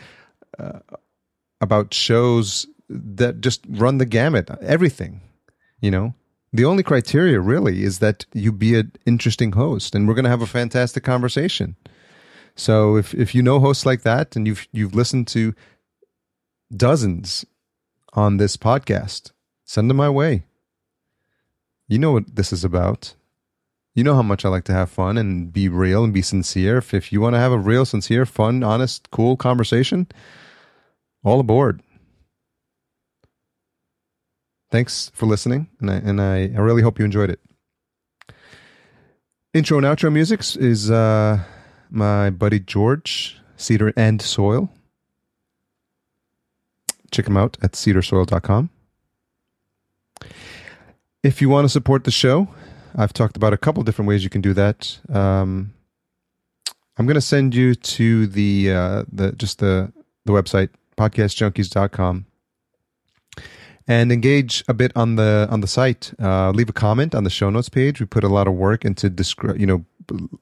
uh, 0.59 0.81
about 1.61 1.95
shows 1.95 2.67
that 2.89 3.41
just 3.41 3.65
run 3.69 3.99
the 3.99 4.07
gamut, 4.07 4.51
everything. 4.63 5.21
You 5.81 5.91
know, 5.91 6.15
the 6.53 6.65
only 6.65 6.83
criteria 6.83 7.41
really 7.41 7.83
is 7.83 7.99
that 7.99 8.27
you 8.33 8.53
be 8.53 8.77
an 8.77 8.93
interesting 9.07 9.53
host, 9.53 9.95
and 9.95 10.09
we're 10.09 10.15
going 10.15 10.25
to 10.25 10.31
have 10.31 10.43
a 10.43 10.47
fantastic 10.47 11.05
conversation. 11.05 11.77
So 12.57 12.97
if 12.97 13.15
if 13.15 13.35
you 13.35 13.43
know 13.43 13.61
hosts 13.61 13.87
like 13.87 14.03
that, 14.03 14.35
and 14.35 14.47
you've 14.47 14.67
you've 14.73 14.95
listened 14.95 15.29
to 15.29 15.55
dozens 16.75 17.45
on 18.15 18.37
this 18.37 18.57
podcast, 18.57 19.33
send 19.65 19.89
them 19.89 19.97
my 19.97 20.11
way. 20.11 20.45
You 21.87 21.99
know 21.99 22.13
what 22.13 22.35
this 22.35 22.53
is 22.53 22.65
about. 22.65 23.15
You 23.95 24.05
know 24.05 24.15
how 24.15 24.23
much 24.23 24.45
I 24.45 24.49
like 24.49 24.65
to 24.65 24.73
have 24.73 24.91
fun 24.91 25.19
and 25.19 25.53
be 25.53 25.69
real 25.69 26.05
and 26.05 26.13
be 26.13 26.23
sincere. 26.23 26.79
If, 26.79 26.95
if 26.95 27.13
you 27.13 27.21
want 27.21 27.35
to 27.35 27.41
have 27.41 27.51
a 27.51 27.59
real, 27.59 27.85
sincere, 27.85 28.27
fun, 28.27 28.63
honest, 28.63 29.11
cool 29.11 29.37
conversation, 29.37 30.07
all 31.25 31.41
aboard. 31.41 31.83
Thanks 34.71 35.11
for 35.15 35.27
listening, 35.27 35.69
and 35.81 35.91
I, 35.91 35.95
and 35.95 36.21
I, 36.21 36.37
I 36.55 36.61
really 36.61 36.83
hope 36.83 36.99
you 36.99 37.05
enjoyed 37.05 37.31
it. 37.31 37.41
Intro 39.55 39.79
and 39.79 39.87
outro 39.87 40.13
music 40.13 40.41
is 40.57 40.91
uh, 40.91 41.41
my 41.91 42.29
buddy 42.31 42.61
George, 42.61 43.41
Cedar 43.57 43.93
and 43.97 44.21
Soil. 44.21 44.71
Check 47.11 47.27
him 47.27 47.37
out 47.39 47.57
at 47.63 47.73
cedarsoil.com. 47.73 48.69
If 51.23 51.41
you 51.41 51.49
want 51.49 51.65
to 51.65 51.69
support 51.71 52.05
the 52.05 52.11
show, 52.11 52.49
I've 52.95 53.15
talked 53.15 53.37
about 53.37 53.55
a 53.55 53.57
couple 53.57 53.83
different 53.83 54.09
ways 54.09 54.23
you 54.23 54.31
can 54.31 54.43
do 54.43 54.53
that. 54.53 54.99
Um, 55.09 55.73
I'm 56.99 57.07
going 57.07 57.15
to 57.15 57.21
send 57.21 57.55
you 57.55 57.75
to 57.75 58.27
the 58.27 58.73
uh, 58.73 59.05
the 59.11 59.33
just 59.33 59.61
the 59.61 59.93
the 60.25 60.33
website 60.33 60.69
podcastjunkies.com 60.97 62.27
and 63.89 64.13
engage 64.13 64.63
a 64.69 64.75
bit 64.75 64.93
on 64.95 65.17
the 65.17 65.49
on 65.51 65.63
the 65.63 65.67
site. 65.67 66.13
Uh, 66.21 66.51
leave 66.51 66.69
a 66.69 66.75
comment 66.75 67.15
on 67.15 67.25
the 67.25 67.31
show 67.31 67.49
notes 67.51 67.71
page. 67.71 67.99
We 67.99 68.07
put 68.07 68.23
a 68.23 68.29
lot 68.29 68.47
of 68.47 68.55
work 68.55 68.85
into 68.85 69.11
descri- 69.11 69.59
you 69.59 69.67
know 69.67 69.85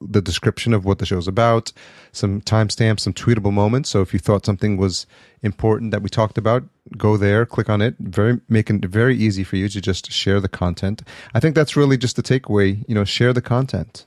the 0.01 0.21
description 0.21 0.73
of 0.73 0.85
what 0.85 0.99
the 0.99 1.05
show's 1.05 1.27
about, 1.27 1.73
some 2.11 2.41
timestamps, 2.41 3.01
some 3.01 3.13
tweetable 3.13 3.51
moments. 3.51 3.89
So 3.89 4.01
if 4.01 4.13
you 4.13 4.19
thought 4.19 4.45
something 4.45 4.77
was 4.77 5.05
important 5.41 5.91
that 5.91 6.01
we 6.01 6.09
talked 6.09 6.37
about, 6.37 6.63
go 6.97 7.17
there, 7.17 7.45
click 7.45 7.69
on 7.69 7.81
it. 7.81 7.95
Very 7.99 8.39
making 8.47 8.83
it 8.83 8.89
very 8.89 9.15
easy 9.15 9.43
for 9.43 9.55
you 9.55 9.67
to 9.69 9.81
just 9.81 10.11
share 10.11 10.39
the 10.39 10.49
content. 10.49 11.01
I 11.33 11.39
think 11.39 11.55
that's 11.55 11.75
really 11.75 11.97
just 11.97 12.15
the 12.17 12.23
takeaway. 12.23 12.83
You 12.87 12.95
know, 12.95 13.05
share 13.05 13.33
the 13.33 13.41
content, 13.41 14.05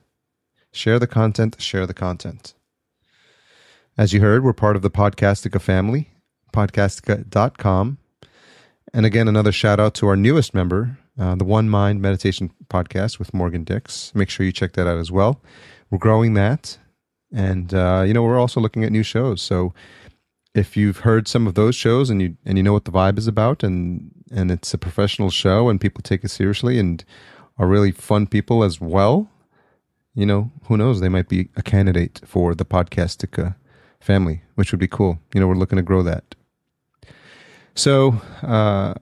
share 0.73 0.99
the 0.99 1.07
content, 1.07 1.57
share 1.61 1.87
the 1.87 1.95
content. 1.95 2.55
As 3.97 4.13
you 4.13 4.21
heard, 4.21 4.45
we're 4.45 4.53
part 4.53 4.77
of 4.77 4.83
the 4.83 4.91
Podcastica 4.91 5.61
family, 5.61 6.11
podcastica.com. 6.55 7.99
And 8.93 9.07
again, 9.07 9.29
another 9.29 9.53
shout 9.53 9.79
out 9.79 9.95
to 9.95 10.09
our 10.09 10.17
newest 10.17 10.53
member, 10.53 10.99
uh, 11.19 11.37
the 11.37 11.45
One 11.45 11.69
Mind 11.69 12.03
Meditation 12.03 12.51
Podcast 12.69 13.19
with 13.19 13.33
Morgan 13.33 13.63
Dix. 13.63 14.13
Make 14.15 14.31
sure 14.31 14.45
you 14.45 14.53
check 14.53 14.73
that 14.73 14.89
out 14.89 14.99
as 14.99 15.13
well. 15.13 15.41
We're 15.91 15.99
growing 15.99 16.35
that. 16.35 16.79
And, 17.33 17.73
uh, 17.73 18.03
you 18.05 18.13
know, 18.13 18.25
we're 18.25 18.39
also 18.39 18.61
looking 18.61 18.83
at 18.83 18.91
new 18.91 19.05
shows. 19.05 19.41
So 19.41 19.73
if 20.55 20.77
you've 20.77 20.99
heard 20.99 21.29
some 21.29 21.47
of 21.47 21.55
those 21.55 21.77
shows 21.77 22.11
and 22.11 22.21
you 22.21 22.37
and 22.45 22.59
you 22.59 22.65
know 22.65 22.73
what 22.73 22.85
the 22.85 22.91
vibe 22.91 23.19
is 23.19 23.29
about 23.29 23.63
and 23.63 24.11
and 24.33 24.51
it's 24.51 24.75
a 24.75 24.79
professional 24.79 25.31
show 25.31 25.69
and 25.69 25.81
people 25.81 26.03
take 26.03 26.25
it 26.25 26.31
seriously 26.31 26.79
and 26.79 27.05
are 27.59 27.69
really 27.69 27.93
fun 27.93 28.27
people 28.27 28.65
as 28.65 28.81
well, 28.81 29.31
you 30.15 30.27
know, 30.27 30.51
who 30.65 30.77
knows? 30.77 31.01
They 31.01 31.09
might 31.09 31.29
be 31.29 31.49
a 31.57 31.63
candidate 31.63 32.21
for 32.27 32.55
the 32.55 32.65
Podcastica 32.65 33.55
family, 34.01 34.43
which 34.57 34.73
would 34.73 34.81
be 34.81 34.89
cool. 34.89 35.21
You 35.35 35.41
know, 35.41 35.47
we're 35.47 35.55
looking 35.55 35.77
to 35.77 35.83
grow 35.83 36.03
that. 36.03 36.35
So 37.75 38.21
uh, 38.43 38.95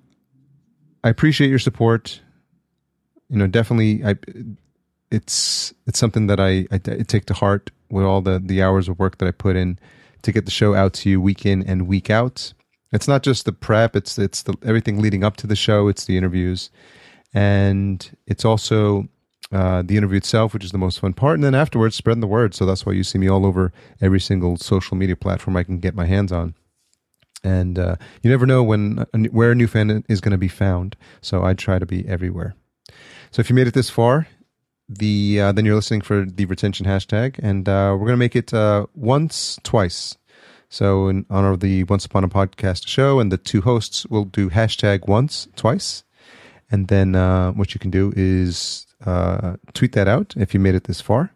I 1.05 1.09
appreciate 1.09 1.51
your 1.51 1.59
support. 1.59 2.21
You 3.29 3.39
know, 3.39 3.47
definitely, 3.47 4.05
I 4.05 4.17
it's 5.11 5.73
it's 5.87 5.99
something 5.99 6.27
that 6.27 6.41
I, 6.41 6.67
I, 6.71 6.75
I 6.75 7.03
take 7.07 7.27
to 7.27 7.35
heart 7.35 7.71
with 7.91 8.05
all 8.05 8.21
the 8.21 8.39
the 8.39 8.63
hours 8.63 8.89
of 8.89 8.99
work 8.99 9.19
that 9.19 9.29
I 9.29 9.31
put 9.33 9.57
in 9.57 9.79
to 10.23 10.33
get 10.33 10.45
the 10.45 10.51
show 10.51 10.75
out 10.75 10.93
to 10.95 11.11
you 11.11 11.21
week 11.21 11.47
in 11.47 11.63
and 11.63 11.87
week 11.87 12.11
out. 12.11 12.53
It's 12.93 13.09
not 13.09 13.23
just 13.23 13.45
the 13.45 13.53
prep; 13.53 13.97
it's 13.97 14.19
it's 14.19 14.43
the 14.43 14.55
everything 14.63 15.01
leading 15.01 15.25
up 15.25 15.37
to 15.39 15.47
the 15.47 15.57
show. 15.57 15.89
It's 15.89 16.05
the 16.05 16.17
interviews, 16.17 16.71
and 17.35 18.11
it's 18.27 18.45
also 18.45 19.09
uh, 19.53 19.83
the 19.83 19.97
interview 19.97 20.17
itself, 20.17 20.53
which 20.55 20.65
is 20.65 20.73
the 20.73 20.79
most 20.79 21.01
fun 21.01 21.15
part. 21.15 21.35
And 21.35 21.45
then 21.45 21.55
afterwards, 21.55 21.97
spreading 21.97 22.21
the 22.21 22.27
word. 22.27 22.55
So 22.55 22.67
that's 22.67 22.85
why 22.85 22.93
you 22.93 23.05
see 23.05 23.19
me 23.19 23.29
all 23.29 23.47
over 23.47 23.73
every 24.01 24.21
single 24.21 24.57
social 24.57 24.97
media 24.97 25.17
platform 25.17 25.57
I 25.57 25.63
can 25.63 25.79
get 25.79 25.95
my 25.95 26.07
hands 26.07 26.33
on. 26.33 26.55
And 27.45 27.79
uh, 27.79 27.97
you 28.23 28.31
never 28.31 28.47
know 28.47 28.63
when 28.63 29.07
where 29.31 29.53
a 29.53 29.55
new 29.55 29.69
fan 29.69 30.05
is 30.09 30.21
going 30.21 30.33
to 30.33 30.39
be 30.39 30.49
found. 30.49 30.97
So 31.21 31.45
I 31.45 31.55
try 31.55 31.79
to 31.79 31.87
be 31.87 32.07
everywhere. 32.09 32.55
So 33.31 33.41
if 33.41 33.49
you 33.49 33.55
made 33.55 33.69
it 33.69 33.75
this 33.75 33.91
far, 33.91 34.27
the 34.89 35.41
uh, 35.41 35.53
then 35.53 35.65
you're 35.65 35.75
listening 35.75 36.01
for 36.01 36.25
the 36.25 36.47
retention 36.47 36.87
hashtag, 36.87 37.39
and 37.43 37.69
uh, 37.69 37.91
we're 37.93 38.07
going 38.07 38.13
to 38.13 38.17
make 38.17 38.37
it 38.37 38.55
uh, 38.55 38.87
once, 38.95 39.59
twice. 39.63 40.17
So, 40.71 41.09
in 41.09 41.25
honor 41.31 41.53
of 41.53 41.61
the 41.61 41.85
Once 41.85 42.05
Upon 42.05 42.25
a 42.25 42.29
Podcast 42.29 42.87
show, 42.87 43.21
and 43.21 43.33
the 43.33 43.39
two 43.39 43.63
hosts 43.63 44.05
will 44.07 44.25
do 44.25 44.51
hashtag 44.51 45.09
once, 45.09 45.49
twice. 45.57 46.05
And 46.71 46.89
then 46.89 47.15
uh, 47.15 47.53
what 47.53 47.73
you 47.75 47.81
can 47.81 47.91
do 47.91 48.13
is 48.17 48.87
uh, 49.05 49.57
tweet 49.73 49.93
that 49.93 50.09
out 50.09 50.35
if 50.37 50.53
you 50.53 50.61
made 50.61 50.75
it 50.75 50.85
this 50.85 51.01
far. 51.01 51.33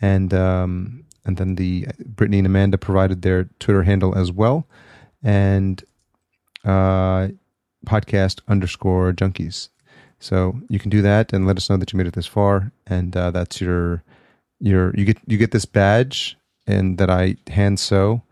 And 0.00 0.32
um, 0.32 1.04
and 1.24 1.36
then 1.36 1.56
the 1.56 1.86
Brittany 2.04 2.38
and 2.38 2.46
Amanda 2.46 2.78
provided 2.78 3.22
their 3.22 3.44
Twitter 3.58 3.82
handle 3.82 4.16
as 4.16 4.32
well. 4.32 4.66
And 5.22 5.82
uh, 6.64 7.28
podcast 7.86 8.40
underscore 8.48 9.12
junkies. 9.12 9.68
So 10.18 10.60
you 10.68 10.78
can 10.78 10.90
do 10.90 11.02
that 11.02 11.32
and 11.32 11.46
let 11.46 11.56
us 11.56 11.68
know 11.68 11.76
that 11.76 11.92
you 11.92 11.96
made 11.96 12.06
it 12.06 12.14
this 12.14 12.26
far. 12.26 12.72
And 12.86 13.16
uh, 13.16 13.30
that's 13.30 13.60
your 13.60 14.02
your 14.60 14.94
you 14.94 15.04
get 15.04 15.18
you 15.26 15.36
get 15.36 15.50
this 15.50 15.64
badge 15.64 16.36
and 16.66 16.98
that 16.98 17.10
I 17.10 17.36
hand 17.48 17.80
sew 17.80 18.22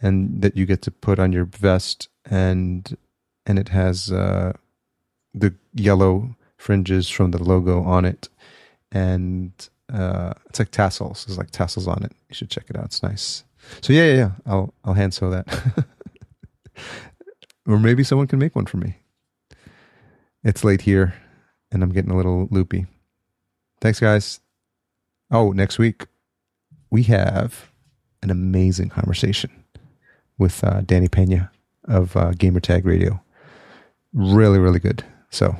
and 0.00 0.40
that 0.42 0.56
you 0.56 0.66
get 0.66 0.82
to 0.82 0.90
put 0.90 1.18
on 1.18 1.32
your 1.32 1.44
vest 1.44 2.08
and 2.30 2.96
and 3.44 3.58
it 3.58 3.70
has 3.70 4.12
uh, 4.12 4.52
the 5.34 5.54
yellow 5.74 6.36
fringes 6.56 7.08
from 7.08 7.32
the 7.32 7.42
logo 7.42 7.82
on 7.82 8.04
it 8.04 8.28
and 8.92 9.52
uh, 9.92 10.32
it's 10.48 10.58
like 10.58 10.70
tassels. 10.70 11.24
There's 11.24 11.38
like 11.38 11.50
tassels 11.50 11.88
on 11.88 12.02
it. 12.04 12.12
You 12.28 12.34
should 12.34 12.50
check 12.50 12.64
it 12.68 12.76
out. 12.76 12.86
It's 12.86 13.02
nice. 13.02 13.44
So 13.80 13.92
yeah, 13.92 14.04
yeah, 14.04 14.14
yeah. 14.14 14.30
I'll 14.46 14.74
I'll 14.84 14.94
hand 14.94 15.14
sew 15.14 15.30
that, 15.30 15.46
or 17.66 17.78
maybe 17.78 18.04
someone 18.04 18.26
can 18.26 18.38
make 18.38 18.56
one 18.56 18.66
for 18.66 18.76
me. 18.76 18.96
It's 20.44 20.64
late 20.64 20.82
here, 20.82 21.14
and 21.70 21.82
I'm 21.82 21.92
getting 21.92 22.10
a 22.10 22.16
little 22.16 22.48
loopy. 22.50 22.86
Thanks, 23.80 24.00
guys. 24.00 24.40
Oh, 25.30 25.52
next 25.52 25.78
week 25.78 26.06
we 26.90 27.04
have 27.04 27.72
an 28.22 28.30
amazing 28.30 28.90
conversation 28.90 29.50
with 30.38 30.62
uh, 30.62 30.82
Danny 30.82 31.08
Pena 31.08 31.50
of 31.84 32.16
uh, 32.16 32.32
Gamertag 32.32 32.84
Radio. 32.84 33.22
Really, 34.12 34.58
really 34.58 34.78
good. 34.78 35.04
So, 35.30 35.56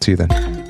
see 0.00 0.12
you 0.12 0.16
then. 0.16 0.61